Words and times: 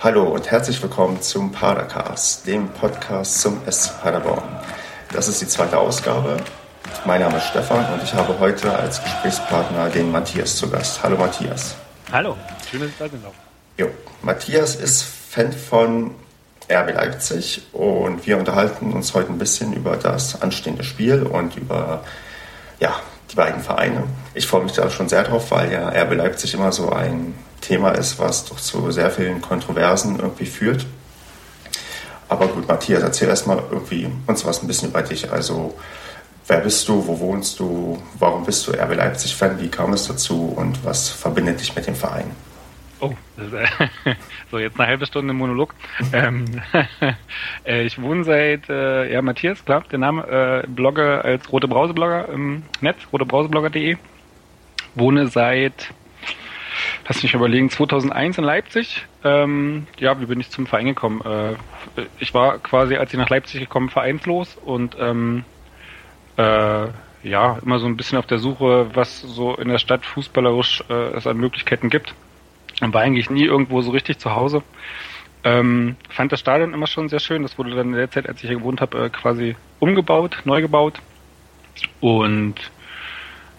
Hallo 0.00 0.28
und 0.28 0.48
herzlich 0.48 0.80
willkommen 0.80 1.20
zum 1.20 1.50
Padercast, 1.50 2.46
dem 2.46 2.68
Podcast 2.68 3.40
zum 3.40 3.60
SC 3.68 4.00
Paderborn. 4.00 4.44
Das 5.12 5.26
ist 5.26 5.40
die 5.40 5.48
zweite 5.48 5.76
Ausgabe. 5.76 6.36
Mein 7.04 7.20
Name 7.20 7.38
ist 7.38 7.46
Stefan 7.46 7.84
und 7.92 8.04
ich 8.04 8.14
habe 8.14 8.38
heute 8.38 8.72
als 8.78 9.02
Gesprächspartner 9.02 9.88
den 9.90 10.12
Matthias 10.12 10.54
zu 10.54 10.70
Gast. 10.70 11.02
Hallo 11.02 11.16
Matthias. 11.16 11.74
Hallo, 12.12 12.36
schön, 12.70 12.82
dass 12.82 12.90
ich 12.90 12.96
da 12.96 13.08
bin. 13.08 13.20
Jo, 13.76 13.88
Matthias 14.22 14.76
ist 14.76 15.02
Fan 15.02 15.52
von 15.52 16.14
RB 16.70 16.94
Leipzig 16.94 17.62
und 17.72 18.24
wir 18.24 18.38
unterhalten 18.38 18.92
uns 18.92 19.14
heute 19.14 19.32
ein 19.32 19.38
bisschen 19.38 19.72
über 19.72 19.96
das 19.96 20.40
anstehende 20.40 20.84
Spiel 20.84 21.24
und 21.24 21.56
über 21.56 22.04
ja, 22.78 22.94
die 23.30 23.36
beiden 23.36 23.60
Vereine. 23.62 24.04
Ich 24.34 24.46
freue 24.46 24.64
mich 24.64 24.72
da 24.72 24.90
schon 24.90 25.08
sehr 25.08 25.24
drauf, 25.24 25.50
weil 25.50 25.72
ja 25.72 25.88
RB 25.88 26.14
Leipzig 26.14 26.54
immer 26.54 26.72
so 26.72 26.90
ein 26.90 27.34
Thema 27.60 27.90
ist, 27.90 28.18
was 28.18 28.44
doch 28.44 28.60
zu 28.60 28.90
sehr 28.90 29.10
vielen 29.10 29.42
Kontroversen 29.42 30.18
irgendwie 30.18 30.46
führt. 30.46 30.86
Aber 32.28 32.48
gut, 32.48 32.68
Matthias, 32.68 33.02
erzähl 33.02 33.28
erstmal 33.28 33.62
irgendwie 33.70 34.08
uns 34.26 34.44
was 34.44 34.62
ein 34.62 34.66
bisschen 34.66 34.90
über 34.90 35.02
dich. 35.02 35.30
Also, 35.32 35.74
wer 36.46 36.58
bist 36.58 36.86
du, 36.88 37.06
wo 37.06 37.18
wohnst 37.18 37.58
du, 37.58 38.02
warum 38.18 38.44
bist 38.44 38.66
du 38.66 38.72
RB 38.72 38.94
Leipzig-Fan, 38.96 39.60
wie 39.60 39.68
kam 39.68 39.92
es 39.92 40.06
dazu 40.06 40.52
und 40.56 40.84
was 40.84 41.08
verbindet 41.08 41.60
dich 41.60 41.74
mit 41.74 41.86
dem 41.86 41.94
Verein? 41.94 42.30
Oh, 43.00 43.14
so 44.50 44.58
jetzt 44.58 44.78
eine 44.78 44.88
halbe 44.88 45.06
Stunde 45.06 45.32
Monolog. 45.32 45.72
ähm, 46.12 46.46
äh, 47.64 47.84
ich 47.84 48.00
wohne 48.00 48.24
seit, 48.24 48.68
äh, 48.68 49.12
ja, 49.12 49.22
Matthias, 49.22 49.64
klar, 49.64 49.84
der 49.90 50.00
Name, 50.00 50.26
äh, 50.26 50.66
blogge 50.66 51.24
als 51.24 51.50
Rote 51.52 51.68
Brause 51.68 51.94
Blogger 51.94 52.28
im 52.28 52.64
Netz, 52.80 52.98
rotebrauseblogger.de. 53.12 53.96
Wohne 54.96 55.28
seit, 55.28 55.94
lass 57.06 57.22
mich 57.22 57.34
überlegen, 57.34 57.70
2001 57.70 58.38
in 58.38 58.44
Leipzig. 58.44 59.06
Ähm, 59.22 59.86
ja, 60.00 60.20
wie 60.20 60.26
bin 60.26 60.40
ich 60.40 60.50
zum 60.50 60.66
Verein 60.66 60.86
gekommen? 60.86 61.20
Äh, 61.24 61.54
ich 62.18 62.34
war 62.34 62.58
quasi, 62.58 62.96
als 62.96 63.12
ich 63.12 63.18
nach 63.18 63.30
Leipzig 63.30 63.60
gekommen, 63.60 63.90
vereinslos 63.90 64.56
und 64.56 64.96
ähm, 64.98 65.44
äh, 66.36 66.86
ja, 67.22 67.58
immer 67.62 67.78
so 67.78 67.86
ein 67.86 67.96
bisschen 67.96 68.18
auf 68.18 68.26
der 68.26 68.38
Suche, 68.38 68.90
was 68.94 69.20
so 69.20 69.54
in 69.54 69.68
der 69.68 69.78
Stadt 69.78 70.04
fußballerisch 70.04 70.82
äh, 70.88 71.16
es 71.16 71.28
an 71.28 71.36
Möglichkeiten 71.36 71.90
gibt 71.90 72.14
und 72.80 72.94
war 72.94 73.02
eigentlich 73.02 73.30
nie 73.30 73.44
irgendwo 73.44 73.80
so 73.82 73.90
richtig 73.90 74.18
zu 74.18 74.34
Hause. 74.34 74.62
Ähm, 75.44 75.96
fand 76.08 76.32
das 76.32 76.40
Stadion 76.40 76.74
immer 76.74 76.86
schon 76.86 77.08
sehr 77.08 77.20
schön. 77.20 77.42
Das 77.42 77.58
wurde 77.58 77.70
dann 77.70 77.88
in 77.88 77.92
der 77.94 78.10
Zeit, 78.10 78.28
als 78.28 78.42
ich 78.42 78.48
hier 78.48 78.58
gewohnt 78.58 78.80
habe, 78.80 79.04
äh, 79.04 79.10
quasi 79.10 79.56
umgebaut, 79.78 80.38
neu 80.44 80.60
gebaut. 80.60 81.00
Und 82.00 82.56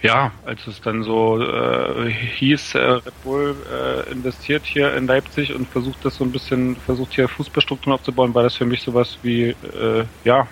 ja, 0.01 0.31
als 0.45 0.65
es 0.67 0.81
dann 0.81 1.03
so 1.03 1.41
äh, 1.41 2.09
hieß, 2.09 2.75
äh, 2.75 2.79
Red 2.79 3.21
Bull 3.23 3.55
äh, 3.69 4.11
investiert 4.11 4.65
hier 4.65 4.93
in 4.95 5.07
Leipzig 5.07 5.53
und 5.53 5.67
versucht 5.67 6.05
das 6.05 6.15
so 6.15 6.23
ein 6.23 6.31
bisschen, 6.31 6.77
versucht 6.77 7.13
hier 7.13 7.27
Fußballstrukturen 7.27 7.93
aufzubauen, 7.93 8.33
war 8.33 8.43
das 8.43 8.55
für 8.55 8.65
mich 8.65 8.81
sowas 8.81 9.19
wie, 9.23 9.49
äh, 9.49 10.05
ja, 10.23 10.47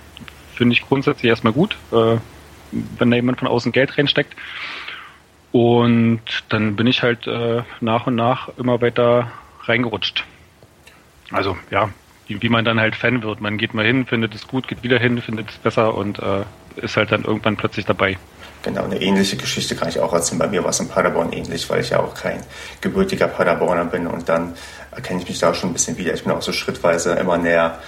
finde 0.54 0.74
ich 0.74 0.82
grundsätzlich 0.82 1.30
erstmal 1.30 1.54
gut, 1.54 1.78
äh, 1.92 2.18
wenn 2.72 3.10
da 3.10 3.16
jemand 3.16 3.40
von 3.40 3.48
außen 3.48 3.72
Geld 3.72 3.98
reinsteckt. 3.98 4.36
Und 5.58 6.22
dann 6.50 6.76
bin 6.76 6.86
ich 6.86 7.02
halt 7.02 7.26
äh, 7.26 7.64
nach 7.82 8.06
und 8.06 8.14
nach 8.14 8.50
immer 8.60 8.80
weiter 8.80 9.32
reingerutscht. 9.64 10.24
Also 11.32 11.58
ja, 11.72 11.90
wie, 12.28 12.40
wie, 12.44 12.50
man 12.50 12.64
dann 12.64 12.80
halt 12.80 12.96
Fan 12.96 13.24
wird. 13.24 13.42
Man 13.42 13.58
geht 13.58 13.74
mal 13.74 13.84
hin, 13.84 14.06
findet 14.06 14.36
es 14.36 14.48
gut, 14.48 14.68
geht 14.68 14.84
wieder 14.84 15.00
hin, 15.00 15.20
findet 15.20 15.50
es 15.50 15.58
besser 15.58 15.96
und 15.96 16.20
äh, 16.20 16.44
ist 16.76 16.96
halt 16.96 17.12
dann 17.12 17.24
irgendwann 17.24 17.58
plötzlich 17.58 17.88
dabei. 17.88 18.20
Genau, 18.62 18.84
eine 18.84 19.02
ähnliche 19.02 19.36
Geschichte 19.36 19.76
kann 19.76 19.90
ich 19.90 20.00
auch 20.00 20.14
erzählen. 20.14 20.38
Bei 20.38 20.48
mir 20.48 20.62
war 20.62 20.70
es 20.70 20.80
in 20.80 20.90
Paderborn 20.90 21.34
ähnlich, 21.34 21.68
weil 21.72 21.82
ich 21.82 21.90
ja 21.90 22.02
auch 22.02 22.14
kein 22.14 22.44
gebürtiger 22.82 23.28
Paderborner 23.28 23.86
bin 23.86 24.06
und 24.06 24.30
dann 24.30 24.54
erkenne 24.92 25.24
ich 25.24 25.28
mich 25.28 25.40
da 25.40 25.56
schon 25.56 25.72
ein 25.72 25.74
bisschen 25.74 25.98
wieder. 25.98 26.14
Ich 26.14 26.22
bin 26.24 26.34
auch 26.34 26.42
so 26.44 26.54
schrittweise 26.54 27.14
immer 27.14 27.40
näher 27.40 27.80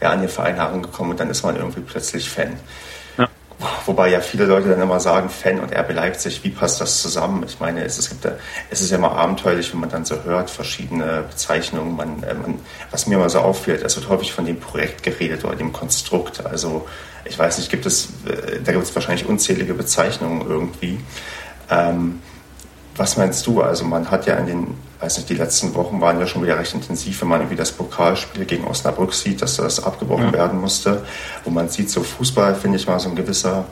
ja, 0.00 0.12
an 0.12 0.20
den 0.20 0.30
Verein 0.30 0.54
herangekommen 0.54 1.10
und 1.10 1.20
dann 1.20 1.28
ist 1.28 1.42
man 1.42 1.56
irgendwie 1.56 1.80
plötzlich 1.80 2.30
Fan. 2.30 2.56
Wobei 3.88 4.10
ja 4.10 4.20
viele 4.20 4.44
Leute 4.44 4.68
dann 4.68 4.82
immer 4.82 5.00
sagen, 5.00 5.30
Fan 5.30 5.60
und 5.60 5.74
RB 5.74 5.94
Leipzig, 5.94 6.44
wie 6.44 6.50
passt 6.50 6.78
das 6.78 7.00
zusammen? 7.00 7.42
Ich 7.48 7.58
meine, 7.58 7.82
es, 7.84 7.96
es, 7.96 8.10
gibt, 8.10 8.28
es 8.68 8.82
ist 8.82 8.90
ja 8.90 8.98
immer 8.98 9.12
abenteuerlich, 9.12 9.72
wenn 9.72 9.80
man 9.80 9.88
dann 9.88 10.04
so 10.04 10.22
hört, 10.24 10.50
verschiedene 10.50 11.24
Bezeichnungen. 11.30 11.96
Man, 11.96 12.22
äh, 12.22 12.34
man, 12.34 12.60
was 12.90 13.06
mir 13.06 13.14
immer 13.14 13.30
so 13.30 13.38
auffällt, 13.38 13.82
es 13.82 13.96
wird 13.96 14.10
häufig 14.10 14.30
von 14.30 14.44
dem 14.44 14.60
Projekt 14.60 15.02
geredet 15.02 15.42
oder 15.42 15.56
dem 15.56 15.72
Konstrukt. 15.72 16.44
Also 16.44 16.86
ich 17.24 17.38
weiß 17.38 17.56
nicht, 17.56 17.70
gibt 17.70 17.86
es, 17.86 18.10
äh, 18.26 18.60
da 18.62 18.72
gibt 18.72 18.84
es 18.84 18.94
wahrscheinlich 18.94 19.26
unzählige 19.26 19.72
Bezeichnungen 19.72 20.42
irgendwie. 20.46 21.00
Ähm, 21.70 22.20
was 22.98 23.16
meinst 23.16 23.46
du? 23.46 23.62
Also 23.62 23.84
man 23.84 24.10
hat 24.10 24.26
ja 24.26 24.34
in 24.34 24.46
den, 24.46 24.74
weiß 25.00 25.18
nicht, 25.18 25.28
die 25.28 25.34
letzten 25.34 25.74
Wochen 25.74 26.00
waren 26.00 26.18
ja 26.18 26.26
schon 26.26 26.42
wieder 26.42 26.58
recht 26.58 26.74
intensiv, 26.74 27.20
wenn 27.20 27.28
man 27.28 27.40
irgendwie 27.40 27.56
das 27.56 27.72
Pokalspiel 27.72 28.44
gegen 28.44 28.66
Osnabrück 28.66 29.14
sieht, 29.14 29.40
dass 29.40 29.56
das 29.56 29.82
abgebrochen 29.82 30.26
ja. 30.26 30.32
werden 30.32 30.60
musste. 30.60 31.04
Wo 31.44 31.50
man 31.50 31.68
sieht, 31.68 31.90
so 31.90 32.02
Fußball, 32.02 32.54
finde 32.54 32.78
ich 32.78 32.86
mal, 32.86 32.98
so 32.98 33.08
ein 33.08 33.16
gewisser 33.16 33.66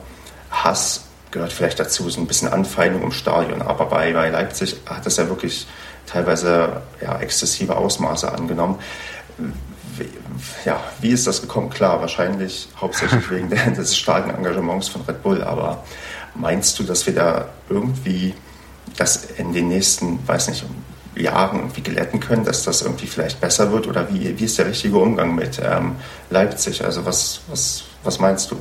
Hass 0.49 1.03
gehört 1.31 1.51
vielleicht 1.51 1.79
dazu, 1.79 2.09
so 2.09 2.21
ein 2.21 2.27
bisschen 2.27 2.47
Anfeindung 2.47 3.03
im 3.03 3.11
Stadion. 3.11 3.61
Aber 3.61 3.85
bei, 3.85 4.13
bei 4.13 4.29
Leipzig 4.29 4.77
hat 4.85 5.05
das 5.05 5.17
ja 5.17 5.27
wirklich 5.27 5.67
teilweise 6.05 6.81
ja, 7.01 7.19
exzessive 7.19 7.75
Ausmaße 7.75 8.31
angenommen. 8.31 8.79
Ja, 10.63 10.79
wie 11.01 11.09
ist 11.09 11.27
das 11.27 11.41
gekommen? 11.41 11.69
Klar, 11.69 11.99
wahrscheinlich 11.99 12.69
hauptsächlich 12.79 13.29
wegen 13.31 13.49
des 13.49 13.97
starken 13.97 14.29
Engagements 14.29 14.87
von 14.87 15.01
Red 15.01 15.21
Bull, 15.21 15.43
aber 15.43 15.83
meinst 16.33 16.79
du, 16.79 16.83
dass 16.83 17.05
wir 17.05 17.15
da 17.15 17.49
irgendwie 17.69 18.33
das 18.97 19.25
in 19.37 19.53
den 19.53 19.69
nächsten, 19.69 20.25
weiß 20.27 20.49
nicht, 20.49 20.65
Jahren 21.15 21.59
irgendwie 21.59 21.81
glätten 21.81 22.19
können, 22.19 22.45
dass 22.45 22.63
das 22.63 22.81
irgendwie 22.81 23.07
vielleicht 23.07 23.41
besser 23.41 23.71
wird? 23.71 23.87
Oder 23.87 24.11
wie, 24.13 24.37
wie 24.37 24.43
ist 24.43 24.57
der 24.57 24.67
richtige 24.67 24.97
Umgang 24.97 25.35
mit 25.35 25.61
ähm, 25.63 25.95
Leipzig? 26.29 26.83
Also 26.83 27.05
was, 27.05 27.41
was, 27.47 27.85
was 28.03 28.19
meinst 28.19 28.51
du? 28.51 28.57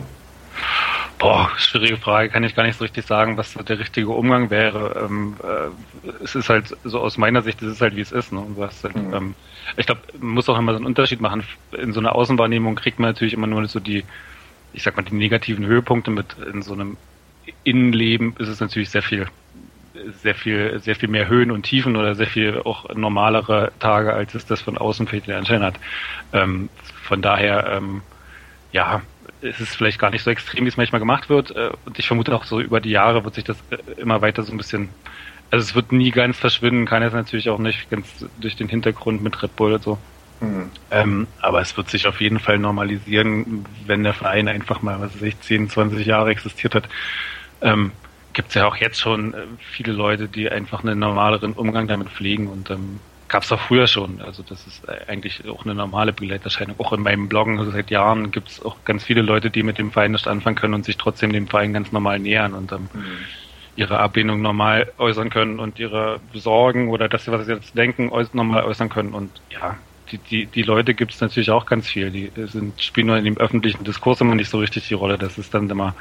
Boah, 1.19 1.51
schwierige 1.57 1.97
Frage, 1.97 2.29
kann 2.29 2.45
ich 2.45 2.55
gar 2.55 2.65
nicht 2.65 2.77
so 2.77 2.85
richtig 2.85 3.07
sagen, 3.07 3.39
was 3.39 3.55
der 3.55 3.79
richtige 3.79 4.11
Umgang 4.11 4.51
wäre. 4.51 5.07
Ähm, 5.07 5.37
äh, 5.43 6.13
es 6.23 6.35
ist 6.35 6.51
halt 6.51 6.77
so 6.85 7.01
aus 7.01 7.17
meiner 7.17 7.41
Sicht, 7.41 7.63
es 7.63 7.73
ist 7.73 7.81
halt 7.81 7.97
wie 7.97 8.03
es 8.03 8.13
ist. 8.13 8.33
Ne? 8.33 8.45
Halt, 8.59 8.97
mhm. 8.97 9.15
ähm, 9.15 9.35
ich 9.77 9.87
glaube, 9.87 10.03
man 10.19 10.35
muss 10.35 10.49
auch 10.49 10.59
immer 10.59 10.73
so 10.73 10.77
einen 10.77 10.87
Unterschied 10.87 11.21
machen. 11.21 11.43
In 11.73 11.95
so 11.95 12.01
einer 12.01 12.15
Außenwahrnehmung 12.15 12.75
kriegt 12.75 12.99
man 12.99 13.11
natürlich 13.11 13.33
immer 13.33 13.47
nur 13.47 13.67
so 13.67 13.81
die, 13.81 14.05
ich 14.75 14.83
sag 14.83 14.97
mal, 14.97 15.05
die 15.05 15.15
negativen 15.15 15.65
Höhepunkte 15.65 16.11
mit. 16.11 16.37
In 16.53 16.61
so 16.61 16.75
einem 16.75 16.99
Innenleben 17.65 18.35
ist 18.39 18.49
es 18.49 18.61
natürlich 18.61 18.91
sehr 18.91 19.03
viel 19.03 19.27
sehr 20.23 20.35
viel, 20.35 20.79
sehr 20.81 20.97
viel 20.97 21.09
mehr 21.09 21.29
Höhen 21.29 21.51
und 21.51 21.63
Tiefen 21.63 21.97
oder 21.97 22.15
sehr 22.15 22.27
viel 22.27 22.61
auch 22.65 22.95
normalere 22.95 23.73
Tage, 23.79 24.13
als 24.13 24.35
es 24.35 24.47
das 24.47 24.61
von 24.61 24.79
außen 24.79 25.07
vielleicht 25.07 25.27
den 25.27 25.35
Anschein 25.35 25.63
hat. 25.63 25.77
Ähm, 26.33 26.69
von 27.03 27.23
daher, 27.23 27.73
ähm, 27.73 28.03
ja, 28.73 29.03
es 29.43 29.61
ist 29.61 29.77
vielleicht 29.77 29.99
gar 29.99 30.11
nicht 30.11 30.23
so 30.23 30.31
extrem, 30.31 30.65
wie 30.65 30.69
es 30.69 30.77
manchmal 30.77 31.01
gemacht 31.01 31.29
wird. 31.29 31.51
Äh, 31.55 31.71
und 31.85 31.99
ich 31.99 32.07
vermute 32.07 32.35
auch 32.35 32.45
so 32.45 32.61
über 32.61 32.81
die 32.81 32.91
Jahre 32.91 33.25
wird 33.25 33.35
sich 33.35 33.45
das 33.45 33.57
äh, 33.71 34.01
immer 34.01 34.23
weiter 34.23 34.43
so 34.43 34.53
ein 34.53 34.59
bisschen, 34.59 34.89
also 35.51 35.63
es 35.63 35.75
wird 35.75 35.93
nie 35.93 36.11
ganz 36.11 36.39
verschwinden, 36.39 36.87
kann 36.87 37.03
es 37.03 37.13
natürlich 37.13 37.49
auch 37.49 37.59
nicht 37.59 37.91
ganz 37.91 38.27
durch 38.41 38.57
den 38.57 38.69
Hintergrund 38.69 39.23
mit 39.23 39.43
Red 39.43 39.57
Bull 39.57 39.75
und 39.75 39.83
so. 39.83 39.99
Mhm. 40.41 40.71
Ähm, 40.91 41.27
aber 41.41 41.61
es 41.61 41.77
wird 41.77 41.89
sich 41.89 42.07
auf 42.07 42.21
jeden 42.21 42.39
Fall 42.39 42.59
normalisieren, 42.59 43.65
wenn 43.87 44.03
der 44.03 44.13
Verein 44.13 44.49
einfach 44.49 44.83
mal, 44.83 45.01
was 45.01 45.15
weiß 45.15 45.23
ich, 45.23 45.41
10, 45.41 45.71
20 45.71 46.07
Jahre 46.07 46.31
existiert 46.31 46.75
hat. 46.75 46.89
Ähm, 47.63 47.93
gibt 48.37 48.51
es 48.51 48.55
ja 48.55 48.67
auch 48.67 48.77
jetzt 48.77 49.01
schon 49.01 49.33
äh, 49.33 49.39
viele 49.59 49.93
Leute, 49.93 50.29
die 50.29 50.51
einfach 50.51 50.85
einen 50.85 50.99
normaleren 50.99 51.55
Umgang 51.55 51.89
damit 51.89 52.11
pflegen 52.11 52.49
und 52.49 52.71
ähm, 52.71 53.01
gab 53.29 53.45
es 53.45 53.51
auch 53.51 53.59
früher 53.59 53.87
schon. 53.87 54.21
Also 54.21 54.43
das 54.43 54.67
ist 54.67 54.87
äh, 54.87 55.11
eigentlich 55.11 55.49
auch 55.49 55.65
eine 55.65 55.75
normale 55.75 56.13
Begleiterscheinung. 56.13 56.79
Auch 56.79 56.93
in 56.93 57.01
meinem 57.01 57.29
Bloggen 57.31 57.59
also 57.59 57.71
seit 57.71 57.91
Jahren 57.91 58.31
gibt 58.31 58.51
es 58.51 58.63
auch 58.63 58.77
ganz 58.85 59.05
viele 59.05 59.23
Leute, 59.23 59.51
die 59.51 59.63
mit 59.63 59.79
dem 59.79 59.91
Verein 59.91 60.13
nicht 60.13 60.29
anfangen 60.29 60.55
können 60.55 60.75
und 60.75 60.85
sich 60.85 60.99
trotzdem 60.99 61.33
dem 61.33 61.49
Verein 61.49 61.73
ganz 61.73 61.93
normal 61.93 62.19
nähern 62.19 62.53
und 62.53 62.73
ähm, 62.73 62.91
mhm. 62.93 63.05
ihre 63.75 64.01
Ablehnung 64.01 64.43
normal 64.43 64.93
äußern 64.99 65.31
können 65.31 65.59
und 65.59 65.79
ihre 65.79 66.21
Sorgen 66.35 66.91
oder 66.91 67.09
das, 67.09 67.27
was 67.29 67.47
sie 67.47 67.55
jetzt 67.55 67.77
denken, 67.77 68.13
normal 68.35 68.65
äußern 68.65 68.91
können. 68.91 69.15
Und 69.15 69.31
ja, 69.49 69.79
die, 70.13 70.19
die, 70.19 70.45
die 70.45 70.63
Leute 70.63 70.93
gibt 70.93 71.15
es 71.15 71.23
natürlich 71.23 71.51
auch 71.51 71.65
ganz 71.65 71.89
viel. 71.89 72.11
Die 72.11 72.31
sind, 72.49 72.83
spielen 72.83 73.07
nur 73.07 73.17
in 73.17 73.25
dem 73.25 73.39
öffentlichen 73.39 73.83
Diskurs 73.85 74.21
immer 74.21 74.35
nicht 74.35 74.51
so 74.51 74.59
richtig 74.59 74.89
die 74.89 74.95
Rolle. 74.95 75.17
Das 75.17 75.39
ist 75.39 75.55
dann 75.55 75.71
immer 75.71 75.95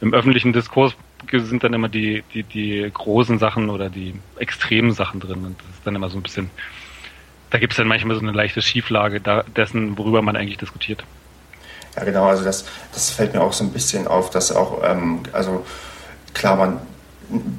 im 0.00 0.14
öffentlichen 0.14 0.52
Diskurs 0.52 0.94
sind 1.32 1.64
dann 1.64 1.74
immer 1.74 1.88
die, 1.88 2.22
die, 2.34 2.42
die 2.42 2.90
großen 2.92 3.38
Sachen 3.38 3.70
oder 3.70 3.90
die 3.90 4.14
extremen 4.38 4.92
Sachen 4.92 5.20
drin. 5.20 5.44
Und 5.44 5.60
das 5.60 5.68
ist 5.76 5.86
dann 5.86 5.94
immer 5.94 6.08
so 6.08 6.18
ein 6.18 6.22
bisschen, 6.22 6.50
da 7.50 7.58
gibt 7.58 7.72
es 7.72 7.76
dann 7.76 7.88
manchmal 7.88 8.16
so 8.16 8.22
eine 8.22 8.32
leichte 8.32 8.62
Schieflage 8.62 9.20
dessen, 9.56 9.96
worüber 9.98 10.22
man 10.22 10.36
eigentlich 10.36 10.58
diskutiert. 10.58 11.04
Ja, 11.96 12.04
genau, 12.04 12.26
also 12.26 12.44
das, 12.44 12.66
das 12.92 13.10
fällt 13.10 13.34
mir 13.34 13.40
auch 13.40 13.52
so 13.52 13.64
ein 13.64 13.72
bisschen 13.72 14.06
auf, 14.06 14.30
dass 14.30 14.52
auch, 14.52 14.82
ähm, 14.84 15.20
also 15.32 15.66
klar, 16.34 16.56
man 16.56 16.78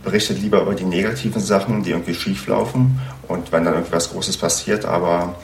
berichtet 0.03 0.39
lieber 0.39 0.61
über 0.61 0.73
die 0.73 0.85
negativen 0.85 1.41
Sachen, 1.41 1.83
die 1.83 1.91
irgendwie 1.91 2.13
schief 2.13 2.47
laufen 2.47 2.99
und 3.27 3.51
wenn 3.51 3.63
dann 3.65 3.73
irgendwas 3.75 4.11
Großes 4.11 4.37
passiert, 4.37 4.85
aber 4.85 5.35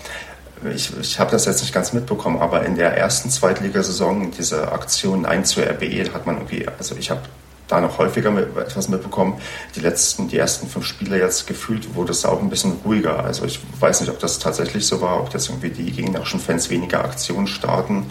ich, 0.74 0.92
ich 1.00 1.20
habe 1.20 1.32
das 1.32 1.46
jetzt 1.46 1.62
nicht 1.62 1.74
ganz 1.74 1.94
mitbekommen, 1.94 2.42
aber 2.42 2.66
in 2.66 2.76
der 2.76 2.98
ersten 2.98 3.30
Zweitligasaison 3.30 4.32
diese 4.32 4.72
Aktion 4.72 5.22
Nein 5.22 5.46
zur 5.46 5.64
RBE 5.64 6.14
hat 6.14 6.26
man 6.26 6.38
irgendwie, 6.38 6.68
also 6.68 6.96
ich 6.96 7.12
habe 7.12 7.22
da 7.68 7.82
noch 7.82 7.98
häufiger 7.98 8.32
mit, 8.32 8.56
etwas 8.58 8.90
mitbekommen. 8.90 9.40
Die 9.76 9.82
letzten, 9.82 10.28
die 10.28 10.38
ersten 10.38 10.68
fünf 10.68 10.86
Spiele 10.86 11.20
jetzt 11.20 11.48
gefühlt 11.48 11.96
wurde 11.96 12.12
es 12.12 12.26
auch 12.26 12.42
ein 12.42 12.50
bisschen 12.50 12.74
ruhiger. 12.86 13.24
Also 13.24 13.46
ich 13.46 13.60
weiß 13.80 14.02
nicht, 14.02 14.10
ob 14.10 14.20
das 14.20 14.40
tatsächlich 14.40 14.88
so 14.88 15.02
war, 15.02 15.20
ob 15.20 15.34
jetzt 15.34 15.50
irgendwie 15.50 15.70
die 15.70 15.92
gegnerischen 15.92 16.40
Fans 16.40 16.70
weniger 16.70 17.04
Aktionen 17.04 17.48
starten 17.48 18.06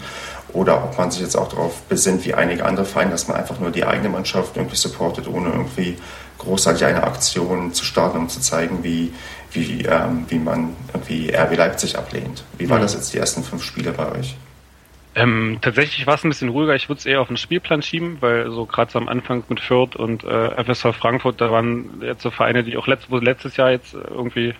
oder 0.53 0.83
ob 0.83 0.97
man 0.97 1.11
sich 1.11 1.21
jetzt 1.21 1.35
auch 1.35 1.49
darauf 1.49 1.81
besinnt, 1.83 2.25
wie 2.25 2.33
einige 2.33 2.65
andere 2.65 2.85
Vereine, 2.85 3.11
dass 3.11 3.27
man 3.27 3.37
einfach 3.37 3.59
nur 3.59 3.71
die 3.71 3.85
eigene 3.85 4.09
Mannschaft 4.09 4.55
irgendwie 4.55 4.77
supportet, 4.77 5.27
ohne 5.27 5.49
irgendwie 5.49 5.97
großartig 6.37 6.85
eine 6.85 7.03
Aktion 7.03 7.73
zu 7.73 7.83
starten, 7.83 8.17
um 8.17 8.29
zu 8.29 8.39
zeigen, 8.39 8.83
wie, 8.83 9.13
wie, 9.51 9.83
ähm, 9.83 10.25
wie 10.29 10.39
man 10.39 10.75
irgendwie 10.93 11.33
RB 11.35 11.57
Leipzig 11.57 11.97
ablehnt. 11.97 12.43
Wie 12.57 12.69
war 12.69 12.79
das 12.79 12.93
jetzt 12.93 13.13
die 13.13 13.17
ersten 13.17 13.43
fünf 13.43 13.63
Spiele 13.63 13.91
bei 13.91 14.11
euch? 14.11 14.37
Ähm, 15.17 15.57
tatsächlich 15.61 16.05
war 16.05 16.13
es 16.13 16.23
ein 16.23 16.29
bisschen 16.29 16.49
ruhiger. 16.49 16.75
Ich 16.75 16.89
würde 16.89 16.99
es 16.99 17.07
eher 17.07 17.21
auf 17.21 17.27
den 17.27 17.37
Spielplan 17.37 17.81
schieben, 17.81 18.17
weil 18.19 18.51
so 18.51 18.67
gerade 18.67 18.91
so 18.91 18.99
am 18.99 19.09
Anfang 19.09 19.43
mit 19.49 19.59
Fürth 19.59 19.95
und 19.95 20.23
äh, 20.23 20.63
FSV 20.63 20.95
Frankfurt, 20.95 21.41
da 21.41 21.51
waren 21.51 22.03
jetzt 22.03 22.21
so 22.21 22.29
Vereine, 22.29 22.63
die 22.63 22.77
auch 22.77 22.85
letzt, 22.85 23.09
wo 23.09 23.17
letztes 23.17 23.57
Jahr 23.57 23.71
jetzt 23.71 23.95
irgendwie, 23.95 24.53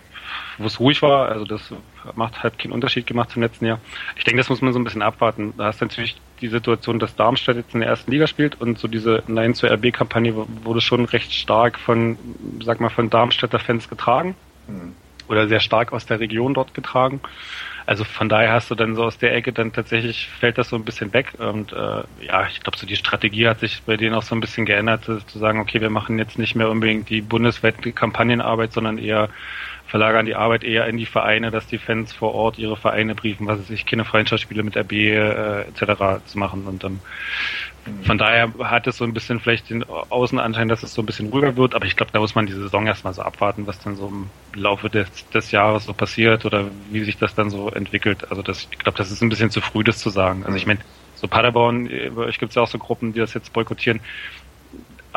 wo 0.58 0.66
es 0.66 0.80
ruhig 0.80 1.00
war, 1.00 1.28
also 1.28 1.44
das 1.44 1.72
macht 2.16 2.42
halt 2.42 2.58
keinen 2.58 2.72
Unterschied 2.72 3.06
gemacht 3.06 3.30
zum 3.30 3.42
letzten 3.42 3.66
Jahr. 3.66 3.78
Ich 4.16 4.24
denke, 4.24 4.38
das 4.38 4.48
muss 4.48 4.60
man 4.60 4.72
so 4.72 4.80
ein 4.80 4.84
bisschen 4.84 5.00
abwarten. 5.00 5.54
Da 5.56 5.66
hast 5.66 5.80
du 5.80 5.84
natürlich 5.84 6.20
die 6.40 6.48
Situation, 6.48 6.98
dass 6.98 7.14
Darmstadt 7.14 7.54
jetzt 7.54 7.74
in 7.74 7.80
der 7.80 7.88
ersten 7.90 8.10
Liga 8.10 8.26
spielt 8.26 8.60
und 8.60 8.80
so 8.80 8.88
diese 8.88 9.22
Nein 9.28 9.54
zur 9.54 9.70
RB-Kampagne 9.70 10.34
wurde 10.64 10.80
schon 10.80 11.04
recht 11.04 11.32
stark 11.32 11.78
von, 11.78 12.18
sag 12.64 12.80
mal, 12.80 12.90
von 12.90 13.10
Darmstädter 13.10 13.60
Fans 13.60 13.88
getragen. 13.88 14.34
Mhm. 14.66 14.96
Oder 15.28 15.46
sehr 15.46 15.60
stark 15.60 15.92
aus 15.92 16.04
der 16.06 16.18
Region 16.18 16.54
dort 16.54 16.74
getragen. 16.74 17.20
Also 17.88 18.04
von 18.04 18.28
daher 18.28 18.52
hast 18.52 18.70
du 18.70 18.74
dann 18.74 18.94
so 18.94 19.02
aus 19.02 19.16
der 19.16 19.34
Ecke 19.34 19.50
dann 19.50 19.72
tatsächlich 19.72 20.28
fällt 20.28 20.58
das 20.58 20.68
so 20.68 20.76
ein 20.76 20.84
bisschen 20.84 21.14
weg 21.14 21.32
und 21.38 21.72
äh, 21.72 22.02
ja, 22.20 22.46
ich 22.46 22.60
glaube 22.60 22.76
so 22.76 22.86
die 22.86 22.96
Strategie 22.96 23.48
hat 23.48 23.60
sich 23.60 23.82
bei 23.82 23.96
denen 23.96 24.14
auch 24.14 24.22
so 24.22 24.34
ein 24.34 24.42
bisschen 24.42 24.66
geändert, 24.66 25.06
zu 25.06 25.38
sagen, 25.38 25.58
okay, 25.58 25.80
wir 25.80 25.88
machen 25.88 26.18
jetzt 26.18 26.36
nicht 26.36 26.54
mehr 26.54 26.68
unbedingt 26.68 27.08
die 27.08 27.22
bundesweite 27.22 27.94
Kampagnenarbeit, 27.94 28.74
sondern 28.74 28.98
eher 28.98 29.30
verlagern 29.88 30.26
die 30.26 30.34
Arbeit 30.34 30.64
eher 30.64 30.86
in 30.86 30.96
die 30.96 31.06
Vereine, 31.06 31.50
dass 31.50 31.66
die 31.66 31.78
Fans 31.78 32.12
vor 32.12 32.34
Ort 32.34 32.58
ihre 32.58 32.76
Vereine 32.76 33.14
briefen, 33.14 33.46
was 33.46 33.58
es 33.58 33.68
sich 33.68 33.86
keine 33.86 34.04
Freundschaftsspiele 34.04 34.62
mit 34.62 34.76
RB 34.76 34.92
äh, 34.92 35.62
etc. 35.62 36.24
zu 36.26 36.38
machen 36.38 36.66
und 36.66 36.84
ähm, 36.84 37.00
von 38.04 38.18
daher 38.18 38.52
hat 38.64 38.86
es 38.86 38.98
so 38.98 39.04
ein 39.04 39.14
bisschen 39.14 39.40
vielleicht 39.40 39.70
den 39.70 39.84
Außenanschein, 39.84 40.68
dass 40.68 40.82
es 40.82 40.92
so 40.92 41.02
ein 41.02 41.06
bisschen 41.06 41.28
ruhiger 41.28 41.56
wird, 41.56 41.74
aber 41.74 41.86
ich 41.86 41.96
glaube, 41.96 42.12
da 42.12 42.20
muss 42.20 42.34
man 42.34 42.46
die 42.46 42.52
Saison 42.52 42.86
erstmal 42.86 43.14
so 43.14 43.22
abwarten, 43.22 43.66
was 43.66 43.78
dann 43.80 43.96
so 43.96 44.08
im 44.08 44.28
Laufe 44.54 44.90
des, 44.90 45.08
des 45.30 45.50
Jahres 45.50 45.84
so 45.84 45.92
passiert 45.92 46.44
oder 46.44 46.66
wie 46.90 47.04
sich 47.04 47.16
das 47.16 47.34
dann 47.34 47.50
so 47.50 47.70
entwickelt. 47.70 48.30
Also 48.30 48.42
das, 48.42 48.68
ich 48.70 48.78
glaube, 48.78 48.98
das 48.98 49.10
ist 49.10 49.22
ein 49.22 49.28
bisschen 49.28 49.50
zu 49.50 49.60
früh, 49.60 49.84
das 49.84 49.98
zu 49.98 50.10
sagen. 50.10 50.44
Also 50.44 50.56
ich 50.56 50.66
meine, 50.66 50.80
so 51.14 51.28
Paderborn, 51.28 51.88
bei 52.14 52.22
euch 52.22 52.38
gibt 52.38 52.50
es 52.50 52.56
ja 52.56 52.62
auch 52.62 52.68
so 52.68 52.78
Gruppen, 52.78 53.12
die 53.12 53.20
das 53.20 53.34
jetzt 53.34 53.52
boykottieren 53.52 54.00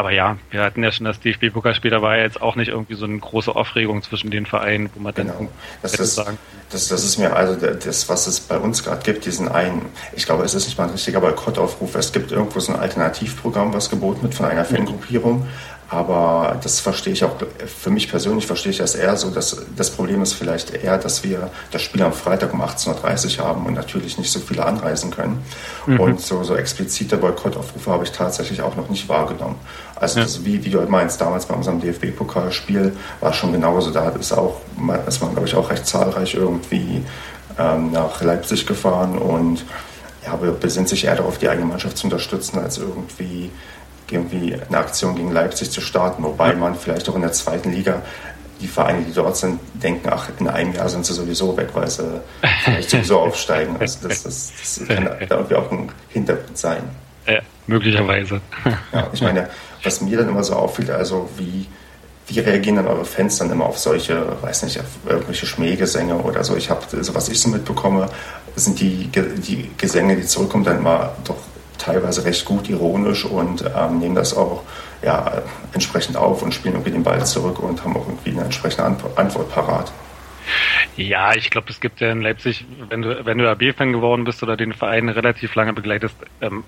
aber 0.02 0.10
ja, 0.10 0.40
wir 0.50 0.64
hatten 0.64 0.82
ja 0.84 0.92
schon 0.92 1.06
das 1.06 1.20
DFB-Pokalspiel, 1.20 1.92
da 1.92 2.02
war 2.02 2.18
ja 2.18 2.24
jetzt 2.24 2.42
auch 2.42 2.56
nicht 2.56 2.70
irgendwie 2.70 2.96
so 2.96 3.06
eine 3.06 3.20
große 3.20 3.56
Aufregung 3.56 4.02
zwischen 4.02 4.32
den 4.32 4.48
Vereinen, 4.48 4.90
wo 4.96 5.00
man 5.00 5.14
genau. 5.14 5.34
dann 5.38 5.48
das 5.84 5.94
ist, 5.94 6.16
sagen. 6.16 6.40
Das, 6.72 6.88
das 6.88 7.04
ist 7.04 7.20
mir 7.20 7.36
also 7.36 7.56
das, 7.56 8.10
was 8.10 8.26
es 8.26 8.40
bei 8.40 8.58
uns 8.58 8.84
gerade 8.84 9.04
gibt, 9.04 9.28
diesen 9.28 9.48
einen, 9.48 9.86
ich 10.16 10.26
glaube, 10.26 10.44
es 10.44 10.56
ist 10.56 10.66
nicht 10.66 10.76
mal 10.80 10.86
ein 10.86 10.90
richtiger 10.90 11.22
Boykottaufruf, 11.22 11.94
es 11.94 12.12
gibt 12.12 12.32
irgendwo 12.32 12.60
so 12.60 12.74
ein 12.74 12.80
Alternativprogramm, 12.80 13.76
was 13.76 13.92
geboten 13.92 14.24
wird 14.24 14.34
von 14.34 14.48
einer 14.48 14.66
Fangruppierung, 14.66 15.48
aber 15.92 16.58
das 16.64 16.80
verstehe 16.80 17.12
ich 17.12 17.26
auch, 17.26 17.36
für 17.66 17.90
mich 17.90 18.10
persönlich 18.10 18.48
verstehe 18.48 18.72
ich 18.72 18.78
das 18.78 18.96
eher 18.96 19.18
so, 19.18 19.30
dass 19.30 19.62
das 19.76 19.90
Problem 19.90 20.22
ist 20.22 20.32
vielleicht 20.32 20.74
eher, 20.74 20.98
dass 20.98 21.22
wir 21.26 21.52
das 21.70 21.82
Spiel 21.82 22.02
am 22.02 22.14
Freitag 22.14 22.54
um 22.54 22.62
18.30 22.62 23.40
Uhr 23.40 23.46
haben 23.46 23.66
und 23.66 23.74
natürlich 23.74 24.18
nicht 24.18 24.32
so 24.32 24.40
viele 24.40 24.66
anreisen 24.66 25.12
können. 25.12 25.44
Mhm. 25.86 26.00
Und 26.00 26.22
so, 26.22 26.44
so 26.44 26.56
explizite 26.56 27.18
Boykottaufrufe 27.18 27.92
habe 27.92 28.06
ich 28.06 28.12
tatsächlich 28.14 28.62
auch 28.62 28.78
noch 28.78 28.88
nicht 28.88 29.10
wahrgenommen. 29.10 29.58
Also 30.02 30.20
ja. 30.20 30.26
das, 30.26 30.44
wie, 30.44 30.66
wie 30.66 30.70
du 30.72 30.80
halt 30.80 30.90
meinst, 30.90 31.22
damals 31.22 31.46
bei 31.46 31.54
unserem 31.54 31.80
DFB-Pokalspiel 31.80 32.92
war 33.20 33.34
schon 33.34 33.52
genauso, 33.52 33.92
da 33.92 34.10
ist 34.10 34.34
auch, 34.34 34.60
ist 35.08 35.22
man 35.22 35.32
glaube 35.34 35.48
ich 35.48 35.54
auch 35.54 35.70
recht 35.70 35.86
zahlreich 35.86 36.34
irgendwie 36.34 37.04
ähm, 37.60 37.92
nach 37.92 38.20
Leipzig 38.22 38.66
gefahren 38.66 39.20
und 39.20 39.64
ja, 40.26 40.36
besinnt 40.36 40.90
sich 40.90 41.06
eher 41.06 41.16
darauf, 41.16 41.38
die 41.38 41.48
eigene 41.48 41.68
Mannschaft 41.68 41.98
zu 41.98 42.08
unterstützen, 42.08 42.58
als 42.58 42.80
irgendwie 42.80 43.52
irgendwie 44.10 44.56
eine 44.56 44.78
Aktion 44.78 45.16
gegen 45.16 45.32
Leipzig 45.32 45.70
zu 45.70 45.82
starten, 45.82 46.24
wobei 46.24 46.54
man 46.54 46.76
vielleicht 46.76 47.08
auch 47.08 47.16
in 47.16 47.22
der 47.22 47.32
zweiten 47.32 47.72
Liga 47.72 48.02
die 48.60 48.68
Vereine, 48.68 49.04
die 49.04 49.14
dort 49.14 49.38
sind, 49.38 49.60
denken, 49.74 50.10
ach, 50.12 50.30
in 50.40 50.48
einem 50.48 50.74
Jahr 50.74 50.90
sind 50.90 51.06
sie 51.06 51.14
sowieso 51.14 51.56
weg, 51.56 51.70
weil 51.74 51.90
sie 51.90 52.22
vielleicht 52.64 52.90
sowieso 52.92 53.20
aufsteigen. 53.20 53.76
Also 53.80 54.08
das, 54.08 54.24
das, 54.24 54.52
das 54.78 54.88
kann 54.88 55.06
da 55.06 55.36
irgendwie 55.36 55.56
auch 55.56 55.72
ein 55.72 55.90
Hintergrund 56.10 56.58
sein. 56.58 56.84
Ja, 57.28 57.40
möglicherweise. 57.68 58.42
Ja, 58.92 59.08
ich 59.14 59.22
meine, 59.22 59.48
was 59.84 60.02
mir 60.02 60.18
dann 60.18 60.30
immer 60.30 60.44
so 60.44 60.56
auffällt, 60.56 60.90
also 60.90 61.30
wie, 61.38 61.68
wie 62.28 62.40
reagieren 62.40 62.78
dann 62.78 62.88
eure 62.88 63.06
Fans 63.06 63.38
dann 63.38 63.52
immer 63.52 63.66
auf 63.66 63.78
solche, 63.78 64.26
weiß 64.42 64.64
nicht, 64.64 64.80
auf 64.80 64.86
irgendwelche 65.08 65.46
Schmähgesänge 65.46 66.16
oder 66.16 66.44
so? 66.44 66.56
Ich 66.56 66.70
habe, 66.70 66.82
also 66.96 67.16
was 67.16 67.30
ich 67.30 67.40
so 67.40 67.50
mitbekomme, 67.50 68.10
sind 68.56 68.80
die, 68.80 69.08
die 69.08 69.72
Gesänge, 69.78 70.16
die 70.16 70.26
zurückkommen, 70.26 70.64
dann 70.64 70.80
immer 70.80 71.14
doch 71.24 71.38
teilweise 71.78 72.24
recht 72.26 72.46
gut 72.46 72.70
ironisch 72.70 73.26
und 73.26 73.64
ähm, 73.76 74.00
nehmen 74.00 74.16
das 74.16 74.36
auch 74.36 74.62
ja, 75.02 75.42
entsprechend 75.74 76.16
auf 76.16 76.44
und 76.44 76.54
spielen 76.54 76.76
irgendwie 76.76 76.92
den 76.92 77.04
Ball 77.04 77.26
zurück 77.26 77.60
und 77.60 77.84
haben 77.84 77.98
auch 77.98 78.08
irgendwie 78.08 78.32
eine 78.32 78.44
entsprechende 78.44 78.84
Antwort 79.16 79.50
parat. 79.50 79.92
Ja, 80.98 81.34
ich 81.36 81.50
glaube, 81.50 81.70
es 81.70 81.80
gibt 81.80 82.02
ja 82.02 82.12
in 82.12 82.22
Leipzig, 82.22 82.66
wenn 82.90 83.02
du, 83.02 83.26
wenn 83.26 83.38
du 83.38 83.50
AB-Fan 83.50 83.94
geworden 83.94 84.26
bist 84.26 84.44
oder 84.44 84.58
den 84.58 84.74
Verein 84.74 85.08
relativ 85.08 85.56
lange 85.56 85.74
begleitest, 85.74 86.16
ähm, 86.42 86.64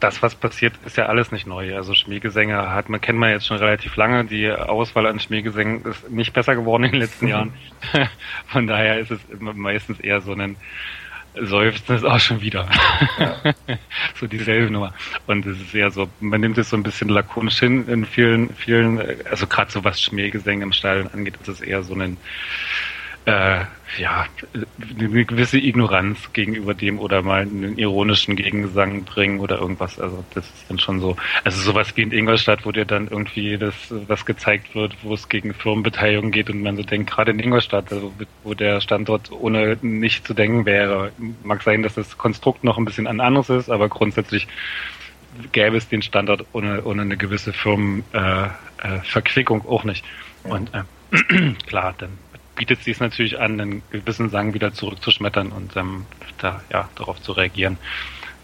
das, 0.00 0.22
was 0.22 0.34
passiert, 0.34 0.74
ist 0.84 0.96
ja 0.96 1.06
alles 1.06 1.32
nicht 1.32 1.46
neu. 1.46 1.74
Also 1.74 1.94
Schmähgesänge 1.94 2.70
hat 2.70 2.88
man, 2.88 3.00
kennt 3.00 3.18
man 3.18 3.30
jetzt 3.30 3.46
schon 3.46 3.56
relativ 3.56 3.96
lange. 3.96 4.26
Die 4.26 4.50
Auswahl 4.50 5.06
an 5.06 5.18
Schmähgesängen 5.18 5.82
ist 5.84 6.10
nicht 6.10 6.34
besser 6.34 6.54
geworden 6.54 6.84
in 6.84 6.92
den 6.92 7.00
letzten 7.00 7.26
Jahren. 7.26 7.54
Von 8.46 8.66
daher 8.66 8.98
ist 8.98 9.10
es 9.10 9.20
meistens 9.40 9.98
eher 10.00 10.20
so 10.20 10.32
ein, 10.32 10.56
Seufzen 11.40 11.96
ist 11.96 12.04
auch 12.04 12.20
schon 12.20 12.40
wieder. 12.40 12.68
Ja. 13.18 13.54
so 14.20 14.26
dieselbe 14.26 14.70
Nummer. 14.70 14.94
Und 15.26 15.46
es 15.46 15.60
ist 15.60 15.74
eher 15.74 15.90
so, 15.90 16.08
man 16.20 16.40
nimmt 16.40 16.58
es 16.58 16.70
so 16.70 16.76
ein 16.76 16.82
bisschen 16.82 17.08
lakonisch 17.08 17.58
hin 17.58 17.88
in 17.88 18.04
vielen, 18.04 18.54
vielen, 18.54 19.00
also 19.28 19.46
gerade 19.46 19.70
so 19.70 19.82
was 19.82 20.00
Schmähgesänge 20.00 20.62
im 20.62 20.72
Stadion 20.72 21.08
angeht, 21.12 21.34
ist 21.40 21.48
es 21.48 21.60
eher 21.60 21.82
so 21.82 21.94
ein 21.94 22.16
äh, 23.26 23.60
ja, 23.98 24.26
eine 24.98 25.24
gewisse 25.24 25.58
Ignoranz 25.58 26.32
gegenüber 26.32 26.74
dem 26.74 26.98
oder 26.98 27.22
mal 27.22 27.42
einen 27.42 27.78
ironischen 27.78 28.34
Gegensang 28.36 29.04
bringen 29.04 29.40
oder 29.40 29.60
irgendwas. 29.60 29.98
Also 29.98 30.22
das 30.34 30.44
ist 30.46 30.66
dann 30.68 30.78
schon 30.78 31.00
so. 31.00 31.16
Also 31.42 31.62
sowas 31.62 31.96
wie 31.96 32.02
in 32.02 32.12
Ingolstadt, 32.12 32.66
wo 32.66 32.72
dir 32.72 32.84
dann 32.84 33.08
irgendwie 33.08 33.56
das 33.56 33.74
was 34.08 34.26
gezeigt 34.26 34.74
wird, 34.74 34.94
wo 35.02 35.14
es 35.14 35.26
gegen 35.28 35.54
Firmenbeteiligung 35.54 36.32
geht 36.32 36.50
und 36.50 36.60
man 36.62 36.76
so 36.76 36.82
denkt, 36.82 37.10
gerade 37.10 37.30
in 37.30 37.38
Ingolstadt, 37.38 37.90
also 37.92 38.12
wo 38.42 38.52
der 38.52 38.82
Standort 38.82 39.32
ohne 39.32 39.78
nicht 39.80 40.26
zu 40.26 40.34
denken 40.34 40.66
wäre. 40.66 41.12
Mag 41.42 41.62
sein, 41.62 41.82
dass 41.82 41.94
das 41.94 42.18
Konstrukt 42.18 42.62
noch 42.64 42.76
ein 42.76 42.84
bisschen 42.84 43.06
ein 43.06 43.20
anderes 43.20 43.48
ist, 43.48 43.70
aber 43.70 43.88
grundsätzlich 43.88 44.46
gäbe 45.52 45.76
es 45.76 45.88
den 45.88 46.02
Standort 46.02 46.44
ohne, 46.52 46.82
ohne 46.84 47.02
eine 47.02 47.16
gewisse 47.16 47.52
Firmenverquickung 47.52 49.60
äh, 49.62 49.64
äh, 49.64 49.68
auch 49.68 49.84
nicht. 49.84 50.04
Und 50.42 50.74
äh, 50.74 50.82
klar, 51.66 51.94
dann 51.96 52.18
bietet 52.56 52.82
sich 52.82 52.94
es 52.94 53.00
natürlich 53.00 53.38
an, 53.38 53.60
einen 53.60 53.82
gewissen 53.90 54.30
Sang 54.30 54.54
wieder 54.54 54.72
zurückzuschmettern 54.72 55.52
und 55.52 55.76
ähm, 55.76 56.06
da 56.38 56.62
ja 56.70 56.88
darauf 56.94 57.20
zu 57.20 57.32
reagieren. 57.32 57.78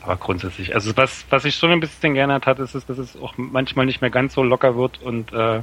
Aber 0.02 0.17
grundsätzlich, 0.17 0.75
also 0.75 0.97
was 0.97 1.26
was 1.31 1.45
ich 1.45 1.55
schon 1.55 1.71
ein 1.71 1.81
bisschen 1.81 2.14
geändert 2.14 2.47
hat, 2.47 2.59
ist, 2.59 2.75
dass 2.75 2.99
es 2.99 3.17
auch 3.17 3.35
manchmal 3.37 3.87
nicht 3.87 4.00
mehr 4.00 4.11
ganz 4.11 4.35
so 4.35 4.43
locker 4.43 4.76
wird 4.76 5.00
und 5.02 5.33
äh, 5.33 5.61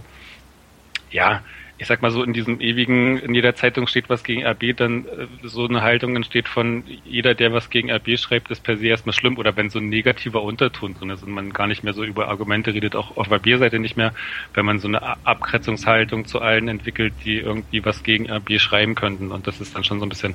ja, 1.09 1.41
ich 1.79 1.85
sag 1.85 2.01
mal 2.01 2.09
so, 2.09 2.23
in 2.23 2.33
diesem 2.33 2.59
ewigen, 2.59 3.19
in 3.19 3.35
jeder 3.35 3.53
Zeitung 3.53 3.85
steht 3.85 4.09
was 4.09 4.23
gegen 4.23 4.43
RB, 4.43 4.75
dann 4.75 5.05
äh, 5.05 5.27
so 5.43 5.67
eine 5.67 5.83
Haltung 5.83 6.15
entsteht 6.15 6.47
von 6.47 6.83
jeder, 7.05 7.35
der 7.35 7.53
was 7.53 7.69
gegen 7.69 7.91
RB 7.91 8.17
schreibt, 8.17 8.49
ist 8.49 8.63
per 8.63 8.77
se 8.77 8.87
erstmal 8.87 9.13
schlimm. 9.13 9.37
Oder 9.37 9.55
wenn 9.55 9.69
so 9.69 9.77
ein 9.77 9.89
negativer 9.89 10.41
Unterton 10.41 10.95
drin 10.95 11.11
ist 11.11 11.23
und 11.23 11.31
man 11.31 11.53
gar 11.53 11.67
nicht 11.67 11.83
mehr 11.83 11.93
so 11.93 12.03
über 12.03 12.29
Argumente 12.29 12.73
redet, 12.73 12.95
auch 12.95 13.15
auf 13.17 13.31
RB-Seite 13.31 13.77
nicht 13.77 13.95
mehr, 13.95 14.13
wenn 14.55 14.65
man 14.65 14.79
so 14.79 14.87
eine 14.87 15.25
Abgrenzungshaltung 15.25 16.25
zu 16.25 16.41
allen 16.41 16.67
entwickelt, 16.67 17.13
die 17.23 17.37
irgendwie 17.37 17.85
was 17.85 18.01
gegen 18.01 18.29
RB 18.29 18.59
schreiben 18.59 18.95
könnten. 18.95 19.31
Und 19.31 19.45
das 19.45 19.61
ist 19.61 19.75
dann 19.75 19.83
schon 19.83 19.99
so 19.99 20.05
ein 20.05 20.09
bisschen, 20.09 20.33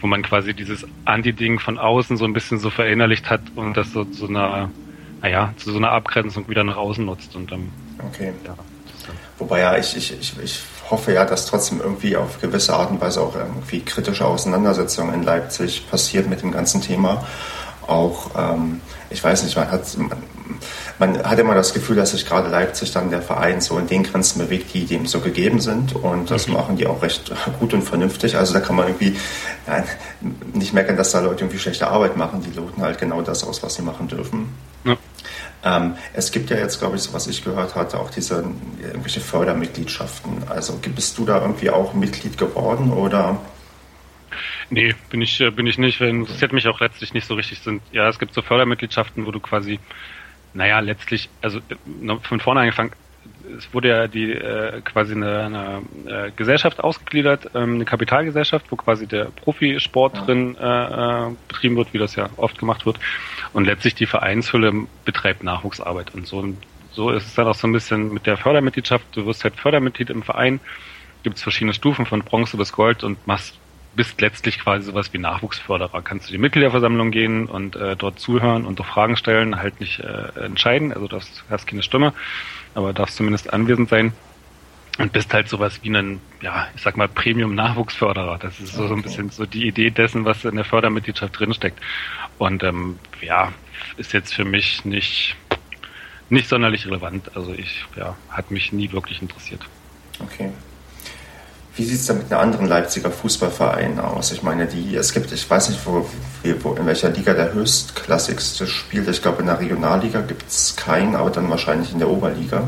wo 0.00 0.06
man 0.06 0.22
quasi 0.22 0.54
dieses 0.54 0.86
Anti-Ding 1.04 1.58
von 1.58 1.78
außen 1.78 2.16
so 2.16 2.24
ein 2.24 2.32
bisschen 2.32 2.58
so 2.58 2.70
verinnerlicht 2.70 3.28
hat 3.30 3.42
und 3.56 3.76
das 3.76 3.92
so 3.92 4.04
zu 4.04 4.26
so 4.26 4.28
einer, 4.28 4.70
naja, 5.22 5.52
zu 5.56 5.72
so 5.72 5.78
einer 5.78 5.90
Abgrenzung 5.90 6.48
wieder 6.48 6.62
nach 6.62 6.76
außen 6.76 7.04
nutzt. 7.04 7.34
Und 7.34 7.50
dann, 7.50 7.70
okay. 7.98 8.32
ja. 8.44 8.54
Wobei 9.38 9.60
ja, 9.60 9.76
ich, 9.76 9.96
ich, 9.96 10.18
ich, 10.18 10.38
ich 10.42 10.60
hoffe 10.90 11.12
ja, 11.12 11.24
dass 11.24 11.46
trotzdem 11.46 11.80
irgendwie 11.80 12.16
auf 12.16 12.40
gewisse 12.40 12.74
Art 12.74 12.90
und 12.90 13.00
Weise 13.00 13.20
auch 13.20 13.36
irgendwie 13.36 13.80
kritische 13.80 14.24
Auseinandersetzungen 14.24 15.14
in 15.14 15.22
Leipzig 15.22 15.88
passiert 15.90 16.28
mit 16.28 16.42
dem 16.42 16.52
ganzen 16.52 16.80
Thema. 16.80 17.26
Auch, 17.86 18.30
ähm, 18.36 18.80
ich 19.10 19.22
weiß 19.22 19.44
nicht, 19.44 19.56
man 19.56 19.70
hat, 19.70 19.96
man, 19.96 20.18
man 20.98 21.22
hat 21.22 21.38
immer 21.38 21.54
das 21.54 21.72
Gefühl, 21.72 21.96
dass 21.96 22.10
sich 22.10 22.26
gerade 22.26 22.48
Leipzig 22.48 22.92
dann 22.92 23.10
der 23.10 23.22
Verein 23.22 23.60
so 23.60 23.78
in 23.78 23.86
den 23.86 24.02
Grenzen 24.02 24.40
bewegt, 24.40 24.74
die 24.74 24.84
dem 24.84 25.06
so 25.06 25.20
gegeben 25.20 25.60
sind. 25.60 25.94
Und 25.94 26.30
das 26.30 26.48
mhm. 26.48 26.54
machen 26.54 26.76
die 26.76 26.86
auch 26.86 27.00
recht 27.00 27.32
gut 27.60 27.72
und 27.72 27.82
vernünftig. 27.82 28.36
Also 28.36 28.54
da 28.54 28.60
kann 28.60 28.76
man 28.76 28.88
irgendwie 28.88 29.16
ja, 29.66 29.84
nicht 30.52 30.74
merken, 30.74 30.96
dass 30.96 31.12
da 31.12 31.20
Leute 31.20 31.44
irgendwie 31.44 31.58
schlechte 31.58 31.88
Arbeit 31.88 32.16
machen. 32.16 32.42
Die 32.42 32.54
loten 32.54 32.82
halt 32.82 32.98
genau 32.98 33.22
das 33.22 33.44
aus, 33.44 33.62
was 33.62 33.74
sie 33.74 33.82
machen 33.82 34.08
dürfen. 34.08 34.48
Ähm, 35.64 35.96
es 36.14 36.30
gibt 36.30 36.50
ja 36.50 36.56
jetzt, 36.56 36.78
glaube 36.78 36.96
ich, 36.96 37.02
so 37.02 37.12
was 37.12 37.26
ich 37.26 37.42
gehört 37.42 37.74
hatte, 37.74 37.98
auch 37.98 38.10
diese 38.10 38.44
irgendwelche 38.80 39.20
Fördermitgliedschaften. 39.20 40.44
Also 40.48 40.78
bist 40.94 41.18
du 41.18 41.24
da 41.24 41.40
irgendwie 41.40 41.70
auch 41.70 41.94
Mitglied 41.94 42.38
geworden 42.38 42.92
oder? 42.92 43.40
Nee, 44.70 44.94
bin 45.10 45.22
ich, 45.22 45.40
äh, 45.40 45.50
bin 45.50 45.66
ich 45.66 45.78
nicht. 45.78 46.00
Interessiert 46.00 46.52
mich 46.52 46.68
auch 46.68 46.80
letztlich 46.80 47.14
nicht 47.14 47.26
so 47.26 47.34
richtig. 47.34 47.60
Sind, 47.60 47.82
ja, 47.92 48.08
es 48.08 48.18
gibt 48.18 48.34
so 48.34 48.42
Fördermitgliedschaften, 48.42 49.26
wo 49.26 49.30
du 49.30 49.40
quasi, 49.40 49.80
naja, 50.54 50.78
letztlich, 50.80 51.28
also 51.40 51.58
äh, 51.58 52.16
von 52.22 52.40
vorne 52.40 52.60
angefangen, 52.60 52.92
es 53.56 53.72
wurde 53.72 53.88
ja 53.88 54.06
die 54.06 54.32
äh, 54.32 54.80
quasi 54.82 55.14
eine, 55.14 55.44
eine 55.44 55.82
äh, 56.06 56.30
Gesellschaft 56.32 56.82
ausgegliedert, 56.82 57.50
ähm, 57.54 57.74
eine 57.74 57.84
Kapitalgesellschaft, 57.84 58.66
wo 58.70 58.76
quasi 58.76 59.06
der 59.06 59.26
Profisport 59.26 60.16
ja. 60.16 60.24
drin 60.24 60.56
äh, 60.56 61.28
äh, 61.28 61.34
betrieben 61.48 61.76
wird, 61.76 61.92
wie 61.92 61.98
das 61.98 62.16
ja 62.16 62.28
oft 62.36 62.58
gemacht 62.58 62.86
wird. 62.86 62.98
Und 63.52 63.64
letztlich 63.64 63.94
die 63.94 64.06
Vereinshülle 64.06 64.72
betreibt 65.04 65.42
Nachwuchsarbeit. 65.42 66.14
Und 66.14 66.26
so, 66.26 66.44
so 66.92 67.10
ist 67.10 67.26
es 67.26 67.34
dann 67.34 67.46
auch 67.46 67.54
so 67.54 67.66
ein 67.66 67.72
bisschen 67.72 68.12
mit 68.12 68.26
der 68.26 68.36
Fördermitgliedschaft. 68.36 69.04
Du 69.12 69.26
wirst 69.26 69.44
halt 69.44 69.56
Fördermitglied 69.56 70.10
im 70.10 70.22
Verein, 70.22 70.60
gibt 71.22 71.36
es 71.36 71.42
verschiedene 71.42 71.74
Stufen 71.74 72.06
von 72.06 72.22
Bronze 72.22 72.56
bis 72.56 72.72
Gold 72.72 73.04
und 73.04 73.26
machst 73.26 73.58
bist 73.94 74.20
letztlich 74.20 74.60
quasi 74.60 74.84
sowas 74.84 75.12
wie 75.12 75.18
Nachwuchsförderer. 75.18 76.02
Kannst 76.02 76.28
du 76.28 76.32
die 76.32 76.38
Mitgliederversammlung 76.38 77.10
gehen 77.10 77.46
und 77.46 77.74
äh, 77.74 77.96
dort 77.96 78.20
zuhören 78.20 78.64
und 78.64 78.78
doch 78.78 78.86
Fragen 78.86 79.16
stellen, 79.16 79.56
halt 79.56 79.80
nicht 79.80 79.98
äh, 79.98 80.40
entscheiden, 80.40 80.92
also 80.92 81.08
du 81.08 81.18
hast 81.50 81.66
keine 81.66 81.82
Stimme 81.82 82.12
aber 82.78 82.92
darfst 82.92 83.16
zumindest 83.16 83.52
anwesend 83.52 83.88
sein 83.88 84.12
und 84.98 85.12
bist 85.12 85.34
halt 85.34 85.48
sowas 85.48 85.80
wie 85.82 85.90
ein, 85.90 86.20
ja, 86.40 86.68
ich 86.74 86.82
sag 86.82 86.96
mal, 86.96 87.08
Premium-Nachwuchsförderer. 87.08 88.38
Das 88.38 88.58
ist 88.60 88.74
so, 88.74 88.82
okay. 88.82 88.88
so 88.88 88.94
ein 88.94 89.02
bisschen 89.02 89.30
so 89.30 89.46
die 89.46 89.66
Idee 89.66 89.90
dessen, 89.90 90.24
was 90.24 90.44
in 90.44 90.54
der 90.54 90.64
Fördermitgliedschaft 90.64 91.38
drinsteckt. 91.38 91.80
Und 92.38 92.62
ähm, 92.62 92.98
ja, 93.20 93.52
ist 93.96 94.12
jetzt 94.12 94.32
für 94.32 94.44
mich 94.44 94.84
nicht, 94.84 95.36
nicht 96.30 96.48
sonderlich 96.48 96.86
relevant. 96.86 97.36
Also 97.36 97.52
ich, 97.52 97.84
ja, 97.96 98.16
hat 98.30 98.50
mich 98.50 98.72
nie 98.72 98.90
wirklich 98.92 99.20
interessiert. 99.20 99.60
Okay. 100.20 100.52
Wie 101.78 101.84
sieht 101.84 102.00
es 102.00 102.06
denn 102.06 102.18
mit 102.18 102.32
einem 102.32 102.40
anderen 102.40 102.66
Leipziger 102.66 103.08
Fußballverein 103.08 104.00
aus? 104.00 104.32
Ich 104.32 104.42
meine, 104.42 104.66
die, 104.66 104.96
es 104.96 105.14
gibt, 105.14 105.30
ich 105.30 105.48
weiß 105.48 105.68
nicht, 105.70 105.86
wo, 105.86 106.04
wo 106.62 106.74
in 106.74 106.86
welcher 106.86 107.10
Liga 107.10 107.34
der 107.34 107.54
höchstklassigste 107.54 108.66
spielt. 108.66 109.08
Ich 109.08 109.22
glaube, 109.22 109.42
in 109.42 109.46
der 109.46 109.60
Regionalliga 109.60 110.20
gibt 110.22 110.48
es 110.48 110.74
keinen, 110.74 111.14
aber 111.14 111.30
dann 111.30 111.48
wahrscheinlich 111.48 111.92
in 111.92 112.00
der 112.00 112.10
Oberliga. 112.10 112.64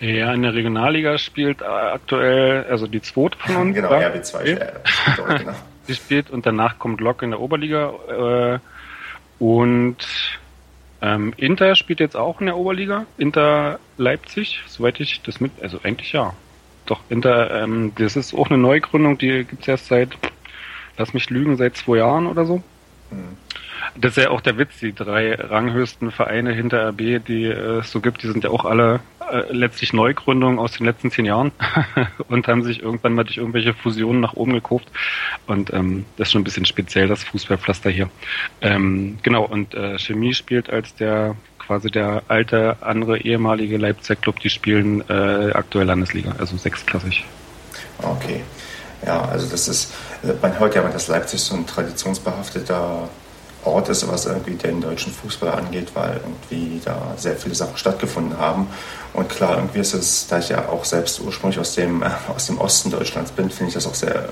Ja, 0.00 0.34
in 0.34 0.42
der 0.42 0.52
Regionalliga 0.52 1.16
spielt 1.18 1.62
aktuell, 1.62 2.64
also 2.68 2.88
die 2.88 3.00
zweite 3.00 3.38
von 3.38 3.54
uns. 3.54 3.74
genau, 3.76 3.90
RB2 3.90 4.44
ja, 4.44 5.36
genau. 5.36 5.52
Die 5.86 5.94
spielt 5.94 6.30
und 6.30 6.44
danach 6.44 6.78
kommt 6.78 7.00
Lok 7.00 7.22
in 7.22 7.30
der 7.30 7.40
Oberliga. 7.40 7.92
Äh, 8.08 8.58
und 9.38 9.96
ähm, 11.02 11.34
Inter 11.36 11.76
spielt 11.76 12.00
jetzt 12.00 12.16
auch 12.16 12.40
in 12.40 12.46
der 12.46 12.56
Oberliga. 12.56 13.06
Inter 13.16 13.78
Leipzig, 13.96 14.62
soweit 14.66 14.98
ich 14.98 15.22
das 15.22 15.40
mit, 15.40 15.52
also 15.62 15.78
eigentlich 15.84 16.12
ja. 16.12 16.34
Doch, 16.86 17.00
Inter, 17.08 17.62
ähm, 17.62 17.92
das 17.96 18.16
ist 18.16 18.34
auch 18.34 18.48
eine 18.48 18.58
Neugründung, 18.58 19.18
die 19.18 19.44
gibt 19.44 19.62
es 19.62 19.68
erst 19.68 19.86
seit, 19.86 20.10
lass 20.96 21.14
mich 21.14 21.30
lügen, 21.30 21.56
seit 21.56 21.76
zwei 21.76 21.98
Jahren 21.98 22.26
oder 22.26 22.44
so. 22.44 22.62
Mhm. 23.10 23.36
Das 23.96 24.16
ist 24.16 24.24
ja 24.24 24.30
auch 24.30 24.40
der 24.40 24.58
Witz, 24.58 24.78
die 24.78 24.92
drei 24.92 25.34
ranghöchsten 25.34 26.10
Vereine 26.10 26.52
hinter 26.52 26.88
RB, 26.90 27.24
die 27.24 27.44
äh, 27.44 27.78
es 27.78 27.90
so 27.90 28.00
gibt, 28.00 28.22
die 28.22 28.28
sind 28.28 28.44
ja 28.44 28.50
auch 28.50 28.64
alle 28.64 29.00
äh, 29.30 29.52
letztlich 29.52 29.92
Neugründungen 29.92 30.58
aus 30.58 30.72
den 30.72 30.86
letzten 30.86 31.10
zehn 31.10 31.24
Jahren 31.24 31.52
und 32.28 32.46
haben 32.48 32.62
sich 32.62 32.82
irgendwann 32.82 33.14
mal 33.14 33.24
durch 33.24 33.38
irgendwelche 33.38 33.74
Fusionen 33.74 34.20
nach 34.20 34.34
oben 34.34 34.52
gekauft. 34.52 34.88
Und 35.46 35.72
ähm, 35.72 36.04
das 36.16 36.28
ist 36.28 36.32
schon 36.32 36.42
ein 36.42 36.44
bisschen 36.44 36.66
speziell, 36.66 37.08
das 37.08 37.24
Fußballpflaster 37.24 37.90
hier. 37.90 38.10
Ähm, 38.60 39.18
genau, 39.22 39.44
und 39.44 39.74
äh, 39.74 39.98
Chemie 39.98 40.34
spielt 40.34 40.70
als 40.70 40.94
der 40.94 41.36
quasi 41.60 41.90
der 41.90 42.22
alte, 42.28 42.76
andere 42.80 43.18
ehemalige 43.18 43.76
Leipzig 43.76 44.20
Club, 44.22 44.40
die 44.40 44.50
spielen 44.50 45.02
äh, 45.08 45.52
aktuell 45.52 45.86
Landesliga, 45.86 46.34
also 46.38 46.56
sechsklassig. 46.56 47.24
Okay. 48.02 48.42
Ja, 49.06 49.22
also 49.22 49.46
das 49.46 49.68
ist, 49.68 49.92
man 50.42 50.58
hört 50.58 50.74
ja, 50.74 50.82
dass 50.82 51.08
Leipzig 51.08 51.40
so 51.40 51.54
ein 51.54 51.66
traditionsbehafteter 51.66 53.08
Ort 53.64 53.88
ist, 53.90 54.08
was 54.08 54.26
irgendwie 54.26 54.54
den 54.54 54.80
deutschen 54.80 55.12
Fußball 55.12 55.50
angeht, 55.50 55.88
weil 55.94 56.20
irgendwie 56.22 56.80
da 56.84 57.14
sehr 57.16 57.36
viele 57.36 57.54
Sachen 57.54 57.76
stattgefunden 57.76 58.38
haben. 58.38 58.66
Und 59.12 59.28
klar, 59.28 59.56
irgendwie 59.56 59.80
ist 59.80 59.92
es, 59.92 60.26
da 60.28 60.38
ich 60.38 60.48
ja 60.48 60.68
auch 60.68 60.84
selbst 60.84 61.20
ursprünglich 61.20 61.58
aus 61.58 61.74
dem, 61.74 62.02
äh, 62.02 62.06
aus 62.34 62.46
dem 62.46 62.58
Osten 62.58 62.90
Deutschlands 62.90 63.32
bin, 63.32 63.50
finde 63.50 63.68
ich 63.68 63.74
das 63.74 63.86
auch 63.86 63.94
sehr 63.94 64.30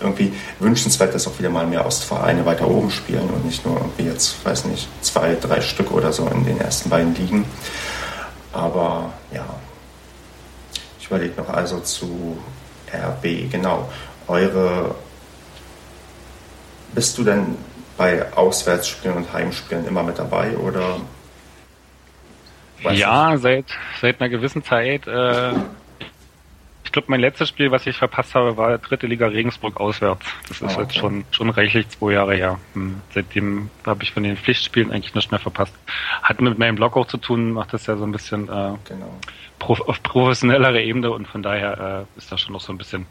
irgendwie 0.00 0.32
wünschenswert, 0.58 1.14
dass 1.14 1.26
auch 1.26 1.38
wieder 1.38 1.50
mal 1.50 1.66
mehr 1.66 1.86
Ostvereine 1.86 2.44
weiter 2.46 2.68
oben 2.68 2.90
spielen 2.90 3.28
und 3.30 3.44
nicht 3.44 3.64
nur 3.64 3.76
irgendwie 3.76 4.04
jetzt, 4.04 4.44
weiß 4.44 4.66
nicht, 4.66 4.88
zwei, 5.02 5.36
drei 5.40 5.60
Stück 5.60 5.90
oder 5.92 6.12
so 6.12 6.26
in 6.28 6.44
den 6.44 6.60
ersten 6.60 6.90
beiden 6.90 7.14
Ligen. 7.14 7.44
Aber 8.52 9.12
ja, 9.32 9.44
ich 11.00 11.06
überlege 11.06 11.34
noch 11.40 11.48
also 11.48 11.80
zu 11.80 12.38
RB, 12.92 13.50
genau. 13.50 13.90
Eure, 14.26 14.94
bist 16.94 17.18
du 17.18 17.24
denn 17.24 17.56
bei 17.96 18.32
Auswärtsspielen 18.34 19.16
und 19.16 19.32
Heimspielen 19.32 19.86
immer 19.86 20.02
mit 20.02 20.18
dabei 20.18 20.56
oder? 20.56 21.00
Ja, 22.92 23.36
seit, 23.38 23.66
seit 24.00 24.20
einer 24.20 24.28
gewissen 24.28 24.62
Zeit. 24.62 25.06
Äh, 25.06 25.52
glaube, 26.92 27.06
mein 27.08 27.20
letztes 27.20 27.48
Spiel, 27.48 27.70
was 27.70 27.86
ich 27.86 27.96
verpasst 27.96 28.34
habe, 28.34 28.56
war 28.56 28.78
dritte 28.78 29.06
Liga 29.06 29.26
Regensburg 29.26 29.80
auswärts. 29.80 30.26
Das 30.48 30.60
ist 30.60 30.62
oh, 30.62 30.66
okay. 30.66 30.82
jetzt 30.82 30.96
schon, 30.96 31.24
schon 31.30 31.50
reichlich 31.50 31.88
zwei 31.88 32.12
Jahre 32.12 32.34
her. 32.34 32.58
Hm. 32.74 33.00
Seitdem 33.12 33.70
habe 33.86 34.02
ich 34.02 34.12
von 34.12 34.22
den 34.22 34.36
Pflichtspielen 34.36 34.90
eigentlich 34.92 35.14
nichts 35.14 35.30
mehr 35.30 35.40
verpasst. 35.40 35.74
Hat 36.22 36.40
mit 36.40 36.58
meinem 36.58 36.76
Blog 36.76 36.96
auch 36.96 37.06
zu 37.06 37.16
tun, 37.16 37.52
macht 37.52 37.72
das 37.72 37.86
ja 37.86 37.96
so 37.96 38.04
ein 38.04 38.12
bisschen 38.12 38.44
äh, 38.48 38.72
genau. 38.84 39.18
prof 39.58 39.80
auf 39.82 40.02
professionellere 40.02 40.82
Ebene 40.82 41.10
und 41.10 41.26
von 41.26 41.42
daher 41.42 42.06
äh, 42.14 42.18
ist 42.18 42.30
da 42.30 42.38
schon 42.38 42.52
noch 42.52 42.60
so 42.60 42.72
ein 42.72 42.78
bisschen 42.78 43.06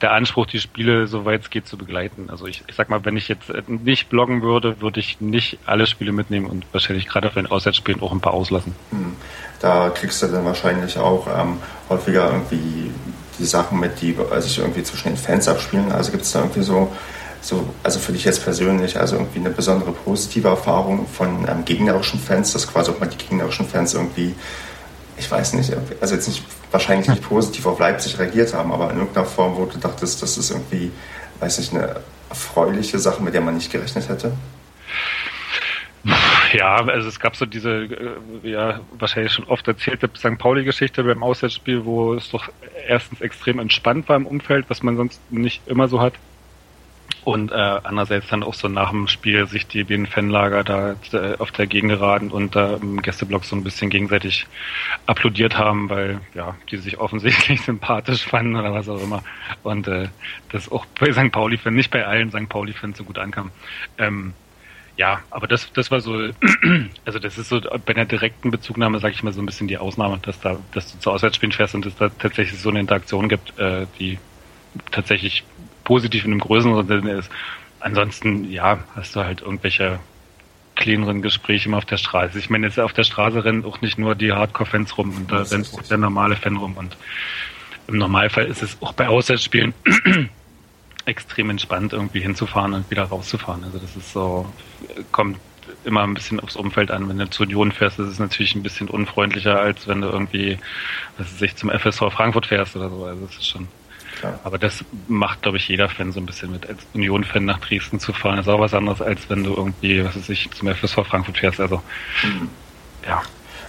der 0.00 0.12
Anspruch, 0.12 0.46
die 0.46 0.60
Spiele, 0.60 1.06
soweit 1.06 1.42
es 1.42 1.50
geht, 1.50 1.66
zu 1.66 1.76
begleiten. 1.76 2.30
Also 2.30 2.46
ich, 2.46 2.62
ich 2.66 2.74
sag 2.74 2.88
mal, 2.88 3.04
wenn 3.04 3.16
ich 3.16 3.28
jetzt 3.28 3.50
nicht 3.68 4.08
bloggen 4.08 4.42
würde, 4.42 4.80
würde 4.80 5.00
ich 5.00 5.20
nicht 5.20 5.58
alle 5.66 5.86
Spiele 5.86 6.12
mitnehmen 6.12 6.46
und 6.46 6.66
wahrscheinlich 6.72 7.08
gerade 7.08 7.28
auf 7.28 7.34
den 7.34 7.46
Auswärtsspielen 7.46 8.00
auch 8.00 8.12
ein 8.12 8.20
paar 8.20 8.34
auslassen. 8.34 8.74
Hm. 8.90 9.16
Da 9.60 9.90
kriegst 9.90 10.22
du 10.22 10.26
dann 10.28 10.44
wahrscheinlich 10.44 10.98
auch 10.98 11.26
ähm, 11.26 11.58
häufiger 11.88 12.30
irgendwie 12.30 12.92
die 13.38 13.44
Sachen 13.44 13.80
mit, 13.80 14.00
die 14.00 14.16
sich 14.38 14.58
irgendwie 14.58 14.82
zwischen 14.82 15.08
den 15.08 15.16
Fans 15.16 15.48
abspielen. 15.48 15.92
Also 15.92 16.10
gibt 16.10 16.24
es 16.24 16.32
da 16.32 16.40
irgendwie 16.40 16.62
so, 16.62 16.90
so, 17.40 17.64
also 17.82 17.98
für 17.98 18.12
dich 18.12 18.24
jetzt 18.24 18.42
persönlich, 18.42 18.98
also 18.98 19.16
irgendwie 19.16 19.40
eine 19.40 19.50
besondere 19.50 19.92
positive 19.92 20.48
Erfahrung 20.48 21.06
von 21.06 21.46
ähm, 21.48 21.64
gegnerischen 21.64 22.20
Fans, 22.20 22.52
dass 22.52 22.66
quasi 22.66 22.90
auch 22.90 22.98
mal 22.98 23.06
die 23.06 23.16
gegnerischen 23.16 23.66
Fans 23.66 23.94
irgendwie, 23.94 24.34
ich 25.16 25.30
weiß 25.30 25.54
nicht, 25.54 25.72
also 26.00 26.14
jetzt 26.14 26.28
nicht 26.28 26.44
wahrscheinlich 26.70 27.08
nicht 27.08 27.22
positiv 27.22 27.66
auf 27.66 27.78
Leipzig 27.78 28.18
reagiert 28.18 28.54
haben, 28.54 28.72
aber 28.72 28.90
in 28.90 28.98
irgendeiner 28.98 29.26
Form, 29.26 29.56
wo 29.56 29.64
du 29.66 29.78
dachtest, 29.78 30.22
das 30.22 30.36
ist 30.36 30.50
irgendwie, 30.50 30.90
weiß 31.40 31.58
nicht, 31.58 31.74
eine 31.74 31.96
erfreuliche 32.28 32.98
Sache, 32.98 33.22
mit 33.22 33.34
der 33.34 33.40
man 33.40 33.54
nicht 33.54 33.70
gerechnet 33.70 34.08
hätte? 34.08 34.32
Ja, 36.52 36.76
also 36.76 37.08
es 37.08 37.20
gab 37.20 37.36
so 37.36 37.46
diese, 37.46 37.84
äh, 38.42 38.48
ja, 38.48 38.80
wahrscheinlich 38.98 39.32
schon 39.32 39.46
oft 39.46 39.66
erzählte 39.66 40.08
St. 40.16 40.38
Pauli-Geschichte 40.38 41.04
beim 41.04 41.22
Auswärtsspiel, 41.22 41.84
wo 41.84 42.14
es 42.14 42.30
doch 42.30 42.48
erstens 42.86 43.20
extrem 43.20 43.58
entspannt 43.58 44.08
war 44.08 44.16
im 44.16 44.26
Umfeld, 44.26 44.66
was 44.68 44.82
man 44.82 44.96
sonst 44.96 45.20
nicht 45.30 45.66
immer 45.66 45.88
so 45.88 46.00
hat. 46.00 46.14
Und 47.24 47.52
äh, 47.52 47.54
andererseits 47.54 48.28
dann 48.28 48.42
auch 48.42 48.54
so 48.54 48.68
nach 48.68 48.90
dem 48.90 49.08
Spiel 49.08 49.46
sich 49.46 49.66
die 49.66 49.84
beiden 49.84 50.06
Fanlager 50.06 50.64
da 50.64 50.96
äh, 51.12 51.36
auf 51.38 51.50
der 51.50 51.66
Gegengeraden 51.66 52.30
und 52.30 52.56
da 52.56 52.76
im 52.76 53.02
Gästeblock 53.02 53.44
so 53.44 53.54
ein 53.56 53.64
bisschen 53.64 53.90
gegenseitig 53.90 54.46
applaudiert 55.06 55.58
haben, 55.58 55.90
weil 55.90 56.20
ja, 56.34 56.56
die 56.70 56.76
sich 56.78 56.98
offensichtlich 56.98 57.60
sympathisch 57.66 58.24
fanden 58.24 58.56
oder 58.56 58.72
was 58.72 58.88
auch 58.88 59.02
immer. 59.02 59.22
Und 59.62 59.88
äh, 59.88 60.08
das 60.52 60.70
auch 60.70 60.86
bei 60.98 61.12
St. 61.12 61.32
Pauli-Fans, 61.32 61.76
nicht 61.76 61.90
bei 61.90 62.06
allen 62.06 62.30
St. 62.30 62.48
Pauli-Fans 62.48 62.96
so 62.96 63.04
gut 63.04 63.18
ankam. 63.18 63.50
Ähm, 63.98 64.32
ja, 64.98 65.20
aber 65.30 65.46
das, 65.46 65.72
das 65.72 65.92
war 65.92 66.00
so, 66.00 66.12
also 67.04 67.20
das 67.20 67.38
ist 67.38 67.48
so 67.48 67.60
bei 67.60 67.94
einer 67.94 68.04
direkten 68.04 68.50
Bezugnahme, 68.50 68.98
sage 68.98 69.14
ich 69.14 69.22
mal, 69.22 69.32
so 69.32 69.40
ein 69.40 69.46
bisschen 69.46 69.68
die 69.68 69.78
Ausnahme, 69.78 70.18
dass 70.20 70.40
da, 70.40 70.58
dass 70.72 70.92
du 70.92 70.98
zu 70.98 71.12
Auswärtsspielen 71.12 71.52
fährst 71.52 71.76
und 71.76 71.86
es 71.86 71.94
da 71.96 72.08
tatsächlich 72.08 72.60
so 72.60 72.68
eine 72.68 72.80
Interaktion 72.80 73.28
gibt, 73.28 73.56
äh, 73.60 73.86
die 74.00 74.18
tatsächlich 74.90 75.44
positiv 75.84 76.24
in 76.24 76.32
einem 76.32 76.40
größeren 76.40 76.86
Sinne 76.88 77.12
ist. 77.12 77.30
Ansonsten, 77.78 78.50
ja, 78.50 78.80
hast 78.96 79.14
du 79.14 79.20
halt 79.20 79.40
irgendwelche 79.40 80.00
kleineren 80.74 81.22
Gespräche 81.22 81.68
immer 81.68 81.78
auf 81.78 81.84
der 81.84 81.96
Straße. 81.96 82.36
Ich 82.36 82.50
meine, 82.50 82.66
jetzt 82.66 82.80
auf 82.80 82.92
der 82.92 83.04
Straße 83.04 83.44
rennen 83.44 83.64
auch 83.64 83.80
nicht 83.80 83.98
nur 83.98 84.16
die 84.16 84.32
Hardcore-Fans 84.32 84.98
rum 84.98 85.16
und 85.16 85.30
da 85.30 85.42
rennt 85.42 85.72
auch 85.74 85.82
der 85.82 85.98
normale 85.98 86.34
Fan 86.34 86.56
rum 86.56 86.76
und 86.76 86.96
im 87.86 87.98
Normalfall 87.98 88.46
ist 88.46 88.64
es 88.64 88.76
auch 88.80 88.92
bei 88.92 89.06
Auswärtsspielen 89.06 89.74
extrem 91.08 91.50
entspannt, 91.50 91.92
irgendwie 91.92 92.20
hinzufahren 92.20 92.74
und 92.74 92.90
wieder 92.90 93.04
rauszufahren. 93.04 93.64
Also 93.64 93.78
das 93.78 93.96
ist 93.96 94.12
so, 94.12 94.46
kommt 95.10 95.38
immer 95.84 96.02
ein 96.02 96.14
bisschen 96.14 96.40
aufs 96.40 96.56
Umfeld 96.56 96.90
an. 96.90 97.08
Wenn 97.08 97.18
du 97.18 97.28
zu 97.28 97.42
Union 97.42 97.72
fährst, 97.72 97.98
ist 97.98 98.08
es 98.08 98.18
natürlich 98.18 98.54
ein 98.54 98.62
bisschen 98.62 98.88
unfreundlicher, 98.88 99.58
als 99.58 99.88
wenn 99.88 100.00
du 100.00 100.08
irgendwie, 100.08 100.58
was 101.16 101.32
weiß 101.32 101.42
ich, 101.42 101.56
zum 101.56 101.70
FSV 101.70 102.12
Frankfurt 102.12 102.46
fährst 102.46 102.76
oder 102.76 102.90
so. 102.90 103.04
Also 103.04 103.26
das 103.26 103.36
ist 103.36 103.46
schon. 103.46 103.68
Klar. 104.18 104.40
Aber 104.42 104.58
das 104.58 104.84
macht, 105.06 105.42
glaube 105.42 105.58
ich, 105.58 105.68
jeder 105.68 105.88
Fan 105.88 106.12
so 106.12 106.20
ein 106.20 106.26
bisschen 106.26 106.50
mit. 106.50 106.68
Als 106.68 106.86
Union-Fan 106.94 107.44
nach 107.44 107.60
Dresden 107.60 108.00
zu 108.00 108.12
fahren, 108.12 108.38
ist 108.38 108.48
auch 108.48 108.60
was 108.60 108.74
anderes, 108.74 109.00
als 109.00 109.28
wenn 109.30 109.44
du 109.44 109.54
irgendwie, 109.54 110.04
was 110.04 110.16
weiß 110.16 110.28
ich, 110.30 110.50
zum 110.50 110.68
FSV 110.68 111.06
Frankfurt 111.06 111.38
fährst. 111.38 111.60
Also, 111.60 111.82
mhm. 112.22 112.48
ja. 113.06 113.22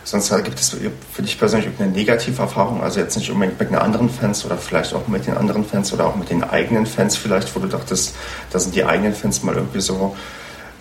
Sonst 0.10 0.34
gibt 0.44 0.60
es 0.60 0.76
für 1.14 1.22
dich 1.22 1.38
persönlich 1.38 1.68
irgendeine 1.68 1.92
Negativerfahrung, 1.92 2.82
also 2.82 3.00
jetzt 3.00 3.16
nicht 3.16 3.30
unbedingt 3.30 3.60
mit 3.60 3.70
den 3.70 3.78
anderen 3.78 4.10
Fans 4.10 4.44
oder 4.44 4.58
vielleicht 4.58 4.92
auch 4.96 5.08
mit 5.08 5.28
den 5.28 5.38
anderen 5.38 5.64
Fans 5.64 5.94
oder 5.94 6.08
auch 6.08 6.16
mit 6.16 6.32
den 6.32 6.44
eigenen 6.44 6.88
Fans 6.88 7.16
vielleicht, 7.16 7.56
wo 7.56 7.60
du 7.60 7.68
dachtest, 7.68 8.16
da 8.50 8.58
sind 8.58 8.74
die 8.74 8.84
eigenen 8.84 9.14
Fans 9.14 9.44
mal 9.44 9.54
irgendwie 9.54 9.82
so, 9.82 10.16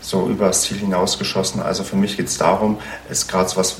so 0.01 0.29
übers 0.29 0.63
Ziel 0.63 0.79
hinausgeschossen. 0.79 1.61
Also 1.61 1.85
für 1.85 1.97
mich 1.97 2.17
geht 2.17 2.29
es 2.29 2.39
darum, 2.39 2.79
ist 3.11 3.29
gerade 3.29 3.51
so 3.51 3.57
was 3.59 3.77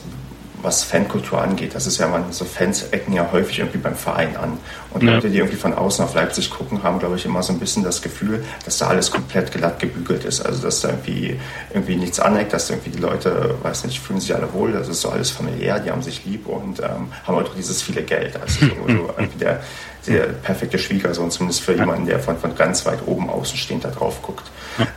was 0.63 0.83
Fankultur 0.83 1.41
angeht. 1.41 1.75
Das 1.75 1.87
ist 1.87 1.99
ja, 1.99 2.09
man, 2.09 2.33
so 2.33 2.45
Fans 2.45 2.83
ecken 2.91 3.13
ja 3.13 3.31
häufig 3.33 3.61
irgendwie 3.61 3.79
beim 3.79 3.95
Verein 3.95 4.37
an. 4.37 4.59
Und 4.91 5.03
ja. 5.03 5.15
Leute, 5.15 5.29
die 5.29 5.39
irgendwie 5.39 5.57
von 5.57 5.75
außen 5.75 6.05
auf 6.05 6.15
Leipzig 6.15 6.51
gucken, 6.51 6.83
haben, 6.83 6.99
glaube 6.99 7.17
ich, 7.17 7.25
immer 7.25 7.43
so 7.43 7.53
ein 7.53 7.59
bisschen 7.59 7.85
das 7.85 8.01
Gefühl, 8.01 8.45
dass 8.65 8.79
da 8.79 8.87
alles 8.87 9.11
komplett 9.11 9.53
glatt 9.53 9.79
gebügelt 9.79 10.25
ist. 10.25 10.41
Also, 10.41 10.63
dass 10.63 10.81
da 10.81 10.89
irgendwie, 10.89 11.39
irgendwie 11.73 11.97
nichts 11.97 12.19
aneckt, 12.21 12.53
dass 12.53 12.71
irgendwie 12.71 12.91
die 12.91 12.99
Leute, 12.99 13.55
weiß 13.63 13.85
nicht, 13.85 14.01
fühlen 14.01 14.21
sich 14.21 14.35
alle 14.35 14.53
wohl, 14.53 14.73
das 14.73 14.89
ist 14.89 15.03
so 15.03 15.11
alles 15.11 15.31
familiär, 15.31 15.79
die 15.81 15.91
haben 15.91 16.03
sich 16.03 16.25
lieb 16.25 16.47
und 16.47 16.81
ähm, 16.81 17.13
haben 17.25 17.37
auch 17.37 17.55
dieses 17.55 17.83
viele 17.83 18.03
Geld. 18.03 18.41
Also, 18.41 18.67
so, 18.67 18.73
so 18.87 19.11
irgendwie 19.17 19.39
der, 19.39 19.61
der 20.07 20.23
perfekte 20.25 20.79
Schwiegersohn, 20.79 21.31
zumindest 21.31 21.61
für 21.61 21.75
jemanden, 21.75 22.07
der 22.07 22.19
von, 22.19 22.39
von 22.39 22.55
ganz 22.57 22.87
weit 22.87 23.01
oben 23.07 23.29
außenstehend 23.29 23.85
da 23.85 23.91
drauf 23.91 24.23
guckt. 24.23 24.45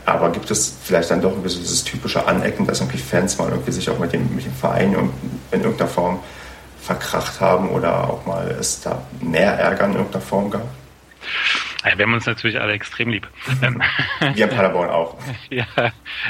Aber 0.06 0.30
gibt 0.30 0.50
es 0.50 0.74
vielleicht 0.82 1.10
dann 1.10 1.20
doch 1.20 1.32
irgendwie 1.32 1.48
so 1.48 1.58
dieses 1.58 1.84
typische 1.84 2.26
Anecken, 2.26 2.66
dass 2.66 2.80
irgendwie 2.80 2.98
Fans 2.98 3.36
mal 3.38 3.48
irgendwie 3.50 3.72
sich 3.72 3.90
auch 3.90 3.98
mit 3.98 4.12
dem, 4.12 4.34
mit 4.34 4.44
dem 4.44 4.52
Verein 4.52 4.94
in 5.50 5.60
irgendeiner 5.60 5.90
Form 5.90 6.20
verkracht 6.82 7.40
haben 7.40 7.68
oder 7.70 8.08
auch 8.08 8.26
mal 8.26 8.48
es 8.58 8.80
da 8.80 9.02
mehr 9.20 9.52
Ärger 9.54 9.86
in 9.86 9.94
irgendeiner 9.94 10.24
Form 10.24 10.50
gab? 10.50 10.68
Ja, 11.84 11.98
wir 11.98 12.04
haben 12.04 12.14
uns 12.14 12.26
natürlich 12.26 12.60
alle 12.60 12.72
extrem 12.72 13.08
lieb. 13.08 13.28
Ähm, 13.62 13.82
wir 14.34 14.46
Paderborn 14.46 14.90
auch. 14.90 15.16
ja, 15.50 15.64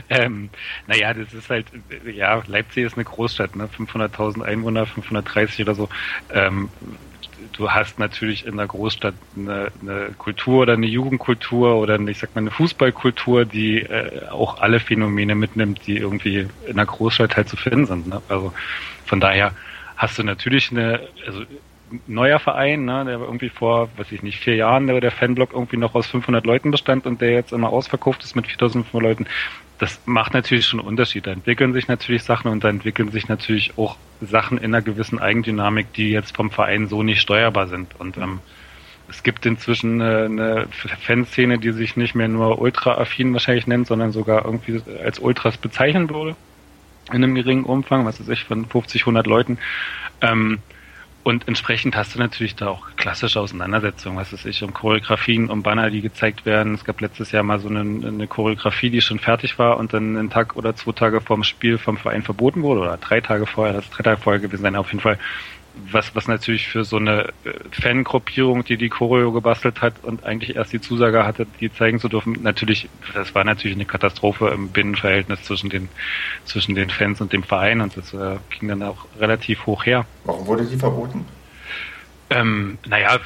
ähm, 0.08 0.50
naja, 0.86 1.12
das 1.12 1.32
ist 1.34 1.50
halt, 1.50 1.66
ja, 2.06 2.42
Leipzig 2.46 2.84
ist 2.84 2.94
eine 2.94 3.04
Großstadt, 3.04 3.56
ne? 3.56 3.68
500.000 3.78 4.42
Einwohner, 4.42 4.86
530 4.86 5.60
oder 5.62 5.74
so. 5.74 5.88
Ähm, 6.32 6.70
du 7.52 7.70
hast 7.70 7.98
natürlich 7.98 8.46
in 8.46 8.56
der 8.56 8.66
Großstadt 8.66 9.14
eine, 9.36 9.72
eine 9.80 10.10
Kultur 10.16 10.62
oder 10.62 10.74
eine 10.74 10.86
Jugendkultur 10.86 11.76
oder 11.76 11.94
eine, 11.94 12.10
ich 12.10 12.18
sag 12.18 12.34
mal 12.34 12.40
eine 12.40 12.50
Fußballkultur, 12.50 13.44
die 13.44 13.80
äh, 13.80 14.28
auch 14.30 14.60
alle 14.60 14.80
Phänomene 14.80 15.34
mitnimmt, 15.34 15.86
die 15.86 15.98
irgendwie 15.98 16.46
in 16.66 16.76
der 16.76 16.86
Großstadt 16.86 17.36
halt 17.36 17.48
zu 17.48 17.56
finden 17.56 17.86
sind. 17.86 18.08
Ne? 18.08 18.22
Also 18.28 18.52
von 19.04 19.20
daher 19.20 19.52
hast 20.02 20.18
du 20.18 20.24
natürlich 20.24 20.72
eine, 20.72 21.00
also 21.26 21.44
neuer 22.06 22.38
Verein, 22.38 22.84
ne, 22.84 23.04
der 23.04 23.20
irgendwie 23.20 23.50
vor, 23.50 23.88
weiß 23.96 24.10
ich 24.12 24.22
nicht, 24.22 24.38
vier 24.38 24.56
Jahren, 24.56 24.86
der, 24.86 25.00
der 25.00 25.12
Fanblock 25.12 25.52
irgendwie 25.52 25.76
noch 25.76 25.94
aus 25.94 26.06
500 26.06 26.44
Leuten 26.44 26.70
bestand 26.70 27.06
und 27.06 27.20
der 27.20 27.30
jetzt 27.30 27.52
immer 27.52 27.70
ausverkauft 27.70 28.24
ist 28.24 28.34
mit 28.34 28.46
4500 28.46 29.02
Leuten, 29.02 29.26
das 29.78 30.00
macht 30.04 30.34
natürlich 30.34 30.66
schon 30.66 30.80
einen 30.80 30.88
Unterschied. 30.88 31.26
Da 31.26 31.32
entwickeln 31.32 31.72
sich 31.72 31.88
natürlich 31.88 32.24
Sachen 32.24 32.50
und 32.50 32.64
da 32.64 32.68
entwickeln 32.68 33.10
sich 33.10 33.28
natürlich 33.28 33.78
auch 33.78 33.96
Sachen 34.20 34.58
in 34.58 34.74
einer 34.74 34.82
gewissen 34.82 35.18
Eigendynamik, 35.18 35.92
die 35.92 36.10
jetzt 36.10 36.36
vom 36.36 36.50
Verein 36.50 36.88
so 36.88 37.02
nicht 37.02 37.20
steuerbar 37.20 37.68
sind. 37.68 37.98
Und 37.98 38.16
ähm, 38.16 38.40
es 39.08 39.22
gibt 39.22 39.44
inzwischen 39.44 40.00
eine, 40.00 40.24
eine 40.24 40.66
Fanszene, 41.00 41.58
die 41.58 41.72
sich 41.72 41.96
nicht 41.96 42.14
mehr 42.14 42.28
nur 42.28 42.60
ultra-affin 42.60 43.32
wahrscheinlich 43.32 43.66
nennt, 43.66 43.86
sondern 43.86 44.12
sogar 44.12 44.44
irgendwie 44.44 44.80
als 45.02 45.18
Ultras 45.18 45.58
bezeichnen 45.58 46.08
würde. 46.10 46.36
In 47.08 47.16
einem 47.16 47.34
geringen 47.34 47.64
Umfang, 47.64 48.06
was 48.06 48.20
weiß 48.20 48.28
ich, 48.28 48.44
von 48.44 48.66
50, 48.66 49.02
100 49.02 49.26
Leuten. 49.26 49.58
Ähm, 50.20 50.62
und 51.24 51.46
entsprechend 51.46 51.94
hast 51.94 52.14
du 52.14 52.18
natürlich 52.18 52.56
da 52.56 52.68
auch 52.68 52.96
klassische 52.96 53.38
Auseinandersetzungen, 53.40 54.16
was 54.16 54.32
weiß 54.32 54.44
ich, 54.46 54.64
um 54.64 54.74
Choreografien, 54.74 55.50
um 55.50 55.62
Banner, 55.62 55.88
die 55.88 56.00
gezeigt 56.00 56.44
werden. 56.44 56.74
Es 56.74 56.84
gab 56.84 57.00
letztes 57.00 57.30
Jahr 57.30 57.44
mal 57.44 57.60
so 57.60 57.68
eine, 57.68 57.80
eine 57.80 58.26
Choreografie, 58.26 58.90
die 58.90 59.00
schon 59.00 59.20
fertig 59.20 59.56
war 59.58 59.76
und 59.76 59.92
dann 59.92 60.16
einen 60.16 60.30
Tag 60.30 60.56
oder 60.56 60.74
zwei 60.74 60.92
Tage 60.92 61.20
vorm 61.20 61.44
Spiel 61.44 61.78
vom 61.78 61.96
Verein 61.96 62.22
verboten 62.22 62.62
wurde 62.62 62.80
oder 62.80 62.96
drei 62.96 63.20
Tage 63.20 63.46
vorher, 63.46 63.74
das 63.74 63.84
ist 63.84 63.90
drei 63.90 64.02
Tage 64.02 64.20
vorher 64.20 64.40
gewesen 64.40 64.62
sein. 64.62 64.74
Auf 64.74 64.90
jeden 64.90 65.00
Fall 65.00 65.18
was, 65.90 66.14
was 66.14 66.28
natürlich 66.28 66.68
für 66.68 66.84
so 66.84 66.96
eine 66.96 67.28
äh, 67.44 67.52
Fangruppierung, 67.70 68.64
die 68.64 68.76
die 68.76 68.88
Choreo 68.88 69.32
gebastelt 69.32 69.80
hat 69.80 69.94
und 70.02 70.24
eigentlich 70.24 70.56
erst 70.56 70.72
die 70.72 70.80
Zusage 70.80 71.24
hatte, 71.24 71.46
die 71.60 71.72
zeigen 71.72 71.98
zu 71.98 72.08
dürfen, 72.08 72.38
natürlich, 72.42 72.88
das 73.14 73.34
war 73.34 73.44
natürlich 73.44 73.76
eine 73.76 73.86
Katastrophe 73.86 74.48
im 74.48 74.68
Binnenverhältnis 74.68 75.42
zwischen 75.42 75.70
den, 75.70 75.88
zwischen 76.44 76.74
den 76.74 76.90
Fans 76.90 77.20
und 77.20 77.32
dem 77.32 77.42
Verein 77.42 77.80
und 77.80 77.96
das 77.96 78.12
äh, 78.12 78.36
ging 78.58 78.68
dann 78.68 78.82
auch 78.82 79.06
relativ 79.18 79.66
hoch 79.66 79.86
her. 79.86 80.06
Warum 80.24 80.46
wurde 80.46 80.64
die 80.64 80.76
verboten? 80.76 81.24
Ähm, 82.34 82.78
naja, 82.86 83.20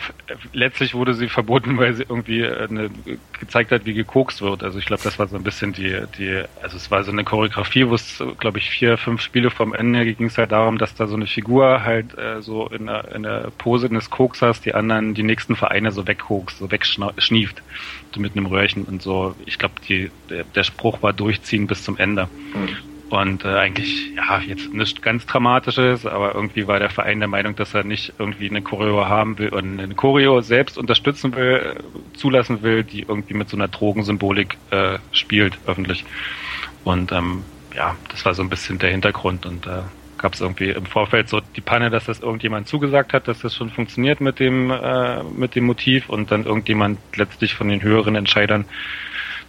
letztlich 0.53 0.95
wurde 0.95 1.15
sie 1.15 1.29
verboten, 1.29 1.79
weil 1.79 1.95
sie 1.95 2.03
irgendwie 2.09 2.41
äh, 2.41 2.67
eine, 2.69 2.91
gezeigt 3.39 3.71
hat, 3.71 3.85
wie 3.85 3.95
gekokst 3.95 4.43
wird. 4.43 4.65
Also 4.65 4.79
ich 4.79 4.87
glaube, 4.87 5.03
das 5.05 5.19
war 5.19 5.29
so 5.29 5.37
ein 5.37 5.45
bisschen 5.45 5.73
die, 5.73 5.97
die, 6.19 6.43
also 6.61 6.77
es 6.77 6.91
war 6.91 7.05
so 7.05 7.13
eine 7.13 7.23
Choreografie, 7.23 7.87
wo 7.89 7.95
es, 7.95 8.23
glaube 8.39 8.59
ich, 8.59 8.69
vier, 8.69 8.99
fünf 8.99 9.21
Spiele 9.21 9.51
vom 9.51 9.75
Ende 9.75 10.05
ging 10.15 10.27
es 10.27 10.39
halt 10.39 10.51
darum, 10.51 10.79
dass 10.79 10.95
da 10.95 11.07
so 11.07 11.15
eine 11.15 11.27
Figur 11.27 11.85
halt 11.85 12.19
äh, 12.19 12.43
so 12.43 12.67
in 12.69 12.87
der, 12.87 13.15
in 13.15 13.23
der 13.23 13.53
Pose 13.59 13.87
eines 13.87 14.11
Koksers 14.11 14.61
die 14.61 14.75
anderen, 14.75 15.15
die 15.15 15.23
nächsten 15.23 15.55
Vereine 15.55 15.93
so 15.93 16.07
wegkokst, 16.07 16.59
so 16.59 16.71
wegschnieft, 16.71 17.63
so 18.13 18.21
mit 18.21 18.37
einem 18.37 18.47
Röhrchen 18.47 18.85
und 18.85 19.03
so. 19.03 19.37
Ich 19.47 19.59
glaube, 19.59 19.75
der, 19.89 20.45
der 20.45 20.65
Spruch 20.65 21.03
war 21.03 21.13
durchziehen 21.13 21.69
bis 21.69 21.85
zum 21.85 21.97
Ende. 21.97 22.29
Mhm. 22.55 22.96
Und 23.09 23.45
äh, 23.45 23.49
eigentlich, 23.49 24.13
ja, 24.17 24.41
jetzt 24.41 24.73
nichts 24.75 25.01
ganz 25.01 25.27
Dramatisches, 25.27 26.07
aber 26.07 26.35
irgendwie 26.35 26.67
war 26.67 26.81
der 26.81 26.91
Verein 26.91 27.21
der 27.21 27.29
Meinung, 27.29 27.55
dass 27.55 27.73
er 27.73 27.85
nicht 27.85 28.15
irgendwie 28.19 28.51
eine 28.51 28.63
Choreo 28.63 29.07
haben 29.07 29.39
will 29.39 29.51
und 29.51 29.79
eine 29.79 29.95
Choreo 29.95 30.41
selbst 30.41 30.77
unterstützen 30.77 31.35
will, 31.37 31.77
äh, 31.77 32.17
zulassen 32.17 32.63
will, 32.63 32.83
die 32.83 33.03
irgendwie 33.03 33.35
mit 33.35 33.49
so 33.49 33.57
einer 33.57 33.69
Drogensymbolik 33.69 34.57
äh, 34.71 34.99
spielt, 35.13 35.59
öffentlich. 35.67 36.05
Und 36.83 37.13
ähm, 37.13 37.45
ja, 37.77 37.95
das 38.11 38.25
war 38.25 38.35
so 38.35 38.43
ein 38.43 38.49
bisschen 38.49 38.79
der 38.81 38.91
Hintergrund 38.91 39.47
und 39.47 39.67
da 39.67 39.79
äh, 39.81 39.83
gab 40.19 40.35
es 40.35 40.41
irgendwie 40.41 40.71
im 40.71 40.87
Vorfeld 40.87 41.29
so 41.29 41.41
die 41.55 41.61
Panne, 41.61 41.91
dass 41.91 42.07
das 42.07 42.21
irgendjemand 42.21 42.67
zugesagt 42.67 43.13
hat, 43.13 43.29
dass 43.29 43.41
das 43.41 43.55
schon 43.55 43.71
funktioniert 43.71 44.21
mit 44.21 44.41
dem, 44.41 44.71
äh, 44.71 45.23
mit 45.23 45.55
dem 45.55 45.65
Motiv 45.65 46.09
und 46.09 46.33
dann 46.33 46.45
irgendjemand 46.45 46.99
letztlich 47.15 47.55
von 47.55 47.69
den 47.69 47.83
höheren 47.83 48.17
Entscheidern 48.17 48.65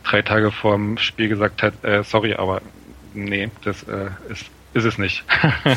drei 0.03 0.21
Tage 0.21 0.51
vorm 0.51 0.97
Spiel 0.97 1.29
gesagt 1.29 1.63
hat, 1.63 1.83
äh, 1.83 2.03
sorry, 2.03 2.35
aber 2.35 2.61
nee, 3.25 3.49
das 3.63 3.83
äh, 3.83 4.09
ist, 4.29 4.45
ist 4.73 4.85
es 4.85 4.97
nicht. 4.97 5.23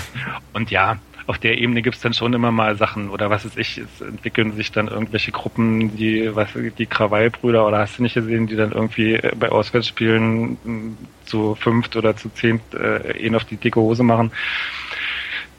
und 0.52 0.70
ja, 0.70 0.98
auf 1.26 1.38
der 1.38 1.58
Ebene 1.58 1.82
gibt's 1.82 2.00
dann 2.00 2.12
schon 2.12 2.32
immer 2.32 2.50
mal 2.50 2.76
Sachen 2.76 3.08
oder 3.08 3.30
was 3.30 3.44
weiß 3.44 3.56
ich, 3.56 3.78
es 3.78 4.00
entwickeln 4.00 4.56
sich 4.56 4.72
dann 4.72 4.88
irgendwelche 4.88 5.30
Gruppen, 5.30 5.96
die, 5.96 6.34
was 6.34 6.48
die 6.54 6.86
Krawallbrüder 6.86 7.66
oder 7.66 7.78
hast 7.78 7.98
du 7.98 8.02
nicht 8.02 8.14
gesehen, 8.14 8.46
die 8.46 8.56
dann 8.56 8.72
irgendwie 8.72 9.14
äh, 9.14 9.32
bei 9.38 9.48
Auswärtsspielen 9.48 10.58
hm, 10.64 10.96
zu 11.24 11.54
fünft 11.54 11.94
oder 11.96 12.16
zu 12.16 12.30
zehnt 12.30 12.62
äh, 12.74 13.12
eh 13.16 13.34
auf 13.34 13.44
die 13.44 13.56
dicke 13.56 13.80
Hose 13.80 14.02
machen. 14.02 14.32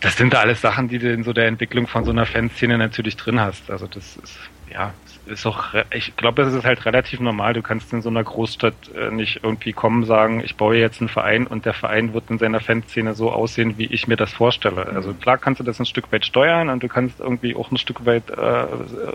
Das 0.02 0.18
sind 0.18 0.34
da 0.34 0.40
alles 0.40 0.60
Sachen, 0.62 0.88
die 0.90 1.00
du 1.00 1.14
in 1.14 1.24
so 1.24 1.32
der 1.32 1.46
Entwicklung 1.48 1.88
von 1.88 2.04
so 2.04 2.12
einer 2.12 2.26
Fanszene 2.26 2.78
natürlich 2.78 3.16
drin 3.16 3.40
hast. 3.40 3.70
Also 3.72 3.88
das 3.88 4.18
ist, 4.18 4.40
ja, 4.70 4.94
ist 5.32 5.46
auch, 5.46 5.74
ich 5.92 6.16
glaube, 6.16 6.44
das 6.44 6.54
ist 6.54 6.66
halt 6.66 6.86
relativ 6.86 7.20
normal. 7.20 7.54
Du 7.54 7.62
kannst 7.62 7.92
in 7.94 8.02
so 8.02 8.10
einer 8.10 8.24
Großstadt 8.24 8.76
äh, 8.96 9.10
nicht 9.10 9.40
irgendwie 9.44 9.74
kommen, 9.74 10.06
sagen, 10.06 10.42
ich 10.44 10.56
baue 10.56 10.78
jetzt 10.78 11.02
einen 11.02 11.10
Verein 11.10 11.48
und 11.48 11.66
der 11.66 11.74
Verein 11.74 12.14
wird 12.14 12.30
in 12.30 12.38
seiner 12.38 12.60
Fanszene 12.60 13.14
so 13.14 13.32
aussehen, 13.32 13.78
wie 13.78 13.86
ich 13.86 14.08
mir 14.08 14.18
das 14.18 14.34
vorstelle. 14.34 14.86
Also 14.88 15.14
klar 15.14 15.38
kannst 15.38 15.60
du 15.60 15.64
das 15.64 15.80
ein 15.80 15.86
Stück 15.86 16.12
weit 16.12 16.26
steuern 16.26 16.70
und 16.70 16.84
du 16.84 16.88
kannst 16.88 17.20
irgendwie 17.20 17.56
auch 17.56 17.72
ein 17.72 17.78
Stück 17.78 18.06
weit 18.06 18.30
äh, 18.30 18.66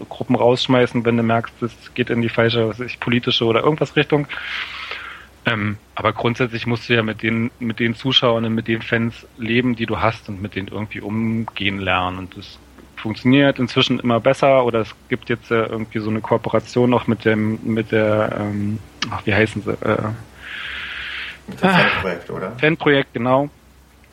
Gruppen 0.08 0.34
rausschmeißen, 0.34 1.04
wenn 1.04 1.16
du 1.16 1.22
merkst, 1.22 1.54
das 1.60 1.94
geht 1.94 2.10
in 2.10 2.22
die 2.22 2.28
falsche, 2.28 2.68
was 2.68 2.80
ich, 2.80 2.98
politische 2.98 3.44
oder 3.44 3.62
irgendwas 3.62 3.94
Richtung. 3.94 4.26
Ähm, 5.44 5.76
aber 5.94 6.12
grundsätzlich 6.12 6.66
musst 6.66 6.88
du 6.88 6.94
ja 6.94 7.02
mit 7.02 7.22
den, 7.22 7.52
mit 7.60 7.78
den 7.78 7.94
Zuschauern 7.94 8.44
und 8.44 8.54
mit 8.54 8.66
den 8.66 8.82
Fans 8.82 9.26
leben, 9.38 9.76
die 9.76 9.86
du 9.86 10.00
hast 10.00 10.28
und 10.28 10.42
mit 10.42 10.56
denen 10.56 10.68
irgendwie 10.68 11.00
umgehen 11.00 11.78
lernen. 11.78 12.18
Und 12.18 12.36
das 12.36 12.58
funktioniert 12.96 13.58
inzwischen 13.58 14.00
immer 14.00 14.20
besser 14.20 14.64
oder 14.64 14.80
es 14.80 14.94
gibt 15.08 15.28
jetzt 15.28 15.50
äh, 15.50 15.66
irgendwie 15.66 15.98
so 16.00 16.10
eine 16.10 16.20
Kooperation 16.20 16.90
noch 16.90 17.06
mit 17.06 17.24
dem, 17.24 17.58
mit 17.62 17.92
der, 17.92 18.36
ähm, 18.40 18.78
ach, 19.10 19.24
wie 19.24 19.34
heißen 19.34 19.62
sie? 19.62 19.70
Äh, 19.70 20.08
mit 21.46 21.62
dem 21.62 21.70
Fanprojekt, 21.70 22.30
oder? 22.30 22.52
Fanprojekt, 22.58 23.12
genau. 23.12 23.48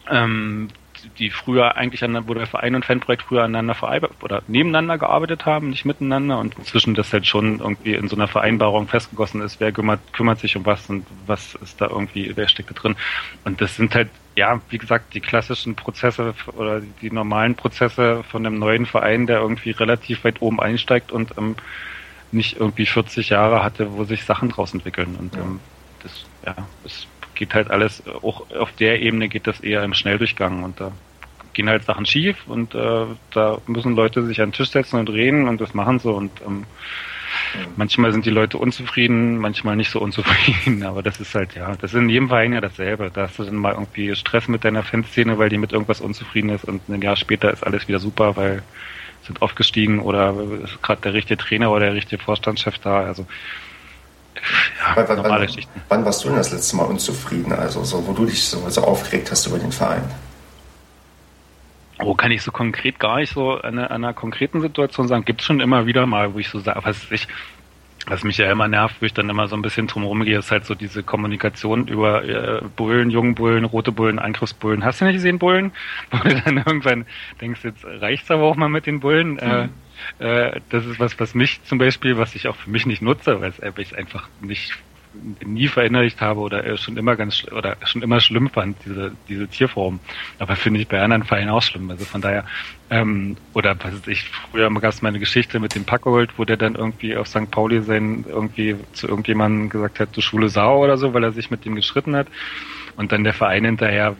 Ähm, 0.10 0.70
die 1.18 1.30
früher 1.30 1.76
eigentlich 1.76 2.04
an, 2.04 2.28
wo 2.28 2.34
der 2.34 2.48
Verein 2.48 2.76
und 2.76 2.86
Fanprojekt 2.86 3.24
früher 3.24 3.44
aneinander 3.44 3.76
oder 4.22 4.42
nebeneinander 4.48 4.98
gearbeitet 4.98 5.46
haben, 5.46 5.70
nicht 5.70 5.86
miteinander 5.86 6.40
und 6.40 6.58
inzwischen 6.58 6.94
das 6.94 7.12
halt 7.14 7.28
schon 7.28 7.60
irgendwie 7.60 7.94
in 7.94 8.08
so 8.08 8.16
einer 8.16 8.28
Vereinbarung 8.28 8.88
festgegossen 8.88 9.42
ist, 9.42 9.60
wer 9.60 9.72
kümmert, 9.72 10.00
kümmert 10.14 10.40
sich 10.40 10.56
um 10.56 10.66
was 10.66 10.90
und 10.90 11.06
was 11.26 11.56
ist 11.56 11.80
da 11.82 11.88
irgendwie, 11.88 12.32
wer 12.36 12.48
steckt 12.48 12.70
da 12.70 12.74
drin. 12.74 12.96
Und 13.44 13.62
das 13.62 13.76
sind 13.76 13.96
halt, 13.96 14.10
ja, 14.36 14.62
wie 14.70 14.78
gesagt, 14.78 15.14
die 15.14 15.22
klassischen 15.22 15.76
Prozesse 15.76 16.34
oder 16.56 16.82
die 17.02 17.12
normalen 17.12 17.56
Prozesse 17.56 18.24
von 18.24 18.46
einem 18.46 18.60
neuen 18.60 18.86
Verein, 18.86 19.28
der 19.28 19.40
irgendwie 19.40 19.72
relativ 19.72 20.24
weit 20.24 20.42
oben 20.42 20.60
einsteigt 20.60 21.12
und 21.12 21.38
ähm, 21.38 21.56
nicht 22.32 22.58
irgendwie 22.60 22.86
40 22.86 23.30
Jahre 23.30 23.64
hatte, 23.64 23.94
wo 23.94 24.04
sich 24.04 24.24
Sachen 24.26 24.50
draus 24.50 24.74
entwickeln. 24.74 25.16
Und 25.20 25.36
ähm, 25.36 25.60
das, 26.02 26.26
ja, 26.46 26.56
das 26.84 27.08
geht 27.36 27.54
halt 27.54 27.72
alles, 27.72 28.04
auch 28.22 28.50
auf 28.52 28.72
der 28.74 29.02
Ebene 29.02 29.30
geht 29.30 29.48
das 29.48 29.60
eher 29.60 29.84
im 29.84 29.94
Schnelldurchgang 29.94 30.64
und 30.64 30.80
da 30.80 30.92
gehen 31.54 31.70
halt 31.70 31.84
Sachen 31.84 32.06
schief 32.06 32.38
und 32.48 32.74
äh, 32.74 33.06
da 33.32 33.60
müssen 33.68 33.96
Leute 33.96 34.24
sich 34.24 34.42
an 34.42 34.50
den 34.50 34.54
Tisch 34.54 34.72
setzen 34.72 35.00
und 35.00 35.10
reden 35.10 35.48
und 35.48 35.62
das 35.62 35.74
machen 35.74 36.00
sie 36.00 36.12
und 36.12 36.32
ähm, 36.46 36.66
manchmal 37.76 38.12
sind 38.12 38.26
die 38.26 38.32
Leute 38.32 38.58
unzufrieden, 38.58 39.38
manchmal 39.38 39.76
nicht 39.76 39.92
so 39.92 40.00
unzufrieden, 40.00 40.84
aber 40.86 41.04
das 41.04 41.20
ist 41.20 41.36
halt, 41.36 41.56
ja, 41.56 41.76
das 41.76 41.94
ist 41.94 42.00
in 42.00 42.10
jedem 42.10 42.28
Verein 42.28 42.54
ja 42.54 42.62
dasselbe. 42.62 43.12
Da 43.14 43.24
hast 43.24 43.40
du 43.40 43.44
dann 43.44 43.56
mal 43.56 43.74
irgendwie 43.74 44.16
Stress 44.16 44.48
mit 44.48 44.64
deiner 44.64 44.84
Fanszene, 44.84 45.38
weil 45.38 45.50
die 45.50 45.58
mit 45.58 45.72
irgendwas 45.72 46.02
unzufrieden 46.02 46.50
ist 46.50 46.66
und 46.66 46.88
ein 46.90 47.02
Jahr 47.02 47.16
später 47.16 47.52
ist 47.52 47.66
alles 47.66 47.88
wieder 47.88 48.00
super, 48.00 48.36
weil 48.36 48.64
sind 49.26 49.42
aufgestiegen 49.42 50.00
oder 50.00 50.36
ist 50.64 50.82
gerade 50.82 51.02
der 51.02 51.14
richtige 51.14 51.38
Trainer 51.38 51.72
oder 51.72 51.86
der 51.86 51.94
richtige 51.94 52.22
Vorstandschef 52.22 52.78
da. 52.80 53.04
Also 53.04 53.26
ja, 54.80 54.96
wann, 54.96 55.18
normale 55.18 55.34
wann, 55.34 55.48
Geschichten. 55.48 55.82
Wann 55.90 56.06
warst 56.06 56.24
du 56.24 56.30
denn 56.30 56.38
das 56.38 56.52
letzte 56.52 56.76
Mal 56.76 56.84
unzufrieden? 56.84 57.54
Also 57.54 57.84
so, 57.84 58.06
wo 58.06 58.14
du 58.14 58.26
dich 58.26 58.44
so, 58.44 58.70
so 58.70 58.82
aufgeregt 58.82 59.32
hast 59.32 59.48
über 59.48 59.60
den 59.60 59.72
Verein? 59.72 60.04
Oh, 62.00 62.16
kann 62.16 62.32
ich 62.32 62.42
so 62.42 62.52
konkret 62.52 63.00
gar 63.00 63.18
nicht 63.18 63.34
so 63.34 63.52
an 63.52 63.78
einer, 63.78 63.92
einer 63.92 64.14
konkreten 64.14 64.62
Situation 64.62 65.08
sagen. 65.08 65.26
Gibt 65.26 65.42
es 65.42 65.48
schon 65.48 65.60
immer 65.60 65.86
wieder 65.86 66.06
mal, 66.06 66.34
wo 66.34 66.40
ich 66.40 66.50
so 66.50 66.60
sage, 66.60 66.82
was 66.84 67.12
ich, 67.12 67.28
was 68.08 68.24
mich 68.24 68.38
ja 68.38 68.52
immer 68.52 68.68
nervt, 68.68 68.96
wo 69.00 69.06
ich 69.06 69.14
dann 69.14 69.30
immer 69.30 69.48
so 69.48 69.56
ein 69.56 69.62
bisschen 69.62 69.88
drum 69.88 70.24
gehe, 70.24 70.40
ist 70.40 70.52
halt 70.52 70.66
so 70.66 70.76
diese 70.76 71.04
Kommunikation 71.04 71.88
über 71.88 72.24
äh, 72.26 72.62
Bullen, 72.76 73.10
Jungbullen, 73.10 73.64
rote 73.64 73.92
Bullen, 73.92 74.20
Angriffsbullen. 74.20 74.84
Hast 74.84 75.00
du 75.00 75.06
nicht 75.06 75.16
gesehen, 75.16 75.40
Bullen? 75.40 75.72
Wo 76.12 76.18
du 76.18 76.42
dann 76.42 76.58
irgendwann 76.58 77.06
denkst, 77.40 77.64
jetzt 77.64 77.86
reicht's 77.86 78.30
aber 78.30 78.44
auch 78.44 78.56
mal 78.56 78.70
mit 78.70 78.86
den 78.86 79.00
Bullen. 79.00 79.40
Äh, 79.40 79.46
mhm. 79.46 79.64
Äh, 79.64 79.70
äh, 80.20 80.60
das 80.70 80.86
ist 80.86 81.00
was, 81.00 81.20
was 81.20 81.34
mich 81.36 81.64
zum 81.64 81.78
Beispiel, 81.78 82.18
was 82.18 82.36
ich 82.36 82.48
auch 82.48 82.56
für 82.56 82.70
mich 82.70 82.86
nicht 82.86 83.02
nutze, 83.02 83.42
weil 83.42 83.54
es 83.78 83.94
einfach 83.94 84.28
nicht 84.42 84.74
nie 85.46 85.68
verinnerlicht 85.68 86.22
habe 86.22 86.40
oder 86.40 86.76
schon 86.78 86.98
immer 86.98 87.16
ganz 87.16 87.46
oder 87.52 87.78
schon 87.86 88.02
immer 88.02 88.20
schlimm 88.20 88.50
fand, 88.50 88.78
diese, 88.86 89.12
diese 89.28 89.48
Tierform. 89.48 90.00
Aber 90.40 90.56
finde 90.56 90.80
ich 90.80 90.88
bei 90.88 91.02
anderen 91.02 91.24
Vereinen 91.24 91.50
auch 91.50 91.62
schlimm. 91.62 91.90
Also 91.90 92.06
von 92.06 92.22
daher, 92.22 92.46
ähm, 92.90 93.38
oder 93.54 93.76
was 93.80 93.94
weiß 93.94 94.08
ich, 94.08 94.24
früher 94.52 94.70
gab 94.72 94.92
es 94.92 95.02
meine 95.02 95.20
Geschichte 95.20 95.60
mit 95.60 95.76
dem 95.76 95.86
Packold, 95.86 96.38
wo 96.38 96.46
der 96.46 96.58
dann 96.58 96.76
irgendwie 96.76 97.16
auf 97.16 97.28
St. 97.28 97.52
Pauli 97.52 97.82
sein 97.82 98.26
irgendwie 98.28 98.76
zu 98.94 99.08
irgendjemandem 99.08 99.70
gesagt 99.70 100.00
hat, 100.00 100.16
du 100.16 100.22
schwule 100.22 100.50
Sau 100.50 100.84
oder 100.84 100.98
so, 100.98 101.14
weil 101.14 101.24
er 101.24 101.32
sich 101.32 101.52
mit 101.52 101.66
dem 101.66 101.76
geschritten 101.76 102.16
hat. 102.16 102.28
Und 102.96 103.12
dann 103.12 103.24
der 103.24 103.34
Verein 103.34 103.66
hinterher 103.66 104.16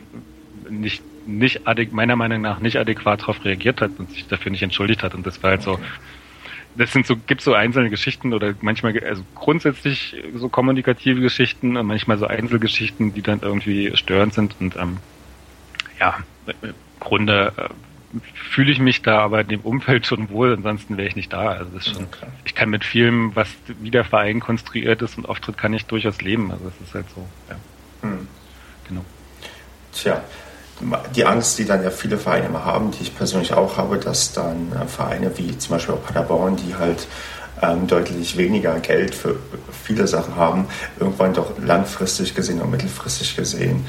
nicht 0.68 1.02
nicht 1.26 1.62
meiner 1.92 2.16
Meinung 2.16 2.40
nach 2.40 2.60
nicht 2.60 2.76
adäquat 2.76 3.22
darauf 3.22 3.44
reagiert 3.44 3.80
hat 3.80 3.92
und 3.98 4.10
sich 4.10 4.26
dafür 4.26 4.52
nicht 4.52 4.62
entschuldigt 4.62 5.02
hat. 5.02 5.14
Und 5.14 5.26
das 5.26 5.42
war 5.42 5.50
halt 5.50 5.62
so, 5.62 5.78
das 6.76 6.92
sind 6.92 7.06
so, 7.06 7.16
gibt 7.16 7.40
so 7.40 7.54
einzelne 7.54 7.90
Geschichten 7.90 8.32
oder 8.32 8.54
manchmal, 8.60 8.98
also 9.04 9.22
grundsätzlich 9.34 10.16
so 10.34 10.48
kommunikative 10.48 11.20
Geschichten 11.20 11.76
und 11.76 11.86
manchmal 11.86 12.18
so 12.18 12.26
Einzelgeschichten, 12.26 13.14
die 13.14 13.22
dann 13.22 13.40
irgendwie 13.42 13.96
störend 13.96 14.34
sind 14.34 14.56
und 14.60 14.76
ähm, 14.76 14.98
ja, 16.00 16.18
im 16.62 16.74
Grunde 16.98 17.52
äh, 17.56 17.68
fühle 18.34 18.72
ich 18.72 18.78
mich 18.78 19.02
da 19.02 19.20
aber 19.20 19.40
in 19.40 19.48
dem 19.48 19.60
Umfeld 19.60 20.06
schon 20.06 20.30
wohl, 20.30 20.52
ansonsten 20.52 20.96
wäre 20.96 21.08
ich 21.08 21.16
nicht 21.16 21.32
da. 21.32 21.48
Also 21.48 21.70
das 21.74 21.86
ist 21.86 21.94
schon, 21.94 22.04
okay. 22.04 22.26
ich 22.44 22.54
kann 22.54 22.70
mit 22.70 22.84
vielem, 22.84 23.34
was 23.34 23.48
wie 23.80 23.90
der 23.90 24.04
Verein 24.04 24.40
konstruiert 24.40 25.02
ist 25.02 25.16
und 25.16 25.28
auftritt, 25.28 25.56
kann 25.56 25.74
ich 25.74 25.86
durchaus 25.86 26.20
leben. 26.20 26.50
Also 26.50 26.68
es 26.68 26.88
ist 26.88 26.94
halt 26.94 27.06
so, 27.14 27.26
ja. 27.48 27.56
Hm. 28.02 28.28
Genau. 28.88 29.04
Tja, 29.92 30.22
die 31.14 31.24
Angst, 31.24 31.58
die 31.58 31.64
dann 31.64 31.82
ja 31.82 31.90
viele 31.90 32.18
Vereine 32.18 32.46
immer 32.46 32.64
haben, 32.64 32.90
die 32.90 33.02
ich 33.02 33.16
persönlich 33.16 33.52
auch 33.52 33.76
habe, 33.76 33.98
dass 33.98 34.32
dann 34.32 34.72
äh, 34.72 34.86
Vereine 34.86 35.36
wie 35.38 35.56
zum 35.56 35.76
Beispiel 35.76 35.94
auch 35.94 36.04
Paderborn, 36.04 36.56
die 36.56 36.74
halt 36.74 37.06
ähm, 37.62 37.86
deutlich 37.86 38.36
weniger 38.36 38.78
Geld 38.80 39.14
für 39.14 39.36
viele 39.84 40.06
Sachen 40.06 40.36
haben, 40.36 40.66
irgendwann 40.98 41.32
doch 41.32 41.52
langfristig 41.58 42.34
gesehen 42.34 42.60
und 42.60 42.70
mittelfristig 42.70 43.36
gesehen 43.36 43.86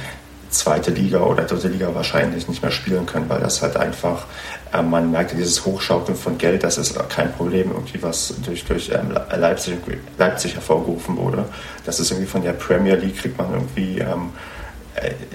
zweite 0.56 0.92
Liga 0.92 1.20
oder 1.20 1.44
dritte 1.44 1.68
Liga 1.68 1.94
wahrscheinlich 1.94 2.48
nicht 2.48 2.62
mehr 2.62 2.72
spielen 2.72 3.06
können, 3.06 3.30
weil 3.30 3.42
das 3.42 3.62
halt 3.62 3.78
einfach, 3.78 4.26
äh, 4.74 4.82
man 4.82 5.12
merkt 5.12 5.34
dieses 5.34 5.66
Hochschaukeln 5.66 6.18
von 6.18 6.38
Geld, 6.38 6.64
das 6.64 6.78
ist 6.78 6.98
kein 7.10 7.32
Problem, 7.34 7.72
irgendwie 7.72 8.02
was 8.02 8.34
durch, 8.44 8.66
durch 8.66 8.90
ähm, 8.90 9.14
Leipzig, 9.38 9.78
Leipzig 10.18 10.56
hervorgerufen 10.56 11.18
wurde. 11.18 11.46
Das 11.86 12.00
ist 12.00 12.12
irgendwie 12.12 12.30
von 12.30 12.42
der 12.42 12.54
Premier 12.54 12.96
League, 12.96 13.18
kriegt 13.18 13.38
man 13.38 13.52
irgendwie 13.54 14.00
ähm, 14.00 14.30
äh, 14.32 14.55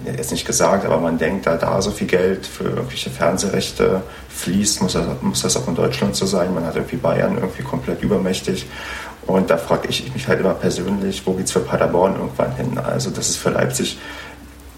jetzt 0.05 0.31
nicht 0.31 0.47
gesagt, 0.47 0.87
aber 0.87 0.99
man 0.99 1.19
denkt, 1.19 1.47
da 1.47 1.57
da 1.57 1.81
so 1.83 1.91
viel 1.91 2.07
Geld 2.07 2.47
für 2.47 2.65
irgendwelche 2.65 3.11
Fernsehrechte 3.11 4.03
fließt, 4.29 4.83
muss 4.83 4.95
das, 4.95 5.07
muss 5.21 5.43
das 5.43 5.57
auch 5.57 5.69
in 5.69 5.75
Deutschland 5.75 6.17
so 6.17 6.27
sein. 6.27 6.55
Man 6.55 6.65
hat 6.65 6.77
irgendwie 6.77 6.97
Bayern 6.97 7.37
irgendwie 7.37 7.63
komplett 7.63 8.03
übermächtig. 8.03 8.67
Und 9.27 9.51
da 9.51 9.59
frage 9.59 9.89
ich 9.89 10.13
mich 10.15 10.27
halt 10.27 10.41
immer 10.41 10.55
persönlich, 10.55 11.23
wo 11.27 11.35
geht 11.35 11.47
es 11.47 11.53
für 11.53 11.61
Paderborn 11.61 12.17
irgendwann 12.17 12.55
hin? 12.57 12.79
Also 12.79 13.11
das 13.11 13.29
ist 13.29 13.37
für 13.37 13.51
Leipzig 13.51 13.99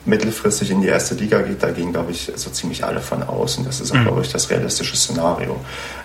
mittelfristig 0.05 0.71
in 0.71 0.81
die 0.81 0.89
erste 0.89 1.15
Liga 1.15 1.41
geht, 1.43 1.63
da 1.63 1.71
gehen, 1.71 1.93
glaube 1.93 2.11
ich, 2.11 2.31
so 2.35 2.51
ziemlich 2.51 2.85
alle 2.85 3.01
von 3.01 3.23
aus. 3.23 3.57
Und 3.57 3.67
das 3.67 3.81
ist 3.81 3.93
auch, 3.93 3.97
mhm. 3.97 4.05
glaube 4.05 4.23
ich, 4.23 4.33
das 4.33 4.51
realistische 4.51 4.97
Szenario. 4.97 5.57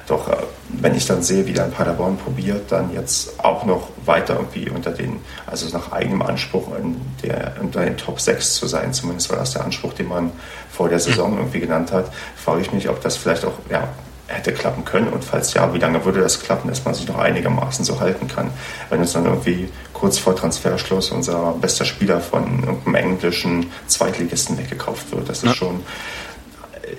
Doch 0.07 0.27
äh, 0.27 0.35
wenn 0.69 0.95
ich 0.95 1.05
dann 1.05 1.23
sehe, 1.23 1.45
wie 1.47 1.53
dann 1.53 1.71
Paderborn 1.71 2.17
probiert, 2.17 2.71
dann 2.71 2.93
jetzt 2.93 3.43
auch 3.43 3.65
noch 3.65 3.89
weiter 4.05 4.35
irgendwie 4.35 4.69
unter 4.69 4.91
den, 4.91 5.19
also 5.45 5.67
nach 5.75 5.91
eigenem 5.91 6.21
Anspruch 6.21 6.67
in 6.77 7.01
der, 7.23 7.55
unter 7.59 7.83
den 7.83 7.97
Top 7.97 8.21
6 8.21 8.55
zu 8.55 8.67
sein, 8.67 8.93
zumindest 8.93 9.29
war 9.29 9.37
das 9.37 9.53
der 9.53 9.65
Anspruch, 9.65 9.93
den 9.93 10.07
man 10.07 10.31
vor 10.71 10.89
der 10.89 10.99
Saison 10.99 11.37
irgendwie 11.37 11.59
genannt 11.59 11.91
hat, 11.91 12.11
frage 12.35 12.61
ich 12.61 12.71
mich, 12.71 12.89
ob 12.89 13.01
das 13.01 13.17
vielleicht 13.17 13.45
auch 13.45 13.53
ja, 13.69 13.89
hätte 14.27 14.51
klappen 14.51 14.83
können 14.83 15.07
und 15.07 15.23
falls 15.23 15.53
ja, 15.53 15.73
wie 15.73 15.79
lange 15.79 16.03
würde 16.03 16.19
das 16.19 16.41
klappen, 16.41 16.67
dass 16.69 16.83
man 16.83 16.93
sich 16.93 17.07
noch 17.07 17.17
einigermaßen 17.17 17.85
so 17.85 17.99
halten 17.99 18.27
kann. 18.27 18.49
Wenn 18.89 18.99
uns 18.99 19.13
dann 19.13 19.25
irgendwie 19.25 19.69
kurz 19.93 20.17
vor 20.17 20.35
Transferschluss 20.35 21.11
unser 21.11 21.53
bester 21.53 21.85
Spieler 21.85 22.19
von 22.19 22.63
irgendeinem 22.63 22.95
englischen 22.95 23.71
Zweitligisten 23.87 24.57
weggekauft 24.57 25.11
wird, 25.11 25.29
das 25.29 25.39
ist 25.39 25.45
ja. 25.45 25.53
schon, 25.53 25.83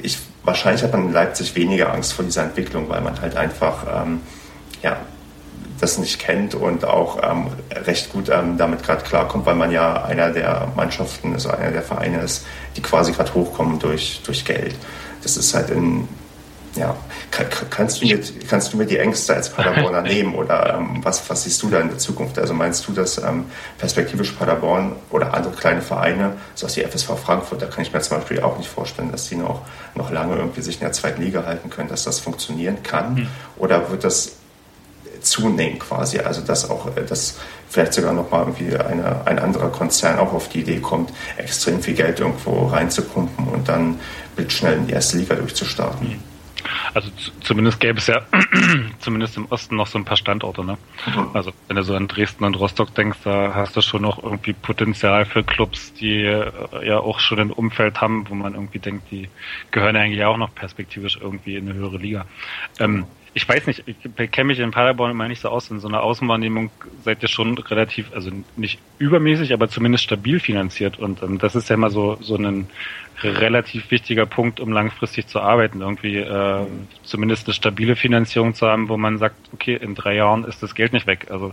ich, 0.02 0.18
wahrscheinlich 0.44 0.82
hat 0.82 0.92
man 0.92 1.08
in 1.08 1.12
Leipzig 1.12 1.54
weniger 1.54 1.92
Angst 1.92 2.14
vor 2.14 2.24
dieser 2.24 2.44
Entwicklung, 2.44 2.88
weil 2.88 3.02
man 3.02 3.20
halt 3.20 3.36
einfach, 3.36 3.84
ähm, 4.02 4.22
ja, 4.82 4.96
das 5.80 5.98
nicht 5.98 6.18
kennt 6.18 6.54
und 6.54 6.84
auch 6.84 7.18
ähm, 7.22 7.48
recht 7.70 8.12
gut 8.12 8.28
ähm, 8.30 8.58
damit 8.58 8.82
gerade 8.82 9.04
klarkommt, 9.04 9.46
weil 9.46 9.54
man 9.54 9.70
ja 9.70 10.02
einer 10.02 10.30
der 10.30 10.72
Mannschaften, 10.74 11.34
also 11.34 11.50
einer 11.50 11.70
der 11.70 11.82
Vereine 11.82 12.20
ist, 12.20 12.44
die 12.76 12.82
quasi 12.82 13.12
gerade 13.12 13.32
hochkommen 13.34 13.78
durch, 13.78 14.20
durch 14.24 14.44
Geld. 14.44 14.74
Das 15.22 15.36
ist 15.36 15.54
halt 15.54 15.70
in 15.70 16.08
ja, 16.76 16.96
kann, 17.30 17.46
kannst, 17.70 18.00
du 18.00 18.06
mir, 18.06 18.20
kannst 18.48 18.72
du 18.72 18.76
mir 18.76 18.86
die 18.86 18.98
Ängste 18.98 19.34
als 19.34 19.50
Paderborner 19.50 20.02
nehmen 20.02 20.34
oder 20.34 20.74
ähm, 20.78 21.00
was, 21.02 21.28
was 21.28 21.44
siehst 21.44 21.62
du 21.62 21.70
da 21.70 21.80
in 21.80 21.88
der 21.88 21.98
Zukunft? 21.98 22.38
Also 22.38 22.54
meinst 22.54 22.86
du, 22.86 22.92
dass 22.92 23.18
ähm, 23.18 23.46
perspektivisch 23.78 24.32
Paderborn 24.32 24.96
oder 25.10 25.34
andere 25.34 25.54
kleine 25.54 25.82
Vereine, 25.82 26.34
so 26.54 26.66
aus 26.66 26.74
die 26.74 26.82
FSV 26.82 27.10
Frankfurt, 27.18 27.62
da 27.62 27.66
kann 27.66 27.82
ich 27.82 27.92
mir 27.92 28.00
zum 28.00 28.18
Beispiel 28.18 28.40
auch 28.40 28.58
nicht 28.58 28.68
vorstellen, 28.68 29.10
dass 29.10 29.28
die 29.28 29.36
noch, 29.36 29.62
noch 29.94 30.10
lange 30.10 30.36
irgendwie 30.36 30.62
sich 30.62 30.76
in 30.76 30.82
der 30.82 30.92
zweiten 30.92 31.22
Liga 31.22 31.44
halten 31.44 31.70
können, 31.70 31.88
dass 31.88 32.04
das 32.04 32.20
funktionieren 32.20 32.82
kann? 32.82 33.14
Mhm. 33.14 33.28
Oder 33.56 33.90
wird 33.90 34.04
das 34.04 34.32
zunehmen 35.20 35.78
quasi, 35.78 36.18
also 36.20 36.40
dass 36.40 36.68
auch, 36.68 36.96
äh, 36.96 37.04
dass 37.04 37.36
vielleicht 37.68 37.92
sogar 37.92 38.12
nochmal 38.12 38.42
irgendwie 38.42 38.76
eine, 38.76 39.26
ein 39.26 39.38
anderer 39.38 39.68
Konzern 39.70 40.18
auch 40.18 40.32
auf 40.32 40.48
die 40.48 40.60
Idee 40.60 40.78
kommt, 40.78 41.12
extrem 41.36 41.82
viel 41.82 41.94
Geld 41.94 42.20
irgendwo 42.20 42.66
reinzupumpen 42.66 43.48
und 43.48 43.68
dann 43.68 43.98
blitzschnell 44.36 44.74
in 44.74 44.86
die 44.86 44.92
erste 44.92 45.18
Liga 45.18 45.34
durchzustarten? 45.34 46.06
Also 46.94 47.10
zumindest 47.40 47.80
gäbe 47.80 47.98
es 47.98 48.06
ja 48.06 48.22
zumindest 48.98 49.36
im 49.36 49.46
Osten 49.46 49.76
noch 49.76 49.86
so 49.86 49.98
ein 49.98 50.04
paar 50.04 50.16
Standorte, 50.16 50.64
ne? 50.64 50.78
Mhm. 51.06 51.30
Also 51.34 51.52
wenn 51.66 51.76
du 51.76 51.82
so 51.82 51.94
an 51.94 52.08
Dresden 52.08 52.44
und 52.44 52.54
Rostock 52.54 52.94
denkst, 52.94 53.18
da 53.24 53.54
hast 53.54 53.76
du 53.76 53.80
schon 53.80 54.02
noch 54.02 54.22
irgendwie 54.22 54.52
Potenzial 54.52 55.24
für 55.24 55.44
Clubs, 55.44 55.92
die 55.94 56.24
äh, 56.24 56.50
ja 56.82 56.98
auch 56.98 57.20
schon 57.20 57.38
ein 57.38 57.50
Umfeld 57.50 58.00
haben, 58.00 58.26
wo 58.28 58.34
man 58.34 58.54
irgendwie 58.54 58.78
denkt, 58.78 59.10
die 59.10 59.28
gehören 59.70 59.96
ja 59.96 60.02
eigentlich 60.02 60.24
auch 60.24 60.36
noch 60.36 60.54
perspektivisch 60.54 61.18
irgendwie 61.20 61.56
in 61.56 61.68
eine 61.68 61.78
höhere 61.78 61.98
Liga. 61.98 62.26
Ähm, 62.78 63.06
ich 63.34 63.48
weiß 63.48 63.66
nicht, 63.66 63.84
ich 63.86 63.96
kenne 64.32 64.48
mich 64.48 64.58
in 64.58 64.72
Paderborn 64.72 65.12
immer 65.12 65.28
nicht 65.28 65.40
so 65.40 65.48
aus. 65.48 65.70
In 65.70 65.78
so 65.78 65.86
einer 65.86 66.02
Außenwahrnehmung 66.02 66.70
seid 67.04 67.22
ihr 67.22 67.28
schon 67.28 67.56
relativ, 67.56 68.12
also 68.12 68.30
nicht 68.56 68.80
übermäßig, 68.98 69.52
aber 69.52 69.68
zumindest 69.68 70.04
stabil 70.04 70.40
finanziert. 70.40 70.98
Und 70.98 71.22
ähm, 71.22 71.38
das 71.38 71.54
ist 71.54 71.68
ja 71.68 71.74
immer 71.74 71.90
so, 71.90 72.18
so 72.20 72.36
ein 72.36 72.66
relativ 73.22 73.90
wichtiger 73.90 74.26
Punkt, 74.26 74.60
um 74.60 74.72
langfristig 74.72 75.26
zu 75.26 75.40
arbeiten. 75.40 75.80
Irgendwie 75.80 76.16
äh, 76.16 76.66
zumindest 77.02 77.46
eine 77.46 77.54
stabile 77.54 77.96
Finanzierung 77.96 78.54
zu 78.54 78.66
haben, 78.66 78.88
wo 78.88 78.96
man 78.96 79.18
sagt, 79.18 79.36
okay, 79.52 79.74
in 79.74 79.94
drei 79.94 80.14
Jahren 80.14 80.44
ist 80.44 80.62
das 80.62 80.74
Geld 80.74 80.92
nicht 80.92 81.06
weg. 81.06 81.26
Also 81.30 81.52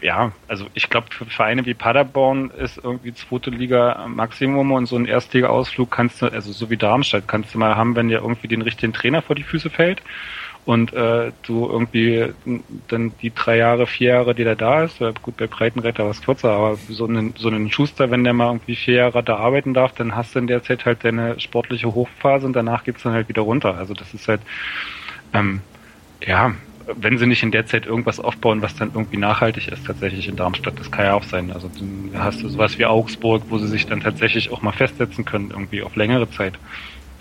ja, 0.00 0.32
also 0.48 0.66
ich 0.74 0.90
glaube, 0.90 1.06
für 1.10 1.26
Vereine 1.26 1.64
wie 1.64 1.74
Paderborn 1.74 2.50
ist 2.50 2.78
irgendwie 2.82 3.14
zweite 3.14 3.50
Liga 3.50 4.06
Maximum 4.08 4.72
und 4.72 4.86
so 4.86 4.96
ein 4.96 5.06
Erstliga-Ausflug 5.06 5.90
kannst 5.90 6.22
du, 6.22 6.26
also 6.26 6.50
so 6.52 6.70
wie 6.70 6.76
Darmstadt, 6.76 7.28
kannst 7.28 7.54
du 7.54 7.58
mal 7.58 7.76
haben, 7.76 7.94
wenn 7.94 8.08
dir 8.08 8.18
irgendwie 8.18 8.48
den 8.48 8.62
richtigen 8.62 8.92
Trainer 8.92 9.22
vor 9.22 9.36
die 9.36 9.44
Füße 9.44 9.70
fällt 9.70 10.02
und 10.64 10.92
äh, 10.92 11.32
du 11.42 11.68
irgendwie 11.68 12.32
dann 12.88 13.12
die 13.20 13.34
drei 13.34 13.56
Jahre, 13.56 13.86
vier 13.86 14.10
Jahre, 14.12 14.34
die 14.34 14.44
der 14.44 14.54
da 14.54 14.84
ist, 14.84 14.98
gut, 15.22 15.36
bei 15.36 15.48
Breitenreiter 15.48 16.04
war 16.04 16.10
es 16.12 16.22
kürzer, 16.22 16.50
aber 16.50 16.76
so 16.76 17.06
einen, 17.06 17.34
so 17.36 17.48
einen 17.48 17.70
Schuster, 17.70 18.10
wenn 18.10 18.22
der 18.22 18.32
mal 18.32 18.46
irgendwie 18.46 18.76
vier 18.76 18.94
Jahre 18.94 19.24
da 19.24 19.36
arbeiten 19.36 19.74
darf, 19.74 19.92
dann 19.94 20.14
hast 20.14 20.34
du 20.34 20.38
in 20.38 20.46
der 20.46 20.62
Zeit 20.62 20.84
halt 20.84 21.04
deine 21.04 21.40
sportliche 21.40 21.92
Hochphase 21.92 22.46
und 22.46 22.52
danach 22.52 22.84
geht's 22.84 23.02
dann 23.02 23.12
halt 23.12 23.28
wieder 23.28 23.42
runter. 23.42 23.76
Also 23.76 23.94
das 23.94 24.14
ist 24.14 24.28
halt, 24.28 24.40
ähm, 25.32 25.62
ja, 26.24 26.54
wenn 26.94 27.18
sie 27.18 27.26
nicht 27.26 27.42
in 27.42 27.50
der 27.50 27.66
Zeit 27.66 27.86
irgendwas 27.86 28.20
aufbauen, 28.20 28.62
was 28.62 28.76
dann 28.76 28.92
irgendwie 28.94 29.16
nachhaltig 29.16 29.68
ist, 29.68 29.86
tatsächlich 29.86 30.28
in 30.28 30.36
Darmstadt, 30.36 30.78
das 30.78 30.90
kann 30.90 31.06
ja 31.06 31.14
auch 31.14 31.24
sein. 31.24 31.50
Also 31.50 31.70
dann 31.76 32.12
hast 32.22 32.42
du 32.42 32.48
sowas 32.48 32.78
wie 32.78 32.86
Augsburg, 32.86 33.44
wo 33.48 33.58
sie 33.58 33.68
sich 33.68 33.86
dann 33.86 34.00
tatsächlich 34.00 34.50
auch 34.52 34.62
mal 34.62 34.72
festsetzen 34.72 35.24
können, 35.24 35.50
irgendwie 35.50 35.82
auf 35.82 35.96
längere 35.96 36.30
Zeit. 36.30 36.54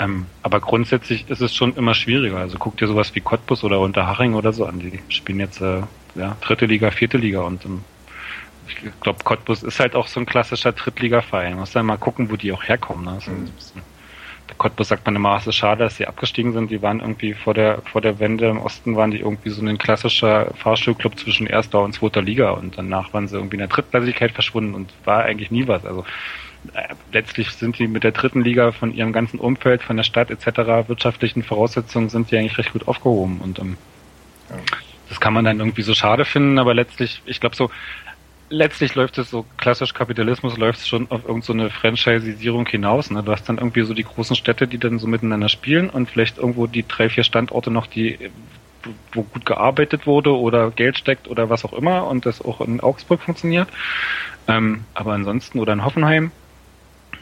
Ähm, 0.01 0.25
aber 0.41 0.59
grundsätzlich 0.59 1.29
ist 1.29 1.41
es 1.41 1.55
schon 1.55 1.75
immer 1.75 1.93
schwieriger. 1.93 2.37
Also 2.37 2.57
guck 2.57 2.75
dir 2.77 2.87
sowas 2.87 3.13
wie 3.13 3.21
Cottbus 3.21 3.63
oder 3.63 3.79
Unterhaching 3.79 4.33
oder 4.33 4.51
so 4.51 4.65
an. 4.65 4.79
Die 4.79 4.99
spielen 5.09 5.39
jetzt 5.39 5.61
äh, 5.61 5.81
ja, 6.15 6.35
dritte 6.41 6.65
Liga, 6.65 6.89
vierte 6.89 7.17
Liga 7.17 7.41
und 7.41 7.63
ähm, 7.65 7.83
ich 8.67 8.75
glaube, 9.01 9.23
Cottbus 9.23 9.63
ist 9.63 9.79
halt 9.79 9.95
auch 9.95 10.07
so 10.07 10.19
ein 10.19 10.25
klassischer 10.25 10.71
Drittligaverein. 10.71 11.55
Muss 11.55 11.71
dann 11.71 11.85
mal 11.85 11.97
gucken, 11.97 12.31
wo 12.31 12.35
die 12.35 12.51
auch 12.51 12.63
herkommen. 12.63 13.05
Ne? 13.05 13.11
Also, 13.11 13.31
mhm. 13.31 13.49
Der 14.49 14.55
Cottbus 14.57 14.87
sagt 14.87 15.05
man 15.05 15.15
immer, 15.15 15.37
es 15.37 15.47
ist 15.47 15.55
schade, 15.55 15.83
dass 15.83 15.97
sie 15.97 16.07
abgestiegen 16.07 16.51
sind. 16.51 16.71
Die 16.71 16.81
waren 16.81 16.99
irgendwie 16.99 17.33
vor 17.33 17.53
der 17.53 17.81
vor 17.83 18.01
der 18.01 18.19
Wende 18.19 18.49
im 18.49 18.59
Osten 18.59 18.95
waren 18.95 19.11
die 19.11 19.19
irgendwie 19.19 19.49
so 19.49 19.65
ein 19.65 19.77
klassischer 19.77 20.51
Fahrstuhlclub 20.55 21.17
zwischen 21.19 21.47
erster 21.47 21.81
und 21.81 21.93
zweiter 21.93 22.21
Liga 22.21 22.51
und 22.51 22.77
danach 22.77 23.13
waren 23.13 23.27
sie 23.27 23.35
irgendwie 23.35 23.55
in 23.55 23.59
der 23.59 23.67
Drittklassigkeit 23.67 24.31
verschwunden 24.31 24.73
und 24.73 24.91
war 25.05 25.23
eigentlich 25.23 25.51
nie 25.51 25.67
was. 25.67 25.85
Also 25.85 26.05
letztlich 27.12 27.52
sind 27.52 27.80
die 27.80 27.88
mit 27.88 28.04
der 28.04 28.12
dritten 28.12 28.43
Liga 28.43 28.71
von 28.71 28.93
ihrem 28.93 29.13
ganzen 29.13 29.39
Umfeld, 29.39 29.82
von 29.82 29.97
der 29.97 30.04
Stadt 30.04 30.30
etc. 30.30 30.88
wirtschaftlichen 30.88 31.43
Voraussetzungen 31.43 32.10
sind 32.10 32.32
die 32.32 32.38
eigentlich 32.38 32.58
recht 32.58 32.74
gut 32.74 32.88
aufgehoben 32.88 33.39
und 33.41 33.60
ähm, 33.60 33.78
ja. 34.50 34.58
das 35.10 35.19
kann 35.19 35.34
man 35.34 35.45
dann 35.45 35.60
irgendwie 35.60 35.82
so 35.82 35.93
schade 35.93 36.26
finden, 36.26 36.60
aber 36.60 36.74
letztlich, 36.74 37.21
ich 37.26 37.39
glaube 37.39 37.56
so, 37.56 37.71
letztlich 38.52 38.95
läuft 38.95 39.17
es 39.17 39.30
so 39.30 39.45
klassisch 39.58 39.93
Kapitalismus 39.93 40.58
läuft 40.58 40.80
es 40.80 40.88
schon 40.88 41.10
auf 41.10 41.26
irgendeine 41.26 41.69
so 41.69 41.69
Franchisierung 41.69 42.67
hinaus. 42.67 43.10
Ne? 43.10 43.24
Du 43.24 43.32
hast 43.32 43.47
dann 43.47 43.58
irgendwie 43.58 43.84
so 43.84 43.93
die 43.93 44.04
großen 44.04 44.36
Städte, 44.36 44.67
die 44.67 44.78
dann 44.78 45.00
so 45.00 45.08
miteinander 45.08 45.50
spielen 45.50 45.89
und 45.89 46.10
vielleicht 46.10 46.38
irgendwo 46.38 46.67
die 46.67 46.86
drei, 46.86 47.10
vier 47.10 47.24
Standorte 47.24 47.71
noch, 47.71 47.88
die 47.88 48.30
wo 49.13 49.24
gut 49.24 49.45
gearbeitet 49.45 50.08
wurde 50.08 50.36
oder 50.36 50.71
Geld 50.71 50.97
steckt 50.97 51.28
oder 51.28 51.50
was 51.50 51.63
auch 51.63 51.74
immer 51.74 52.08
und 52.08 52.26
das 52.26 52.43
auch 52.43 52.62
in 52.62 52.80
Augsburg 52.80 53.21
funktioniert. 53.21 53.69
Ähm, 54.47 54.86
aber 54.93 55.13
ansonsten 55.13 55.60
oder 55.60 55.74
in 55.74 55.86
Hoffenheim 55.86 56.32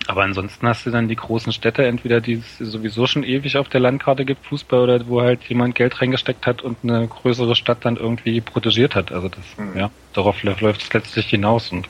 aber 0.10 0.24
ansonsten 0.24 0.67
hast 0.67 0.88
du 0.88 0.89
dann 0.89 1.08
die 1.08 1.15
großen 1.15 1.54
Städte, 1.54 1.86
entweder 1.86 2.19
die 2.19 2.34
es 2.34 2.58
sowieso 2.58 3.06
schon 3.06 3.24
ewig 3.24 3.58
auf 3.58 3.69
der 3.69 3.80
Landkarte 3.80 4.26
gibt, 4.26 4.43
Fußball, 4.48 4.80
oder 4.80 5.08
wo 5.08 5.22
halt 5.22 5.43
jemand 5.43 5.76
Geld 5.76 6.02
reingesteckt 6.02 6.48
hat 6.48 6.63
und 6.63 6.78
eine 6.82 7.08
größere 7.08 7.56
Stadt 7.56 7.86
dann 7.86 7.95
irgendwie 7.95 8.41
protegiert 8.41 8.95
hat. 8.95 9.12
Also 9.12 9.30
das, 9.30 9.43
mhm. 9.58 9.78
ja, 9.78 9.91
darauf 10.13 10.41
läuft 10.41 10.82
es 10.82 10.91
letztlich 10.91 11.28
hinaus 11.28 11.72
und 11.72 11.88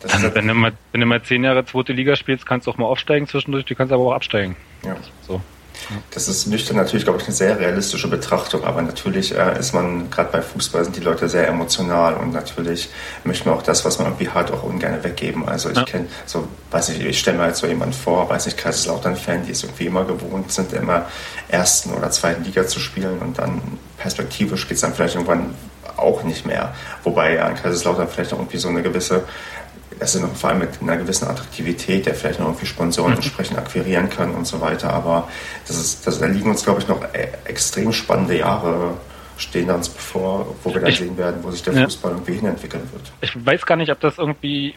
dann, 0.00 0.34
wenn, 0.34 0.48
du 0.48 0.54
mal, 0.54 0.72
wenn 0.92 1.02
du 1.02 1.06
mal 1.06 1.22
zehn 1.22 1.44
Jahre 1.44 1.66
zweite 1.66 1.92
Liga 1.92 2.16
spielst, 2.16 2.46
kannst 2.46 2.66
du 2.66 2.70
auch 2.70 2.78
mal 2.78 2.86
aufsteigen 2.86 3.26
zwischendurch, 3.26 3.66
du 3.66 3.74
kannst 3.74 3.92
aber 3.92 4.04
auch 4.04 4.14
absteigen. 4.14 4.56
Ja. 4.82 4.96
So. 5.26 5.42
Das 6.10 6.28
ist 6.28 6.46
nüchtern 6.46 6.76
natürlich, 6.76 7.04
glaube 7.04 7.20
ich, 7.20 7.26
eine 7.26 7.34
sehr 7.34 7.58
realistische 7.58 8.08
Betrachtung, 8.08 8.64
aber 8.64 8.82
natürlich 8.82 9.36
äh, 9.36 9.58
ist 9.58 9.72
man, 9.72 10.10
gerade 10.10 10.30
bei 10.30 10.42
Fußball 10.42 10.84
sind 10.84 10.96
die 10.96 11.00
Leute 11.00 11.28
sehr 11.28 11.48
emotional 11.48 12.14
und 12.14 12.32
natürlich 12.32 12.90
möchte 13.24 13.48
man 13.48 13.58
auch 13.58 13.62
das, 13.62 13.84
was 13.84 13.98
man 13.98 14.08
irgendwie 14.08 14.28
hat, 14.28 14.50
auch 14.50 14.62
ungern 14.62 15.02
weggeben. 15.02 15.48
Also 15.48 15.70
ich 15.70 15.76
ja. 15.76 15.84
kenne, 15.84 16.06
so, 16.26 16.46
weiß 16.70 16.90
nicht, 16.90 17.02
ich 17.02 17.18
stelle 17.18 17.38
mir 17.38 17.44
halt 17.44 17.56
so 17.56 17.66
jemanden 17.66 17.94
vor, 17.94 18.28
weiß 18.28 18.46
nicht, 18.46 18.58
Kaiserslautern-Fan, 18.58 19.46
die 19.46 19.52
es 19.52 19.62
irgendwie 19.62 19.86
immer 19.86 20.04
gewohnt 20.04 20.52
sind, 20.52 20.72
immer 20.72 21.06
ersten 21.48 21.92
oder 21.92 22.10
zweiten 22.10 22.44
Liga 22.44 22.66
zu 22.66 22.80
spielen 22.80 23.18
und 23.18 23.38
dann 23.38 23.60
perspektivisch 23.98 24.68
geht 24.68 24.76
es 24.76 24.80
dann 24.80 24.94
vielleicht 24.94 25.14
irgendwann 25.14 25.54
auch 25.96 26.22
nicht 26.22 26.46
mehr. 26.46 26.74
Wobei 27.04 27.34
ja 27.34 27.48
in 27.48 27.54
Kaiserslautern 27.54 28.08
vielleicht 28.08 28.32
auch 28.32 28.38
irgendwie 28.38 28.58
so 28.58 28.68
eine 28.68 28.82
gewisse 28.82 29.24
ist 30.02 30.20
noch 30.20 30.34
vor 30.34 30.50
allem 30.50 30.60
mit 30.60 30.70
einer 30.80 30.96
gewissen 30.96 31.28
Attraktivität, 31.28 32.06
der 32.06 32.14
vielleicht 32.14 32.40
noch 32.40 32.46
irgendwie 32.46 32.66
Sponsoren 32.66 33.12
mhm. 33.12 33.16
entsprechend 33.16 33.58
akquirieren 33.58 34.08
kann 34.10 34.34
und 34.34 34.46
so 34.46 34.60
weiter. 34.60 34.92
Aber 34.92 35.28
das 35.66 35.78
ist, 35.78 36.06
das, 36.06 36.18
da 36.18 36.26
liegen 36.26 36.50
uns, 36.50 36.64
glaube 36.64 36.80
ich, 36.80 36.88
noch 36.88 37.02
e, 37.14 37.28
extrem 37.44 37.92
spannende 37.92 38.38
Jahre 38.38 38.94
stehen 39.38 39.70
uns 39.70 39.88
bevor, 39.88 40.54
wo 40.62 40.72
wir 40.72 40.80
dann 40.80 40.90
ich, 40.90 40.98
sehen 40.98 41.16
werden, 41.16 41.42
wo 41.42 41.50
sich 41.50 41.62
der 41.62 41.74
ja. 41.74 41.84
Fußball 41.84 42.12
irgendwie 42.12 42.34
hinentwickeln 42.34 42.88
wird. 42.92 43.12
Ich 43.20 43.44
weiß 43.44 43.66
gar 43.66 43.76
nicht, 43.76 43.90
ob 43.90 44.00
das 44.00 44.18
irgendwie, 44.18 44.74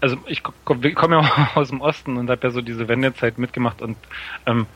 also 0.00 0.16
ich 0.26 0.42
komme 0.42 1.16
ja 1.16 1.48
aus 1.54 1.68
dem 1.68 1.80
Osten 1.80 2.16
und 2.16 2.30
habe 2.30 2.46
ja 2.46 2.50
so 2.50 2.60
diese 2.60 2.88
Wendezeit 2.88 3.38
mitgemacht 3.38 3.82
und 3.82 3.96
ähm, 4.46 4.66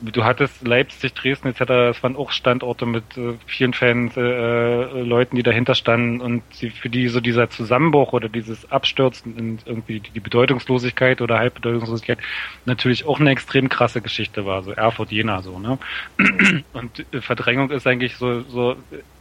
du 0.00 0.24
hattest 0.24 0.66
Leipzig, 0.66 1.14
Dresden 1.14 1.48
etc., 1.48 1.64
das 1.66 2.02
waren 2.02 2.16
auch 2.16 2.30
Standorte 2.30 2.86
mit 2.86 3.16
äh, 3.16 3.34
vielen 3.46 3.72
Fans, 3.72 4.16
äh, 4.16 4.20
äh, 4.20 5.02
Leuten, 5.02 5.36
die 5.36 5.42
dahinter 5.42 5.74
standen 5.74 6.20
und 6.20 6.42
die, 6.60 6.70
für 6.70 6.88
die 6.88 7.08
so 7.08 7.20
dieser 7.20 7.50
Zusammenbruch 7.50 8.12
oder 8.12 8.28
dieses 8.28 8.70
Abstürzen 8.70 9.34
und 9.34 9.66
irgendwie 9.66 10.00
die, 10.00 10.10
die 10.10 10.20
Bedeutungslosigkeit 10.20 11.20
oder 11.20 11.38
Halbbedeutungslosigkeit 11.38 12.18
natürlich 12.64 13.06
auch 13.06 13.20
eine 13.20 13.30
extrem 13.30 13.68
krasse 13.68 14.00
Geschichte 14.00 14.46
war, 14.46 14.62
so 14.62 14.72
Erfurt, 14.72 15.12
Jena 15.12 15.42
so, 15.42 15.58
ne? 15.58 15.78
Und 16.72 17.04
äh, 17.12 17.20
Verdrängung 17.20 17.70
ist 17.70 17.86
eigentlich 17.86 18.16
so, 18.16 18.40
so 18.42 18.76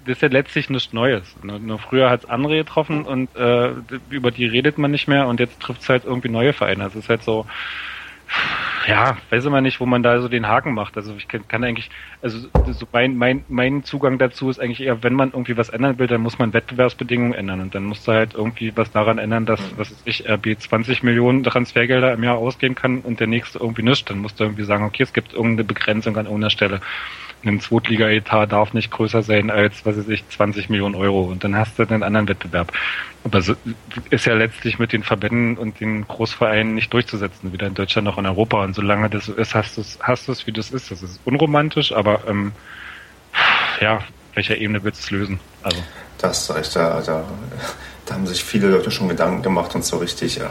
das 0.06 0.18
ist 0.18 0.22
ja 0.22 0.28
letztlich 0.28 0.70
nichts 0.70 0.94
Neues. 0.94 1.36
Ne? 1.44 1.60
Nur 1.60 1.80
früher 1.80 2.10
hat 2.10 2.24
es 2.24 2.30
andere 2.30 2.58
getroffen 2.58 3.06
und 3.06 3.36
äh, 3.36 3.72
über 4.10 4.30
die 4.30 4.46
redet 4.46 4.78
man 4.78 4.92
nicht 4.92 5.08
mehr 5.08 5.28
und 5.28 5.40
jetzt 5.40 5.60
trifft 5.60 5.82
es 5.82 5.90
halt 5.90 6.06
irgendwie 6.06 6.30
neue 6.30 6.54
Vereine. 6.54 6.86
Es 6.86 6.96
ist 6.96 7.10
halt 7.10 7.24
so, 7.24 7.48
ja, 8.88 9.18
weiß 9.30 9.46
immer 9.46 9.62
nicht, 9.62 9.80
wo 9.80 9.86
man 9.86 10.04
da 10.04 10.20
so 10.22 10.28
den 10.28 10.48
Haken 10.48 10.74
macht. 10.74 10.96
Also 10.98 11.16
ich 11.16 11.28
kann, 11.28 11.48
kann 11.48 11.64
eigentlich, 11.64 11.90
also 12.22 12.48
so 12.72 12.88
mein, 12.92 13.18
mein, 13.18 13.44
mein 13.48 13.84
Zugang 13.84 14.18
dazu 14.18 14.50
ist 14.50 14.60
eigentlich 14.60 14.82
eher, 14.82 15.04
wenn 15.04 15.14
man 15.14 15.32
irgendwie 15.32 15.58
was 15.58 15.70
ändern 15.70 15.98
will, 15.98 16.08
dann 16.08 16.22
muss 16.22 16.38
man 16.38 16.54
Wettbewerbsbedingungen 16.54 17.34
ändern 17.34 17.62
und 17.62 17.76
dann 17.76 17.84
muss 17.86 18.04
da 18.04 18.14
halt 18.14 18.34
irgendwie 18.34 18.72
was 18.76 18.92
daran 18.92 19.18
ändern, 19.18 19.46
dass, 19.46 19.60
was 19.78 19.92
ist 19.92 20.02
ich, 20.06 20.30
RB 20.30 20.60
20 20.60 21.04
Millionen 21.04 21.44
Transfergelder 21.44 22.14
im 22.14 22.24
Jahr 22.24 22.38
ausgehen 22.38 22.76
kann 22.76 23.00
und 23.00 23.20
der 23.20 23.28
nächste 23.28 23.60
irgendwie 23.60 23.84
nicht. 23.84 24.10
Dann 24.10 24.20
musst 24.20 24.40
du 24.40 24.44
irgendwie 24.44 24.66
sagen, 24.66 24.84
okay, 24.84 25.04
es 25.04 25.14
gibt 25.14 25.34
irgendeine 25.34 25.64
Begrenzung 25.64 26.16
an 26.18 26.26
irgendeiner 26.26 26.52
Stelle 26.52 26.82
ein 27.46 27.60
Zweitliga-Etat 27.60 28.48
darf 28.48 28.74
nicht 28.74 28.92
größer 28.92 29.24
sein 29.24 29.50
als, 29.50 29.86
was 29.86 29.98
weiß 29.98 30.08
ich, 30.10 30.28
20 30.30 30.70
Millionen 30.70 30.96
Euro 30.96 31.24
und 31.24 31.44
dann 31.44 31.56
hast 31.56 31.78
du 31.78 31.84
einen 31.84 32.04
anderen 32.04 32.28
Wettbewerb. 32.28 32.72
Aber 33.24 33.42
so 33.42 33.56
ist 34.10 34.26
ja 34.26 34.36
letztlich 34.36 34.78
mit 34.78 34.94
den 34.94 35.04
Verbänden 35.04 35.58
und 35.58 35.80
den 35.80 36.08
Großvereinen 36.08 36.76
nicht 36.76 36.94
durchzusetzen, 36.94 37.54
weder 37.54 37.68
in 37.68 37.74
Deutschland 37.74 38.06
noch 38.06 38.18
in 38.18 38.26
Europa. 38.26 38.64
Und 38.64 38.76
solange 38.76 39.10
das 39.10 39.26
so 39.26 39.34
ist, 39.34 39.56
hast 39.56 39.78
du 39.78 39.82
es, 39.82 39.98
hast 40.02 40.28
du 40.28 40.32
es, 40.32 40.46
wie 40.46 40.52
das 40.52 40.72
ist. 40.72 40.92
Das 40.92 41.02
ist 41.02 41.20
unromantisch, 41.26 41.92
aber 41.92 42.22
ähm, 42.28 42.52
ja, 43.82 44.02
welcher 44.36 44.58
Ebene 44.58 44.84
wird 44.84 44.96
es 44.96 45.10
lösen? 45.12 45.40
Also. 45.64 45.82
Das 46.20 46.54
recht, 46.54 46.76
da, 46.76 47.02
da, 47.02 47.26
da 48.06 48.14
haben 48.14 48.28
sich 48.28 48.44
viele 48.44 48.70
Leute 48.70 48.92
schon 48.92 49.10
Gedanken 49.10 49.42
gemacht 49.42 49.76
und 49.76 49.84
so 49.84 49.98
richtig 49.98 50.38
ja, 50.38 50.50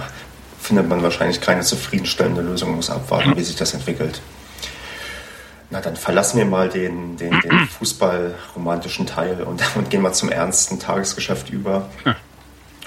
findet 0.61 0.89
man 0.89 1.03
wahrscheinlich 1.03 1.41
keine 1.41 1.63
zufriedenstellende 1.63 2.43
Lösung, 2.43 2.75
muss 2.77 2.91
abwarten, 2.91 3.31
mhm. 3.31 3.37
wie 3.37 3.43
sich 3.43 3.57
das 3.57 3.75
entwickelt. 3.75 4.21
Na, 5.75 5.81
dann 5.81 5.97
verlassen 5.97 6.39
wir 6.39 6.45
mal 6.45 6.69
den, 6.69 7.17
den, 7.17 7.33
den 7.41 7.67
fußballromantischen 7.79 9.07
Teil 9.07 9.43
und, 9.43 9.61
und, 9.75 9.91
gehen 9.91 10.03
mal 10.03 10.13
zum 10.13 10.29
ernsten 10.29 10.79
Tagesgeschäft 10.79 11.51
über. 11.51 11.91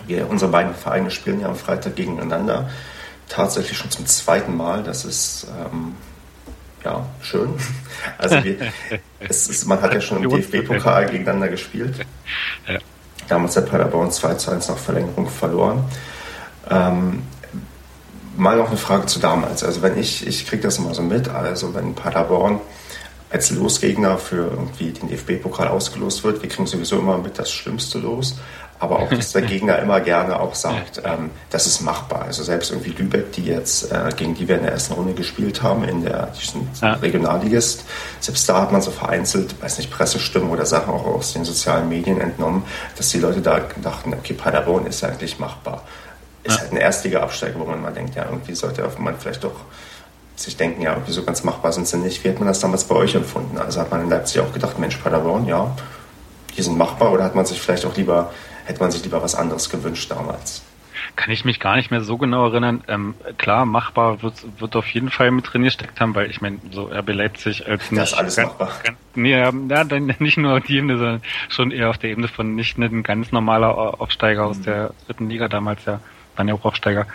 Wir, 0.05 0.29
unsere 0.29 0.49
beiden 0.49 0.73
Vereine 0.73 1.11
spielen 1.11 1.41
ja 1.41 1.49
am 1.49 1.57
Freitag 1.57 1.97
gegeneinander. 1.97 2.69
Tatsächlich 3.27 3.77
schon 3.77 3.91
zum 3.91 4.05
zweiten 4.05 4.55
Mal. 4.55 4.83
Das 4.83 5.03
ist 5.03 5.47
ähm, 5.49 5.95
ja 6.85 7.05
schön. 7.21 7.55
Also 8.17 8.41
wir, 8.41 8.71
ist, 9.19 9.65
man 9.65 9.81
hat 9.81 9.93
ja 9.93 9.99
schon 9.99 10.23
im 10.23 10.29
DFB-Pokal 10.29 11.07
gegeneinander 11.07 11.49
gespielt. 11.49 12.05
Damals 13.27 13.57
hat 13.57 13.69
Paderborn 13.69 14.11
2 14.11 14.35
zu 14.35 14.51
1 14.51 14.69
nach 14.69 14.77
Verlängerung 14.77 15.27
verloren. 15.27 15.83
Ähm, 16.69 17.23
mal 18.37 18.55
noch 18.55 18.69
eine 18.69 18.77
Frage 18.77 19.07
zu 19.07 19.19
damals. 19.19 19.63
Also 19.63 19.81
wenn 19.81 19.97
ich, 19.97 20.25
ich 20.25 20.47
kriege 20.47 20.63
das 20.63 20.77
immer 20.77 20.93
so 20.93 21.01
mit, 21.01 21.27
also 21.27 21.73
wenn 21.73 21.95
Paderborn 21.95 22.61
als 23.29 23.51
Losgegner 23.51 24.17
für 24.17 24.49
irgendwie 24.49 24.91
den 24.91 25.09
DFB-Pokal 25.09 25.67
ausgelost 25.67 26.23
wird, 26.23 26.41
wir 26.41 26.49
kriegen 26.49 26.67
sowieso 26.67 26.99
immer 26.99 27.17
mit 27.17 27.37
das 27.37 27.51
Schlimmste 27.51 27.99
los, 27.99 28.37
aber 28.79 28.99
auch, 28.99 29.09
dass 29.09 29.33
der 29.33 29.41
Gegner 29.43 29.79
immer 29.79 29.99
gerne 29.99 30.39
auch 30.39 30.55
sagt, 30.55 31.01
ähm, 31.03 31.31
das 31.49 31.65
ist 31.65 31.81
machbar. 31.81 32.23
Also 32.23 32.43
selbst 32.43 32.71
irgendwie 32.71 32.91
Lübeck, 32.91 33.31
die 33.33 33.45
jetzt, 33.45 33.91
äh, 33.91 34.09
gegen 34.15 34.35
die 34.35 34.47
wir 34.47 34.57
in 34.57 34.63
der 34.63 34.71
ersten 34.71 34.93
Runde 34.93 35.13
gespielt 35.13 35.61
haben, 35.61 35.83
in 35.83 36.03
der 36.03 36.31
ja. 36.81 36.93
Regionalligist, 36.93 37.83
selbst 38.19 38.47
da 38.47 38.61
hat 38.61 38.71
man 38.71 38.81
so 38.81 38.91
vereinzelt, 38.91 39.61
weiß 39.61 39.79
nicht, 39.79 39.91
Pressestimmen 39.91 40.49
oder 40.49 40.65
Sachen 40.65 40.93
auch 40.93 41.05
aus 41.05 41.33
den 41.33 41.43
sozialen 41.43 41.89
Medien 41.89 42.21
entnommen, 42.21 42.63
dass 42.95 43.09
die 43.09 43.19
Leute 43.19 43.41
da 43.41 43.61
dachten, 43.81 44.13
okay, 44.13 44.33
Paderborn 44.33 44.85
ist 44.85 45.03
eigentlich 45.03 45.39
machbar 45.39 45.83
ist 46.47 46.55
ja. 46.55 46.61
halt 46.61 46.71
ein 46.71 46.77
Erstliga-Absteiger, 46.77 47.59
wo 47.59 47.65
man 47.65 47.81
mal 47.81 47.93
denkt, 47.93 48.15
ja, 48.15 48.25
irgendwie 48.25 48.55
sollte 48.55 48.87
man 48.99 49.17
vielleicht 49.17 49.43
doch 49.43 49.65
sich 50.39 50.55
denken, 50.55 50.81
ja, 50.81 50.93
irgendwie 50.93 51.11
so 51.11 51.23
ganz 51.23 51.43
machbar 51.43 51.71
sind 51.71 51.87
sie 51.87 51.97
nicht. 51.97 52.23
Wie 52.23 52.29
hat 52.29 52.39
man 52.39 52.47
das 52.47 52.59
damals 52.59 52.83
bei 52.83 52.95
euch 52.95 53.15
empfunden? 53.15 53.57
Also 53.57 53.81
hat 53.81 53.91
man 53.91 54.01
in 54.01 54.09
Leipzig 54.09 54.41
auch 54.41 54.53
gedacht, 54.53 54.77
Mensch, 54.79 54.97
Paderborn, 54.97 55.47
ja, 55.47 55.75
die 56.55 56.61
sind 56.61 56.77
machbar 56.77 57.11
oder 57.11 57.23
hat 57.23 57.35
man 57.35 57.45
sich 57.45 57.59
vielleicht 57.59 57.85
auch 57.85 57.95
lieber, 57.95 58.31
hätte 58.65 58.79
man 58.79 58.91
sich 58.91 59.03
lieber 59.03 59.21
was 59.21 59.35
anderes 59.35 59.69
gewünscht 59.69 60.11
damals? 60.11 60.63
Kann 61.15 61.31
ich 61.31 61.45
mich 61.45 61.59
gar 61.59 61.75
nicht 61.75 61.89
mehr 61.89 62.01
so 62.01 62.17
genau 62.17 62.47
erinnern. 62.47 62.83
Ähm, 62.87 63.15
klar, 63.37 63.65
machbar 63.65 64.21
wird, 64.21 64.35
wird 64.59 64.75
auf 64.75 64.87
jeden 64.87 65.09
Fall 65.09 65.31
mit 65.31 65.51
drin 65.51 65.63
gesteckt 65.63 65.99
haben, 65.99 66.13
weil 66.13 66.29
ich 66.29 66.41
meine, 66.41 66.59
so 66.71 66.85
RB 66.85 67.09
Leipzig 67.13 67.67
als 67.67 67.91
nicht. 67.91 68.01
Das 68.01 68.11
ist 68.11 68.17
alles 68.17 68.35
ganz, 68.35 68.49
machbar. 68.49 68.71
Ganz, 68.83 68.97
nee, 69.15 69.31
ja, 69.31 69.51
nicht 70.19 70.37
nur 70.37 70.57
auf 70.57 70.63
die 70.63 70.77
Ebene, 70.77 70.97
sondern 70.97 71.21
schon 71.49 71.71
eher 71.71 71.89
auf 71.89 71.97
der 71.97 72.11
Ebene 72.11 72.27
von 72.27 72.55
nicht 72.55 72.77
ein 72.77 73.01
ganz 73.01 73.31
normaler 73.31 73.99
Aufsteiger 73.99 74.45
aus 74.45 74.59
mhm. 74.59 74.63
der 74.63 74.91
dritten 75.07 75.29
Liga 75.29 75.47
damals 75.47 75.85
ja 75.85 75.99
waren 76.37 76.47
ja 76.47 76.53
auch 76.53 76.65
Aufsteiger. 76.65 77.07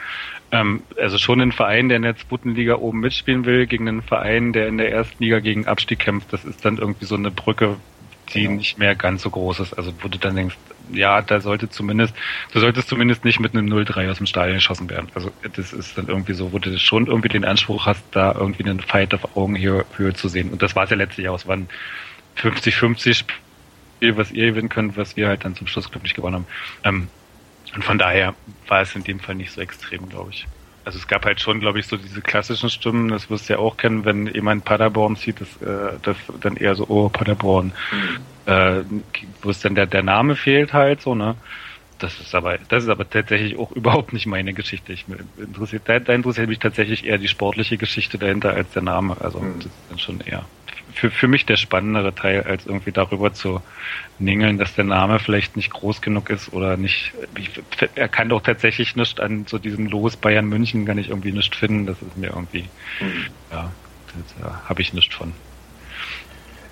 Ähm, 0.50 0.82
also 1.00 1.18
schon 1.18 1.40
ein 1.40 1.52
Verein, 1.52 1.88
der 1.88 1.96
in 1.96 2.02
der 2.02 2.16
zweiten 2.16 2.54
Liga 2.54 2.76
oben 2.76 3.00
mitspielen 3.00 3.44
will, 3.44 3.66
gegen 3.66 3.88
einen 3.88 4.02
Verein, 4.02 4.52
der 4.52 4.68
in 4.68 4.78
der 4.78 4.92
ersten 4.92 5.22
Liga 5.22 5.40
gegen 5.40 5.66
Abstieg 5.66 5.98
kämpft. 5.98 6.32
Das 6.32 6.44
ist 6.44 6.64
dann 6.64 6.78
irgendwie 6.78 7.06
so 7.06 7.14
eine 7.14 7.30
Brücke, 7.30 7.76
die 8.34 8.42
genau. 8.42 8.56
nicht 8.56 8.78
mehr 8.78 8.94
ganz 8.94 9.22
so 9.22 9.30
groß 9.30 9.60
ist. 9.60 9.74
Also 9.74 9.92
wo 10.02 10.08
du 10.08 10.18
dann 10.18 10.36
denkst, 10.36 10.56
ja, 10.92 11.22
da 11.22 11.40
sollte 11.40 11.70
zumindest, 11.70 12.14
du 12.52 12.60
solltest 12.60 12.88
zumindest 12.88 13.24
nicht 13.24 13.40
mit 13.40 13.54
einem 13.54 13.66
0-3 13.66 14.10
aus 14.10 14.18
dem 14.18 14.26
Stadion 14.26 14.56
geschossen 14.56 14.90
werden. 14.90 15.08
Also 15.14 15.30
das 15.56 15.72
ist 15.72 15.96
dann 15.96 16.08
irgendwie 16.08 16.34
so, 16.34 16.52
wo 16.52 16.58
du 16.58 16.78
schon 16.78 17.06
irgendwie 17.06 17.28
den 17.28 17.44
Anspruch 17.44 17.86
hast, 17.86 18.02
da 18.12 18.32
irgendwie 18.32 18.64
einen 18.64 18.80
Fight 18.80 19.14
auf 19.14 19.36
Augenhöhe 19.36 20.14
zu 20.14 20.28
sehen. 20.28 20.50
Und 20.50 20.62
das 20.62 20.76
war 20.76 20.84
es 20.84 20.90
ja 20.90 20.96
letztlich 20.96 21.28
auch. 21.28 21.36
Es 21.36 21.46
waren 21.46 21.68
50-50 22.36 23.14
Spiel, 23.14 24.16
was 24.16 24.32
ihr 24.32 24.46
gewinnen 24.46 24.68
könnt, 24.68 24.96
was 24.96 25.16
wir 25.16 25.28
halt 25.28 25.44
dann 25.44 25.54
zum 25.54 25.66
Schluss, 25.66 25.90
glaube 25.90 26.06
ich, 26.06 26.14
gewonnen 26.14 26.34
haben. 26.34 26.46
Ähm, 26.84 27.08
und 27.74 27.84
von 27.84 27.98
daher 27.98 28.34
war 28.68 28.82
es 28.82 28.94
in 28.94 29.04
dem 29.04 29.20
Fall 29.20 29.34
nicht 29.34 29.52
so 29.52 29.60
extrem, 29.60 30.08
glaube 30.08 30.30
ich. 30.30 30.46
Also 30.84 30.98
es 30.98 31.06
gab 31.06 31.24
halt 31.24 31.40
schon, 31.40 31.60
glaube 31.60 31.78
ich, 31.78 31.86
so 31.86 31.96
diese 31.96 32.20
klassischen 32.20 32.68
Stimmen, 32.68 33.08
das 33.08 33.30
wirst 33.30 33.48
du 33.48 33.54
ja 33.54 33.58
auch 33.60 33.76
kennen, 33.76 34.04
wenn 34.04 34.26
jemand 34.26 34.64
Paderborn 34.64 35.14
sieht, 35.14 35.40
das, 35.40 35.62
äh, 35.62 35.96
das 36.02 36.16
dann 36.40 36.56
eher 36.56 36.74
so, 36.74 36.86
oh, 36.88 37.08
Paderborn. 37.08 37.72
Mhm. 37.92 38.52
Äh, 38.52 38.82
wo 39.42 39.50
es 39.50 39.60
dann 39.60 39.76
der, 39.76 39.86
der 39.86 40.02
Name 40.02 40.34
fehlt 40.34 40.72
halt 40.72 41.00
so, 41.00 41.14
ne? 41.14 41.36
Das 42.00 42.18
ist 42.18 42.34
aber, 42.34 42.58
das 42.68 42.82
ist 42.82 42.88
aber 42.88 43.08
tatsächlich 43.08 43.56
auch 43.56 43.70
überhaupt 43.76 44.12
nicht 44.12 44.26
meine 44.26 44.52
Geschichte. 44.54 44.92
Ich 44.92 45.04
interessiert, 45.38 45.82
da, 45.86 46.00
da 46.00 46.12
interessiert 46.12 46.48
mich 46.48 46.58
tatsächlich 46.58 47.06
eher 47.06 47.18
die 47.18 47.28
sportliche 47.28 47.78
Geschichte 47.78 48.18
dahinter 48.18 48.52
als 48.52 48.72
der 48.72 48.82
Name. 48.82 49.16
Also 49.20 49.38
mhm. 49.38 49.58
das 49.58 49.66
ist 49.66 49.74
dann 49.88 49.98
schon 50.00 50.20
eher 50.20 50.44
für, 50.94 51.10
für 51.10 51.28
mich 51.28 51.46
der 51.46 51.56
spannendere 51.56 52.14
Teil, 52.14 52.42
als 52.42 52.66
irgendwie 52.66 52.92
darüber 52.92 53.32
zu 53.32 53.60
ningeln, 54.18 54.58
dass 54.58 54.74
der 54.74 54.84
Name 54.84 55.18
vielleicht 55.18 55.56
nicht 55.56 55.72
groß 55.72 56.00
genug 56.00 56.30
ist 56.30 56.52
oder 56.52 56.76
nicht. 56.76 57.12
Ich, 57.36 57.50
er 57.94 58.08
kann 58.08 58.28
doch 58.28 58.42
tatsächlich 58.42 58.96
nicht 58.96 59.20
an 59.20 59.46
so 59.48 59.58
diesem 59.58 59.86
Los 59.86 60.16
Bayern 60.16 60.46
München 60.46 60.86
kann 60.86 60.98
ich 60.98 61.08
irgendwie 61.08 61.32
nicht 61.32 61.54
finden. 61.54 61.86
Das 61.86 61.96
ist 62.00 62.16
mir 62.16 62.28
irgendwie, 62.28 62.68
mhm. 63.00 63.26
ja, 63.50 63.70
da 64.40 64.62
habe 64.68 64.82
ich 64.82 64.92
nichts 64.92 65.14
von. 65.14 65.32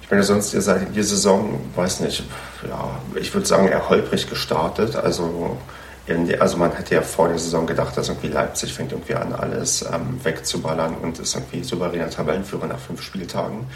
Ich 0.02 0.10
meine, 0.10 0.22
sonst 0.22 0.52
ihr 0.54 0.60
seid 0.60 0.88
in 0.88 0.92
die 0.92 1.02
Saison, 1.02 1.60
weiß 1.76 2.00
nicht, 2.00 2.24
ja, 2.68 3.00
ich 3.14 3.32
würde 3.32 3.46
sagen, 3.46 3.68
eher 3.68 3.88
holprig 3.88 4.28
gestartet. 4.28 4.96
Also 4.96 5.56
also 6.38 6.56
man 6.56 6.72
hätte 6.72 6.94
ja 6.96 7.02
vor 7.02 7.28
der 7.28 7.38
Saison 7.38 7.66
gedacht, 7.66 7.96
dass 7.96 8.08
irgendwie 8.08 8.28
Leipzig 8.28 8.72
fängt 8.72 8.92
irgendwie 8.92 9.14
an, 9.14 9.32
alles 9.32 9.82
ähm, 9.82 10.18
wegzuballern 10.22 10.96
und 10.96 11.18
ist 11.18 11.34
irgendwie 11.34 11.62
souveräner 11.62 12.10
Tabellenführer 12.10 12.66
nach 12.66 12.78
fünf 12.78 13.02
Spieltagen. 13.02 13.66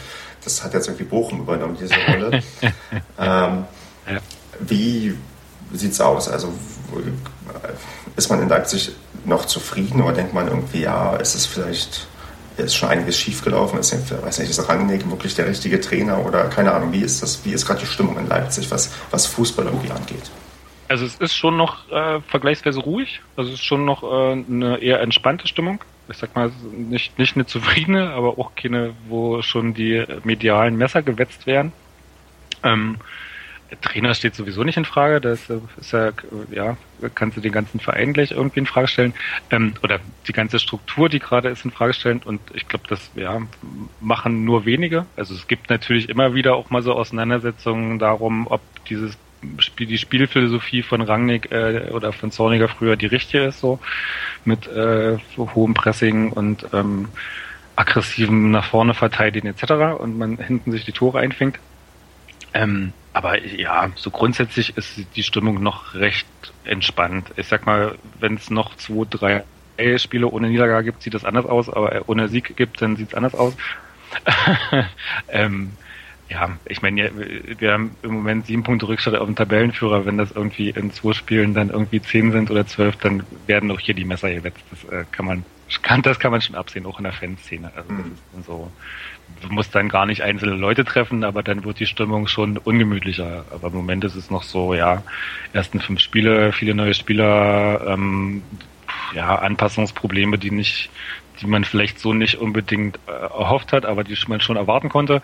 Das 0.43 0.65
hat 0.65 0.75
jetzt 0.75 0.89
irgendwie 0.89 1.05
Bochum 1.05 1.41
übernommen, 1.41 1.77
diese 1.81 1.95
Rolle. 1.95 2.43
ähm. 3.19 3.65
Wie 4.61 5.17
es 5.73 6.01
aus? 6.01 6.29
Also 6.29 6.53
ist 8.17 8.31
man 8.31 8.43
in 8.43 8.49
Leipzig 8.49 8.93
noch 9.25 9.47
zufrieden 9.47 10.03
oder 10.03 10.15
denkt 10.15 10.35
man 10.35 10.49
irgendwie, 10.49 10.83
ja, 10.83 11.17
ist 11.17 11.35
es 11.35 11.47
vielleicht, 11.47 12.07
ist 12.57 12.75
schon 12.75 12.91
einiges 12.91 13.19
schiefgelaufen? 13.19 13.79
Ist, 13.79 13.93
weiß 13.93 14.39
nicht, 14.39 14.51
ist 14.51 14.69
Rangnick 14.69 15.09
wirklich 15.11 15.35
der 15.35 15.47
richtige 15.47 15.81
Trainer 15.81 16.25
oder 16.25 16.45
keine 16.45 16.73
Ahnung, 16.73 16.93
wie 16.93 17.01
ist 17.01 17.23
das, 17.23 17.45
wie 17.45 17.53
ist 17.53 17.67
gerade 17.67 17.81
die 17.81 17.87
Stimmung 17.87 18.19
in 18.19 18.29
Leipzig, 18.29 18.71
was, 18.71 18.91
was 19.11 19.27
Fußball 19.27 19.67
irgendwie 19.67 19.91
angeht? 19.91 20.31
Also 20.89 21.07
es 21.07 21.17
ist 21.17 21.35
schon 21.35 21.57
noch 21.57 21.91
äh, 21.91 22.21
vergleichsweise 22.21 22.81
ruhig, 22.81 23.21
also 23.37 23.51
es 23.51 23.61
ist 23.61 23.65
schon 23.65 23.85
noch 23.85 24.03
äh, 24.03 24.33
eine 24.33 24.79
eher 24.79 25.01
entspannte 25.01 25.49
Stimmung 25.49 25.81
ich 26.09 26.17
sag 26.17 26.35
mal, 26.35 26.51
nicht, 26.73 27.19
nicht 27.19 27.37
eine 27.37 27.47
zufriedene, 27.47 28.11
aber 28.11 28.39
auch 28.39 28.55
keine, 28.55 28.95
wo 29.09 29.43
schon 29.43 29.75
die 29.75 30.05
medialen 30.25 30.77
Messer 30.77 31.03
gewetzt 31.03 31.47
werden. 31.47 31.73
Ähm, 32.63 32.97
Trainer 33.81 34.15
steht 34.15 34.35
sowieso 34.35 34.63
nicht 34.63 34.77
in 34.77 34.85
Frage, 34.85 35.21
das 35.21 35.51
ist 35.81 35.93
ja, 35.93 36.13
ja, 36.51 36.77
kannst 37.15 37.37
du 37.37 37.41
den 37.41 37.51
ganzen 37.51 37.81
Verein 37.81 38.13
gleich 38.13 38.31
irgendwie 38.31 38.61
in 38.61 38.67
Frage 38.67 38.87
stellen. 38.87 39.15
Ähm, 39.51 39.75
oder 39.83 39.99
die 40.29 40.33
ganze 40.33 40.59
Struktur, 40.59 41.09
die 41.09 41.19
gerade 41.19 41.49
ist, 41.49 41.65
in 41.65 41.71
Frage 41.71 41.95
stellen. 41.95 42.21
Und 42.25 42.41
ich 42.53 42.69
glaube, 42.69 42.85
das 42.89 43.11
ja, 43.17 43.41
machen 44.01 44.45
nur 44.45 44.65
wenige. 44.65 45.07
Also 45.17 45.35
es 45.35 45.49
gibt 45.49 45.71
natürlich 45.71 46.09
immer 46.09 46.35
wieder 46.35 46.55
auch 46.55 46.71
mal 46.71 46.83
so 46.83 46.93
Auseinandersetzungen 46.93 47.99
darum, 47.99 48.47
ob 48.49 48.61
dieses 48.89 49.17
die 49.79 49.99
Spielphilosophie 49.99 50.83
von 50.83 51.01
Rangnick 51.03 51.53
äh, 51.53 51.91
oder 51.93 52.13
von 52.13 52.31
Zorniger 52.31 52.69
früher 52.69 52.97
die 52.97 53.07
richtige 53.07 53.45
ist, 53.45 53.61
so 53.61 53.79
mit 54.45 54.67
äh, 54.67 55.19
hohem 55.37 55.75
Pressing 55.75 56.33
und 56.33 56.67
ähm, 56.73 57.09
aggressiven 57.77 58.51
nach 58.51 58.65
vorne 58.65 58.95
verteidigen 58.95 59.49
etc. 59.49 59.99
und 59.99 60.19
man 60.19 60.39
hinten 60.39 60.73
sich 60.73 60.85
die 60.85 60.93
Tore 60.93 61.19
einfängt. 61.19 61.59
Ähm, 62.53 62.93
aber 63.13 63.45
ja, 63.45 63.91
so 63.97 64.11
grundsätzlich 64.11 64.77
ist 64.77 65.01
die 65.17 65.23
Stimmung 65.23 65.63
noch 65.63 65.95
recht 65.95 66.27
entspannt. 66.65 67.29
Ich 67.37 67.49
sag 67.49 67.67
mal, 67.67 67.97
wenn 68.21 68.35
es 68.35 68.51
noch 68.51 68.77
zwei, 68.77 69.05
drei 69.09 69.45
Spiele 69.99 70.29
ohne 70.29 70.49
Niederlage 70.49 70.85
gibt, 70.85 71.03
sieht 71.03 71.15
das 71.15 71.25
anders 71.25 71.47
aus, 71.47 71.69
aber 71.69 72.03
ohne 72.07 72.29
Sieg 72.29 72.57
gibt, 72.57 72.81
dann 72.81 72.97
sieht 72.97 73.09
es 73.09 73.15
anders 73.15 73.35
aus. 73.35 73.57
ähm, 75.29 75.73
ja, 76.29 76.57
ich 76.67 76.81
meine, 76.81 77.11
wir 77.59 77.73
haben 77.73 77.97
im 78.03 78.13
Moment 78.13 78.47
sieben 78.47 78.63
Punkte 78.63 78.89
Rückstand 78.89 79.17
auf 79.17 79.27
dem 79.27 79.37
Tabellenführer. 79.37 80.07
Wenn 80.07 80.17
das 80.17 80.33
irgendwie 80.33 80.71
in 80.71 80.91
zwei 80.91 81.13
Spielen 81.13 81.53
dann 81.53 81.69
irgendwie 81.69 82.01
zehn 82.01 82.33
sind 82.33 82.51
oder 82.51 82.67
zwölf, 82.67 82.97
dann 82.97 83.25
werden 83.47 83.71
auch 83.71 83.81
hier 83.81 83.95
die 83.95 84.07
Messer 84.07 84.33
gewetzt. 84.33 84.65
Das 84.71 84.85
äh, 84.85 85.05
kann 85.13 85.27
man, 85.27 85.45
kann, 85.83 86.01
das 86.03 86.19
kann 86.19 86.31
man 86.31 86.41
schon 86.41 86.55
absehen, 86.57 86.87
auch 86.87 86.99
in 86.99 87.05
der 87.05 87.13
Fanszene. 87.13 87.71
Also 87.77 87.89
das 87.91 88.07
mhm. 88.07 88.41
ist 88.41 88.47
so, 88.47 88.73
du 89.43 89.49
musst 89.53 89.75
dann 89.75 89.91
gar 89.91 90.07
nicht 90.07 90.23
einzelne 90.23 90.55
Leute 90.55 90.85
treffen, 90.85 91.25
aber 91.25 91.43
dann 91.43 91.65
wird 91.65 91.79
die 91.79 91.87
Stimmung 91.87 92.27
schon 92.27 92.57
ungemütlicher. 92.57 93.45
Aber 93.51 93.69
im 93.69 93.75
Moment 93.75 94.05
ist 94.05 94.17
es 94.17 94.31
noch 94.31 94.45
so, 94.45 94.73
ja, 94.73 95.03
ersten 95.53 95.81
fünf 95.81 96.01
Spiele, 96.01 96.53
viele 96.53 96.75
neue 96.75 96.95
Spieler, 96.95 97.83
ähm, 97.87 98.43
ja, 99.15 99.37
Anpassungsprobleme, 99.37 100.39
die 100.39 100.51
nicht, 100.51 100.91
die 101.41 101.47
man 101.47 101.65
vielleicht 101.65 101.99
so 101.99 102.15
nicht 102.15 102.37
unbedingt 102.37 102.99
äh, 103.07 103.11
erhofft 103.11 103.75
hat, 103.75 103.85
aber 103.85 104.05
die 104.05 104.17
man 104.27 104.41
schon 104.41 104.57
erwarten 104.57 104.89
konnte. 104.89 105.21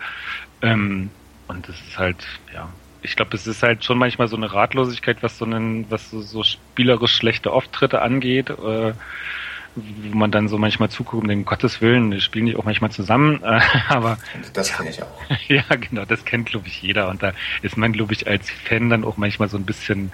Ähm, 0.61 1.09
und 1.47 1.67
es 1.67 1.79
ist 1.81 1.97
halt, 1.97 2.25
ja, 2.53 2.69
ich 3.01 3.15
glaube, 3.15 3.35
es 3.35 3.47
ist 3.47 3.63
halt 3.63 3.83
schon 3.83 3.97
manchmal 3.97 4.27
so 4.27 4.35
eine 4.35 4.53
Ratlosigkeit, 4.53 5.23
was 5.23 5.37
so 5.37 5.45
einen, 5.45 5.89
was 5.89 6.09
so, 6.11 6.21
so 6.21 6.43
spielerisch 6.43 7.15
schlechte 7.15 7.51
Auftritte 7.51 8.01
angeht, 8.01 8.49
äh, 8.49 8.93
wo 9.75 10.17
man 10.17 10.31
dann 10.31 10.47
so 10.47 10.57
manchmal 10.57 10.89
zuguckt, 10.89 11.23
um 11.23 11.29
den 11.29 11.45
Gottes 11.45 11.81
Willen, 11.81 12.11
die 12.11 12.21
spielen 12.21 12.45
die 12.45 12.55
auch 12.55 12.65
manchmal 12.65 12.91
zusammen, 12.91 13.41
äh, 13.43 13.61
aber 13.89 14.17
das 14.53 14.75
kenne 14.75 14.89
ich 14.89 15.01
auch. 15.01 15.21
ja, 15.47 15.63
genau, 15.79 16.05
das 16.05 16.25
kennt 16.25 16.47
glaube 16.47 16.67
ich 16.67 16.81
jeder 16.81 17.09
und 17.09 17.23
da 17.23 17.33
ist 17.61 17.77
man 17.77 17.93
glaube 17.93 18.13
ich 18.13 18.27
als 18.27 18.49
Fan 18.49 18.89
dann 18.89 19.03
auch 19.03 19.17
manchmal 19.17 19.49
so 19.49 19.57
ein 19.57 19.65
bisschen, 19.65 20.11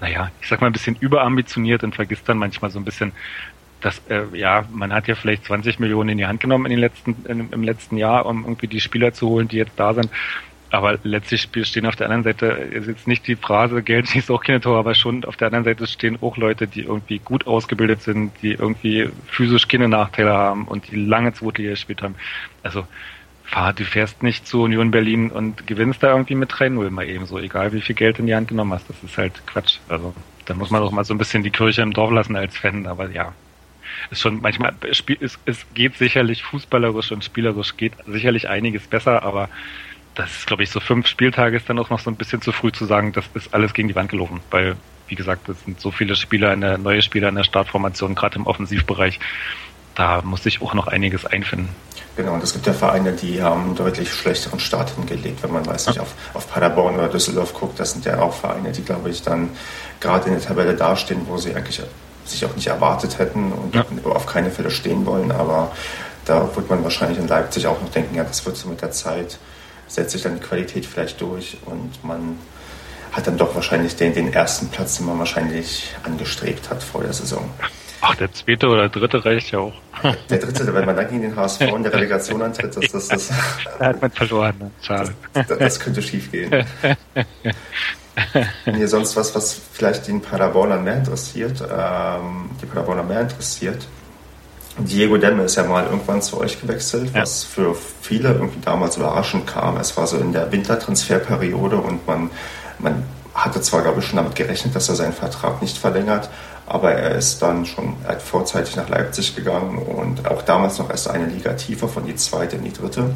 naja, 0.00 0.30
ich 0.40 0.48
sag 0.48 0.60
mal 0.60 0.68
ein 0.68 0.72
bisschen 0.72 0.96
überambitioniert 0.96 1.84
und 1.84 1.94
vergisst 1.94 2.28
dann 2.28 2.38
manchmal 2.38 2.70
so 2.70 2.78
ein 2.78 2.84
bisschen, 2.84 3.12
das, 3.80 4.00
äh, 4.08 4.22
ja, 4.34 4.64
man 4.72 4.92
hat 4.92 5.08
ja 5.08 5.14
vielleicht 5.14 5.44
20 5.44 5.78
Millionen 5.78 6.10
in 6.10 6.18
die 6.18 6.26
Hand 6.26 6.40
genommen 6.40 6.66
in 6.66 6.70
den 6.70 6.80
letzten, 6.80 7.16
in, 7.26 7.50
im 7.50 7.62
letzten 7.62 7.96
Jahr, 7.96 8.26
um 8.26 8.44
irgendwie 8.44 8.66
die 8.66 8.80
Spieler 8.80 9.12
zu 9.12 9.28
holen, 9.28 9.48
die 9.48 9.56
jetzt 9.56 9.72
da 9.76 9.94
sind. 9.94 10.10
Aber 10.72 10.98
letztlich 11.02 11.48
stehen 11.66 11.86
auf 11.86 11.96
der 11.96 12.06
anderen 12.06 12.22
Seite, 12.22 12.46
ist 12.46 12.86
jetzt 12.86 13.08
nicht 13.08 13.26
die 13.26 13.34
Phrase, 13.34 13.82
Geld 13.82 14.08
schießt 14.08 14.30
auch 14.30 14.42
keine 14.42 14.60
Tor, 14.60 14.78
aber 14.78 14.94
schon 14.94 15.24
auf 15.24 15.36
der 15.36 15.48
anderen 15.48 15.64
Seite 15.64 15.86
stehen 15.86 16.18
auch 16.20 16.36
Leute, 16.36 16.66
die 16.66 16.82
irgendwie 16.82 17.18
gut 17.18 17.46
ausgebildet 17.46 18.02
sind, 18.02 18.32
die 18.42 18.52
irgendwie 18.52 19.10
physisch 19.26 19.66
keine 19.66 19.88
Nachteile 19.88 20.32
haben 20.32 20.66
und 20.66 20.90
die 20.90 20.96
lange 20.96 21.32
Zweitliga 21.32 21.70
gespielt 21.70 22.02
haben. 22.02 22.14
Also, 22.62 22.86
fahr, 23.42 23.72
du 23.72 23.84
fährst 23.84 24.22
nicht 24.22 24.46
zu 24.46 24.62
Union 24.62 24.92
Berlin 24.92 25.30
und 25.30 25.66
gewinnst 25.66 26.04
da 26.04 26.12
irgendwie 26.12 26.36
mit 26.36 26.52
3-0 26.52 26.88
mal 26.90 27.08
eben 27.08 27.26
so, 27.26 27.38
egal 27.38 27.72
wie 27.72 27.80
viel 27.80 27.96
Geld 27.96 28.20
in 28.20 28.26
die 28.26 28.34
Hand 28.34 28.48
genommen 28.48 28.72
hast. 28.72 28.88
Das 28.88 29.02
ist 29.02 29.18
halt 29.18 29.44
Quatsch. 29.46 29.78
Also, 29.88 30.14
da 30.44 30.54
muss 30.54 30.70
man 30.70 30.82
doch 30.82 30.92
mal 30.92 31.04
so 31.04 31.14
ein 31.14 31.18
bisschen 31.18 31.42
die 31.42 31.50
Kirche 31.50 31.82
im 31.82 31.92
Dorf 31.92 32.12
lassen 32.12 32.36
als 32.36 32.56
Fan, 32.56 32.86
aber 32.86 33.10
ja, 33.10 33.32
ist 34.10 34.20
schon 34.20 34.40
manchmal, 34.40 34.74
es, 34.88 35.38
es 35.44 35.66
geht 35.74 35.96
sicherlich 35.96 36.42
fußballerisch 36.42 37.12
und 37.12 37.24
spielerisch 37.24 37.76
geht 37.76 37.92
sicherlich 38.06 38.48
einiges 38.48 38.86
besser, 38.86 39.22
aber 39.22 39.48
das 40.14 40.30
ist, 40.30 40.46
glaube 40.46 40.62
ich, 40.62 40.70
so 40.70 40.80
fünf 40.80 41.06
Spieltage 41.06 41.56
ist 41.56 41.68
dann 41.68 41.78
auch 41.78 41.90
noch 41.90 42.00
so 42.00 42.10
ein 42.10 42.16
bisschen 42.16 42.42
zu 42.42 42.52
früh 42.52 42.72
zu 42.72 42.84
sagen, 42.84 43.12
das 43.12 43.24
ist 43.34 43.54
alles 43.54 43.72
gegen 43.72 43.88
die 43.88 43.94
Wand 43.94 44.10
gelaufen, 44.10 44.40
weil, 44.50 44.76
wie 45.08 45.14
gesagt, 45.14 45.48
es 45.48 45.64
sind 45.64 45.80
so 45.80 45.90
viele 45.90 46.16
Spieler 46.16 46.52
in 46.52 46.60
der, 46.60 46.78
neue 46.78 47.02
Spieler 47.02 47.28
in 47.28 47.36
der 47.36 47.44
Startformation, 47.44 48.14
gerade 48.14 48.36
im 48.36 48.46
Offensivbereich, 48.46 49.20
da 49.94 50.22
muss 50.22 50.42
sich 50.42 50.62
auch 50.62 50.74
noch 50.74 50.86
einiges 50.86 51.26
einfinden. 51.26 51.68
Genau, 52.16 52.34
und 52.34 52.42
es 52.42 52.52
gibt 52.52 52.66
ja 52.66 52.72
Vereine, 52.72 53.12
die 53.12 53.42
haben 53.42 53.64
einen 53.64 53.76
deutlich 53.76 54.12
schlechteren 54.12 54.60
Start 54.60 54.90
hingelegt, 54.90 55.42
wenn 55.42 55.52
man 55.52 55.64
weiß 55.66 55.88
nicht, 55.88 56.00
auf, 56.00 56.14
auf 56.34 56.50
Paderborn 56.50 56.96
oder 56.96 57.08
Düsseldorf 57.08 57.54
guckt, 57.54 57.78
das 57.78 57.92
sind 57.92 58.04
ja 58.04 58.20
auch 58.20 58.34
Vereine, 58.34 58.72
die, 58.72 58.82
glaube 58.82 59.10
ich, 59.10 59.22
dann 59.22 59.50
gerade 60.00 60.26
in 60.26 60.32
der 60.34 60.42
Tabelle 60.42 60.74
dastehen, 60.74 61.22
wo 61.26 61.36
sie 61.36 61.54
eigentlich 61.54 61.80
sich 62.30 62.44
auch 62.44 62.54
nicht 62.54 62.66
erwartet 62.66 63.18
hätten 63.18 63.52
und 63.52 63.74
ja. 63.74 63.84
auf 64.04 64.26
keine 64.26 64.50
Fälle 64.50 64.70
stehen 64.70 65.06
wollen. 65.06 65.32
Aber 65.32 65.72
da 66.24 66.54
wird 66.54 66.70
man 66.70 66.82
wahrscheinlich 66.84 67.18
in 67.18 67.28
Leipzig 67.28 67.66
auch 67.66 67.80
noch 67.80 67.90
denken, 67.90 68.14
ja, 68.14 68.24
das 68.24 68.44
wird 68.46 68.56
so 68.56 68.68
mit 68.68 68.82
der 68.82 68.90
Zeit, 68.90 69.38
setzt 69.88 70.12
sich 70.12 70.22
dann 70.22 70.36
die 70.36 70.40
Qualität 70.40 70.86
vielleicht 70.86 71.20
durch 71.20 71.56
und 71.66 72.04
man 72.04 72.38
hat 73.12 73.26
dann 73.26 73.36
doch 73.36 73.54
wahrscheinlich 73.54 73.96
den, 73.96 74.14
den 74.14 74.32
ersten 74.32 74.68
Platz, 74.68 74.96
den 74.96 75.06
man 75.06 75.18
wahrscheinlich 75.18 75.92
angestrebt 76.04 76.70
hat 76.70 76.82
vor 76.82 77.02
der 77.02 77.12
Saison. 77.12 77.50
Ach, 78.02 78.14
der 78.14 78.32
zweite 78.32 78.66
oder 78.68 78.88
dritte 78.88 79.22
reicht 79.24 79.50
ja 79.50 79.58
auch. 79.58 79.74
Der 80.30 80.38
dritte, 80.38 80.72
wenn 80.72 80.86
man 80.86 80.96
dann 80.96 81.08
gegen 81.08 81.22
den 81.22 81.36
HSV 81.36 81.60
in 81.60 81.82
der 81.82 81.92
Relegation 81.92 82.40
antritt, 82.40 82.74
das, 82.74 82.92
das, 82.92 83.08
das, 83.08 83.28
da 83.78 83.86
hat 83.86 84.00
man 84.00 84.10
verloren. 84.10 84.54
Ne? 84.58 84.70
Schade. 84.80 85.12
Das, 85.34 85.46
das 85.48 85.80
könnte 85.80 86.00
schief 86.00 86.30
gehen. 86.30 86.50
Ihr 88.66 88.88
sonst 88.88 89.16
was, 89.16 89.34
was 89.34 89.58
vielleicht 89.72 90.08
den 90.08 90.20
Paderborner 90.20 90.78
mehr 90.78 90.96
interessiert, 90.96 91.60
ähm, 91.62 92.50
die 92.60 92.66
Paderborner 92.66 93.02
mehr 93.02 93.22
interessiert, 93.22 93.86
Diego 94.78 95.16
Demme 95.16 95.44
ist 95.44 95.56
ja 95.56 95.64
mal 95.64 95.84
irgendwann 95.84 96.22
zu 96.22 96.40
euch 96.40 96.60
gewechselt, 96.60 97.10
ja. 97.14 97.22
was 97.22 97.44
für 97.44 97.74
viele 98.02 98.30
irgendwie 98.30 98.60
damals 98.60 98.96
überraschend 98.96 99.46
kam. 99.46 99.76
Es 99.76 99.96
war 99.96 100.06
so 100.06 100.16
in 100.16 100.32
der 100.32 100.50
Wintertransferperiode 100.52 101.76
und 101.76 102.06
man, 102.06 102.30
man 102.78 103.02
hatte 103.34 103.60
zwar, 103.60 103.82
glaube 103.82 104.00
ich, 104.00 104.06
schon 104.06 104.16
damit 104.16 104.34
gerechnet, 104.34 104.74
dass 104.74 104.88
er 104.88 104.94
seinen 104.94 105.12
Vertrag 105.12 105.60
nicht 105.60 105.76
verlängert, 105.76 106.30
aber 106.66 106.92
er 106.92 107.16
ist 107.16 107.42
dann 107.42 107.66
schon 107.66 107.96
vorzeitig 108.18 108.76
nach 108.76 108.88
Leipzig 108.88 109.34
gegangen 109.34 109.78
und 109.78 110.26
auch 110.28 110.42
damals 110.42 110.78
noch 110.78 110.90
erst 110.90 111.08
eine 111.08 111.26
Liga 111.26 111.54
tiefer, 111.54 111.88
von 111.88 112.06
die 112.06 112.16
zweite 112.16 112.56
in 112.56 112.64
die 112.64 112.72
dritte. 112.72 113.10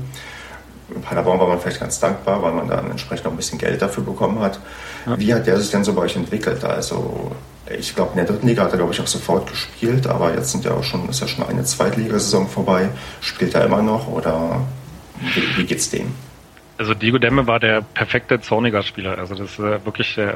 In 0.95 1.01
Paderborn 1.01 1.39
war 1.39 1.49
man 1.49 1.61
vielleicht 1.61 1.81
ganz 1.81 1.99
dankbar, 1.99 2.43
weil 2.43 2.53
man 2.53 2.69
dann 2.69 2.91
entsprechend 2.91 3.25
noch 3.25 3.33
ein 3.33 3.37
bisschen 3.37 3.59
Geld 3.59 3.81
dafür 3.81 4.05
bekommen 4.05 4.41
hat. 4.41 4.61
Ja. 5.07 5.19
Wie 5.19 5.35
hat 5.35 5.47
der 5.47 5.59
sich 5.59 5.71
denn 5.71 5.85
so 5.85 5.95
bei 5.95 6.03
euch 6.03 6.17
entwickelt? 6.17 6.63
Also 6.65 7.33
ich 7.71 7.95
glaube, 7.95 8.11
in 8.11 8.17
der 8.19 8.27
dritten 8.27 8.47
Liga 8.47 8.65
hat 8.65 8.73
er, 8.73 8.79
glaube 8.79 8.93
ich, 8.93 9.01
auch 9.01 9.07
sofort 9.07 9.49
gespielt, 9.51 10.07
aber 10.07 10.35
jetzt 10.35 10.51
sind 10.51 10.65
ja 10.65 10.73
auch 10.73 10.85
schon, 10.85 11.09
ist 11.09 11.21
ja 11.21 11.29
schon 11.29 11.47
eine 11.47 11.65
Zweitligasaison 11.65 12.49
vorbei. 12.49 12.91
Spielt 13.21 13.55
er 13.55 13.65
immer 13.65 13.83
noch 13.83 14.09
oder 14.09 14.61
wie, 15.21 15.59
wie 15.59 15.65
geht's 15.65 15.89
dem? 15.89 16.13
Also 16.77 16.93
Diego 16.93 17.19
Demme 17.19 17.47
war 17.47 17.61
der 17.61 17.83
perfekte 17.83 18.41
Zorniger-Spieler. 18.41 19.17
Also 19.17 19.37
das 19.37 19.53
ist 19.53 19.59
wirklich 19.59 20.19
äh, 20.19 20.33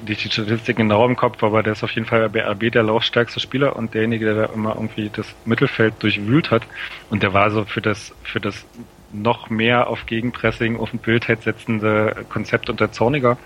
die 0.00 0.14
Statistik 0.14 0.78
genau 0.78 1.06
im 1.06 1.16
Kopf, 1.16 1.42
aber 1.42 1.62
der 1.62 1.74
ist 1.74 1.84
auf 1.84 1.90
jeden 1.90 2.06
Fall 2.06 2.30
bei 2.30 2.42
RB 2.42 2.72
der 2.72 2.82
laufstärkste 2.82 3.38
Spieler 3.38 3.76
und 3.76 3.92
derjenige, 3.92 4.24
der 4.24 4.46
da 4.46 4.52
immer 4.54 4.74
irgendwie 4.74 5.10
das 5.14 5.26
Mittelfeld 5.44 5.94
durchwühlt 5.98 6.50
hat. 6.50 6.62
Und 7.10 7.22
der 7.22 7.34
war 7.34 7.50
so 7.50 7.64
für 7.64 7.82
das 7.82 8.14
für 8.22 8.40
das 8.40 8.64
noch 9.12 9.50
mehr 9.50 9.88
auf 9.88 10.06
Gegenpressing, 10.06 10.78
auf 10.78 10.90
den 10.90 10.98
Bildheit 10.98 11.42
setzende 11.42 12.26
Konzept 12.28 12.68
unter 12.70 12.92
Zorniger, 12.92 13.38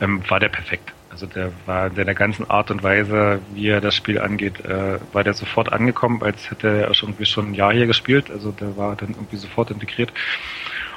ähm, 0.00 0.22
war 0.28 0.40
der 0.40 0.48
perfekt. 0.48 0.92
Also 1.10 1.26
der 1.26 1.50
war 1.64 1.86
in 1.86 1.94
der 1.94 2.14
ganzen 2.14 2.50
Art 2.50 2.70
und 2.70 2.82
Weise, 2.82 3.40
wie 3.54 3.68
er 3.68 3.80
das 3.80 3.94
Spiel 3.94 4.18
angeht, 4.20 4.64
äh, 4.66 4.98
war 5.12 5.24
der 5.24 5.32
sofort 5.32 5.72
angekommen, 5.72 6.22
als 6.22 6.50
hätte 6.50 6.68
er 6.68 6.92
schon 6.92 7.10
irgendwie 7.10 7.24
schon 7.24 7.50
ein 7.52 7.54
Jahr 7.54 7.72
hier 7.72 7.86
gespielt. 7.86 8.30
Also 8.30 8.52
der 8.52 8.76
war 8.76 8.96
dann 8.96 9.10
irgendwie 9.10 9.36
sofort 9.36 9.70
integriert 9.70 10.12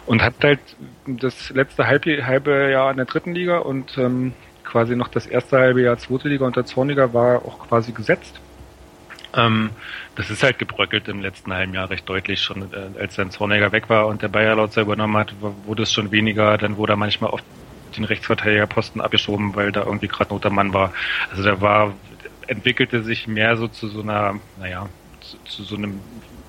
und 0.05 0.21
hat 0.21 0.33
halt 0.43 0.59
das 1.05 1.51
letzte 1.51 1.87
halbe, 1.87 2.25
halbe 2.25 2.69
Jahr 2.69 2.91
in 2.91 2.97
der 2.97 3.05
dritten 3.05 3.33
Liga 3.33 3.59
und 3.59 3.97
ähm, 3.97 4.33
quasi 4.63 4.95
noch 4.95 5.07
das 5.07 5.25
erste 5.25 5.57
halbe 5.57 5.81
Jahr 5.81 5.97
zweite 5.97 6.27
Liga 6.27 6.45
unter 6.45 6.65
Zorniger 6.65 7.13
war 7.13 7.45
auch 7.45 7.59
quasi 7.67 7.91
gesetzt. 7.91 8.41
Ähm, 9.35 9.69
das 10.15 10.29
ist 10.29 10.43
halt 10.43 10.59
gebröckelt 10.59 11.07
im 11.07 11.21
letzten 11.21 11.53
halben 11.53 11.73
Jahr 11.73 11.89
recht 11.89 12.07
deutlich 12.09 12.41
schon, 12.41 12.73
äh, 12.73 12.99
als 12.99 13.15
dann 13.15 13.31
Zorniger 13.31 13.71
weg 13.71 13.89
war 13.89 14.07
und 14.07 14.21
der 14.21 14.27
Bayer 14.27 14.55
Lautzer 14.55 14.81
übernommen 14.81 15.17
hat, 15.17 15.33
wurde 15.39 15.83
es 15.83 15.93
schon 15.93 16.11
weniger, 16.11 16.57
dann 16.57 16.77
wurde 16.77 16.93
er 16.93 16.97
manchmal 16.97 17.31
oft 17.31 17.43
den 17.95 18.05
Rechtsverteidigerposten 18.05 19.01
abgeschoben, 19.01 19.55
weil 19.55 19.71
da 19.71 19.83
irgendwie 19.83 20.07
gerade 20.07 20.33
Not 20.33 20.49
Mann 20.51 20.73
war. 20.73 20.93
Also 21.31 21.43
da 21.43 21.61
war, 21.61 21.93
entwickelte 22.47 23.03
sich 23.03 23.27
mehr 23.27 23.57
so 23.57 23.67
zu 23.67 23.87
so 23.87 24.01
einer, 24.01 24.35
naja, 24.59 24.87
zu, 25.21 25.37
zu 25.43 25.63
so 25.63 25.75
einem 25.75 25.99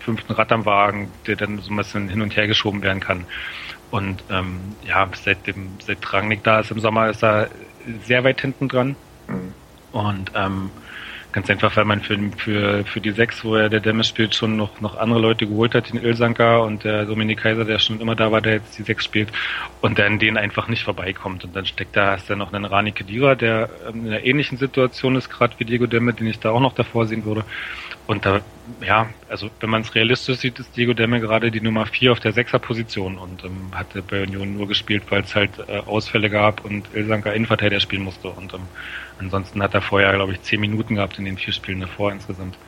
fünften 0.00 0.32
Rad 0.32 0.52
am 0.52 0.64
Wagen, 0.64 1.10
der 1.26 1.36
dann 1.36 1.58
so 1.58 1.72
ein 1.72 1.76
bisschen 1.76 2.08
hin 2.08 2.22
und 2.22 2.36
her 2.36 2.46
geschoben 2.46 2.82
werden 2.82 3.00
kann. 3.00 3.24
Und 3.90 4.22
ähm, 4.30 4.60
ja, 4.86 5.08
seit 5.22 5.46
dem, 5.46 5.68
seit 5.84 6.12
Rangnick 6.12 6.44
da 6.44 6.60
ist 6.60 6.70
im 6.70 6.80
Sommer, 6.80 7.10
ist 7.10 7.22
er 7.22 7.50
sehr 8.04 8.24
weit 8.24 8.40
hinten 8.40 8.68
dran. 8.68 8.96
Mhm. 9.28 9.54
Und 9.92 10.32
ähm, 10.34 10.70
Ganz 11.32 11.48
einfach, 11.48 11.76
weil 11.76 11.84
man 11.84 12.00
für, 12.00 12.18
für, 12.36 12.84
für 12.84 13.00
die 13.00 13.12
sechs, 13.12 13.44
wo 13.44 13.54
er 13.54 13.68
der 13.68 13.78
Demme 13.78 14.02
spielt, 14.02 14.34
schon 14.34 14.56
noch, 14.56 14.80
noch 14.80 14.98
andere 14.98 15.20
Leute 15.20 15.46
geholt 15.46 15.74
hat, 15.74 15.92
den 15.92 16.02
Ilsanker 16.02 16.64
und 16.64 16.82
der 16.82 17.04
Dominik 17.04 17.38
Kaiser, 17.40 17.64
der 17.64 17.78
schon 17.78 18.00
immer 18.00 18.16
da 18.16 18.32
war, 18.32 18.40
der 18.40 18.54
jetzt 18.54 18.76
die 18.76 18.82
sechs 18.82 19.04
spielt, 19.04 19.28
und 19.80 19.98
der 19.98 20.06
an 20.06 20.18
denen 20.18 20.36
einfach 20.36 20.66
nicht 20.66 20.82
vorbeikommt. 20.82 21.44
Und 21.44 21.54
dann 21.54 21.66
steckt 21.66 21.96
da, 21.96 22.12
hast 22.12 22.28
du 22.28 22.34
noch 22.34 22.52
einen 22.52 22.64
Rani 22.64 22.90
Kedira, 22.90 23.36
der 23.36 23.68
in 23.92 24.06
einer 24.08 24.24
ähnlichen 24.24 24.58
Situation 24.58 25.14
ist, 25.14 25.30
gerade 25.30 25.54
wie 25.58 25.64
Diego 25.64 25.86
Demme, 25.86 26.12
den 26.14 26.26
ich 26.26 26.40
da 26.40 26.50
auch 26.50 26.60
noch 26.60 26.74
davor 26.74 27.06
sehen 27.06 27.24
würde. 27.24 27.44
Und 28.10 28.26
da, 28.26 28.40
ja, 28.84 29.08
also 29.28 29.50
wenn 29.60 29.70
man 29.70 29.82
es 29.82 29.94
realistisch 29.94 30.38
sieht, 30.38 30.58
ist 30.58 30.76
Diego 30.76 30.94
Demme 30.94 31.20
gerade 31.20 31.52
die 31.52 31.60
Nummer 31.60 31.86
vier 31.86 32.10
auf 32.10 32.18
der 32.18 32.32
Sechser-Position 32.32 33.18
und 33.18 33.44
ähm, 33.44 33.70
hatte 33.72 34.02
bei 34.02 34.24
Union 34.24 34.56
nur 34.56 34.66
gespielt, 34.66 35.04
weil 35.10 35.22
es 35.22 35.36
halt 35.36 35.52
äh, 35.68 35.78
Ausfälle 35.78 36.28
gab 36.28 36.64
und 36.64 36.92
Ilsanker 36.92 37.32
Innenverteidiger 37.32 37.78
spielen 37.78 38.02
musste. 38.02 38.30
Und 38.30 38.52
ähm, 38.52 38.62
ansonsten 39.20 39.62
hat 39.62 39.74
er 39.74 39.80
vorher, 39.80 40.12
glaube 40.12 40.32
ich, 40.32 40.42
zehn 40.42 40.58
Minuten 40.58 40.96
gehabt 40.96 41.20
in 41.20 41.24
den 41.24 41.38
vier 41.38 41.52
Spielen 41.52 41.78
davor 41.78 42.10
insgesamt. 42.10 42.58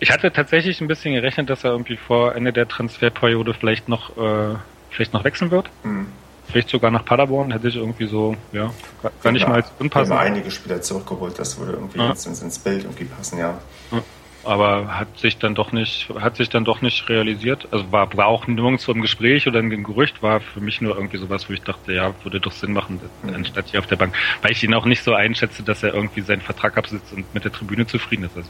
Ich 0.00 0.10
hatte 0.10 0.32
tatsächlich 0.32 0.80
ein 0.80 0.88
bisschen 0.88 1.14
gerechnet, 1.14 1.50
dass 1.50 1.62
er 1.62 1.70
irgendwie 1.70 1.96
vor 1.96 2.34
Ende 2.34 2.52
der 2.52 2.66
Transferperiode 2.66 3.54
vielleicht 3.54 3.88
noch, 3.88 4.16
äh, 4.16 4.56
vielleicht 4.90 5.12
noch 5.12 5.22
wechseln 5.22 5.52
wird. 5.52 5.70
Mhm. 5.84 6.08
Vielleicht 6.48 6.70
sogar 6.70 6.90
nach 6.90 7.04
Paderborn 7.04 7.52
hätte 7.52 7.68
ich 7.68 7.76
irgendwie 7.76 8.08
so, 8.08 8.36
ja, 8.50 8.74
gar 9.22 9.30
nicht 9.30 9.46
mal 9.46 9.54
als 9.54 9.70
unpassend. 9.78 10.10
Wir 10.10 10.18
haben 10.18 10.26
einige 10.26 10.50
Spieler 10.50 10.82
zurückgeholt, 10.82 11.38
das 11.38 11.60
würde 11.60 11.74
irgendwie 11.74 12.00
ja. 12.00 12.10
ins, 12.10 12.26
ins 12.26 12.58
Bild 12.58 12.82
irgendwie 12.82 13.04
passen, 13.04 13.38
ja. 13.38 13.60
ja 13.92 14.02
aber 14.44 14.98
hat 14.98 15.18
sich 15.18 15.38
dann 15.38 15.54
doch 15.54 15.72
nicht, 15.72 16.08
hat 16.20 16.36
sich 16.36 16.48
dann 16.48 16.64
doch 16.64 16.82
nicht 16.82 17.08
realisiert. 17.08 17.68
Also 17.70 17.90
war, 17.92 18.14
war 18.16 18.26
auch 18.26 18.46
nirgends 18.46 18.84
so 18.84 18.92
im 18.92 19.00
Gespräch 19.00 19.46
oder 19.46 19.58
ein 19.60 19.84
Gerücht, 19.84 20.22
war 20.22 20.40
für 20.40 20.60
mich 20.60 20.80
nur 20.80 20.96
irgendwie 20.96 21.18
sowas, 21.18 21.48
wo 21.48 21.52
ich 21.52 21.62
dachte, 21.62 21.92
ja, 21.92 22.14
würde 22.22 22.40
doch 22.40 22.52
Sinn 22.52 22.72
machen, 22.72 23.00
anstatt 23.32 23.66
hier 23.70 23.80
auf 23.80 23.86
der 23.86 23.96
Bank. 23.96 24.14
Weil 24.42 24.52
ich 24.52 24.62
ihn 24.62 24.74
auch 24.74 24.84
nicht 24.84 25.02
so 25.02 25.14
einschätze, 25.14 25.62
dass 25.62 25.82
er 25.82 25.94
irgendwie 25.94 26.20
seinen 26.20 26.42
Vertrag 26.42 26.76
absitzt 26.76 27.12
und 27.12 27.32
mit 27.34 27.44
der 27.44 27.52
Tribüne 27.52 27.86
zufrieden 27.86 28.24
ist. 28.24 28.36
Also 28.36 28.48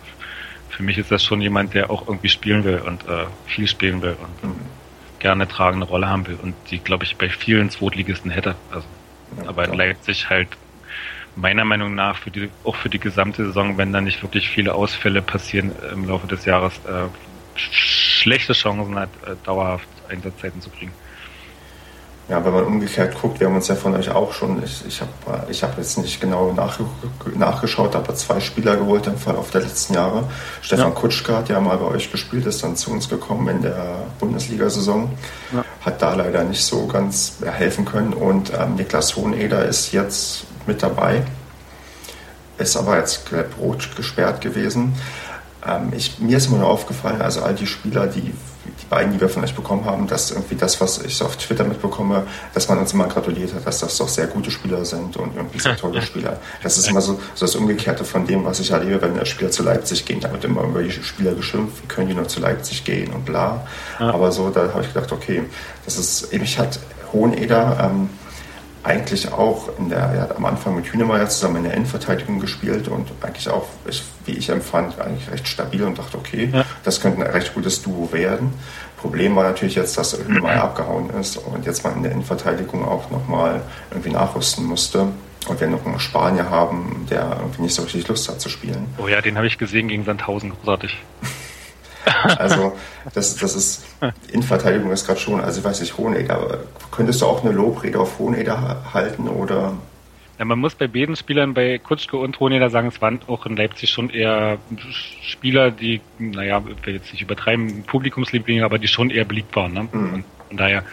für 0.70 0.82
mich 0.82 0.98
ist 0.98 1.10
das 1.10 1.22
schon 1.22 1.40
jemand, 1.40 1.74
der 1.74 1.90
auch 1.90 2.08
irgendwie 2.08 2.28
spielen 2.28 2.64
will 2.64 2.78
und 2.78 3.08
äh, 3.08 3.26
viel 3.46 3.68
spielen 3.68 4.02
will 4.02 4.16
und 4.20 4.50
mhm. 4.50 4.60
gerne 5.20 5.46
tragende 5.46 5.86
Rolle 5.86 6.08
haben 6.08 6.26
will 6.26 6.38
und 6.42 6.54
die, 6.70 6.78
glaube 6.78 7.04
ich, 7.04 7.16
bei 7.16 7.28
vielen 7.28 7.70
Zweitligisten 7.70 8.30
hätte. 8.30 8.56
Also, 8.70 8.86
ja, 9.40 9.48
aber 9.48 9.66
in 9.66 9.74
Leipzig 9.74 10.28
halt 10.28 10.48
meiner 11.36 11.64
Meinung 11.64 11.94
nach 11.94 12.18
für 12.18 12.30
die, 12.30 12.50
auch 12.64 12.76
für 12.76 12.88
die 12.88 12.98
gesamte 12.98 13.44
Saison, 13.46 13.76
wenn 13.78 13.92
da 13.92 14.00
nicht 14.00 14.22
wirklich 14.22 14.48
viele 14.48 14.74
Ausfälle 14.74 15.22
passieren 15.22 15.72
im 15.92 16.08
Laufe 16.08 16.26
des 16.26 16.44
Jahres, 16.44 16.80
äh, 16.86 17.08
schlechte 17.56 18.52
Chancen 18.52 18.96
hat, 18.96 19.10
äh, 19.26 19.34
dauerhaft 19.44 19.88
Einsatzzeiten 20.08 20.60
zu 20.60 20.70
kriegen. 20.70 20.92
Ja, 22.26 22.42
wenn 22.42 22.54
man 22.54 22.64
umgekehrt 22.64 23.20
guckt, 23.20 23.38
wir 23.38 23.48
haben 23.48 23.56
uns 23.56 23.68
ja 23.68 23.74
von 23.74 23.94
euch 23.94 24.10
auch 24.10 24.32
schon, 24.32 24.62
ich, 24.64 24.82
ich 24.86 25.02
habe 25.02 25.12
ich 25.50 25.62
hab 25.62 25.76
jetzt 25.76 25.98
nicht 25.98 26.22
genau 26.22 26.52
nachge 26.52 26.84
nachgeschaut, 27.36 27.94
aber 27.94 28.14
zwei 28.14 28.40
Spieler 28.40 28.76
geholt 28.76 29.06
im 29.06 29.18
Fall 29.18 29.36
auf 29.36 29.50
der 29.50 29.60
letzten 29.60 29.92
Jahre. 29.92 30.24
Stefan 30.62 30.88
ja. 30.88 30.94
Kutschka 30.94 31.36
hat 31.36 31.50
ja 31.50 31.60
mal 31.60 31.76
bei 31.76 31.84
euch 31.84 32.10
gespielt, 32.10 32.46
ist 32.46 32.62
dann 32.62 32.76
zu 32.76 32.92
uns 32.92 33.10
gekommen 33.10 33.48
in 33.48 33.60
der 33.60 34.06
Bundesliga-Saison, 34.20 35.10
ja. 35.52 35.64
hat 35.84 36.00
da 36.00 36.14
leider 36.14 36.44
nicht 36.44 36.64
so 36.64 36.86
ganz 36.86 37.34
helfen 37.44 37.84
können 37.84 38.14
und 38.14 38.52
ähm, 38.58 38.76
Niklas 38.76 39.16
Hoheneder 39.16 39.66
ist 39.66 39.92
jetzt 39.92 40.44
mit 40.66 40.82
dabei, 40.82 41.24
ist 42.56 42.74
aber 42.74 42.96
jetzt 42.96 43.24
rot 43.60 43.94
gesperrt 43.96 44.40
gewesen. 44.40 44.94
Ähm, 45.66 45.92
ich, 45.94 46.18
mir 46.20 46.38
ist 46.38 46.46
immer 46.46 46.58
nur 46.58 46.68
aufgefallen, 46.68 47.20
also 47.20 47.42
all 47.42 47.54
die 47.54 47.66
Spieler, 47.66 48.06
die, 48.06 48.32
die 48.84 48.90
beiden, 48.90 49.12
die 49.12 49.20
wir 49.20 49.28
von 49.28 49.42
euch 49.42 49.54
bekommen 49.54 49.84
haben, 49.84 50.06
dass 50.06 50.30
irgendwie 50.30 50.54
das, 50.54 50.80
was 50.80 50.98
ich 51.02 51.16
so 51.16 51.24
auf 51.24 51.36
Twitter 51.36 51.64
mitbekomme, 51.64 52.26
dass 52.52 52.68
man 52.68 52.78
uns 52.78 52.92
immer 52.92 53.06
gratuliert 53.06 53.54
hat, 53.54 53.66
dass 53.66 53.80
das 53.80 53.96
doch 53.96 54.08
sehr 54.08 54.26
gute 54.26 54.50
Spieler 54.50 54.84
sind 54.84 55.16
und 55.16 55.34
irgendwie 55.36 55.58
sehr 55.58 55.76
tolle 55.80 56.02
Spieler. 56.02 56.38
Das 56.62 56.76
ist 56.78 56.88
immer 56.88 57.00
so, 57.00 57.18
so 57.34 57.46
das 57.46 57.56
Umgekehrte 57.56 58.04
von 58.04 58.26
dem, 58.26 58.44
was 58.44 58.60
ich 58.60 58.70
erlebe, 58.70 59.00
wenn 59.00 59.14
der 59.14 59.24
Spieler 59.24 59.50
zu 59.50 59.62
Leipzig 59.62 60.04
geht. 60.04 60.24
Da 60.24 60.32
wird 60.32 60.44
immer 60.44 60.62
über 60.62 60.82
die 60.82 60.90
Spieler 60.90 61.34
geschimpft, 61.34 61.82
wie 61.82 61.86
können 61.86 62.08
die 62.08 62.14
nur 62.14 62.28
zu 62.28 62.40
Leipzig 62.40 62.84
gehen 62.84 63.12
und 63.12 63.24
bla. 63.24 63.66
Aber 63.98 64.32
so, 64.32 64.50
da 64.50 64.68
habe 64.72 64.82
ich 64.82 64.92
gedacht, 64.92 65.12
okay, 65.12 65.42
das 65.84 65.98
ist, 65.98 66.32
mich 66.32 66.58
hat 66.58 66.78
Hoheneder, 67.12 67.90
ähm, 67.90 68.10
eigentlich 68.84 69.32
auch 69.32 69.70
in 69.78 69.88
der, 69.88 69.98
er 69.98 70.20
hat 70.22 70.36
am 70.36 70.44
Anfang 70.44 70.76
mit 70.76 70.92
Hünemeyer 70.92 71.28
zusammen 71.28 71.56
in 71.56 71.64
der 71.64 71.74
Innenverteidigung 71.74 72.38
gespielt 72.38 72.86
und 72.86 73.10
eigentlich 73.22 73.48
auch, 73.48 73.66
wie 74.26 74.32
ich 74.32 74.50
empfand, 74.50 75.00
eigentlich 75.00 75.30
recht 75.30 75.48
stabil 75.48 75.82
und 75.82 75.98
dachte, 75.98 76.18
okay, 76.18 76.50
ja. 76.52 76.64
das 76.84 77.00
könnte 77.00 77.24
ein 77.24 77.30
recht 77.30 77.54
gutes 77.54 77.82
Duo 77.82 78.12
werden. 78.12 78.52
Problem 78.98 79.36
war 79.36 79.44
natürlich 79.44 79.74
jetzt, 79.74 79.96
dass 79.96 80.16
Hünemeyer 80.16 80.62
abgehauen 80.64 81.10
ist 81.18 81.38
und 81.38 81.64
jetzt 81.64 81.82
mal 81.82 81.94
in 81.94 82.02
der 82.02 82.12
Innenverteidigung 82.12 82.84
auch 82.84 83.10
nochmal 83.10 83.62
irgendwie 83.90 84.10
nachrüsten 84.10 84.64
musste. 84.66 85.08
Und 85.46 85.60
wir 85.60 85.66
noch 85.66 85.84
einen 85.84 86.00
Spanier 86.00 86.48
haben, 86.48 87.06
der 87.10 87.36
irgendwie 87.38 87.62
nicht 87.62 87.74
so 87.74 87.82
richtig 87.82 88.08
Lust 88.08 88.30
hat 88.30 88.40
zu 88.40 88.48
spielen. 88.48 88.86
Oh 88.96 89.08
ja, 89.08 89.20
den 89.20 89.36
habe 89.36 89.46
ich 89.46 89.58
gesehen 89.58 89.88
gegen 89.88 90.04
Sandhausen, 90.04 90.50
großartig. 90.50 90.96
Also 92.38 92.76
das, 93.14 93.36
das 93.36 93.56
ist, 93.56 93.84
Innenverteidigung 94.30 94.90
ist 94.90 95.06
gerade 95.06 95.20
schon, 95.20 95.40
also 95.40 95.60
ich 95.60 95.64
weiß 95.64 95.80
nicht, 95.80 95.96
Hoheneder, 95.96 96.58
könntest 96.90 97.22
du 97.22 97.26
auch 97.26 97.44
eine 97.44 97.52
Lobrede 97.52 97.98
auf 97.98 98.18
Hoheneder 98.18 98.84
halten 98.92 99.28
oder? 99.28 99.74
Ja, 100.38 100.44
man 100.44 100.58
muss 100.58 100.74
bei 100.74 100.88
beiden 100.88 101.16
Spielern, 101.16 101.54
bei 101.54 101.78
Kutschke 101.78 102.16
und 102.16 102.40
Hoheneder 102.40 102.68
sagen, 102.68 102.88
es 102.88 103.00
waren 103.00 103.20
auch 103.28 103.46
in 103.46 103.56
Leipzig 103.56 103.90
schon 103.90 104.10
eher 104.10 104.58
Spieler, 105.22 105.70
die, 105.70 106.00
naja, 106.18 106.62
ich 106.66 106.86
will 106.86 106.94
jetzt 106.94 107.12
nicht 107.12 107.22
übertreiben, 107.22 107.84
Publikumslieblinge, 107.84 108.64
aber 108.64 108.78
die 108.78 108.88
schon 108.88 109.10
eher 109.10 109.24
beliebt 109.24 109.54
waren. 109.54 109.72
Ne? 109.72 109.88
Mhm. 109.92 110.24
Von 110.48 110.56
daher 110.56 110.84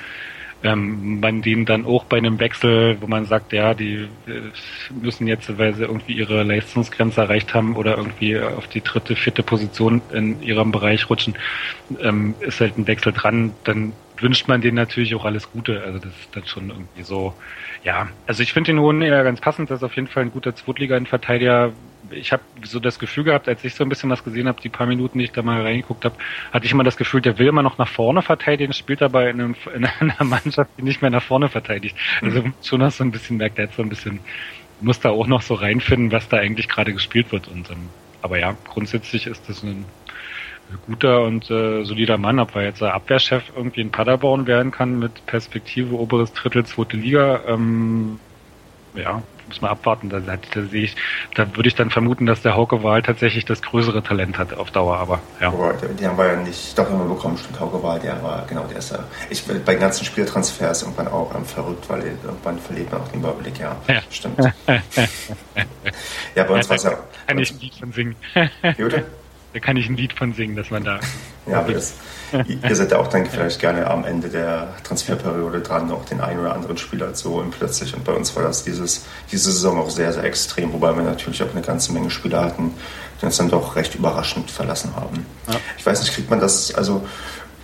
ähm, 0.63 1.19
man 1.19 1.41
denen 1.41 1.65
dann 1.65 1.85
auch 1.85 2.03
bei 2.05 2.17
einem 2.17 2.39
Wechsel, 2.39 2.97
wo 3.01 3.07
man 3.07 3.25
sagt, 3.25 3.51
ja, 3.53 3.73
die 3.73 4.07
äh, 4.27 4.51
müssen 5.01 5.27
jetzt, 5.27 5.57
weil 5.57 5.73
sie 5.73 5.83
irgendwie 5.83 6.13
ihre 6.13 6.43
Leistungsgrenze 6.43 7.21
erreicht 7.21 7.53
haben 7.53 7.75
oder 7.75 7.97
irgendwie 7.97 8.39
auf 8.39 8.67
die 8.67 8.81
dritte, 8.81 9.15
vierte 9.15 9.43
Position 9.43 10.01
in 10.13 10.41
ihrem 10.41 10.71
Bereich 10.71 11.09
rutschen, 11.09 11.35
ähm, 11.99 12.35
ist 12.39 12.61
halt 12.61 12.77
ein 12.77 12.87
Wechsel 12.87 13.13
dran, 13.13 13.53
dann 13.63 13.93
wünscht 14.17 14.47
man 14.47 14.61
denen 14.61 14.75
natürlich 14.75 15.15
auch 15.15 15.25
alles 15.25 15.51
Gute. 15.51 15.81
Also 15.81 15.99
das 15.99 16.11
ist 16.11 16.35
dann 16.35 16.45
schon 16.45 16.69
irgendwie 16.69 17.03
so, 17.03 17.33
ja. 17.83 18.07
Also 18.27 18.43
ich 18.43 18.53
finde 18.53 18.71
den 18.71 18.79
Hohen 18.79 19.01
eher 19.01 19.23
ganz 19.23 19.41
passend, 19.41 19.71
das 19.71 19.79
ist 19.79 19.83
auf 19.83 19.95
jeden 19.95 20.07
Fall 20.07 20.23
ein 20.23 20.31
guter 20.31 20.55
Zweitliga-Verteidiger, 20.55 21.73
ich 22.11 22.31
habe 22.31 22.43
so 22.63 22.79
das 22.79 22.99
Gefühl 22.99 23.23
gehabt, 23.23 23.47
als 23.47 23.63
ich 23.63 23.75
so 23.75 23.83
ein 23.83 23.89
bisschen 23.89 24.09
was 24.09 24.23
gesehen 24.23 24.47
habe, 24.47 24.61
die 24.61 24.69
paar 24.69 24.87
Minuten, 24.87 25.19
die 25.19 25.25
ich 25.25 25.31
da 25.31 25.41
mal 25.41 25.61
reingeguckt 25.61 26.05
habe, 26.05 26.15
hatte 26.51 26.65
ich 26.65 26.71
immer 26.71 26.83
das 26.83 26.97
Gefühl, 26.97 27.21
der 27.21 27.37
will 27.37 27.47
immer 27.47 27.63
noch 27.63 27.77
nach 27.77 27.87
vorne 27.87 28.21
verteidigen, 28.21 28.73
spielt 28.73 29.01
dabei 29.01 29.29
in, 29.29 29.41
einem, 29.41 29.55
in 29.75 29.85
einer 29.99 30.23
Mannschaft, 30.23 30.71
die 30.77 30.83
nicht 30.83 31.01
mehr 31.01 31.11
nach 31.11 31.23
vorne 31.23 31.49
verteidigt. 31.49 31.95
Also 32.21 32.41
mhm. 32.41 32.53
schon 32.63 32.79
noch 32.79 32.91
so 32.91 33.03
ein 33.03 33.11
bisschen 33.11 33.37
merkt, 33.37 33.59
er 33.59 33.67
hat 33.67 33.75
so 33.75 33.81
ein 33.81 33.89
bisschen, 33.89 34.19
muss 34.81 34.99
da 34.99 35.09
auch 35.09 35.27
noch 35.27 35.41
so 35.41 35.53
reinfinden, 35.53 36.11
was 36.11 36.29
da 36.29 36.37
eigentlich 36.37 36.67
gerade 36.67 36.93
gespielt 36.93 37.31
wird. 37.31 37.47
Und 37.47 37.69
ähm, 37.69 37.89
aber 38.21 38.39
ja, 38.39 38.55
grundsätzlich 38.65 39.27
ist 39.27 39.49
das 39.49 39.63
ein 39.63 39.85
guter 40.85 41.23
und 41.23 41.49
äh, 41.51 41.83
solider 41.83 42.17
Mann, 42.17 42.39
ob 42.39 42.55
er 42.55 42.63
jetzt 42.63 42.81
Abwehrchef 42.81 43.51
irgendwie 43.55 43.81
in 43.81 43.91
Paderborn 43.91 44.47
werden 44.47 44.71
kann 44.71 44.99
mit 44.99 45.25
Perspektive 45.25 45.95
oberes 45.95 46.31
Drittel, 46.33 46.65
zweite 46.65 46.97
Liga. 46.97 47.41
Ähm, 47.47 48.19
ja, 48.95 49.21
muss 49.51 49.61
man 49.61 49.71
abwarten. 49.71 50.09
Da, 50.09 50.19
da, 50.19 50.37
da 50.37 50.61
sehe 50.63 50.83
ich, 50.83 50.95
da 51.35 51.55
würde 51.55 51.67
ich 51.67 51.75
dann 51.75 51.89
vermuten, 51.89 52.25
dass 52.25 52.41
der 52.41 52.55
Hauke 52.55 52.83
Wahl 52.83 53.01
tatsächlich 53.01 53.45
das 53.45 53.61
größere 53.61 54.01
Talent 54.01 54.37
hat 54.37 54.53
auf 54.53 54.71
Dauer, 54.71 54.97
aber 54.97 55.19
ja. 55.39 55.49
Aber 55.49 55.73
den 55.73 56.07
haben 56.07 56.17
wir 56.17 56.27
ja 56.27 56.35
nicht, 56.37 56.77
doch 56.77 56.89
immer 56.89 57.05
bekommen, 57.05 57.37
stimmt, 57.37 57.59
Hauke 57.59 57.83
Wahl, 57.83 57.99
der 57.99 58.21
war, 58.23 58.45
genau, 58.47 58.63
der 58.63 58.77
ist 58.77 58.91
ja, 58.91 58.99
ich, 59.29 59.45
bei 59.45 59.73
den 59.73 59.79
ganzen 59.79 60.05
Spieltransfers 60.05 60.83
irgendwann 60.83 61.09
auch 61.09 61.35
ähm, 61.35 61.45
verrückt, 61.45 61.89
weil 61.89 62.03
irgendwann 62.23 62.57
verliert 62.59 62.91
man 62.91 63.01
auch 63.01 63.07
den 63.09 63.19
Überblick, 63.19 63.59
ja, 63.59 63.75
ja. 63.87 64.01
stimmt. 64.09 64.39
ja, 66.35 66.43
bei 66.43 66.53
uns 66.53 66.69
war 66.69 66.75
es 66.77 66.83
ja. 66.83 66.97
Kann 67.27 67.37
ich 67.37 67.51
ein 67.51 67.59
Lied 67.59 67.75
von 67.75 67.91
singen. 67.91 68.15
Bitte? 68.77 69.05
Da 69.53 69.59
kann 69.59 69.75
ich 69.75 69.89
ein 69.89 69.97
Lied 69.97 70.13
von 70.13 70.33
singen, 70.33 70.55
dass 70.55 70.69
man 70.69 70.83
da. 70.83 70.99
Ja, 71.47 71.61
aber 71.61 71.73
das, 71.73 71.95
ihr 72.47 72.75
seid 72.75 72.91
ja 72.91 72.99
auch 72.99 73.07
dann 73.07 73.25
vielleicht 73.31 73.59
gerne 73.59 73.89
am 73.89 74.05
Ende 74.05 74.29
der 74.29 74.67
Transferperiode 74.83 75.61
dran, 75.61 75.87
noch 75.87 76.05
den 76.05 76.21
einen 76.21 76.39
oder 76.39 76.53
anderen 76.53 76.77
Spieler 76.77 77.15
zu 77.15 77.31
holen 77.31 77.49
plötzlich. 77.49 77.95
Und 77.95 78.03
bei 78.03 78.13
uns 78.13 78.35
war 78.35 78.43
das 78.43 78.63
dieses, 78.63 79.05
diese 79.31 79.51
Saison 79.51 79.79
auch 79.79 79.89
sehr, 79.89 80.13
sehr 80.13 80.23
extrem, 80.23 80.71
wobei 80.71 80.95
wir 80.95 81.01
natürlich 81.01 81.41
auch 81.41 81.49
eine 81.49 81.63
ganze 81.63 81.93
Menge 81.93 82.11
Spieler 82.11 82.45
hatten, 82.45 82.75
die 83.19 83.25
uns 83.25 83.37
dann 83.37 83.49
doch 83.49 83.75
recht 83.75 83.95
überraschend 83.95 84.51
verlassen 84.51 84.95
haben. 84.95 85.25
Ja. 85.47 85.55
Ich 85.79 85.83
weiß 85.83 85.99
nicht, 86.01 86.13
kriegt 86.13 86.29
man 86.29 86.39
das, 86.39 86.75
also 86.75 87.07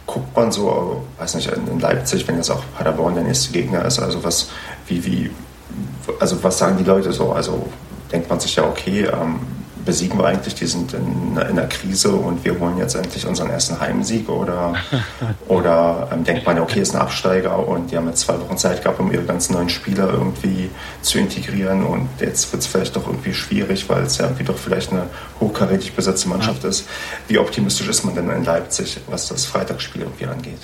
guckt 0.07 0.35
man 0.35 0.51
so, 0.51 1.05
weiß 1.19 1.35
nicht, 1.35 1.51
in 1.51 1.79
Leipzig, 1.79 2.27
wenn 2.27 2.37
jetzt 2.37 2.49
auch 2.49 2.63
Paderborn 2.75 3.13
der 3.13 3.25
nächste 3.25 3.53
Gegner 3.53 3.85
ist, 3.85 3.99
also 3.99 4.23
was, 4.23 4.49
wie, 4.87 5.05
wie, 5.05 5.31
also 6.19 6.43
was 6.43 6.57
sagen 6.57 6.77
die 6.79 6.83
Leute 6.83 7.13
so? 7.13 7.31
Also 7.31 7.69
denkt 8.11 8.27
man 8.27 8.39
sich 8.39 8.55
ja, 8.55 8.63
okay, 8.63 9.05
ähm, 9.05 9.39
besiegen 9.87 10.19
wir 10.19 10.25
eigentlich, 10.25 10.53
die 10.53 10.67
sind 10.67 10.93
in, 10.93 11.31
in 11.37 11.39
einer 11.39 11.65
Krise 11.65 12.11
und 12.11 12.43
wir 12.43 12.59
holen 12.59 12.77
jetzt 12.77 12.93
endlich 12.93 13.25
unseren 13.25 13.49
ersten 13.49 13.79
Heimsieg 13.79 14.27
oder, 14.27 14.75
oder 15.47 16.09
ähm, 16.11 16.25
denkt 16.25 16.45
man, 16.45 16.59
okay, 16.59 16.81
ist 16.81 16.93
ein 16.93 17.01
Absteiger 17.01 17.65
und 17.65 17.89
die 17.89 17.97
haben 17.97 18.05
jetzt 18.07 18.19
zwei 18.19 18.39
Wochen 18.39 18.57
Zeit 18.57 18.83
gehabt, 18.83 18.99
um 18.99 19.11
ihre 19.11 19.23
ganzen 19.23 19.53
neuen 19.53 19.69
Spieler 19.69 20.11
irgendwie 20.11 20.69
zu 21.01 21.17
integrieren 21.19 21.85
und 21.85 22.09
jetzt 22.19 22.51
wird 22.51 22.61
es 22.61 22.67
vielleicht 22.67 22.97
doch 22.97 23.07
irgendwie 23.07 23.33
schwierig, 23.33 23.87
weil 23.89 24.03
es 24.03 24.17
ja 24.17 24.25
irgendwie 24.25 24.43
doch 24.43 24.57
vielleicht 24.57 24.91
eine 24.91 25.03
hochkarätig 25.39 25.93
besetzte 25.93 26.27
Mannschaft 26.27 26.65
ist. 26.65 26.85
Wie 27.29 27.39
optimistisch 27.39 27.87
ist 27.87 28.03
man 28.03 28.13
denn 28.13 28.29
in 28.29 28.43
Leipzig, 28.43 28.99
was 29.07 29.29
das 29.29 29.45
Freitagsspiel 29.45 30.01
irgendwie 30.01 30.25
angeht? 30.25 30.59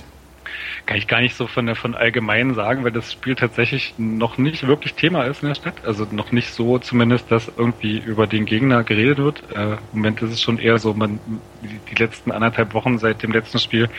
Kann 0.86 0.97
ich 0.97 1.07
gar 1.07 1.21
nicht 1.21 1.36
so 1.36 1.47
von, 1.47 1.73
von 1.75 1.95
allgemein 1.95 2.55
sagen, 2.55 2.84
weil 2.84 2.91
das 2.91 3.13
Spiel 3.13 3.36
tatsächlich 3.36 3.93
noch 3.97 4.38
nicht 4.38 4.67
wirklich 4.67 4.95
Thema 4.95 5.23
ist 5.23 5.41
in 5.41 5.47
der 5.47 5.55
Stadt. 5.55 5.86
Also 5.86 6.05
noch 6.11 6.31
nicht 6.34 6.49
so 6.49 6.77
zumindest, 6.77 7.31
dass 7.31 7.49
irgendwie 7.55 7.97
über 7.97 8.27
den 8.27 8.45
Gegner 8.45 8.84
geredet 8.84 9.17
wird. 9.17 9.43
Äh, 9.55 9.73
Im 9.73 9.79
Moment 9.93 10.21
ist 10.21 10.31
es 10.31 10.41
schon 10.41 10.59
eher 10.59 10.77
so, 10.79 10.93
man 10.93 11.19
die, 11.61 11.79
die 11.89 11.95
letzten 11.95 12.31
anderthalb 12.31 12.73
Wochen 12.73 12.97
seit 12.97 13.23
dem 13.23 13.31
letzten 13.31 13.59
Spiel 13.59 13.89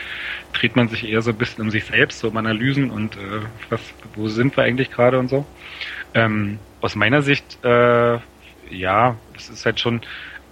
dreht 0.53 0.75
man 0.75 0.87
sich 0.87 1.07
eher 1.07 1.21
so 1.23 1.31
ein 1.31 1.37
bisschen 1.37 1.63
um 1.63 1.71
sich 1.71 1.85
selbst, 1.85 2.19
so 2.19 2.27
um 2.27 2.37
Analysen 2.37 2.91
und 2.91 3.15
äh, 3.17 3.41
was, 3.69 3.81
wo 4.13 4.27
sind 4.27 4.55
wir 4.55 4.63
eigentlich 4.63 4.91
gerade 4.91 5.17
und 5.17 5.29
so. 5.29 5.45
Ähm, 6.13 6.59
aus 6.81 6.95
meiner 6.95 7.23
Sicht, 7.23 7.63
äh, 7.63 8.19
ja, 8.69 9.17
es 9.35 9.49
ist 9.49 9.65
halt 9.65 9.79
schon, 9.79 10.01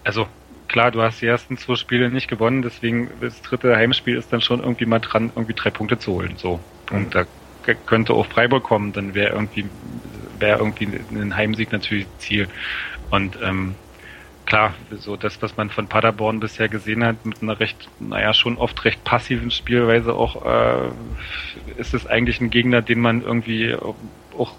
also 0.04 0.28
klar, 0.74 0.90
du 0.90 1.04
hast 1.04 1.22
die 1.22 1.28
ersten 1.28 1.56
zwei 1.56 1.76
Spiele 1.76 2.10
nicht 2.10 2.28
gewonnen, 2.28 2.64
deswegen 2.64 3.10
das 3.22 3.42
dritte 3.44 3.78
Heimspiel 3.78 4.18
ist 4.18 4.34
dann 4.34 4.42
schon 4.42 4.60
irgendwie 4.60 4.88
mal 4.88 5.00
dran, 5.00 5.32
irgendwie 5.36 5.54
drei 5.54 5.70
Punkte 5.70 6.00
zu 6.00 6.14
holen. 6.14 6.34
So. 6.36 6.60
Und 6.92 7.14
da 7.14 7.26
könnte 7.86 8.14
auch 8.14 8.26
Freiburg 8.26 8.64
kommen, 8.64 8.92
dann 8.92 9.14
wäre 9.14 9.34
irgendwie, 9.34 9.66
wäre 10.40 10.58
irgendwie 10.58 10.90
ein 11.12 11.38
Heimsieg 11.38 11.72
natürlich 11.72 12.08
Ziel. 12.18 12.48
Und 13.12 13.38
ähm, 13.44 13.76
klar, 14.48 14.74
so 14.98 15.16
das, 15.16 15.40
was 15.44 15.56
man 15.58 15.70
von 15.70 15.88
Paderborn 15.88 16.40
bisher 16.40 16.70
gesehen 16.70 17.06
hat, 17.06 17.24
mit 17.24 17.44
einer 17.44 17.60
recht, 17.60 17.88
naja, 18.00 18.34
schon 18.34 18.58
oft 18.58 18.84
recht 18.84 19.04
passiven 19.04 19.52
Spielweise 19.52 20.16
auch, 20.16 20.44
äh, 20.44 20.90
ist 21.78 21.94
es 21.94 22.08
eigentlich 22.08 22.42
ein 22.42 22.50
Gegner, 22.50 22.82
den 22.82 23.00
man 23.00 23.22
irgendwie 23.22 23.76
auch 23.76 24.54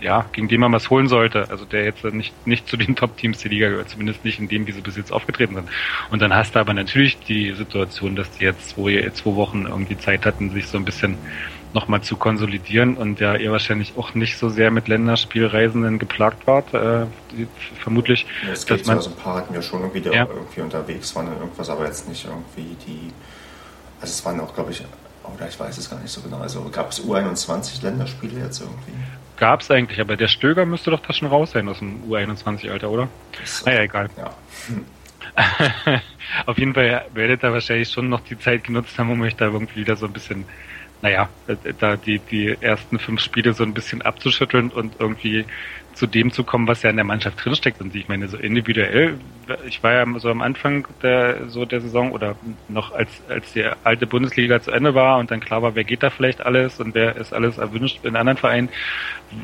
ja, 0.00 0.26
gegen 0.32 0.48
den 0.48 0.60
man 0.60 0.72
was 0.72 0.90
holen 0.90 1.08
sollte. 1.08 1.50
Also 1.50 1.64
der 1.64 1.84
jetzt 1.84 2.04
nicht, 2.04 2.46
nicht 2.46 2.68
zu 2.68 2.76
den 2.76 2.96
Top-Teams 2.96 3.38
der 3.38 3.50
Liga 3.50 3.68
gehört, 3.68 3.90
zumindest 3.90 4.24
nicht 4.24 4.38
in 4.38 4.48
dem, 4.48 4.66
wie 4.66 4.72
sie 4.72 4.80
bis 4.80 4.96
jetzt 4.96 5.12
aufgetreten 5.12 5.54
sind. 5.54 5.68
Und 6.10 6.22
dann 6.22 6.34
hast 6.34 6.54
du 6.54 6.58
aber 6.58 6.74
natürlich 6.74 7.18
die 7.20 7.52
Situation, 7.52 8.16
dass 8.16 8.30
die 8.32 8.44
jetzt 8.44 8.70
zwei, 8.70 9.10
zwei 9.14 9.34
Wochen 9.34 9.66
irgendwie 9.66 9.98
Zeit 9.98 10.26
hatten, 10.26 10.50
sich 10.50 10.66
so 10.66 10.78
ein 10.78 10.84
bisschen 10.84 11.16
nochmal 11.76 12.00
zu 12.00 12.16
konsolidieren 12.16 12.96
und 12.96 13.20
ja, 13.20 13.34
ihr 13.34 13.52
wahrscheinlich 13.52 13.94
auch 13.98 14.14
nicht 14.14 14.38
so 14.38 14.48
sehr 14.48 14.70
mit 14.70 14.88
Länderspielreisenden 14.88 15.98
geplagt 15.98 16.46
wart, 16.46 16.72
äh, 16.72 17.06
vermutlich. 17.80 18.26
Ja, 18.46 18.52
es 18.52 18.64
dass 18.64 18.86
man, 18.86 19.00
so 19.00 19.10
ein 19.10 19.16
paar 19.16 19.36
hatten 19.36 19.52
wir 19.52 19.60
schon 19.60 19.80
irgendwie, 19.80 20.00
die 20.00 20.08
ja. 20.08 20.26
irgendwie 20.26 20.62
unterwegs 20.62 21.14
waren 21.14 21.28
und 21.28 21.38
irgendwas, 21.38 21.68
aber 21.68 21.84
jetzt 21.84 22.08
nicht 22.08 22.24
irgendwie 22.24 22.76
die, 22.86 23.12
also 24.00 24.10
es 24.10 24.24
waren 24.24 24.40
auch, 24.40 24.54
glaube 24.54 24.70
ich, 24.70 24.82
oder 25.34 25.48
ich 25.48 25.58
weiß 25.58 25.76
es 25.78 25.90
gar 25.90 25.98
nicht 26.00 26.10
so 26.10 26.20
genau. 26.20 26.38
Also 26.38 26.68
gab 26.70 26.90
es 26.90 27.02
U21 27.02 27.82
Länderspiele 27.82 28.40
jetzt 28.40 28.60
irgendwie? 28.60 28.92
Gab 29.36 29.60
es 29.60 29.70
eigentlich, 29.70 30.00
aber 30.00 30.16
der 30.16 30.28
Stöger 30.28 30.64
müsste 30.64 30.90
doch 30.90 31.00
da 31.00 31.12
schon 31.12 31.28
raus 31.28 31.50
sein 31.52 31.68
aus 31.68 31.78
dem 31.78 32.02
U21-Alter, 32.10 32.90
oder? 32.90 33.08
Naja, 33.64 33.82
egal. 33.82 34.08
Ja. 34.16 34.30
Auf 36.46 36.58
jeden 36.58 36.72
Fall 36.72 37.04
werdet 37.12 37.42
ihr 37.42 37.52
wahrscheinlich 37.52 37.90
schon 37.90 38.08
noch 38.08 38.20
die 38.20 38.38
Zeit 38.38 38.64
genutzt 38.64 38.98
haben, 38.98 39.10
um 39.10 39.20
euch 39.20 39.36
da 39.36 39.46
irgendwie 39.46 39.80
wieder 39.80 39.96
so 39.96 40.06
ein 40.06 40.12
bisschen, 40.12 40.44
naja, 41.02 41.28
da 41.78 41.96
die, 41.96 42.18
die 42.18 42.56
ersten 42.60 42.98
fünf 42.98 43.20
Spiele 43.20 43.52
so 43.52 43.64
ein 43.64 43.74
bisschen 43.74 44.02
abzuschütteln 44.02 44.70
und 44.70 44.94
irgendwie 44.98 45.44
zu 45.96 46.06
dem 46.06 46.30
zu 46.30 46.44
kommen, 46.44 46.68
was 46.68 46.82
ja 46.82 46.90
in 46.90 46.96
der 46.96 47.04
Mannschaft 47.06 47.42
drinsteckt. 47.42 47.80
Und 47.80 47.94
ich 47.94 48.06
meine, 48.06 48.28
so 48.28 48.36
individuell, 48.36 49.18
ich 49.66 49.82
war 49.82 49.94
ja 49.94 50.18
so 50.18 50.28
am 50.30 50.42
Anfang 50.42 50.86
der, 51.02 51.48
so 51.48 51.64
der 51.64 51.80
Saison 51.80 52.12
oder 52.12 52.36
noch 52.68 52.92
als, 52.92 53.10
als 53.28 53.52
die 53.54 53.64
alte 53.82 54.06
Bundesliga 54.06 54.60
zu 54.60 54.70
Ende 54.70 54.94
war 54.94 55.18
und 55.18 55.30
dann 55.30 55.40
klar 55.40 55.62
war, 55.62 55.74
wer 55.74 55.84
geht 55.84 56.02
da 56.02 56.10
vielleicht 56.10 56.44
alles 56.44 56.80
und 56.80 56.94
wer 56.94 57.16
ist 57.16 57.32
alles 57.32 57.56
erwünscht 57.56 58.04
in 58.04 58.14
anderen 58.14 58.36
Vereinen, 58.36 58.68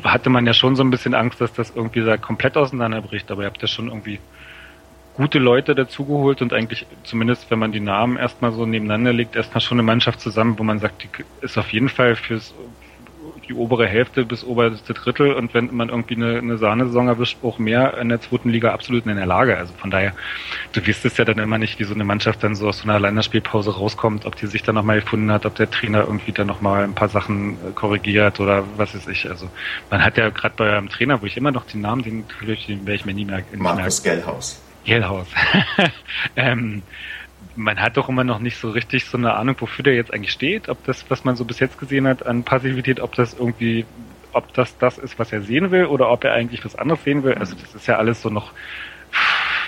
hatte 0.04 0.28
man 0.28 0.46
ja 0.46 0.52
schon 0.52 0.76
so 0.76 0.84
ein 0.84 0.90
bisschen 0.90 1.14
Angst, 1.14 1.40
dass 1.40 1.54
das 1.54 1.72
irgendwie 1.74 2.02
da 2.02 2.18
komplett 2.18 2.56
auseinanderbricht. 2.56 3.30
Aber 3.30 3.42
ihr 3.42 3.46
habt 3.46 3.62
ja 3.62 3.68
schon 3.68 3.88
irgendwie 3.88 4.18
gute 5.14 5.38
Leute 5.38 5.74
dazugeholt 5.74 6.42
und 6.42 6.52
eigentlich, 6.52 6.86
zumindest 7.04 7.50
wenn 7.50 7.58
man 7.58 7.72
die 7.72 7.80
Namen 7.80 8.16
erstmal 8.16 8.52
so 8.52 8.66
nebeneinander 8.66 9.12
legt, 9.12 9.36
erstmal 9.36 9.60
schon 9.60 9.76
eine 9.76 9.82
Mannschaft 9.84 10.20
zusammen, 10.20 10.58
wo 10.58 10.62
man 10.62 10.78
sagt, 10.78 11.02
die 11.02 11.08
ist 11.42 11.58
auf 11.58 11.72
jeden 11.72 11.88
Fall 11.88 12.16
fürs 12.16 12.54
die 13.48 13.54
obere 13.54 13.86
Hälfte 13.86 14.24
bis 14.24 14.44
oberste 14.44 14.94
Drittel 14.94 15.34
und 15.34 15.54
wenn 15.54 15.74
man 15.74 15.88
irgendwie 15.88 16.14
eine, 16.14 16.38
eine 16.38 16.58
Sahnesaison 16.58 17.08
erwischt, 17.08 17.38
auch 17.42 17.58
mehr 17.58 17.98
in 17.98 18.08
der 18.08 18.20
zweiten 18.20 18.50
Liga 18.50 18.72
absolut 18.72 19.06
in 19.06 19.16
der 19.16 19.26
Lage. 19.26 19.56
Also 19.56 19.72
von 19.74 19.90
daher, 19.90 20.14
du 20.72 20.86
wirst 20.86 21.04
es 21.04 21.16
ja 21.16 21.24
dann 21.24 21.38
immer 21.38 21.58
nicht, 21.58 21.78
wie 21.78 21.84
so 21.84 21.94
eine 21.94 22.04
Mannschaft 22.04 22.42
dann 22.42 22.54
so 22.54 22.68
aus 22.68 22.78
so 22.78 22.84
einer 22.84 23.00
Länderspielpause 23.00 23.74
rauskommt, 23.74 24.26
ob 24.26 24.36
die 24.36 24.46
sich 24.46 24.62
dann 24.62 24.74
nochmal 24.74 25.00
gefunden 25.00 25.30
hat, 25.30 25.46
ob 25.46 25.54
der 25.56 25.70
Trainer 25.70 26.00
irgendwie 26.00 26.32
dann 26.32 26.46
nochmal 26.46 26.84
ein 26.84 26.94
paar 26.94 27.08
Sachen 27.08 27.54
äh, 27.54 27.72
korrigiert 27.74 28.40
oder 28.40 28.64
was 28.76 28.94
weiß 28.94 29.08
ich. 29.08 29.28
Also 29.28 29.48
man 29.90 30.04
hat 30.04 30.16
ja 30.16 30.30
gerade 30.30 30.54
bei 30.56 30.70
eurem 30.70 30.88
Trainer, 30.88 31.20
wo 31.20 31.26
ich 31.26 31.36
immer 31.36 31.50
noch 31.50 31.66
den 31.66 31.80
Namen, 31.80 32.02
den, 32.02 32.24
den 32.40 32.86
werde 32.86 32.94
ich 32.94 33.04
mir 33.04 33.14
nie 33.14 33.24
mehr... 33.24 33.42
Markus 33.56 34.02
Gellhaus. 34.02 34.60
Gellhaus. 34.84 35.26
ähm, 36.36 36.82
man 37.56 37.80
hat 37.80 37.96
doch 37.96 38.08
immer 38.08 38.24
noch 38.24 38.38
nicht 38.38 38.56
so 38.56 38.70
richtig 38.70 39.04
so 39.04 39.18
eine 39.18 39.34
Ahnung, 39.34 39.56
wofür 39.58 39.82
der 39.82 39.94
jetzt 39.94 40.12
eigentlich 40.12 40.32
steht, 40.32 40.68
ob 40.68 40.82
das, 40.84 41.04
was 41.10 41.24
man 41.24 41.36
so 41.36 41.44
bis 41.44 41.60
jetzt 41.60 41.78
gesehen 41.78 42.06
hat 42.06 42.24
an 42.24 42.44
Passivität, 42.44 43.00
ob 43.00 43.14
das 43.14 43.34
irgendwie, 43.34 43.84
ob 44.32 44.52
das 44.54 44.76
das 44.78 44.98
ist, 44.98 45.18
was 45.18 45.32
er 45.32 45.42
sehen 45.42 45.70
will 45.70 45.86
oder 45.86 46.10
ob 46.10 46.24
er 46.24 46.32
eigentlich 46.32 46.64
was 46.64 46.76
anderes 46.76 47.04
sehen 47.04 47.22
will. 47.22 47.34
Also 47.34 47.54
das 47.54 47.74
ist 47.74 47.86
ja 47.86 47.96
alles 47.96 48.22
so 48.22 48.30
noch, 48.30 48.52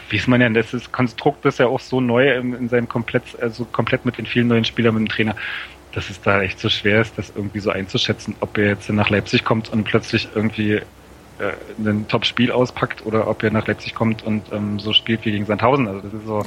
wie 0.09 0.17
ist 0.17 0.29
man 0.29 0.41
denn, 0.41 0.55
das 0.55 0.73
ist, 0.73 0.93
Konstrukt 0.93 1.45
ist 1.45 1.59
ja 1.59 1.67
auch 1.67 1.81
so 1.81 2.01
neu 2.01 2.35
in, 2.35 2.55
in 2.55 2.69
seinem 2.69 2.89
komplett, 2.89 3.39
also 3.41 3.65
komplett 3.65 4.05
mit 4.05 4.19
den 4.19 4.27
vielen 4.27 4.49
neuen 4.49 4.65
Spielern, 4.65 4.95
mit 4.95 5.03
dem 5.03 5.09
Trainer, 5.09 5.37
dass 5.93 6.11
es 6.11 6.21
da 6.21 6.43
echt 6.43 6.59
so 6.59 6.69
schwer 6.69 7.01
ist, 7.01 7.19
das 7.19 7.33
irgendwie 7.35 7.61
so 7.61 7.71
einzuschätzen, 7.71 8.35
ob 8.41 8.57
er 8.59 8.69
jetzt 8.69 8.91
nach 8.91 9.11
Leipzig 9.11 9.45
kommt 9.45 9.69
und 9.73 9.85
plötzlich 9.85 10.29
irgendwie 10.35 10.81
äh, 11.39 11.53
ein 11.79 12.07
Top-Spiel 12.09 12.53
auspackt 12.53 13.05
oder 13.07 13.29
ob 13.29 13.43
er 13.43 13.51
nach 13.51 13.67
Leipzig 13.67 13.95
kommt 13.95 14.23
und 14.23 14.53
ähm, 14.53 14.79
so 14.79 14.93
spielt 14.93 15.25
wie 15.25 15.33
gegen 15.33 15.47
Sandhausen. 15.47 15.89
Also 15.89 16.01
das 16.01 16.13
ist 16.13 16.27
so, 16.27 16.43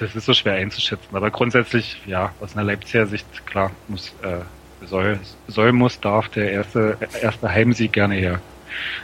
das 0.00 0.14
ist 0.14 0.24
so 0.24 0.34
schwer 0.34 0.54
einzuschätzen. 0.54 1.14
Aber 1.14 1.30
grundsätzlich, 1.30 2.00
ja, 2.06 2.32
aus 2.40 2.54
einer 2.56 2.64
Leipziger 2.64 3.06
Sicht, 3.06 3.46
klar, 3.46 3.70
muss, 3.88 4.14
äh, 4.22 4.86
soll, 4.86 5.18
soll, 5.46 5.72
muss, 5.72 6.00
darf 6.00 6.28
der 6.28 6.50
erste, 6.50 6.96
erste 7.20 7.48
Heimsieg 7.48 7.92
gerne 7.92 8.14
her. 8.14 8.40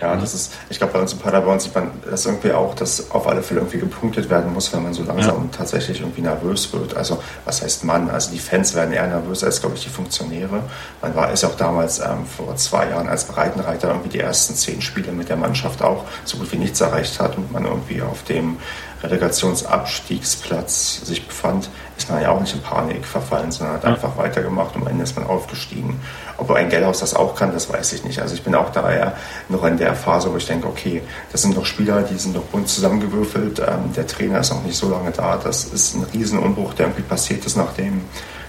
Ja, 0.01 0.15
das 0.15 0.33
ist, 0.33 0.53
ich 0.69 0.79
glaube, 0.79 0.93
bei 0.93 0.99
uns 0.99 1.13
in 1.13 1.19
Paderborn 1.19 1.59
sieht 1.59 1.75
man 1.75 1.91
das 2.09 2.25
irgendwie 2.25 2.51
auch, 2.51 2.73
dass 2.73 3.11
auf 3.11 3.27
alle 3.27 3.43
Fälle 3.43 3.59
irgendwie 3.59 3.77
gepunktet 3.77 4.31
werden 4.31 4.51
muss, 4.51 4.73
wenn 4.73 4.81
man 4.81 4.93
so 4.93 5.03
langsam 5.03 5.43
ja. 5.43 5.49
tatsächlich 5.55 6.01
irgendwie 6.01 6.21
nervös 6.21 6.73
wird. 6.73 6.95
Also, 6.95 7.21
was 7.45 7.61
heißt 7.61 7.83
man? 7.83 8.09
Also, 8.09 8.31
die 8.31 8.39
Fans 8.39 8.73
werden 8.73 8.93
eher 8.93 9.05
nervös 9.05 9.43
als, 9.43 9.61
glaube 9.61 9.75
ich, 9.75 9.83
die 9.83 9.89
Funktionäre. 9.89 10.63
Man 11.01 11.15
war 11.15 11.31
es 11.31 11.43
auch 11.43 11.55
damals 11.55 11.99
ähm, 11.99 12.25
vor 12.25 12.55
zwei 12.55 12.89
Jahren 12.89 13.07
als 13.07 13.25
Breitenreiter 13.25 13.89
irgendwie 13.89 14.09
die 14.09 14.19
ersten 14.19 14.55
zehn 14.55 14.81
Spiele 14.81 15.11
mit 15.11 15.29
der 15.29 15.37
Mannschaft 15.37 15.83
auch 15.83 16.05
so 16.25 16.37
gut 16.37 16.51
wie 16.51 16.57
nichts 16.57 16.81
erreicht 16.81 17.19
hat 17.19 17.37
und 17.37 17.51
man 17.51 17.65
irgendwie 17.65 18.01
auf 18.01 18.23
dem 18.23 18.57
Relegationsabstiegsplatz 19.03 21.01
sich 21.05 21.27
befand, 21.27 21.69
ist 21.97 22.09
man 22.09 22.21
ja 22.21 22.31
auch 22.31 22.39
nicht 22.39 22.53
in 22.53 22.61
Panik 22.61 23.05
verfallen, 23.05 23.51
sondern 23.51 23.75
hat 23.75 23.83
ja. 23.83 23.89
einfach 23.89 24.17
weitergemacht 24.17 24.75
und 24.75 24.83
am 24.83 24.87
Ende 24.87 25.03
ist 25.03 25.15
man 25.15 25.25
aufgestiegen. 25.25 25.99
Ob 26.37 26.51
ein 26.51 26.69
Gellhaus 26.69 26.99
das 26.99 27.13
auch 27.13 27.35
kann, 27.35 27.51
das 27.53 27.71
weiß 27.71 27.93
ich 27.93 28.03
nicht. 28.03 28.19
Also 28.21 28.33
ich 28.35 28.43
bin 28.43 28.55
auch 28.55 28.71
daher 28.71 29.15
noch 29.49 29.63
in 29.63 29.77
der 29.77 29.95
Phase, 29.95 30.31
wo 30.31 30.37
ich 30.37 30.45
denke, 30.45 30.67
okay, 30.67 31.01
das 31.31 31.41
sind 31.41 31.55
doch 31.55 31.65
Spieler, 31.65 32.03
die 32.03 32.17
sind 32.17 32.35
doch 32.35 32.43
bunt 32.43 32.69
zusammengewürfelt. 32.69 33.59
Ähm, 33.59 33.93
der 33.95 34.07
Trainer 34.07 34.39
ist 34.39 34.51
noch 34.51 34.63
nicht 34.63 34.77
so 34.77 34.89
lange 34.89 35.11
da. 35.11 35.37
Das 35.37 35.65
ist 35.65 35.95
ein 35.95 36.05
Riesenumbruch, 36.13 36.73
der 36.73 36.87
irgendwie 36.87 37.03
passiert 37.03 37.45
ist 37.45 37.57
nach 37.57 37.73
dem, 37.73 38.01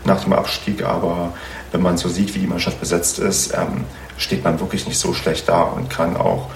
nach 0.05 0.23
dem 0.25 0.33
Abstieg. 0.33 0.85
Aber 0.85 1.33
wenn 1.71 1.83
man 1.83 1.97
so 1.99 2.09
sieht, 2.09 2.35
wie 2.35 2.41
die 2.41 2.47
Mannschaft 2.47 2.81
besetzt 2.81 3.19
ist, 3.19 3.53
ähm, 3.55 3.85
steht 4.17 4.45
man 4.45 4.61
wirklich 4.61 4.87
nicht 4.87 4.99
so 4.99 5.13
schlecht 5.13 5.49
da 5.49 5.63
und 5.63 5.91
kann 5.91 6.17
auch 6.17 6.49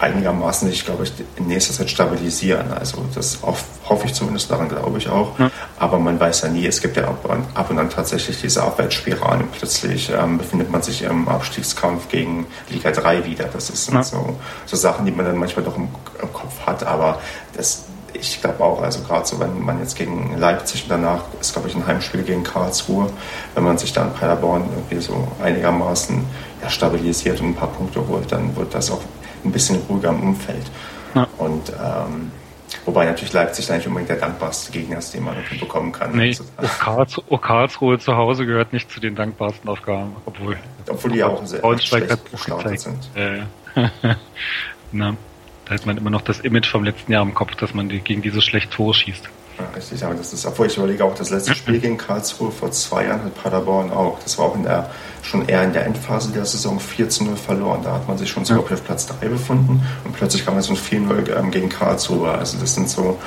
einigermaßen 0.00 0.68
sich, 0.68 0.84
glaube 0.84 1.04
ich, 1.04 1.12
in 1.36 1.46
nächster 1.46 1.72
Zeit 1.72 1.90
stabilisieren. 1.90 2.72
Also 2.72 3.04
das 3.14 3.38
hoffe 3.42 4.06
ich 4.06 4.14
zumindest, 4.14 4.50
daran 4.50 4.68
glaube 4.68 4.98
ich 4.98 5.08
auch. 5.08 5.38
Ja. 5.38 5.50
Aber 5.78 5.98
man 5.98 6.20
weiß 6.20 6.42
ja 6.42 6.48
nie, 6.48 6.66
es 6.66 6.80
gibt 6.80 6.96
ja 6.96 7.04
ab 7.08 7.70
und 7.70 7.78
an 7.78 7.90
tatsächlich 7.90 8.40
diese 8.40 8.62
Abwärtsspiralen 8.62 9.42
und 9.42 9.52
plötzlich 9.52 10.10
ähm, 10.10 10.38
befindet 10.38 10.70
man 10.70 10.82
sich 10.82 11.02
im 11.02 11.28
Abstiegskampf 11.28 12.08
gegen 12.08 12.46
Liga 12.68 12.90
3 12.90 13.24
wieder. 13.24 13.44
Das 13.44 13.68
sind 13.68 13.94
ja. 13.94 14.02
so, 14.02 14.36
so 14.66 14.76
Sachen, 14.76 15.06
die 15.06 15.12
man 15.12 15.24
dann 15.24 15.36
manchmal 15.36 15.64
doch 15.64 15.76
im, 15.76 15.88
im 16.20 16.32
Kopf 16.32 16.66
hat, 16.66 16.86
aber 16.86 17.20
das 17.56 17.84
ich 18.18 18.40
glaube 18.40 18.64
auch, 18.64 18.80
also 18.82 19.02
gerade 19.02 19.26
so, 19.26 19.38
wenn 19.40 19.60
man 19.60 19.78
jetzt 19.78 19.94
gegen 19.94 20.36
Leipzig 20.38 20.84
und 20.84 20.90
danach 20.90 21.24
ist, 21.40 21.52
glaube 21.52 21.68
ich, 21.68 21.74
ein 21.74 21.86
Heimspiel 21.86 22.22
gegen 22.22 22.42
Karlsruhe, 22.42 23.10
wenn 23.54 23.64
man 23.64 23.76
sich 23.76 23.92
dann 23.92 24.14
Paderborn 24.14 24.64
irgendwie 24.74 25.00
so 25.00 25.28
einigermaßen 25.42 26.24
ja, 26.62 26.70
stabilisiert 26.70 27.40
und 27.40 27.48
ein 27.48 27.54
paar 27.54 27.68
Punkte 27.68 28.06
holt, 28.08 28.32
dann 28.32 28.56
wird 28.56 28.74
das 28.74 28.90
auch 28.90 29.02
ein 29.44 29.52
bisschen 29.52 29.80
ruhiger 29.88 30.10
im 30.10 30.22
Umfeld. 30.22 30.64
Ja. 31.14 31.26
Und 31.38 31.70
ähm, 31.70 32.30
wobei 32.84 33.06
natürlich 33.06 33.32
Leipzig 33.32 33.70
eigentlich 33.70 33.86
unbedingt 33.86 34.10
der 34.10 34.16
dankbarste 34.16 34.72
Gegner 34.72 34.98
ist, 34.98 35.14
den 35.14 35.24
man 35.24 35.36
bekommen 35.58 35.92
kann. 35.92 36.16
Nee, 36.16 36.36
auch 36.56 36.78
Karlsruhe, 36.78 37.24
auch 37.30 37.40
Karlsruhe 37.40 37.98
zu 37.98 38.16
Hause 38.16 38.46
gehört 38.46 38.72
nicht 38.72 38.90
zu 38.90 39.00
den 39.00 39.14
dankbarsten 39.14 39.68
Aufgaben, 39.68 40.16
obwohl, 40.26 40.56
obwohl 40.88 41.12
die 41.12 41.24
auch 41.24 41.44
sehr 41.46 41.60
Braunschweig 41.60 42.10
hat 42.10 42.30
gestartet 42.30 42.80
sind. 42.80 43.10
Äh, 43.14 43.42
Na, 44.92 45.16
da 45.64 45.74
hat 45.74 45.86
man 45.86 45.96
immer 45.96 46.10
noch 46.10 46.22
das 46.22 46.40
Image 46.40 46.68
vom 46.68 46.84
letzten 46.84 47.12
Jahr 47.12 47.22
im 47.22 47.34
Kopf, 47.34 47.54
dass 47.56 47.74
man 47.74 47.88
gegen 47.88 48.22
diese 48.22 48.40
schlecht 48.40 48.70
Tore 48.70 48.94
schießt. 48.94 49.28
Ja, 49.58 49.64
richtig, 49.74 50.04
aber 50.04 50.14
das 50.14 50.32
ist, 50.32 50.44
obwohl 50.44 50.66
ich 50.66 50.76
überlege, 50.76 51.04
auch 51.04 51.14
das 51.14 51.30
letzte 51.30 51.54
Spiel 51.56 51.80
gegen 51.80 51.96
Karlsruhe 51.96 52.50
vor 52.50 52.70
zwei 52.70 53.06
Jahren 53.06 53.24
hat 53.24 53.42
Paderborn 53.42 53.90
auch. 53.90 54.18
Das 54.22 54.38
war 54.38 54.46
auch 54.46 54.54
in 54.54 54.64
der, 54.64 54.90
schon 55.26 55.48
eher 55.48 55.62
in 55.64 55.72
der 55.72 55.84
Endphase 55.86 56.30
der 56.30 56.44
Saison 56.44 56.78
4 56.78 57.08
zu 57.08 57.24
0 57.24 57.36
verloren. 57.36 57.80
Da 57.82 57.94
hat 57.94 58.08
man 58.08 58.16
sich 58.16 58.30
schon 58.30 58.44
sogar 58.44 58.72
auf 58.72 58.84
Platz 58.84 59.06
3 59.06 59.28
befunden 59.28 59.84
und 60.04 60.14
plötzlich 60.14 60.44
kam 60.44 60.56
es 60.56 60.68
um 60.68 60.76
4-0 60.76 61.36
ähm, 61.36 61.50
gegen 61.50 61.68
Karlsruhe. 61.68 62.30
Also 62.30 62.58
das 62.58 62.74
sind 62.74 62.88
so, 62.88 63.18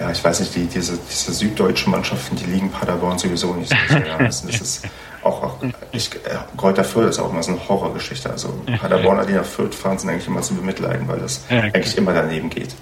ja, 0.00 0.10
ich 0.10 0.22
weiß 0.22 0.40
nicht, 0.40 0.54
die, 0.54 0.66
diese, 0.66 0.98
diese 1.10 1.32
süddeutschen 1.32 1.90
Mannschaften, 1.90 2.36
die 2.36 2.46
liegen 2.46 2.70
Paderborn 2.70 3.18
sowieso 3.18 3.54
nicht 3.54 3.70
so 3.70 3.76
sehr. 3.88 4.18
Also 4.18 4.46
das 4.46 4.60
ist 4.60 4.84
auch, 5.22 5.42
auch 5.42 5.56
ich, 5.92 6.14
äh, 6.14 6.18
Kräuter 6.56 6.84
Fürth 6.84 7.10
ist 7.10 7.18
auch 7.18 7.30
immer 7.30 7.42
so 7.42 7.52
eine 7.52 7.68
Horrorgeschichte. 7.68 8.30
Also 8.30 8.54
Paderborner, 8.80 9.26
die 9.26 9.34
nach 9.34 9.44
Fürth 9.44 9.74
fahren, 9.74 9.98
sind 9.98 10.08
eigentlich 10.08 10.26
immer 10.26 10.42
zu 10.42 10.54
bemitleiden, 10.54 11.06
weil 11.08 11.18
das 11.18 11.42
ja, 11.50 11.58
okay. 11.58 11.70
eigentlich 11.74 11.98
immer 11.98 12.14
daneben 12.14 12.48
geht. 12.48 12.74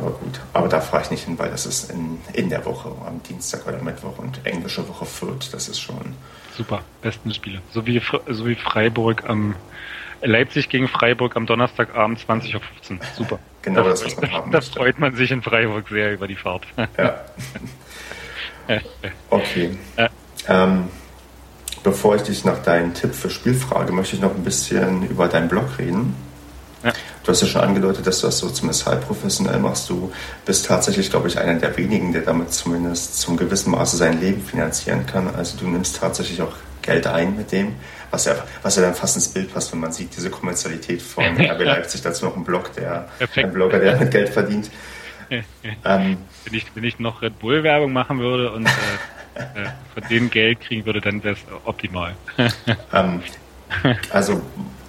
Ja. 0.00 0.06
Aber 0.06 0.16
gut, 0.16 0.40
aber 0.52 0.68
da 0.68 0.80
fahre 0.80 1.02
ich 1.02 1.10
nicht 1.10 1.24
hin, 1.24 1.38
weil 1.38 1.50
das 1.50 1.66
ist 1.66 1.90
in, 1.90 2.20
in 2.32 2.48
der 2.48 2.64
Woche, 2.64 2.90
am 3.06 3.22
Dienstag 3.22 3.66
oder 3.66 3.82
Mittwoch 3.82 4.18
und 4.18 4.44
englische 4.44 4.86
Woche 4.88 5.04
Fürth, 5.04 5.52
das 5.52 5.68
ist 5.68 5.80
schon. 5.80 6.14
Super, 6.56 6.80
besten 7.02 7.32
Spiele. 7.32 7.60
So 7.72 7.86
wie, 7.86 8.02
so 8.28 8.46
wie 8.46 8.54
Freiburg 8.54 9.28
am 9.28 9.54
Leipzig 10.22 10.68
gegen 10.68 10.88
Freiburg 10.88 11.36
am 11.36 11.46
Donnerstagabend 11.46 12.18
20.15 12.18 12.54
Uhr. 12.54 12.60
Super. 13.16 13.38
genau 13.62 13.84
das, 13.84 14.04
was 14.04 14.16
man 14.20 14.32
haben 14.32 14.50
Da 14.52 14.60
freut 14.60 14.98
man 14.98 15.14
sich 15.16 15.30
in 15.30 15.42
Freiburg 15.42 15.88
sehr 15.88 16.12
über 16.12 16.26
die 16.26 16.36
Fahrt. 16.36 16.64
Ja. 16.98 17.24
okay. 19.30 19.76
Ähm, 20.48 20.88
bevor 21.82 22.16
ich 22.16 22.22
dich 22.22 22.44
nach 22.44 22.62
deinem 22.62 22.94
Tipp 22.94 23.14
für 23.14 23.30
Spiel 23.30 23.54
frage, 23.54 23.92
möchte 23.92 24.16
ich 24.16 24.22
noch 24.22 24.34
ein 24.34 24.44
bisschen 24.44 25.08
über 25.08 25.28
deinen 25.28 25.48
Blog 25.48 25.78
reden. 25.78 26.14
Ja. 26.82 26.92
Du 27.22 27.32
hast 27.32 27.42
ja 27.42 27.46
schon 27.46 27.60
angedeutet, 27.60 28.06
dass 28.06 28.20
du 28.20 28.26
das 28.26 28.38
so 28.38 28.48
zumindest 28.48 28.86
halb 28.86 29.06
professionell 29.06 29.58
machst. 29.58 29.90
Du 29.90 30.12
bist 30.46 30.66
tatsächlich, 30.66 31.10
glaube 31.10 31.28
ich, 31.28 31.38
einer 31.38 31.54
der 31.54 31.76
wenigen, 31.76 32.12
der 32.12 32.22
damit 32.22 32.52
zumindest 32.52 33.20
zum 33.20 33.36
gewissen 33.36 33.72
Maße 33.72 33.96
sein 33.96 34.20
Leben 34.20 34.40
finanzieren 34.40 35.06
kann. 35.06 35.28
Also 35.34 35.58
du 35.58 35.68
nimmst 35.68 35.96
tatsächlich 35.96 36.40
auch 36.40 36.54
Geld 36.82 37.06
ein 37.06 37.36
mit 37.36 37.52
dem, 37.52 37.74
was 38.10 38.24
ja, 38.24 38.34
was 38.62 38.76
ja 38.76 38.82
dann 38.82 38.94
fast 38.94 39.16
ins 39.16 39.28
Bild 39.28 39.52
passt, 39.52 39.72
wenn 39.72 39.80
man 39.80 39.92
sieht, 39.92 40.16
diese 40.16 40.30
Kommerzialität 40.30 41.02
von 41.02 41.24
RB 41.38 41.60
Leipzig, 41.60 42.00
dazu 42.00 42.24
noch 42.24 42.36
ein 42.36 42.44
Blog, 42.44 42.72
der, 42.74 43.08
ein 43.36 43.52
Blogger, 43.52 43.78
der 43.78 43.96
mit 43.98 44.10
Geld 44.10 44.30
verdient. 44.30 44.70
ähm, 45.30 46.16
wenn, 46.44 46.54
ich, 46.54 46.66
wenn 46.74 46.84
ich 46.84 46.98
noch 46.98 47.22
Red 47.22 47.38
Bull 47.38 47.62
Werbung 47.62 47.92
machen 47.92 48.18
würde 48.18 48.50
und 48.50 48.66
äh, 48.66 48.70
äh, 49.34 49.68
von 49.94 50.08
denen 50.08 50.30
Geld 50.30 50.60
kriegen 50.60 50.86
würde, 50.86 51.00
dann 51.00 51.22
wäre 51.22 51.34
es 51.34 51.40
optimal. 51.64 52.16
ähm, 52.92 53.22
also 54.10 54.40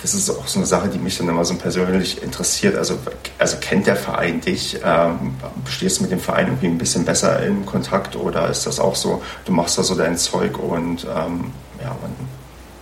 das 0.01 0.15
ist 0.15 0.29
auch 0.29 0.47
so 0.47 0.59
eine 0.59 0.65
Sache, 0.65 0.89
die 0.89 0.97
mich 0.97 1.17
dann 1.17 1.29
immer 1.29 1.45
so 1.45 1.55
persönlich 1.55 2.23
interessiert. 2.23 2.75
Also, 2.75 2.97
also 3.37 3.57
kennt 3.61 3.85
der 3.85 3.95
Verein 3.95 4.41
dich? 4.41 4.79
Ähm, 4.83 5.35
stehst 5.69 5.99
du 5.99 6.03
mit 6.03 6.11
dem 6.11 6.19
Verein 6.19 6.47
irgendwie 6.47 6.67
ein 6.67 6.77
bisschen 6.77 7.05
besser 7.05 7.43
in 7.45 7.65
Kontakt 7.65 8.15
oder 8.15 8.49
ist 8.49 8.65
das 8.65 8.79
auch 8.79 8.95
so, 8.95 9.21
du 9.45 9.51
machst 9.51 9.77
da 9.77 9.83
so 9.83 9.95
dein 9.95 10.17
Zeug 10.17 10.57
und 10.57 11.03
ähm, 11.03 11.51
ja, 11.81 11.95
man, 12.01 12.15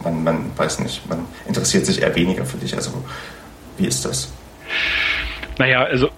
man, 0.03 0.23
man 0.23 0.57
weiß 0.57 0.79
nicht, 0.79 1.07
man 1.09 1.25
interessiert 1.45 1.85
sich 1.85 2.01
eher 2.01 2.15
weniger 2.15 2.45
für 2.45 2.57
dich. 2.57 2.73
Also 2.73 2.91
wie 3.77 3.87
ist 3.87 4.05
das? 4.05 4.31
Naja, 5.57 5.83
also 5.83 6.09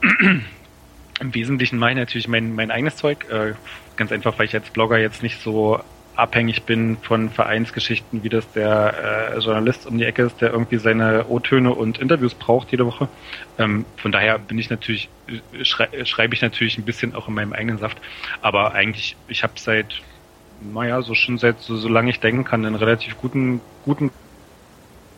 im 1.19 1.33
Wesentlichen 1.33 1.79
mache 1.79 1.91
ich 1.91 1.97
natürlich 1.97 2.27
mein, 2.27 2.53
mein 2.53 2.69
eigenes 2.69 2.97
Zeug. 2.97 3.25
Äh, 3.31 3.53
ganz 3.95 4.11
einfach, 4.11 4.37
weil 4.37 4.45
ich 4.45 4.53
als 4.53 4.69
Blogger 4.69 4.99
jetzt 4.99 5.23
nicht 5.23 5.41
so 5.41 5.79
abhängig 6.15 6.63
bin 6.63 6.97
von 6.97 7.29
Vereinsgeschichten, 7.29 8.23
wie 8.23 8.29
das 8.29 8.49
der 8.51 9.33
äh, 9.33 9.39
Journalist 9.39 9.87
um 9.87 9.97
die 9.97 10.03
Ecke 10.03 10.23
ist, 10.23 10.41
der 10.41 10.51
irgendwie 10.51 10.77
seine 10.77 11.27
O-Töne 11.27 11.73
und 11.73 11.99
Interviews 11.99 12.33
braucht 12.33 12.71
jede 12.71 12.85
Woche. 12.85 13.07
Ähm, 13.57 13.85
von 13.97 14.11
daher 14.11 14.37
bin 14.37 14.59
ich 14.59 14.69
natürlich, 14.69 15.09
schrei 15.63 15.87
schreibe 16.05 16.33
ich 16.33 16.41
natürlich 16.41 16.77
ein 16.77 16.85
bisschen 16.85 17.15
auch 17.15 17.27
in 17.27 17.33
meinem 17.33 17.53
eigenen 17.53 17.77
Saft. 17.77 17.97
Aber 18.41 18.73
eigentlich, 18.73 19.15
ich 19.27 19.43
habe 19.43 19.53
seit, 19.55 20.01
naja, 20.61 21.01
so 21.01 21.15
schon 21.15 21.37
seit 21.37 21.59
so, 21.61 21.77
solange 21.77 22.09
ich 22.09 22.19
denken 22.19 22.43
kann, 22.43 22.65
einen 22.65 22.75
relativ 22.75 23.17
guten, 23.17 23.61
guten 23.83 24.11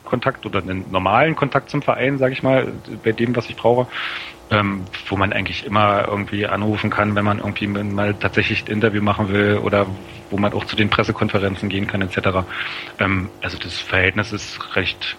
Kontakt 0.03 0.45
oder 0.45 0.59
einen 0.59 0.91
normalen 0.91 1.35
Kontakt 1.35 1.69
zum 1.69 1.81
Verein, 1.81 2.19
sage 2.19 2.33
ich 2.33 2.43
mal, 2.43 2.71
bei 3.03 3.13
dem, 3.13 3.35
was 3.35 3.49
ich 3.49 3.55
brauche 3.55 3.87
ähm, 4.53 4.85
wo 5.07 5.17
man 5.17 5.33
eigentlich 5.33 5.65
immer 5.65 6.07
irgendwie 6.07 6.45
anrufen 6.45 6.89
kann, 6.89 7.15
wenn 7.15 7.25
man 7.25 7.39
irgendwie 7.39 7.67
mal 7.67 8.13
tatsächlich 8.13 8.63
ein 8.65 8.71
Interview 8.71 9.01
machen 9.01 9.29
will 9.29 9.57
oder 9.57 9.87
wo 10.29 10.37
man 10.37 10.53
auch 10.53 10.65
zu 10.65 10.75
den 10.75 10.89
Pressekonferenzen 10.89 11.69
gehen 11.69 11.87
kann 11.87 12.01
etc. 12.01 12.45
Ähm, 12.99 13.29
also 13.41 13.57
das 13.57 13.79
Verhältnis 13.79 14.31
ist 14.31 14.75
recht, 14.75 15.17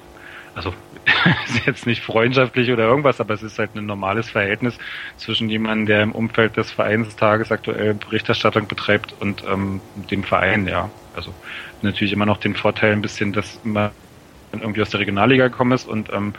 also 0.54 0.72
ist 1.48 1.66
jetzt 1.66 1.86
nicht 1.86 2.02
freundschaftlich 2.02 2.70
oder 2.70 2.84
irgendwas, 2.84 3.20
aber 3.20 3.34
es 3.34 3.42
ist 3.42 3.58
halt 3.58 3.74
ein 3.74 3.86
normales 3.86 4.30
Verhältnis 4.30 4.78
zwischen 5.16 5.48
jemandem, 5.48 5.86
der 5.86 6.02
im 6.02 6.12
Umfeld 6.12 6.56
des 6.56 6.70
Vereins 6.70 7.08
des 7.08 7.16
Tages 7.16 7.50
aktuell 7.50 7.94
Berichterstattung 7.94 8.68
betreibt 8.68 9.14
und 9.20 9.42
ähm, 9.50 9.80
dem 10.10 10.22
Verein, 10.22 10.68
ja. 10.68 10.90
Also 11.16 11.34
natürlich 11.82 12.12
immer 12.12 12.26
noch 12.26 12.38
den 12.38 12.54
Vorteil 12.54 12.92
ein 12.92 13.02
bisschen, 13.02 13.32
dass 13.32 13.60
man 13.64 13.90
irgendwie 14.52 14.82
aus 14.82 14.90
der 14.90 15.00
Regionalliga 15.00 15.48
gekommen 15.48 15.72
ist 15.72 15.88
und 15.88 16.12
ähm, 16.12 16.34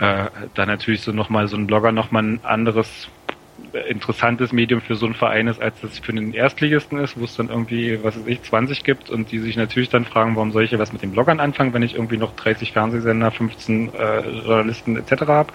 äh, 0.00 0.26
da 0.54 0.66
natürlich 0.66 1.00
so 1.00 1.12
nochmal 1.12 1.48
so 1.48 1.56
ein 1.56 1.66
Blogger 1.66 1.92
nochmal 1.92 2.22
ein 2.22 2.40
anderes 2.44 3.08
äh, 3.72 3.90
interessantes 3.90 4.52
Medium 4.52 4.80
für 4.80 4.94
so 4.94 5.06
einen 5.06 5.14
Verein 5.14 5.48
ist, 5.48 5.60
als 5.60 5.80
das 5.80 5.98
für 5.98 6.12
den 6.12 6.32
Erstligisten 6.32 6.98
ist, 6.98 7.18
wo 7.18 7.24
es 7.24 7.36
dann 7.36 7.48
irgendwie, 7.48 8.02
was 8.02 8.16
weiß 8.16 8.26
ich, 8.26 8.42
20 8.42 8.84
gibt 8.84 9.10
und 9.10 9.32
die 9.32 9.38
sich 9.38 9.56
natürlich 9.56 9.88
dann 9.88 10.04
fragen, 10.04 10.36
warum 10.36 10.52
soll 10.52 10.64
ich 10.64 10.70
hier 10.70 10.78
was 10.78 10.92
mit 10.92 11.02
den 11.02 11.12
Bloggern 11.12 11.40
anfangen, 11.40 11.72
wenn 11.74 11.82
ich 11.82 11.94
irgendwie 11.94 12.16
noch 12.16 12.34
30 12.36 12.72
Fernsehsender, 12.72 13.30
15 13.30 13.94
äh, 13.94 14.20
Journalisten 14.44 14.96
etc. 14.96 15.22
habe. 15.26 15.52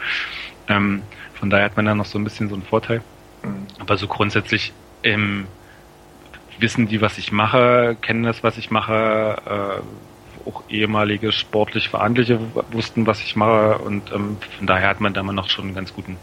Ähm, 0.68 1.02
von 1.34 1.50
daher 1.50 1.66
hat 1.66 1.76
man 1.76 1.86
da 1.86 1.96
noch 1.96 2.06
so 2.06 2.20
ein 2.20 2.24
bisschen 2.24 2.50
so 2.50 2.56
einen 2.56 2.64
Vorteil. 2.64 3.02
Aber 3.80 3.98
so 3.98 4.08
grundsätzlich 4.08 4.74
ähm, 5.04 5.48
wissen 6.60 6.88
die, 6.88 7.02
was 7.02 7.18
ich 7.18 7.32
mache, 7.32 7.98
kennen 8.02 8.24
das, 8.24 8.44
was 8.44 8.58
ich 8.58 8.72
mache, 8.72 9.38
äh, 9.46 10.12
auch 10.46 10.64
ehemalige 10.70 11.32
sportlich 11.32 11.89
Verantwortliche 11.89 12.39
wussten, 12.72 13.08
was 13.08 13.22
ich 13.22 13.36
mache 13.36 13.78
und 13.80 14.12
ähm, 14.12 14.38
von 14.58 14.68
daher 14.68 14.89
hat 14.89 15.02
man 15.02 15.14
da 15.14 15.22
immer 15.22 15.34
noch 15.34 15.50
schon 15.50 15.66
einen 15.66 15.76
ganz 15.76 15.94
guten 15.94 16.18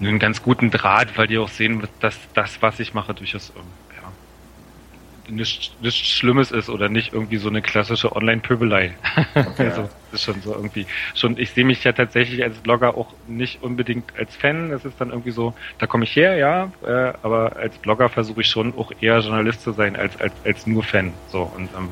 einen 0.00 0.18
ganz 0.18 0.42
guten 0.42 0.70
Draht, 0.70 1.16
weil 1.16 1.26
die 1.28 1.38
auch 1.38 1.48
sehen, 1.48 1.86
dass 2.00 2.18
das, 2.34 2.60
was 2.60 2.80
ich 2.80 2.94
mache, 2.94 3.14
durchaus 3.14 3.52
ähm, 3.56 3.62
ja, 3.96 5.32
nichts, 5.32 5.72
nichts 5.80 6.08
Schlimmes 6.08 6.50
ist 6.50 6.68
oder 6.68 6.88
nicht 6.88 7.12
irgendwie 7.12 7.36
so 7.36 7.48
eine 7.48 7.62
klassische 7.62 8.14
Online-Pöbelei. 8.14 8.96
Okay, 9.34 9.68
also, 9.68 9.88
ist 10.14 10.22
schon 10.22 10.40
so 10.40 10.54
irgendwie 10.54 10.86
schon, 11.14 11.36
ich 11.38 11.50
sehe 11.50 11.64
mich 11.64 11.84
ja 11.84 11.92
tatsächlich 11.92 12.42
als 12.42 12.58
Blogger 12.58 12.96
auch 12.96 13.14
nicht 13.28 13.62
unbedingt 13.62 14.16
als 14.16 14.34
Fan. 14.36 14.70
Es 14.70 14.84
ist 14.84 15.00
dann 15.00 15.10
irgendwie 15.10 15.32
so, 15.32 15.54
da 15.78 15.86
komme 15.86 16.04
ich 16.04 16.16
her, 16.16 16.36
ja, 16.36 16.72
äh, 16.82 17.12
aber 17.22 17.56
als 17.56 17.76
Blogger 17.78 18.08
versuche 18.08 18.40
ich 18.40 18.48
schon 18.48 18.74
auch 18.76 18.92
eher 19.00 19.18
Journalist 19.20 19.62
zu 19.62 19.72
sein 19.72 19.96
als 19.96 20.18
als 20.20 20.34
als 20.44 20.66
nur 20.66 20.82
Fan. 20.82 21.12
So 21.26 21.42
und 21.42 21.68
ähm, 21.74 21.90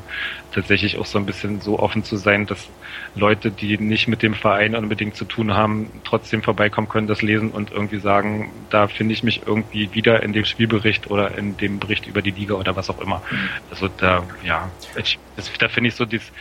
tatsächlich 0.52 0.98
auch 0.98 1.06
so 1.06 1.18
ein 1.18 1.26
bisschen 1.26 1.60
so 1.60 1.78
offen 1.78 2.04
zu 2.04 2.16
sein, 2.16 2.46
dass 2.46 2.70
Leute, 3.14 3.50
die 3.50 3.78
nicht 3.78 4.08
mit 4.08 4.22
dem 4.22 4.34
Verein 4.34 4.74
unbedingt 4.74 5.16
zu 5.16 5.24
tun 5.24 5.54
haben, 5.54 6.00
trotzdem 6.04 6.42
vorbeikommen 6.42 6.88
können, 6.88 7.06
das 7.06 7.22
lesen 7.22 7.50
und 7.50 7.70
irgendwie 7.70 7.98
sagen, 7.98 8.66
da 8.70 8.88
finde 8.88 9.14
ich 9.14 9.22
mich 9.22 9.46
irgendwie 9.46 9.94
wieder 9.94 10.22
in 10.22 10.32
dem 10.32 10.44
Spielbericht 10.44 11.10
oder 11.10 11.36
in 11.36 11.56
dem 11.56 11.78
Bericht 11.78 12.06
über 12.06 12.22
die 12.22 12.30
Liga 12.30 12.54
oder 12.54 12.76
was 12.76 12.90
auch 12.90 12.98
immer. 13.00 13.22
Mhm. 13.30 13.48
Also 13.70 13.88
da, 13.88 14.26
ja, 14.42 14.70
ich, 14.96 15.18
das, 15.36 15.52
da 15.58 15.68
finde 15.68 15.88
ich 15.88 15.94
so, 15.94 16.04
dies, 16.04 16.32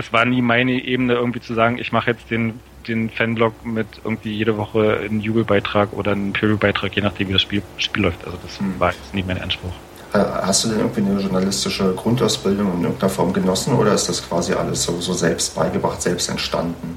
das 0.00 0.14
war 0.14 0.24
nie 0.24 0.40
meine 0.40 0.72
Ebene, 0.72 1.12
irgendwie 1.12 1.40
zu 1.40 1.52
sagen, 1.52 1.76
ich 1.76 1.92
mache 1.92 2.12
jetzt 2.12 2.30
den 2.30 2.58
den 2.88 3.10
Fanblog 3.10 3.66
mit 3.66 3.86
irgendwie 4.04 4.32
jede 4.32 4.56
Woche 4.56 5.00
einen 5.04 5.20
Jubelbeitrag 5.20 5.92
oder 5.92 6.12
einen 6.12 6.32
Peru-Beitrag, 6.32 6.96
je 6.96 7.02
nachdem 7.02 7.28
wie 7.28 7.34
das 7.34 7.42
Spiel, 7.42 7.62
Spiel 7.76 8.04
läuft. 8.04 8.24
Also 8.24 8.38
das 8.42 8.58
mhm. 8.58 8.80
war 8.80 8.92
jetzt 8.92 9.12
nie 9.12 9.22
mein 9.22 9.38
Anspruch. 9.38 9.72
Äh, 10.14 10.18
hast 10.18 10.64
du 10.64 10.70
denn 10.70 10.78
irgendwie 10.78 11.02
eine 11.02 11.20
journalistische 11.20 11.92
Grundausbildung 11.94 12.72
in 12.78 12.82
irgendeiner 12.84 13.10
Form 13.10 13.34
genossen 13.34 13.74
oder 13.74 13.92
ist 13.92 14.08
das 14.08 14.26
quasi 14.26 14.54
alles 14.54 14.82
so, 14.82 14.98
so 14.98 15.12
selbst 15.12 15.54
beigebracht, 15.54 16.00
selbst 16.00 16.30
entstanden? 16.30 16.96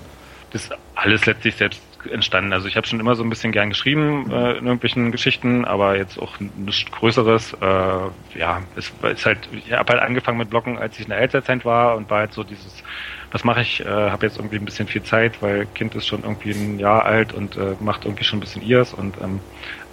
Das 0.52 0.64
ist 0.64 0.72
alles 0.96 1.26
letztlich 1.26 1.56
selbst 1.58 1.82
entstanden. 2.12 2.54
Also 2.54 2.68
ich 2.68 2.76
habe 2.76 2.88
schon 2.88 3.00
immer 3.00 3.16
so 3.16 3.24
ein 3.24 3.30
bisschen 3.30 3.52
gern 3.52 3.70
geschrieben 3.70 4.32
äh, 4.32 4.58
in 4.58 4.66
irgendwelchen 4.66 5.12
Geschichten, 5.12 5.66
aber 5.66 5.98
jetzt 5.98 6.20
auch 6.20 6.40
nichts 6.40 6.90
Größeres. 6.92 7.54
Äh, 7.54 8.38
ja, 8.38 8.62
es 8.76 8.92
ist 9.14 9.26
halt, 9.26 9.40
ich 9.52 9.72
habe 9.72 9.94
halt 9.94 10.02
angefangen 10.02 10.38
mit 10.38 10.50
Bloggen, 10.50 10.78
als 10.78 10.96
ich 10.98 11.06
in 11.06 11.10
der 11.10 11.20
Elternzeit 11.20 11.66
war 11.66 11.96
und 11.96 12.10
war 12.10 12.20
halt 12.20 12.34
so 12.34 12.44
dieses, 12.44 12.84
was 13.32 13.44
mache 13.44 13.62
ich? 13.62 13.82
Äh, 13.82 13.88
habe 13.88 14.26
jetzt 14.26 14.38
irgendwie 14.38 14.58
ein 14.58 14.66
bisschen 14.66 14.88
viel 14.88 15.04
Zeit, 15.04 15.42
weil 15.42 15.66
Kind 15.74 15.96
ist 15.96 16.08
schon 16.08 16.24
irgendwie 16.24 16.52
ein 16.52 16.80
Jahr 16.80 17.06
alt 17.06 17.34
und 17.34 17.58
äh, 17.58 17.76
macht 17.80 18.06
irgendwie 18.06 18.24
schon 18.24 18.38
ein 18.38 18.42
bisschen 18.42 18.62
ihrs 18.62 18.94
und 18.94 19.16
ähm, 19.22 19.40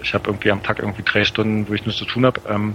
ich 0.03 0.15
habe 0.15 0.29
irgendwie 0.29 0.51
am 0.51 0.63
Tag 0.63 0.79
irgendwie 0.79 1.03
drei 1.03 1.25
Stunden, 1.25 1.69
wo 1.69 1.75
ich 1.75 1.85
nichts 1.87 1.99
zu 1.99 2.07
tun 2.07 2.27
habe. 2.27 2.41
Ähm, 2.49 2.75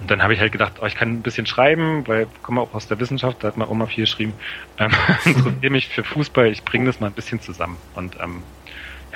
und 0.00 0.10
dann 0.10 0.22
habe 0.22 0.32
ich 0.32 0.40
halt 0.40 0.52
gedacht, 0.52 0.74
oh, 0.80 0.86
ich 0.86 0.94
kann 0.94 1.10
ein 1.12 1.22
bisschen 1.22 1.46
schreiben, 1.46 2.06
weil 2.06 2.22
ich 2.32 2.42
komme 2.42 2.60
auch 2.60 2.72
aus 2.72 2.86
der 2.86 3.00
Wissenschaft, 3.00 3.42
da 3.42 3.48
hat 3.48 3.56
man 3.56 3.76
mal 3.76 3.86
viel 3.86 4.04
geschrieben. 4.04 4.32
Ähm, 4.78 4.92
interessiere 5.24 5.70
mich 5.70 5.88
für 5.88 6.04
Fußball, 6.04 6.46
ich 6.46 6.64
bringe 6.64 6.86
das 6.86 7.00
mal 7.00 7.08
ein 7.08 7.12
bisschen 7.12 7.40
zusammen. 7.40 7.76
Und 7.94 8.16
ähm, 8.20 8.42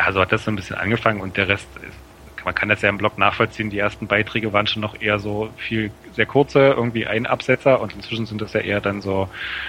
ja, 0.04 0.12
so 0.12 0.20
hat 0.20 0.32
das 0.32 0.44
so 0.44 0.50
ein 0.50 0.56
bisschen 0.56 0.76
angefangen 0.76 1.20
und 1.20 1.36
der 1.36 1.48
Rest 1.48 1.68
ist, 1.76 1.96
man 2.44 2.54
kann 2.54 2.68
das 2.68 2.82
ja 2.82 2.88
im 2.88 2.98
Blog 2.98 3.18
nachvollziehen, 3.18 3.70
die 3.70 3.78
ersten 3.78 4.08
Beiträge 4.08 4.52
waren 4.52 4.66
schon 4.66 4.82
noch 4.82 5.00
eher 5.00 5.20
so 5.20 5.50
viel, 5.56 5.92
sehr 6.12 6.26
kurze, 6.26 6.58
irgendwie 6.70 7.06
ein 7.06 7.26
Absetzer 7.26 7.80
und 7.80 7.94
inzwischen 7.94 8.26
sind 8.26 8.40
das 8.40 8.52
ja 8.52 8.60
eher 8.60 8.80
dann 8.80 9.00
so 9.00 9.28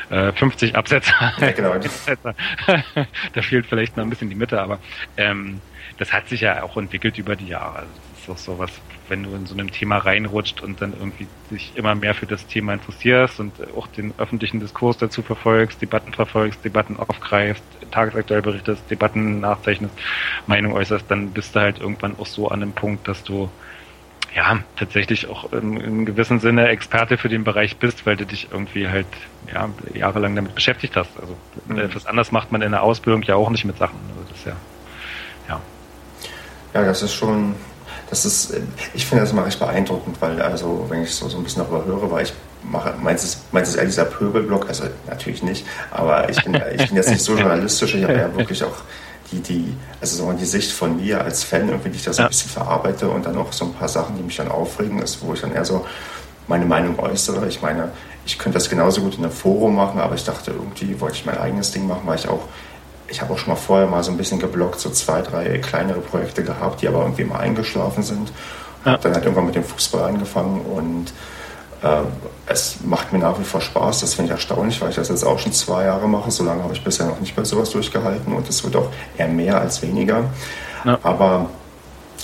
äh, 0.10 0.32
50 0.32 0.76
Absätze. 0.76 1.14
Ja, 1.40 1.52
genau. 1.52 1.76
da 3.34 3.42
fehlt 3.42 3.68
vielleicht 3.68 3.96
noch 3.96 4.04
ein 4.04 4.10
bisschen 4.10 4.30
die 4.30 4.36
Mitte, 4.36 4.60
aber 4.60 4.80
ähm, 5.18 5.62
das 6.00 6.12
hat 6.12 6.30
sich 6.30 6.42
ja 6.42 6.64
auch 6.64 6.76
entwickelt 6.78 7.18
über 7.18 7.36
die 7.36 7.48
Jahre. 7.48 7.80
Also 7.80 7.90
das 8.12 8.20
ist 8.20 8.30
doch 8.30 8.38
so 8.38 8.60
was, 8.60 8.72
wenn 9.10 9.24
du 9.24 9.36
in 9.36 9.46
so 9.46 9.54
einem 9.54 9.72
Thema 9.72 9.98
reinrutscht 9.98 10.62
und 10.62 10.82
dann 10.82 10.94
irgendwie 10.94 11.28
dich 11.52 11.74
immer 11.76 11.96
mehr 11.96 12.14
für 12.14 12.26
das 12.26 12.48
Thema 12.48 12.74
interessierst 12.74 13.40
und 13.40 13.54
auch 13.76 13.88
den 13.88 14.14
öffentlichen 14.18 14.60
Diskurs 14.60 14.98
dazu 14.98 15.22
verfolgst, 15.22 15.82
Debatten 15.82 16.14
verfolgst, 16.14 16.64
Debatten 16.64 16.98
aufgreifst, 16.98 17.64
tagesaktuell 17.92 18.42
berichtest, 18.42 18.90
Debatten 18.90 19.40
nachzeichnest, 19.40 19.94
Meinung 20.48 20.74
äußerst, 20.74 21.06
dann 21.10 21.32
bist 21.32 21.56
du 21.56 21.60
halt 21.60 21.80
irgendwann 21.80 22.18
auch 22.18 22.28
so 22.28 22.48
an 22.48 22.62
dem 22.62 22.72
Punkt, 22.72 23.08
dass 23.08 23.24
du 23.24 23.50
ja, 24.36 24.60
tatsächlich 24.76 25.28
auch 25.28 25.52
in, 25.54 25.78
in 25.78 26.06
gewissem 26.06 26.40
Sinne 26.40 26.68
Experte 26.70 27.18
für 27.18 27.30
den 27.30 27.44
Bereich 27.44 27.78
bist, 27.78 28.06
weil 28.06 28.16
du 28.16 28.26
dich 28.26 28.48
irgendwie 28.52 28.88
halt 28.88 29.06
ja, 29.54 29.70
jahrelang 29.94 30.36
damit 30.36 30.56
beschäftigt 30.56 30.96
hast. 30.96 31.12
Also 31.20 31.38
mhm. 31.68 31.78
etwas 31.78 32.06
anders 32.08 32.32
macht 32.32 32.52
man 32.52 32.62
in 32.62 32.72
der 32.72 32.82
Ausbildung 32.82 33.22
ja 33.24 33.36
auch 33.36 33.50
nicht 33.50 33.66
mit 33.66 33.78
Sachen. 33.78 34.00
Also 34.10 34.30
das 34.30 34.38
ist 34.40 34.46
ja, 34.46 34.56
ja. 35.50 35.62
Ja, 36.74 36.84
das 36.84 37.04
ist 37.04 37.14
schon, 37.14 37.54
das 38.14 38.26
ist, 38.26 38.54
ich 38.94 39.08
finde 39.08 39.24
das 39.24 39.32
immer 39.32 39.44
recht 39.44 39.58
beeindruckend, 39.58 40.22
weil 40.22 40.40
also, 40.40 40.86
wenn 40.88 41.02
ich 41.02 41.16
so, 41.16 41.28
so 41.28 41.38
ein 41.38 41.44
bisschen 41.44 41.64
darüber 41.64 41.84
höre, 41.84 42.12
weil 42.12 42.26
ich 42.26 42.34
mache, 42.64 42.94
meinst 43.02 43.24
du, 43.26 43.40
meinst 43.52 43.74
du 43.74 43.80
eher 43.80 43.86
dieser 43.86 44.06
Pöbelblock? 44.06 44.68
Also 44.68 44.84
natürlich 45.08 45.42
nicht, 45.42 45.66
aber 45.90 46.30
ich 46.30 46.44
bin, 46.44 46.54
ich 46.54 46.88
bin 46.88 46.96
jetzt 46.96 47.10
nicht 47.10 47.24
so 47.24 47.36
journalistisch, 47.36 47.96
ich 47.96 48.04
habe 48.04 48.14
ja 48.14 48.36
wirklich 48.36 48.64
auch 48.64 48.76
die, 49.32 49.40
die, 49.40 49.76
also 50.00 50.18
so 50.18 50.32
die 50.32 50.46
Sicht 50.46 50.72
von 50.72 50.96
mir 50.96 51.24
als 51.24 51.44
Fan, 51.44 51.70
irgendwie, 51.70 51.90
die 51.90 51.96
ich 51.96 52.04
das 52.04 52.20
ja. 52.20 52.26
ein 52.26 52.30
bisschen 52.30 52.52
verarbeite 52.52 53.10
und 53.10 53.26
dann 53.26 53.36
auch 53.36 53.52
so 53.52 53.66
ein 53.66 53.74
paar 53.74 53.90
Sachen, 53.90 54.16
die 54.16 54.22
mich 54.22 54.36
dann 54.36 54.50
aufregen, 54.50 55.00
ist, 55.00 55.26
wo 55.26 55.34
ich 55.34 55.42
dann 55.42 55.52
eher 55.52 55.66
so 55.66 55.84
meine 56.48 56.66
Meinung 56.66 57.00
äußere. 57.00 57.48
Ich 57.48 57.64
meine, 57.64 57.92
ich 58.28 58.38
könnte 58.38 58.60
das 58.60 58.70
genauso 58.70 59.02
gut 59.02 59.18
in 59.18 59.24
einem 59.24 59.34
Forum 59.34 59.76
machen, 59.76 60.00
aber 60.00 60.14
ich 60.14 60.24
dachte, 60.24 60.52
irgendwie 60.52 61.00
wollte 61.02 61.16
ich 61.16 61.26
mein 61.26 61.40
eigenes 61.40 61.72
Ding 61.72 61.88
machen, 61.88 62.02
weil 62.06 62.20
ich 62.20 62.28
auch 62.28 62.48
ich 63.14 63.22
habe 63.22 63.34
auch 63.34 63.38
schon 63.38 63.50
mal 63.54 63.60
vorher 63.60 63.88
mal 63.88 64.04
so 64.04 64.12
ein 64.12 64.18
bisschen 64.18 64.40
geblockt, 64.40 64.80
so 64.80 64.90
zwei, 64.90 65.22
drei 65.22 65.60
kleinere 65.60 66.00
Projekte 66.00 66.44
gehabt, 66.44 66.82
die 66.82 66.88
aber 66.88 67.02
irgendwie 67.02 67.24
mal 67.24 67.40
eingeschlafen 67.40 68.02
sind. 68.02 68.34
Ja. 68.86 68.98
Dann 68.98 69.14
halt 69.14 69.24
irgendwann 69.24 69.46
mit 69.46 69.56
dem 69.56 69.64
Fußball 69.64 70.04
angefangen 70.04 70.62
und 70.62 71.14
äh, 71.84 72.02
es 72.48 72.78
macht 72.84 73.14
mir 73.14 73.20
nach 73.20 73.40
wie 73.40 73.44
vor 73.44 73.62
Spaß. 73.62 74.02
Das 74.02 74.16
finde 74.16 74.32
ich 74.32 74.32
erstaunlich, 74.32 74.82
weil 74.82 74.90
ich 74.90 74.96
das 74.96 75.10
jetzt 75.10 75.24
auch 75.24 75.38
schon 75.38 75.54
zwei 75.54 75.86
Jahre 75.86 76.08
mache. 76.08 76.32
So 76.32 76.44
lange 76.44 76.64
habe 76.64 76.74
ich 76.74 76.84
bisher 76.84 77.06
noch 77.06 77.20
nicht 77.20 77.36
bei 77.36 77.44
sowas 77.44 77.70
durchgehalten 77.70 78.34
und 78.34 78.50
es 78.50 78.64
wird 78.64 78.76
auch 78.76 78.90
eher 79.16 79.28
mehr 79.28 79.62
als 79.62 79.82
weniger. 79.84 80.24
Ja. 80.84 80.98
Aber 81.04 81.50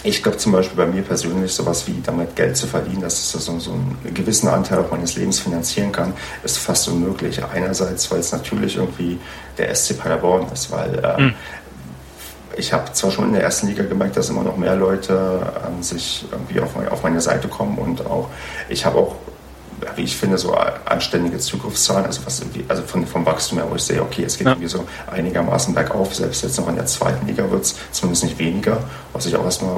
ich 0.03 0.23
glaube 0.23 0.37
zum 0.37 0.53
Beispiel 0.53 0.77
bei 0.77 0.85
mir 0.85 1.01
persönlich, 1.01 1.53
sowas 1.53 1.85
wie 1.87 2.01
damit 2.01 2.35
Geld 2.35 2.55
zu 2.55 2.67
verdienen, 2.67 3.01
dass 3.01 3.13
es 3.13 3.31
so, 3.31 3.59
so 3.59 3.71
einen 3.71 3.97
gewissen 4.13 4.47
Anteil 4.47 4.79
auch 4.79 4.91
meines 4.91 5.15
Lebens 5.15 5.39
finanzieren 5.39 5.91
kann, 5.91 6.13
ist 6.43 6.57
fast 6.57 6.87
unmöglich. 6.87 7.43
Einerseits, 7.43 8.09
weil 8.09 8.19
es 8.19 8.31
natürlich 8.31 8.77
irgendwie 8.77 9.19
der 9.57 9.73
SC 9.75 9.97
Paderborn 9.97 10.47
ist, 10.53 10.71
weil 10.71 11.03
äh, 11.03 11.21
mhm. 11.21 11.33
ich 12.55 12.71
habe 12.71 12.91
zwar 12.93 13.11
schon 13.11 13.25
in 13.25 13.33
der 13.33 13.43
ersten 13.43 13.67
Liga 13.67 13.83
gemerkt, 13.83 14.15
dass 14.15 14.29
immer 14.29 14.43
noch 14.43 14.55
mehr 14.55 14.75
Leute 14.77 15.41
ähm, 15.67 15.83
sich 15.83 16.25
irgendwie 16.31 16.61
auf, 16.61 16.75
auf 16.89 17.03
meine 17.03 17.19
Seite 17.19 17.49
kommen 17.49 17.77
und 17.77 18.05
auch 18.05 18.29
ich 18.69 18.85
habe 18.85 18.99
auch 18.99 19.15
wie 19.95 20.03
ich 20.03 20.15
finde, 20.15 20.37
so 20.37 20.53
anständige 20.53 21.37
Zugriffszahlen, 21.37 22.05
also 22.05 22.21
was 22.25 22.41
also 22.67 22.83
von, 22.83 23.05
vom 23.05 23.25
Wachstum 23.25 23.57
her, 23.57 23.67
wo 23.69 23.75
ich 23.75 23.83
sehe, 23.83 24.01
okay, 24.01 24.23
es 24.23 24.37
geht 24.37 24.45
ja. 24.45 24.53
irgendwie 24.53 24.69
so 24.69 24.85
einigermaßen 25.11 25.73
bergauf, 25.73 26.13
selbst 26.15 26.43
jetzt 26.43 26.57
noch 26.59 26.67
in 26.67 26.75
der 26.75 26.85
zweiten 26.85 27.25
Liga 27.27 27.49
wird 27.49 27.63
es 27.63 27.75
zumindest 27.91 28.23
nicht 28.23 28.39
weniger, 28.39 28.77
was 29.13 29.25
ich 29.25 29.35
auch 29.35 29.43
erstmal 29.43 29.77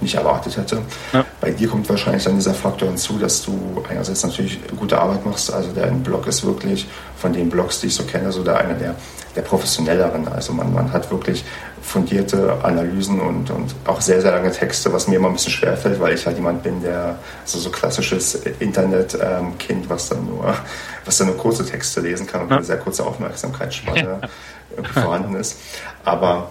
nicht 0.00 0.14
erwartet 0.14 0.56
hätte. 0.56 0.78
Ja. 1.12 1.24
Bei 1.40 1.50
dir 1.50 1.68
kommt 1.68 1.88
wahrscheinlich 1.88 2.24
dann 2.24 2.36
dieser 2.36 2.54
Faktor 2.54 2.88
hinzu, 2.88 3.18
dass 3.18 3.42
du 3.42 3.82
einerseits 3.88 4.22
natürlich 4.22 4.60
gute 4.78 4.98
Arbeit 4.98 5.24
machst, 5.26 5.52
also 5.52 5.70
dein 5.74 6.02
Blog 6.02 6.26
ist 6.26 6.44
wirklich 6.44 6.86
von 7.16 7.32
den 7.32 7.50
Blogs, 7.50 7.80
die 7.80 7.88
ich 7.88 7.94
so 7.94 8.04
kenne, 8.04 8.32
so 8.32 8.42
der 8.42 8.58
einer 8.58 8.74
der, 8.74 8.94
der 9.36 9.42
professionelleren. 9.42 10.28
Also 10.28 10.52
man, 10.52 10.72
man 10.72 10.92
hat 10.92 11.10
wirklich 11.10 11.44
fundierte 11.82 12.56
Analysen 12.62 13.20
und, 13.20 13.50
und 13.50 13.74
auch 13.86 14.00
sehr, 14.00 14.20
sehr 14.20 14.32
lange 14.32 14.52
Texte, 14.52 14.92
was 14.92 15.08
mir 15.08 15.16
immer 15.16 15.28
ein 15.28 15.34
bisschen 15.34 15.52
schwerfällt, 15.52 16.00
weil 16.00 16.14
ich 16.14 16.26
halt 16.26 16.36
jemand 16.36 16.62
bin, 16.62 16.82
der 16.82 17.18
so, 17.44 17.58
so 17.58 17.70
klassisches 17.70 18.34
Internet-Kind, 18.34 19.88
was 19.88 20.08
dann 20.08 20.26
nur, 20.26 20.54
was 21.04 21.18
dann 21.18 21.28
nur 21.28 21.36
kurze 21.36 21.64
Texte 21.64 22.00
lesen 22.00 22.26
kann 22.26 22.42
und 22.42 22.52
eine 22.52 22.64
sehr 22.64 22.78
kurze 22.78 23.04
Aufmerksamkeitsspanne 23.04 24.20
vorhanden 24.94 25.36
ist. 25.36 25.58
Aber 26.04 26.50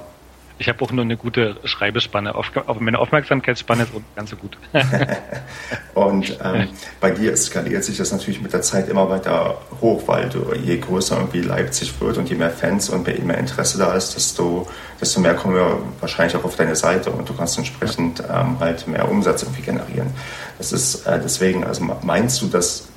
ich 0.60 0.68
habe 0.68 0.84
auch 0.84 0.92
nur 0.92 1.06
eine 1.06 1.16
gute 1.16 1.56
Schreibespanne. 1.64 2.36
Auf, 2.36 2.52
meine 2.80 3.00
Aufmerksamkeitsspanne 3.00 3.84
ist 3.84 3.92
ganz 4.16 4.30
so 4.30 4.36
gut. 4.36 4.58
und 5.94 6.38
ähm, 6.44 6.68
bei 7.00 7.12
dir 7.12 7.36
skaliert 7.38 7.86
sich 7.86 7.98
das 7.98 8.12
natürlich 8.12 8.42
mit 8.42 8.52
der 8.52 8.62
Zeit 8.62 8.90
immer 8.90 9.10
weiter 9.10 9.62
hoch, 9.80 10.04
weil 10.08 10.28
du, 10.28 10.54
je 10.54 10.78
größer 10.78 11.16
irgendwie 11.18 11.40
Leipzig 11.42 12.00
wird 12.02 12.18
und 12.18 12.30
je 12.30 12.36
mehr 12.36 12.50
Fans 12.50 12.90
und 12.90 13.08
je 13.08 13.20
mehr 13.20 13.38
Interesse 13.38 13.78
da 13.78 13.94
ist, 13.94 14.16
desto, 14.16 14.68
desto 15.00 15.22
mehr 15.22 15.34
kommen 15.34 15.56
wir 15.56 15.80
wahrscheinlich 16.02 16.36
auch 16.36 16.44
auf 16.44 16.58
deine 16.58 16.76
Seite 16.76 17.10
und 17.10 17.28
du 17.30 17.34
kannst 17.34 17.58
entsprechend 17.58 18.22
ähm, 18.30 18.60
halt 18.60 18.86
mehr 18.86 19.10
Umsatz 19.10 19.44
irgendwie 19.44 19.62
generieren. 19.62 20.12
Das 20.58 20.74
ist 20.74 21.08
äh, 21.08 21.22
deswegen, 21.24 21.64
also 21.64 21.86
meinst 22.04 22.42
du, 22.42 22.48
dass 22.48 22.89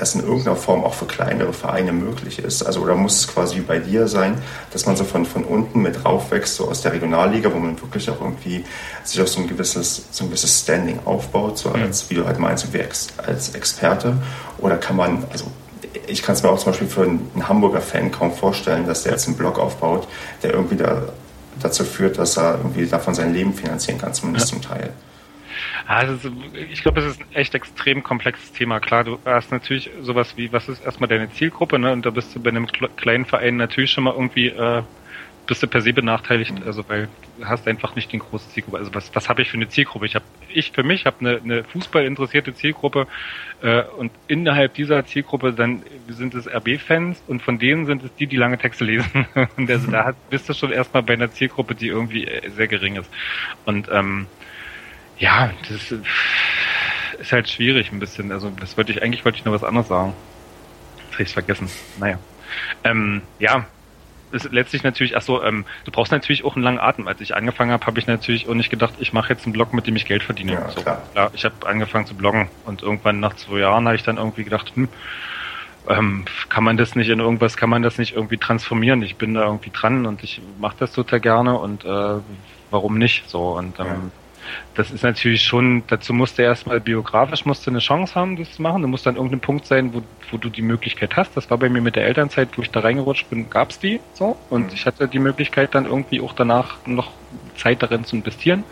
das 0.00 0.14
in 0.14 0.22
irgendeiner 0.22 0.56
Form 0.56 0.82
auch 0.82 0.94
für 0.94 1.04
kleinere 1.04 1.52
Vereine 1.52 1.92
möglich 1.92 2.38
ist? 2.38 2.62
Also, 2.62 2.80
oder 2.80 2.94
muss 2.94 3.18
es 3.18 3.28
quasi 3.28 3.56
wie 3.56 3.60
bei 3.60 3.78
dir 3.78 4.08
sein, 4.08 4.40
dass 4.72 4.86
man 4.86 4.96
so 4.96 5.04
von, 5.04 5.26
von 5.26 5.44
unten 5.44 5.82
mit 5.82 6.04
raufwächst, 6.04 6.56
so 6.56 6.68
aus 6.68 6.80
der 6.80 6.92
Regionalliga, 6.92 7.52
wo 7.52 7.58
man 7.58 7.80
wirklich 7.80 8.08
auch 8.10 8.20
irgendwie 8.20 8.64
sich 9.04 9.20
auch 9.20 9.26
so 9.26 9.40
ein 9.40 9.46
gewisses, 9.46 10.06
so 10.10 10.24
ein 10.24 10.28
gewisses 10.28 10.60
Standing 10.60 11.00
aufbaut, 11.04 11.58
so 11.58 11.70
als, 11.70 12.08
wie 12.10 12.14
du 12.14 12.26
halt 12.26 12.38
meinst, 12.38 12.66
als 13.18 13.54
Experte? 13.54 14.16
Oder 14.58 14.78
kann 14.78 14.96
man, 14.96 15.24
also 15.30 15.46
ich 16.06 16.22
kann 16.22 16.34
es 16.34 16.42
mir 16.42 16.50
auch 16.50 16.58
zum 16.58 16.72
Beispiel 16.72 16.88
für 16.88 17.02
einen 17.02 17.48
Hamburger 17.48 17.80
Fan 17.80 18.10
kaum 18.10 18.32
vorstellen, 18.32 18.86
dass 18.86 19.02
der 19.02 19.12
jetzt 19.12 19.26
einen 19.26 19.36
Blog 19.36 19.58
aufbaut, 19.58 20.08
der 20.42 20.54
irgendwie 20.54 20.76
da, 20.76 21.02
dazu 21.60 21.84
führt, 21.84 22.18
dass 22.18 22.36
er 22.36 22.58
irgendwie 22.58 22.86
davon 22.86 23.14
sein 23.14 23.32
Leben 23.32 23.52
finanzieren 23.54 23.98
kann, 23.98 24.14
zumindest 24.14 24.50
ja. 24.50 24.52
zum 24.52 24.62
Teil. 24.62 24.90
Also 25.86 26.30
ich 26.70 26.82
glaube, 26.82 27.00
es 27.00 27.06
ist 27.06 27.20
ein 27.20 27.34
echt 27.34 27.54
extrem 27.54 28.02
komplexes 28.02 28.52
Thema. 28.52 28.80
Klar, 28.80 29.04
du 29.04 29.18
hast 29.24 29.50
natürlich 29.50 29.90
sowas 30.00 30.36
wie, 30.36 30.52
was 30.52 30.68
ist 30.68 30.84
erstmal 30.84 31.08
deine 31.08 31.30
Zielgruppe, 31.30 31.78
ne? 31.78 31.92
Und 31.92 32.06
da 32.06 32.10
bist 32.10 32.34
du 32.34 32.40
bei 32.40 32.50
einem 32.50 32.66
kleinen 32.66 33.24
Verein 33.24 33.56
natürlich 33.56 33.90
schon 33.90 34.04
mal 34.04 34.14
irgendwie 34.14 34.48
äh, 34.48 34.82
bist 35.50 35.64
du 35.64 35.66
per 35.66 35.80
se 35.80 35.92
benachteiligt, 35.92 36.60
mhm. 36.60 36.62
also 36.64 36.88
weil 36.88 37.08
du 37.36 37.44
hast 37.44 37.66
einfach 37.66 37.96
nicht 37.96 38.12
den 38.12 38.20
großen 38.20 38.52
Zielgruppe. 38.52 38.78
Also 38.78 38.94
was, 38.94 39.12
was 39.16 39.28
habe 39.28 39.42
ich 39.42 39.50
für 39.50 39.56
eine 39.56 39.68
Zielgruppe? 39.68 40.06
Ich 40.06 40.14
habe, 40.14 40.24
ich 40.48 40.70
für 40.70 40.84
mich 40.84 41.06
habe 41.06 41.16
eine, 41.18 41.40
eine 41.42 41.64
Fußball 41.64 42.04
interessierte 42.04 42.54
Zielgruppe 42.54 43.08
äh, 43.60 43.82
und 43.82 44.12
innerhalb 44.28 44.74
dieser 44.74 45.04
Zielgruppe 45.06 45.52
dann 45.52 45.82
sind 46.08 46.36
es 46.36 46.46
RB-Fans 46.46 47.24
und 47.26 47.42
von 47.42 47.58
denen 47.58 47.84
sind 47.86 48.04
es 48.04 48.14
die, 48.14 48.28
die 48.28 48.36
lange 48.36 48.58
Texte 48.58 48.84
lesen. 48.84 49.26
und 49.56 49.68
also 49.68 49.90
da 49.90 50.14
bist 50.30 50.48
du 50.48 50.54
schon 50.54 50.70
erstmal 50.70 51.02
bei 51.02 51.14
einer 51.14 51.32
Zielgruppe, 51.32 51.74
die 51.74 51.88
irgendwie 51.88 52.28
äh, 52.28 52.48
sehr 52.50 52.68
gering 52.68 52.94
ist. 52.94 53.10
Und 53.64 53.88
ähm, 53.90 54.28
ja, 55.20 55.50
das 55.68 55.92
ist 57.20 57.32
halt 57.32 57.48
schwierig 57.48 57.92
ein 57.92 58.00
bisschen. 58.00 58.32
Also 58.32 58.50
das 58.58 58.76
wollte 58.76 58.90
ich, 58.90 59.02
eigentlich 59.02 59.24
wollte 59.24 59.38
ich 59.38 59.44
nur 59.44 59.54
was 59.54 59.62
anderes 59.62 59.88
sagen. 59.88 60.14
Das 60.96 61.12
habe 61.12 61.22
ich 61.22 61.32
vergessen. 61.32 61.70
Naja. 61.98 62.18
Ähm, 62.82 63.22
ja, 63.38 63.66
ist 64.32 64.50
letztlich 64.50 64.82
natürlich, 64.82 65.16
ach 65.16 65.22
so, 65.22 65.42
ähm, 65.42 65.66
du 65.84 65.90
brauchst 65.90 66.10
natürlich 66.10 66.44
auch 66.44 66.56
einen 66.56 66.64
langen 66.64 66.78
Atem. 66.78 67.06
Als 67.06 67.20
ich 67.20 67.36
angefangen 67.36 67.70
habe, 67.70 67.84
habe 67.86 67.98
ich 67.98 68.06
natürlich 68.06 68.48
auch 68.48 68.54
nicht 68.54 68.70
gedacht, 68.70 68.94
ich 68.98 69.12
mache 69.12 69.32
jetzt 69.32 69.44
einen 69.44 69.52
Blog, 69.52 69.74
mit 69.74 69.86
dem 69.86 69.94
ich 69.94 70.06
Geld 70.06 70.22
verdiene. 70.22 70.52
Ja, 70.52 70.70
so, 70.70 70.80
klar. 70.80 71.02
klar. 71.12 71.30
ich 71.34 71.44
habe 71.44 71.66
angefangen 71.66 72.06
zu 72.06 72.14
bloggen 72.14 72.48
und 72.64 72.82
irgendwann 72.82 73.20
nach 73.20 73.34
zwei 73.34 73.58
Jahren 73.58 73.86
habe 73.86 73.96
ich 73.96 74.02
dann 74.02 74.16
irgendwie 74.16 74.44
gedacht, 74.44 74.72
hm, 74.74 74.88
ähm, 75.88 76.24
kann 76.48 76.64
man 76.64 76.76
das 76.76 76.94
nicht 76.94 77.08
in 77.08 77.20
irgendwas, 77.20 77.56
kann 77.56 77.68
man 77.68 77.82
das 77.82 77.98
nicht 77.98 78.14
irgendwie 78.14 78.38
transformieren? 78.38 79.02
Ich 79.02 79.16
bin 79.16 79.34
da 79.34 79.44
irgendwie 79.44 79.70
dran 79.70 80.06
und 80.06 80.22
ich 80.22 80.40
mache 80.58 80.76
das 80.78 80.92
total 80.92 81.20
gerne 81.20 81.58
und 81.58 81.84
äh, 81.84 82.20
warum 82.70 82.96
nicht? 82.96 83.28
So 83.28 83.58
und 83.58 83.78
ähm, 83.80 83.86
ja 83.86 84.00
das 84.74 84.90
ist 84.90 85.02
natürlich 85.02 85.42
schon, 85.42 85.82
dazu 85.88 86.12
musst 86.12 86.38
du 86.38 86.42
erstmal 86.42 86.80
biografisch 86.80 87.44
musst 87.44 87.66
du 87.66 87.70
eine 87.70 87.80
Chance 87.80 88.14
haben, 88.14 88.36
das 88.36 88.52
zu 88.52 88.62
machen. 88.62 88.82
Du 88.82 88.88
musst 88.88 89.06
dann 89.06 89.16
irgendein 89.16 89.40
Punkt 89.40 89.66
sein, 89.66 89.92
wo, 89.92 90.02
wo 90.30 90.36
du 90.36 90.48
die 90.48 90.62
Möglichkeit 90.62 91.16
hast. 91.16 91.36
Das 91.36 91.50
war 91.50 91.58
bei 91.58 91.68
mir 91.68 91.80
mit 91.80 91.96
der 91.96 92.06
Elternzeit, 92.06 92.48
wo 92.56 92.62
ich 92.62 92.70
da 92.70 92.80
reingerutscht 92.80 93.28
bin, 93.30 93.50
gab's 93.50 93.78
die 93.78 94.00
so. 94.14 94.36
Und 94.48 94.68
mhm. 94.68 94.72
ich 94.74 94.86
hatte 94.86 95.08
die 95.08 95.18
Möglichkeit 95.18 95.74
dann 95.74 95.86
irgendwie 95.86 96.20
auch 96.20 96.32
danach 96.32 96.76
noch 96.86 97.10
Zeit 97.56 97.82
darin 97.82 98.04
zu 98.04 98.16
investieren. 98.16 98.64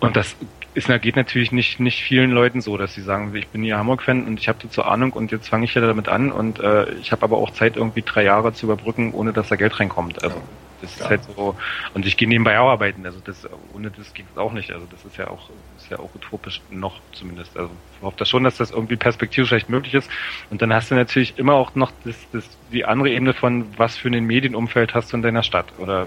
Und 0.00 0.16
das 0.16 0.36
ist, 0.74 0.88
geht 1.02 1.16
natürlich 1.16 1.52
nicht, 1.52 1.80
nicht 1.80 2.02
vielen 2.02 2.30
Leuten 2.30 2.60
so, 2.60 2.76
dass 2.76 2.94
sie 2.94 3.02
sagen, 3.02 3.34
ich 3.34 3.48
bin 3.48 3.62
hier 3.62 3.76
Hamburg-Fan 3.76 4.24
und 4.24 4.38
ich 4.38 4.48
habe 4.48 4.58
dazu 4.62 4.82
Ahnung 4.82 5.12
und 5.12 5.32
jetzt 5.32 5.48
fange 5.48 5.64
ich 5.64 5.74
ja 5.74 5.80
damit 5.80 6.08
an 6.08 6.30
und 6.30 6.60
äh, 6.60 6.90
ich 6.94 7.12
habe 7.12 7.22
aber 7.22 7.38
auch 7.38 7.50
Zeit, 7.50 7.76
irgendwie 7.76 8.02
drei 8.02 8.24
Jahre 8.24 8.52
zu 8.52 8.66
überbrücken, 8.66 9.12
ohne 9.12 9.32
dass 9.32 9.48
da 9.48 9.56
Geld 9.56 9.78
reinkommt. 9.80 10.22
Also 10.22 10.36
das 10.80 10.98
ja. 10.98 11.04
ist 11.04 11.10
halt 11.10 11.24
so, 11.24 11.56
und 11.94 12.06
ich 12.06 12.16
gehe 12.16 12.28
nebenbei 12.28 12.58
auch 12.58 12.68
arbeiten, 12.70 13.04
also 13.06 13.20
das, 13.24 13.48
ohne 13.74 13.90
das 13.90 14.12
geht 14.14 14.26
es 14.30 14.38
auch 14.38 14.52
nicht. 14.52 14.70
Also 14.70 14.86
das 14.90 15.04
ist 15.04 15.16
ja 15.16 15.28
auch, 15.28 15.50
ist 15.76 15.90
ja 15.90 15.98
auch 15.98 16.14
utopisch 16.14 16.60
noch 16.70 17.00
zumindest. 17.12 17.56
Also 17.56 17.70
ich 17.96 18.02
hoffe 18.02 18.16
das 18.18 18.28
schon, 18.28 18.44
dass 18.44 18.56
das 18.56 18.70
irgendwie 18.70 18.96
perspektivisch 18.96 19.48
vielleicht 19.48 19.68
möglich 19.68 19.94
ist. 19.94 20.10
Und 20.50 20.62
dann 20.62 20.72
hast 20.72 20.90
du 20.90 20.94
natürlich 20.94 21.38
immer 21.38 21.54
auch 21.54 21.74
noch 21.74 21.92
das, 22.04 22.16
das, 22.32 22.44
die 22.72 22.84
andere 22.84 23.10
Ebene 23.10 23.34
von, 23.34 23.66
was 23.78 23.96
für 23.96 24.08
ein 24.08 24.24
Medienumfeld 24.24 24.94
hast 24.94 25.12
du 25.12 25.16
in 25.16 25.22
deiner 25.22 25.42
Stadt. 25.42 25.66
Oder 25.78 26.06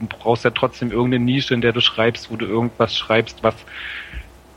du 0.00 0.06
brauchst 0.06 0.44
ja 0.44 0.50
trotzdem 0.50 0.90
irgendeine 0.90 1.24
Nische, 1.24 1.54
in 1.54 1.60
der 1.60 1.72
du 1.72 1.80
schreibst, 1.80 2.30
wo 2.30 2.36
du 2.36 2.46
irgendwas 2.46 2.96
schreibst, 2.96 3.42
was 3.42 3.54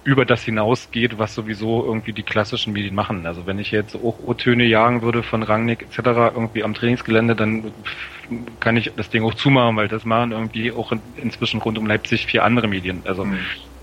über 0.03 0.25
das 0.25 0.43
hinausgeht, 0.43 1.19
was 1.19 1.35
sowieso 1.35 1.85
irgendwie 1.85 2.13
die 2.13 2.23
klassischen 2.23 2.73
Medien 2.73 2.95
machen. 2.95 3.25
Also 3.25 3.45
wenn 3.45 3.59
ich 3.59 3.71
jetzt 3.71 3.95
auch 3.95 4.17
O-Töne 4.25 4.63
jagen 4.65 5.01
würde 5.01 5.21
von 5.21 5.43
Rangnick 5.43 5.83
etc. 5.83 5.97
irgendwie 6.35 6.63
am 6.63 6.73
Trainingsgelände, 6.73 7.35
dann 7.35 7.71
kann 8.59 8.77
ich 8.77 8.91
das 8.95 9.09
Ding 9.09 9.23
auch 9.23 9.35
zumachen, 9.35 9.75
weil 9.75 9.87
das 9.87 10.03
machen 10.03 10.31
irgendwie 10.31 10.71
auch 10.71 10.91
inzwischen 11.17 11.61
rund 11.61 11.77
um 11.77 11.85
Leipzig 11.85 12.25
vier 12.25 12.43
andere 12.43 12.67
Medien. 12.67 13.03
Also 13.05 13.25
mhm. 13.25 13.37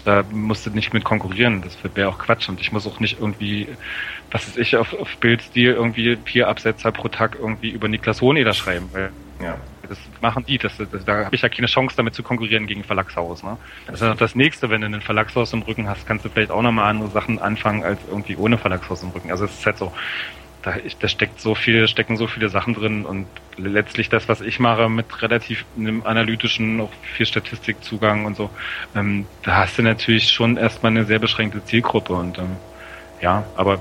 da 0.05 0.25
musst 0.33 0.67
du 0.67 0.71
nicht 0.71 0.93
mit 0.93 1.05
konkurrieren. 1.05 1.63
Das 1.63 1.79
wäre 1.95 2.09
auch 2.09 2.19
Quatsch. 2.19 2.49
Und 2.49 2.61
ich 2.61 2.73
muss 2.73 2.87
auch 2.87 2.99
nicht 2.99 3.21
irgendwie, 3.21 3.69
was 4.33 4.49
weiß 4.49 4.57
ich, 4.57 4.77
auf, 4.77 4.95
auf 4.95 5.17
Bildstil 5.19 5.73
irgendwie 5.73 6.19
vier 6.25 6.49
Absätze 6.49 6.91
pro 6.91 7.09
Tag 7.09 7.37
irgendwie 7.41 7.71
über 7.71 7.87
Niklas 7.87 8.21
Hohneder 8.23 8.55
schreiben, 8.55 8.89
weil 8.93 9.11
ja. 9.41 9.57
Das 9.89 9.99
machen 10.21 10.45
die, 10.47 10.59
das, 10.59 10.77
das, 10.77 11.05
da 11.05 11.25
habe 11.25 11.35
ich 11.35 11.43
ja 11.43 11.49
keine 11.49 11.67
Chance 11.67 11.97
damit 11.97 12.15
zu 12.15 12.23
konkurrieren 12.23 12.67
gegen 12.67 12.85
Verlagshaus. 12.85 13.43
Ne? 13.43 13.57
Das 13.87 13.97
ist 13.97 14.01
ja 14.03 14.09
noch 14.09 14.17
das 14.17 14.35
Nächste, 14.35 14.71
wenn 14.71 14.81
du 14.81 14.87
einen 14.87 15.01
Verlagshaus 15.01 15.53
im 15.53 15.63
Rücken 15.63 15.89
hast, 15.89 16.07
kannst 16.07 16.25
du 16.25 16.29
vielleicht 16.29 16.51
auch 16.51 16.63
nochmal 16.63 16.91
andere 16.91 17.09
Sachen 17.11 17.39
anfangen 17.39 17.85
als 17.85 18.01
irgendwie 18.09 18.37
ohne 18.37 18.59
Verlagshaus 18.59 19.03
im 19.03 19.11
Rücken. 19.11 19.31
Also 19.31 19.47
es 19.47 19.53
ist 19.53 19.67
halt 19.67 19.79
so, 19.79 19.93
da, 20.63 20.75
da 21.01 21.09
steckt 21.09 21.41
so 21.41 21.55
viel, 21.55 21.89
stecken 21.89 22.17
so 22.17 22.27
viele 22.27 22.49
Sachen 22.49 22.75
drin 22.75 23.05
und 23.05 23.27
letztlich 23.57 24.09
das, 24.09 24.29
was 24.29 24.41
ich 24.41 24.59
mache, 24.59 24.89
mit 24.89 25.23
relativ 25.23 25.65
einem 25.77 26.03
analytischen, 26.05 26.81
auch 26.81 26.91
viel 27.15 27.27
Statistikzugang 27.27 28.25
und 28.25 28.37
so, 28.37 28.51
ähm, 28.95 29.27
da 29.43 29.57
hast 29.57 29.79
du 29.79 29.83
natürlich 29.83 30.31
schon 30.31 30.57
erstmal 30.57 30.93
eine 30.93 31.05
sehr 31.05 31.19
beschränkte 31.19 31.65
Zielgruppe 31.65 32.13
und 32.15 32.39
ähm, 32.39 32.57
ja, 33.21 33.45
aber 33.57 33.81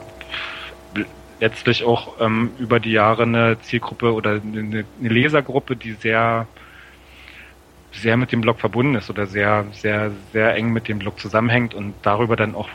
letztlich 1.40 1.84
auch 1.84 2.20
ähm, 2.20 2.52
über 2.60 2.80
die 2.80 2.92
Jahre 2.92 3.24
eine 3.24 3.60
Zielgruppe 3.62 4.14
oder 4.14 4.42
eine, 4.42 4.60
eine 4.60 5.10
Lesergruppe, 5.10 5.76
die 5.76 5.94
sehr 5.94 6.48
sehr 7.92 8.18
mit 8.18 8.32
dem 8.32 8.42
Blog 8.42 8.60
verbunden 8.60 8.96
ist 8.96 9.10
oder 9.10 9.26
sehr, 9.26 9.66
sehr, 9.72 10.12
sehr 10.32 10.56
eng 10.56 10.72
mit 10.72 10.88
dem 10.88 11.00
Blog 11.00 11.20
zusammenhängt 11.20 11.74
und 11.74 11.94
darüber 12.04 12.36
dann 12.36 12.56
auch 12.56 12.70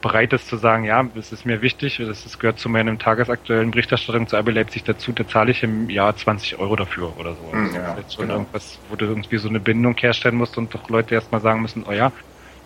bereit 0.00 0.32
ist 0.32 0.46
zu 0.46 0.56
sagen, 0.56 0.84
ja, 0.84 1.02
das 1.14 1.32
ist 1.32 1.44
mir 1.44 1.60
wichtig, 1.60 1.98
das 1.98 2.24
ist, 2.24 2.38
gehört 2.38 2.60
zu 2.60 2.68
meinem 2.68 3.00
tagesaktuellen 3.00 3.72
Berichterstattung 3.72 4.28
zu 4.28 4.36
RB 4.36 4.50
Leipzig 4.50 4.84
dazu, 4.84 5.10
da 5.10 5.26
zahle 5.26 5.50
ich 5.50 5.62
im 5.64 5.90
Jahr 5.90 6.16
20 6.16 6.58
Euro 6.58 6.76
dafür 6.76 7.12
oder 7.18 7.34
so. 7.34 7.50
Also 7.52 7.76
ja, 7.76 7.94
das 7.96 8.06
ist 8.06 8.14
schon 8.14 8.26
genau. 8.26 8.38
irgendwas, 8.38 8.78
wo 8.88 8.96
du 8.96 9.06
irgendwie 9.06 9.38
so 9.38 9.48
eine 9.48 9.58
Bindung 9.58 9.96
herstellen 9.96 10.36
musst 10.36 10.56
und 10.56 10.72
doch 10.72 10.88
Leute 10.88 11.14
erstmal 11.14 11.40
sagen 11.40 11.62
müssen, 11.62 11.84
oh 11.88 11.92
ja, 11.92 12.12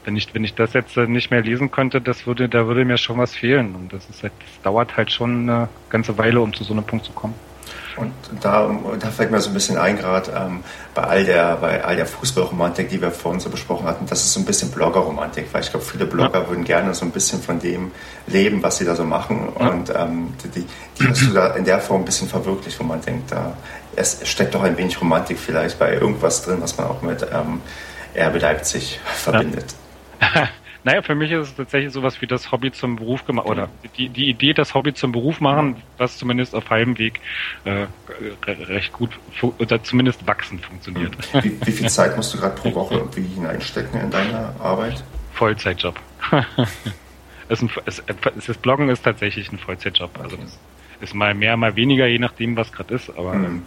wenn 0.05 0.17
ich, 0.17 0.35
wenn 0.35 0.45
ich 0.45 0.55
das 0.55 0.73
jetzt 0.73 0.97
nicht 0.97 1.31
mehr 1.31 1.43
lesen 1.43 1.71
könnte, 1.71 2.01
das 2.01 2.27
würde, 2.27 2.49
da 2.49 2.67
würde 2.67 2.85
mir 2.85 2.99
schon 2.99 3.19
was 3.19 3.35
fehlen. 3.35 3.75
Und 3.75 3.93
das 3.93 4.09
ist 4.09 4.23
halt, 4.23 4.33
das 4.41 4.63
dauert 4.63 4.97
halt 4.97 5.13
schon 5.13 5.49
eine 5.49 5.69
ganze 5.91 6.17
Weile, 6.19 6.41
um 6.41 6.53
zu 6.53 6.65
so 6.65 6.73
einem 6.73 6.85
Punkt 6.85 7.05
zu 7.05 7.13
kommen. 7.13 7.35
Und 7.97 8.13
da, 8.41 8.71
da 8.99 9.11
fällt 9.11 9.31
mir 9.31 9.41
so 9.41 9.51
ein 9.51 9.55
bisschen 9.55 9.77
ein, 9.77 9.99
gerade 9.99 10.33
ähm, 10.33 10.65
bei 10.95 11.03
all 11.03 11.25
der, 11.25 11.57
bei 11.57 11.85
all 11.85 11.97
der 11.97 12.07
Fußballromantik, 12.07 12.89
die 12.89 13.01
wir 13.01 13.11
vorhin 13.11 13.41
so 13.41 13.51
besprochen 13.51 13.87
hatten, 13.87 14.07
das 14.07 14.25
ist 14.25 14.33
so 14.33 14.41
ein 14.41 14.47
bisschen 14.47 14.71
Bloggerromantik, 14.71 15.47
weil 15.53 15.63
ich 15.63 15.71
glaube, 15.71 15.85
viele 15.85 16.07
Blogger 16.07 16.41
ja. 16.41 16.49
würden 16.49 16.65
gerne 16.65 16.95
so 16.95 17.05
ein 17.05 17.11
bisschen 17.11 17.43
von 17.43 17.59
dem 17.59 17.93
leben, 18.27 18.63
was 18.63 18.79
sie 18.79 18.87
da 18.87 18.95
so 18.95 19.05
machen. 19.05 19.53
Ja. 19.59 19.69
Und 19.69 19.93
ähm, 19.95 20.33
die, 20.55 20.65
die 20.99 21.07
hast 21.07 21.23
du 21.23 21.35
da 21.35 21.49
in 21.49 21.65
der 21.65 21.81
Form 21.81 22.03
ein 22.03 22.05
bisschen 22.07 22.29
verwirklicht, 22.29 22.81
wo 22.81 22.85
man 22.85 23.03
denkt, 23.03 23.31
da 23.31 23.57
es 23.95 24.21
steckt 24.25 24.55
doch 24.55 24.63
ein 24.63 24.77
wenig 24.79 24.99
Romantik 25.01 25.39
vielleicht 25.39 25.79
bei 25.79 25.93
irgendwas 25.93 26.43
drin, 26.43 26.59
was 26.61 26.79
man 26.79 26.87
auch 26.87 27.03
mit 27.03 27.23
ähm, 27.23 27.61
RB 28.17 28.41
Leipzig 28.41 29.01
verbindet. 29.05 29.71
Ja. 29.71 29.82
naja, 30.85 31.03
für 31.03 31.15
mich 31.15 31.31
ist 31.31 31.49
es 31.49 31.57
tatsächlich 31.57 31.93
sowas 31.93 32.21
wie 32.21 32.27
das 32.27 32.53
Hobby 32.53 32.73
zum 32.73 32.97
Beruf 32.97 33.25
gemacht, 33.25 33.47
oder 33.47 33.69
die, 33.97 34.09
die 34.09 34.29
Idee, 34.29 34.53
das 34.53 34.75
Hobby 34.75 34.95
zum 34.95 35.13
Beruf 35.13 35.41
machen, 35.41 35.77
was 35.99 36.19
zumindest 36.19 36.55
auf 36.55 36.71
halbem 36.71 36.99
Weg 36.99 37.21
äh, 37.65 37.87
recht 38.47 38.93
gut 38.93 39.11
oder 39.59 39.83
zumindest 39.83 40.27
wachsend 40.27 40.65
funktioniert. 40.65 41.17
Wie, 41.43 41.59
wie 41.65 41.73
viel 41.73 41.89
Zeit 41.89 42.17
musst 42.17 42.35
du 42.35 42.39
gerade 42.39 42.55
pro 42.55 42.75
Woche 42.75 42.95
irgendwie 42.95 43.23
hineinstecken 43.35 44.01
in 44.01 44.11
deine 44.11 44.55
Arbeit? 44.61 45.03
Vollzeitjob. 45.35 45.99
es 47.49 47.63
ist 47.63 47.71
es, 47.87 48.03
das 48.47 48.59
Bloggen 48.59 48.89
ist 48.89 49.03
tatsächlich 49.03 49.51
ein 49.51 49.59
Vollzeitjob. 49.59 50.19
Also 50.21 50.37
das 50.37 50.59
ist 51.01 51.15
mal 51.15 51.35
mehr, 51.35 51.57
mal 51.57 51.75
weniger, 51.77 52.07
je 52.07 52.19
nachdem, 52.19 52.57
was 52.57 52.73
gerade 52.73 52.95
ist, 52.95 53.11
aber 53.11 53.35
mhm 53.35 53.63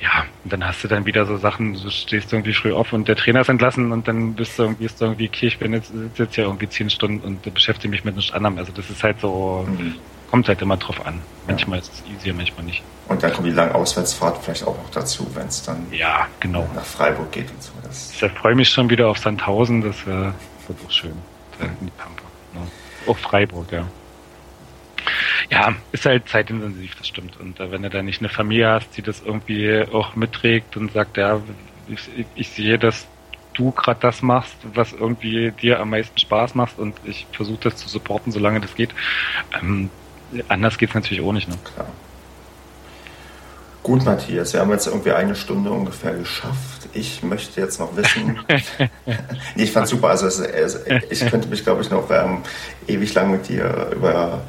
ja, 0.00 0.24
und 0.44 0.52
dann 0.52 0.64
hast 0.64 0.84
du 0.84 0.88
dann 0.88 1.06
wieder 1.06 1.26
so 1.26 1.36
Sachen, 1.38 1.74
du 1.74 1.90
stehst 1.90 2.32
irgendwie 2.32 2.54
früh 2.54 2.72
auf 2.72 2.92
und 2.92 3.08
der 3.08 3.16
Trainer 3.16 3.40
ist 3.40 3.48
entlassen 3.48 3.90
und 3.90 4.06
dann 4.06 4.34
bist 4.34 4.58
du 4.58 4.64
irgendwie, 4.64 4.84
bist 4.84 5.00
du 5.00 5.06
irgendwie, 5.06 5.28
okay, 5.28 5.46
ich 5.46 5.58
bin 5.58 5.72
jetzt, 5.72 5.88
sitze 5.88 6.22
jetzt 6.22 6.36
ja 6.36 6.44
irgendwie 6.44 6.68
zehn 6.68 6.88
Stunden 6.88 7.26
und 7.26 7.54
beschäftige 7.54 7.90
mich 7.90 8.04
mit 8.04 8.14
nichts 8.14 8.32
anderem. 8.32 8.58
Also 8.58 8.72
das 8.72 8.88
ist 8.90 9.02
halt 9.02 9.20
so, 9.20 9.66
mhm. 9.68 9.96
kommt 10.30 10.46
halt 10.46 10.62
immer 10.62 10.76
drauf 10.76 11.04
an. 11.04 11.20
Manchmal 11.48 11.78
ja. 11.78 11.82
ist 11.82 11.92
es 11.94 12.04
easier, 12.14 12.32
manchmal 12.32 12.64
nicht. 12.64 12.82
Und 13.08 13.22
dann 13.22 13.32
kommt 13.32 13.48
die 13.48 13.52
lange 13.52 13.74
Auswärtsfahrt 13.74 14.38
vielleicht 14.42 14.64
auch 14.64 14.76
noch 14.76 14.90
dazu, 14.90 15.26
wenn 15.34 15.48
es 15.48 15.62
dann 15.64 15.86
ja, 15.90 16.28
genau. 16.38 16.68
nach 16.74 16.84
Freiburg 16.84 17.32
geht 17.32 17.50
und 17.50 17.62
so. 17.62 17.72
Das 17.82 18.12
ich 18.12 18.32
freue 18.38 18.54
mich 18.54 18.68
schon 18.68 18.90
wieder 18.90 19.08
auf 19.08 19.18
Sandhausen, 19.18 19.80
das 19.80 19.96
äh, 20.02 20.06
wird 20.06 20.78
auch 20.86 20.90
schön. 20.90 21.10
Mhm. 21.58 21.64
In 21.80 21.86
die 21.86 21.92
Pampa. 21.96 22.22
Ne? 22.54 22.60
Auch 23.08 23.18
Freiburg, 23.18 23.72
ja. 23.72 23.84
Ja, 25.50 25.74
ist 25.92 26.04
halt 26.04 26.28
zeitintensiv, 26.28 26.94
das 26.96 27.08
stimmt. 27.08 27.38
Und 27.40 27.58
äh, 27.58 27.70
wenn 27.70 27.82
du 27.82 27.90
da 27.90 28.02
nicht 28.02 28.20
eine 28.20 28.28
Familie 28.28 28.68
hast, 28.68 28.96
die 28.96 29.02
das 29.02 29.22
irgendwie 29.24 29.82
auch 29.92 30.14
mitträgt 30.14 30.76
und 30.76 30.92
sagt, 30.92 31.16
ja, 31.16 31.40
ich, 31.88 32.26
ich 32.34 32.48
sehe, 32.50 32.78
dass 32.78 33.06
du 33.54 33.72
gerade 33.72 34.00
das 34.00 34.22
machst, 34.22 34.56
was 34.74 34.92
irgendwie 34.92 35.50
dir 35.50 35.80
am 35.80 35.90
meisten 35.90 36.18
Spaß 36.18 36.54
macht 36.54 36.78
und 36.78 36.94
ich 37.04 37.26
versuche 37.32 37.58
das 37.64 37.76
zu 37.76 37.88
supporten, 37.88 38.30
solange 38.30 38.60
das 38.60 38.74
geht. 38.74 38.90
Ähm, 39.60 39.90
anders 40.48 40.78
geht's 40.78 40.94
natürlich 40.94 41.24
auch 41.24 41.32
nicht. 41.32 41.48
Ne? 41.48 41.56
Klar. 41.74 41.88
Gut, 43.82 44.04
Matthias, 44.04 44.52
wir 44.52 44.60
haben 44.60 44.70
jetzt 44.70 44.86
irgendwie 44.86 45.12
eine 45.12 45.34
Stunde 45.34 45.70
ungefähr 45.70 46.12
geschafft. 46.12 46.88
Ich 46.92 47.22
möchte 47.22 47.60
jetzt 47.60 47.80
noch 47.80 47.96
wissen. 47.96 48.38
nee, 49.54 49.62
ich 49.62 49.72
fand 49.72 49.88
super. 49.88 50.08
Also, 50.08 50.26
es, 50.26 50.40
es, 50.40 50.84
ich 51.10 51.26
könnte 51.30 51.48
mich, 51.48 51.64
glaube 51.64 51.80
ich, 51.80 51.90
noch 51.90 52.10
ähm, 52.10 52.42
ewig 52.86 53.14
lang 53.14 53.30
mit 53.30 53.48
dir 53.48 53.90
über 53.96 54.42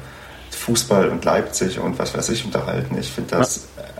Fußball 0.60 1.08
und 1.08 1.24
Leipzig 1.24 1.78
und 1.78 1.98
was 1.98 2.14
weiß 2.14 2.28
ich 2.28 2.44
unterhalten. 2.44 2.96
Ich 2.98 3.10
finde 3.10 3.36
das. 3.36 3.68
Äh, 3.76 3.90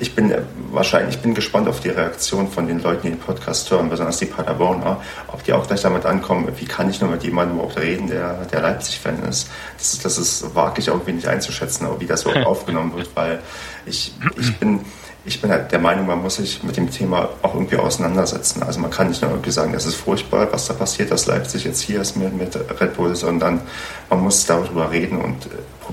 ich 0.00 0.14
bin 0.14 0.30
äh, 0.30 0.42
wahrscheinlich, 0.70 1.16
ich 1.16 1.22
bin 1.22 1.34
gespannt 1.34 1.68
auf 1.68 1.80
die 1.80 1.88
Reaktion 1.88 2.48
von 2.48 2.68
den 2.68 2.80
Leuten, 2.80 3.02
die 3.02 3.10
den 3.10 3.18
Podcast 3.18 3.70
hören, 3.70 3.90
besonders 3.90 4.18
die 4.18 4.26
Paderborner, 4.26 5.00
ob 5.28 5.42
die 5.42 5.52
auch 5.52 5.66
gleich 5.66 5.82
damit 5.82 6.06
ankommen, 6.06 6.48
wie 6.56 6.66
kann 6.66 6.88
ich 6.88 7.00
nur 7.00 7.10
mit 7.10 7.24
jemandem 7.24 7.56
überhaupt 7.56 7.80
reden, 7.80 8.08
der, 8.08 8.44
der 8.44 8.60
Leipzig-Fan 8.60 9.24
ist. 9.24 9.50
Das, 9.76 9.92
ist. 9.94 10.04
das 10.04 10.18
ist 10.18 10.54
wage 10.54 10.80
ich 10.80 10.88
irgendwie 10.88 11.12
nicht 11.12 11.26
einzuschätzen, 11.26 11.88
wie 11.98 12.06
das 12.06 12.20
so 12.20 12.30
aufgenommen 12.44 12.94
wird, 12.94 13.10
weil 13.14 13.40
ich, 13.86 14.12
ich 14.38 14.56
bin, 14.58 14.80
ich 15.24 15.40
bin 15.40 15.50
halt 15.50 15.72
der 15.72 15.80
Meinung, 15.80 16.06
man 16.06 16.22
muss 16.22 16.36
sich 16.36 16.62
mit 16.62 16.76
dem 16.76 16.90
Thema 16.90 17.30
auch 17.42 17.54
irgendwie 17.54 17.76
auseinandersetzen. 17.76 18.62
Also 18.62 18.78
man 18.78 18.90
kann 18.90 19.08
nicht 19.08 19.22
nur 19.22 19.32
irgendwie 19.32 19.50
sagen, 19.50 19.72
das 19.72 19.84
ist 19.84 19.96
furchtbar, 19.96 20.48
was 20.52 20.68
da 20.68 20.74
passiert, 20.74 21.10
dass 21.10 21.26
Leipzig 21.26 21.64
jetzt 21.64 21.80
hier 21.80 22.00
ist 22.00 22.16
mit, 22.16 22.36
mit 22.36 22.56
Red 22.80 22.96
Bull, 22.96 23.16
sondern 23.16 23.60
man 24.08 24.20
muss 24.20 24.46
darüber 24.46 24.90
reden 24.90 25.18
und 25.18 25.48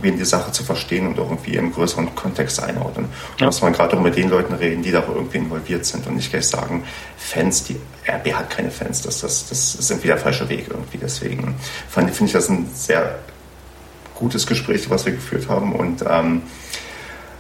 probieren, 0.06 0.20
die 0.20 0.26
Sache 0.26 0.52
zu 0.52 0.64
verstehen 0.64 1.08
und 1.08 1.18
irgendwie 1.18 1.56
im 1.56 1.74
größeren 1.74 2.14
Kontext 2.14 2.62
einordnen. 2.62 3.10
Da 3.40 3.46
muss 3.46 3.62
man 3.62 3.74
gerade 3.74 3.98
auch 3.98 4.02
mit 4.02 4.16
den 4.16 4.30
Leuten 4.30 4.54
reden, 4.54 4.84
die 4.84 4.92
da 4.92 5.04
irgendwie 5.08 5.38
involviert 5.38 5.86
sind 5.86 6.06
und 6.06 6.16
nicht 6.16 6.30
gleich 6.30 6.48
sagen, 6.48 6.84
Fans, 7.18 7.64
die 7.64 7.78
RB 8.08 8.34
hat 8.34 8.52
keine 8.52 8.70
Fans, 8.70 9.02
das, 9.02 9.22
das, 9.22 9.50
das 9.50 9.76
ist 9.76 9.90
irgendwie 9.90 10.08
der 10.08 10.18
falsche 10.18 10.48
Weg 10.48 10.68
irgendwie. 10.70 11.00
Deswegen 11.00 11.56
finde 11.90 12.12
ich 12.26 12.32
das 12.34 12.50
ein 12.50 12.70
sehr 12.74 13.18
gutes 14.14 14.46
Gespräch, 14.46 14.90
was 14.92 15.06
wir 15.06 15.14
geführt 15.14 15.50
haben 15.50 15.74
und 15.74 16.04
ähm, 16.08 16.44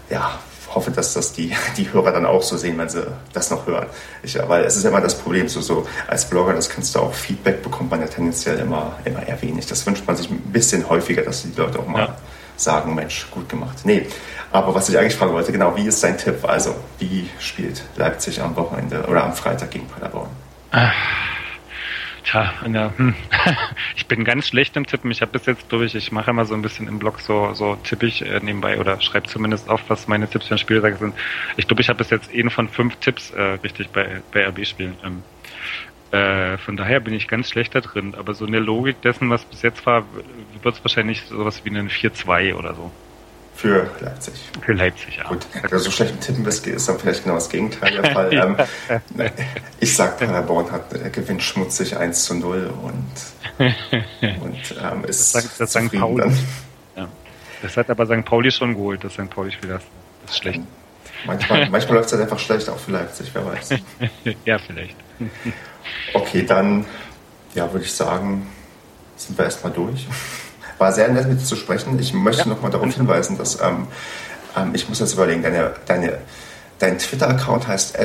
ja, 0.09 0.39
hoffe, 0.73 0.89
dass 0.91 1.13
das 1.13 1.33
die, 1.33 1.51
die 1.77 1.93
Hörer 1.93 2.11
dann 2.11 2.25
auch 2.25 2.41
so 2.41 2.57
sehen, 2.57 2.77
wenn 2.79 2.89
sie 2.89 3.05
das 3.31 3.51
noch 3.51 3.67
hören. 3.67 3.87
Ich, 4.23 4.37
weil 4.47 4.63
es 4.63 4.75
ist 4.75 4.83
ja 4.83 4.89
immer 4.89 5.01
das 5.01 5.17
Problem, 5.17 5.47
so, 5.47 5.61
so 5.61 5.87
als 6.07 6.27
Blogger, 6.29 6.53
das 6.53 6.69
kannst 6.69 6.95
du 6.95 6.99
auch, 6.99 7.13
Feedback 7.13 7.61
bekommt 7.61 7.91
man 7.91 8.01
ja 8.01 8.07
tendenziell 8.07 8.57
immer, 8.57 8.97
immer 9.05 9.25
eher 9.25 9.39
wenig. 9.41 9.67
Das 9.67 9.85
wünscht 9.85 10.05
man 10.07 10.17
sich 10.17 10.29
ein 10.29 10.39
bisschen 10.51 10.89
häufiger, 10.89 11.21
dass 11.21 11.43
die 11.43 11.53
Leute 11.55 11.79
auch 11.79 11.87
mal 11.87 12.07
ja. 12.07 12.15
Sagen, 12.55 12.95
Mensch, 12.95 13.27
gut 13.31 13.49
gemacht. 13.49 13.79
Nee, 13.83 14.07
aber 14.51 14.73
was 14.73 14.89
ich 14.89 14.97
eigentlich 14.97 15.15
fragen 15.15 15.33
wollte, 15.33 15.51
genau, 15.51 15.75
wie 15.75 15.87
ist 15.87 16.03
dein 16.03 16.17
Tipp? 16.17 16.43
Also, 16.43 16.75
wie 16.99 17.29
spielt 17.39 17.83
Leipzig 17.95 18.41
am 18.41 18.55
Wochenende 18.55 19.05
oder 19.07 19.23
am 19.23 19.33
Freitag 19.33 19.71
gegen 19.71 19.87
Paderborn? 19.87 20.29
Ach 20.71 20.93
Tja, 22.25 22.51
der, 22.65 22.97
hm. 22.97 23.13
ich 23.95 24.07
bin 24.07 24.25
ganz 24.25 24.47
schlecht 24.47 24.75
im 24.75 24.87
Tippen. 24.87 25.11
Ich 25.11 25.21
habe 25.21 25.31
bis 25.31 25.45
jetzt, 25.45 25.69
glaube 25.69 25.85
ich, 25.85 26.11
mache 26.11 26.31
immer 26.31 26.45
so 26.45 26.55
ein 26.55 26.63
bisschen 26.63 26.87
im 26.87 26.97
Blog 26.97 27.19
so, 27.21 27.53
so 27.53 27.75
tippe 27.83 28.07
ich 28.07 28.25
äh, 28.25 28.39
nebenbei 28.41 28.79
oder 28.79 28.99
schreibe 28.99 29.27
zumindest 29.27 29.69
auf, 29.69 29.81
was 29.89 30.07
meine 30.07 30.27
Tipps 30.27 30.47
für 30.47 30.55
ein 30.55 30.57
Spieltag 30.57 30.97
sind. 30.97 31.13
Ich 31.55 31.67
glaube, 31.67 31.83
ich 31.83 31.89
habe 31.89 31.99
bis 31.99 32.09
jetzt 32.09 32.31
einen 32.33 32.49
von 32.49 32.67
fünf 32.67 32.95
Tipps 32.95 33.29
äh, 33.29 33.41
richtig 33.63 33.89
bei, 33.89 34.23
bei 34.33 34.47
RB-Spielen. 34.47 34.97
Ähm, 35.03 35.23
äh, 36.15 36.57
von 36.57 36.77
daher 36.77 36.99
bin 36.99 37.13
ich 37.13 37.27
ganz 37.27 37.49
schlecht 37.49 37.75
da 37.75 37.81
drin. 37.81 38.15
Aber 38.17 38.33
so 38.33 38.45
in 38.45 38.51
der 38.51 38.61
Logik 38.61 39.01
dessen, 39.01 39.29
was 39.29 39.43
bis 39.43 39.61
jetzt 39.61 39.85
war, 39.85 40.05
wird 40.61 40.75
es 40.75 40.83
wahrscheinlich 40.83 41.23
sowas 41.23 41.61
wie 41.63 41.69
ein 41.69 41.89
4-2 41.89 42.55
oder 42.55 42.73
so. 42.73 42.91
Für 43.55 43.89
Leipzig. 44.01 44.33
Für 44.61 44.73
Leipzig, 44.73 45.17
ja. 45.17 45.29
Gut, 45.29 45.45
wenn 45.53 45.69
du 45.69 45.79
so 45.79 45.89
schlecht 45.89 46.19
tippen 46.19 46.43
bist, 46.43 46.67
ist 46.67 46.89
dann 46.89 46.99
vielleicht 46.99 47.23
genau 47.23 47.35
das 47.35 47.49
Gegenteil 47.49 48.01
der 48.01 48.11
Fall. 48.11 48.33
ähm, 48.33 48.57
ich 49.79 49.95
sag, 49.95 50.19
Paderborn 50.19 50.71
hat, 50.71 50.93
äh, 50.93 51.09
gewinnt 51.09 51.41
schmutzig 51.41 51.95
1 51.95 52.25
zu 52.25 52.35
0 52.35 52.69
und, 52.81 53.69
und 54.41 54.75
ähm, 54.83 55.05
ist 55.05 55.33
das 55.33 55.57
sagt, 55.57 55.59
das 55.59 55.71
St. 55.71 55.97
Pauli. 55.97 56.29
Ja. 56.97 57.07
Das 57.61 57.77
hat 57.77 57.89
aber 57.89 58.05
St. 58.05 58.25
Pauli 58.25 58.51
schon 58.51 58.73
geholt, 58.73 59.05
das 59.05 59.13
St. 59.13 59.29
Pauli-Spiel. 59.29 59.69
Das 59.69 59.83
ist 60.31 60.37
schlecht. 60.37 60.61
Manchmal, 61.25 61.69
manchmal 61.69 61.95
läuft 61.95 62.07
es 62.07 62.13
halt 62.13 62.23
einfach 62.23 62.39
schlecht, 62.39 62.67
auch 62.69 62.77
für 62.77 62.91
Leipzig, 62.91 63.31
wer 63.33 63.45
weiß. 63.45 63.69
ja, 64.45 64.57
vielleicht. 64.59 64.95
Okay, 66.13 66.43
dann 66.43 66.85
ja, 67.53 67.71
würde 67.71 67.85
ich 67.85 67.93
sagen, 67.93 68.47
sind 69.15 69.37
wir 69.37 69.45
erstmal 69.45 69.71
durch. 69.73 70.07
War 70.77 70.91
sehr 70.91 71.07
nett 71.07 71.25
mit 71.27 71.39
dir 71.39 71.45
zu 71.45 71.55
sprechen. 71.55 71.97
Ich 71.99 72.13
möchte 72.13 72.43
ja. 72.43 72.47
nochmal 72.47 72.71
darauf 72.71 72.93
hinweisen, 72.93 73.37
dass 73.37 73.61
ähm, 73.61 73.87
ähm, 74.55 74.71
ich 74.73 74.89
muss 74.89 74.99
jetzt 74.99 75.13
überlegen, 75.13 75.43
deine, 75.43 75.73
deine, 75.85 76.17
dein 76.79 76.97
Twitter-Account 76.97 77.67
heißt 77.67 77.97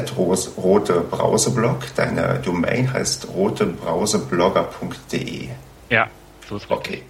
rotebrauseblog, 0.57 1.79
deine 1.97 2.41
Domain 2.45 2.93
heißt 2.93 3.29
rotebrauseblogger.de. 3.35 5.49
Ja, 5.89 6.09
so 6.49 6.57
ist 6.57 6.71
Okay. 6.71 7.03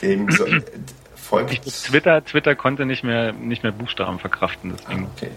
Dem 0.00 0.30
so, 0.30 0.46
folgt. 1.16 1.64
Twitter, 1.84 2.24
Twitter 2.24 2.54
konnte 2.54 2.86
nicht 2.86 3.02
mehr, 3.02 3.32
nicht 3.32 3.64
mehr 3.64 3.72
Buchstaben 3.72 4.20
verkraften, 4.20 4.74
deswegen. 4.76 5.08
Okay. 5.16 5.30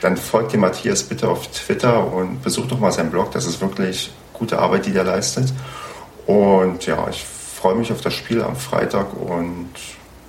Dann 0.00 0.16
folgt 0.16 0.52
dem 0.52 0.60
Matthias 0.60 1.02
bitte 1.02 1.28
auf 1.28 1.46
Twitter 1.48 2.12
und 2.12 2.42
besucht 2.42 2.70
doch 2.70 2.78
mal 2.78 2.92
seinen 2.92 3.10
Blog. 3.10 3.30
Das 3.32 3.46
ist 3.46 3.60
wirklich 3.60 4.12
gute 4.32 4.58
arbeit, 4.58 4.86
die 4.86 4.92
der 4.92 5.04
leistet. 5.04 5.52
Und 6.26 6.84
ja, 6.86 7.08
ich 7.08 7.24
freue 7.24 7.74
mich 7.74 7.90
auf 7.90 8.00
das 8.00 8.14
Spiel 8.14 8.42
am 8.42 8.56
Freitag 8.56 9.14
und 9.14 9.70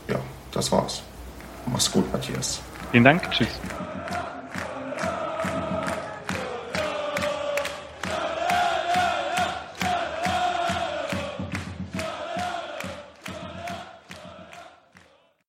ja, 0.07 0.19
das 0.51 0.71
war's. 0.71 1.01
Mach's 1.65 1.91
gut, 1.91 2.11
Matthias. 2.11 2.61
Vielen 2.91 3.03
Dank. 3.03 3.29
Tschüss. 3.31 3.59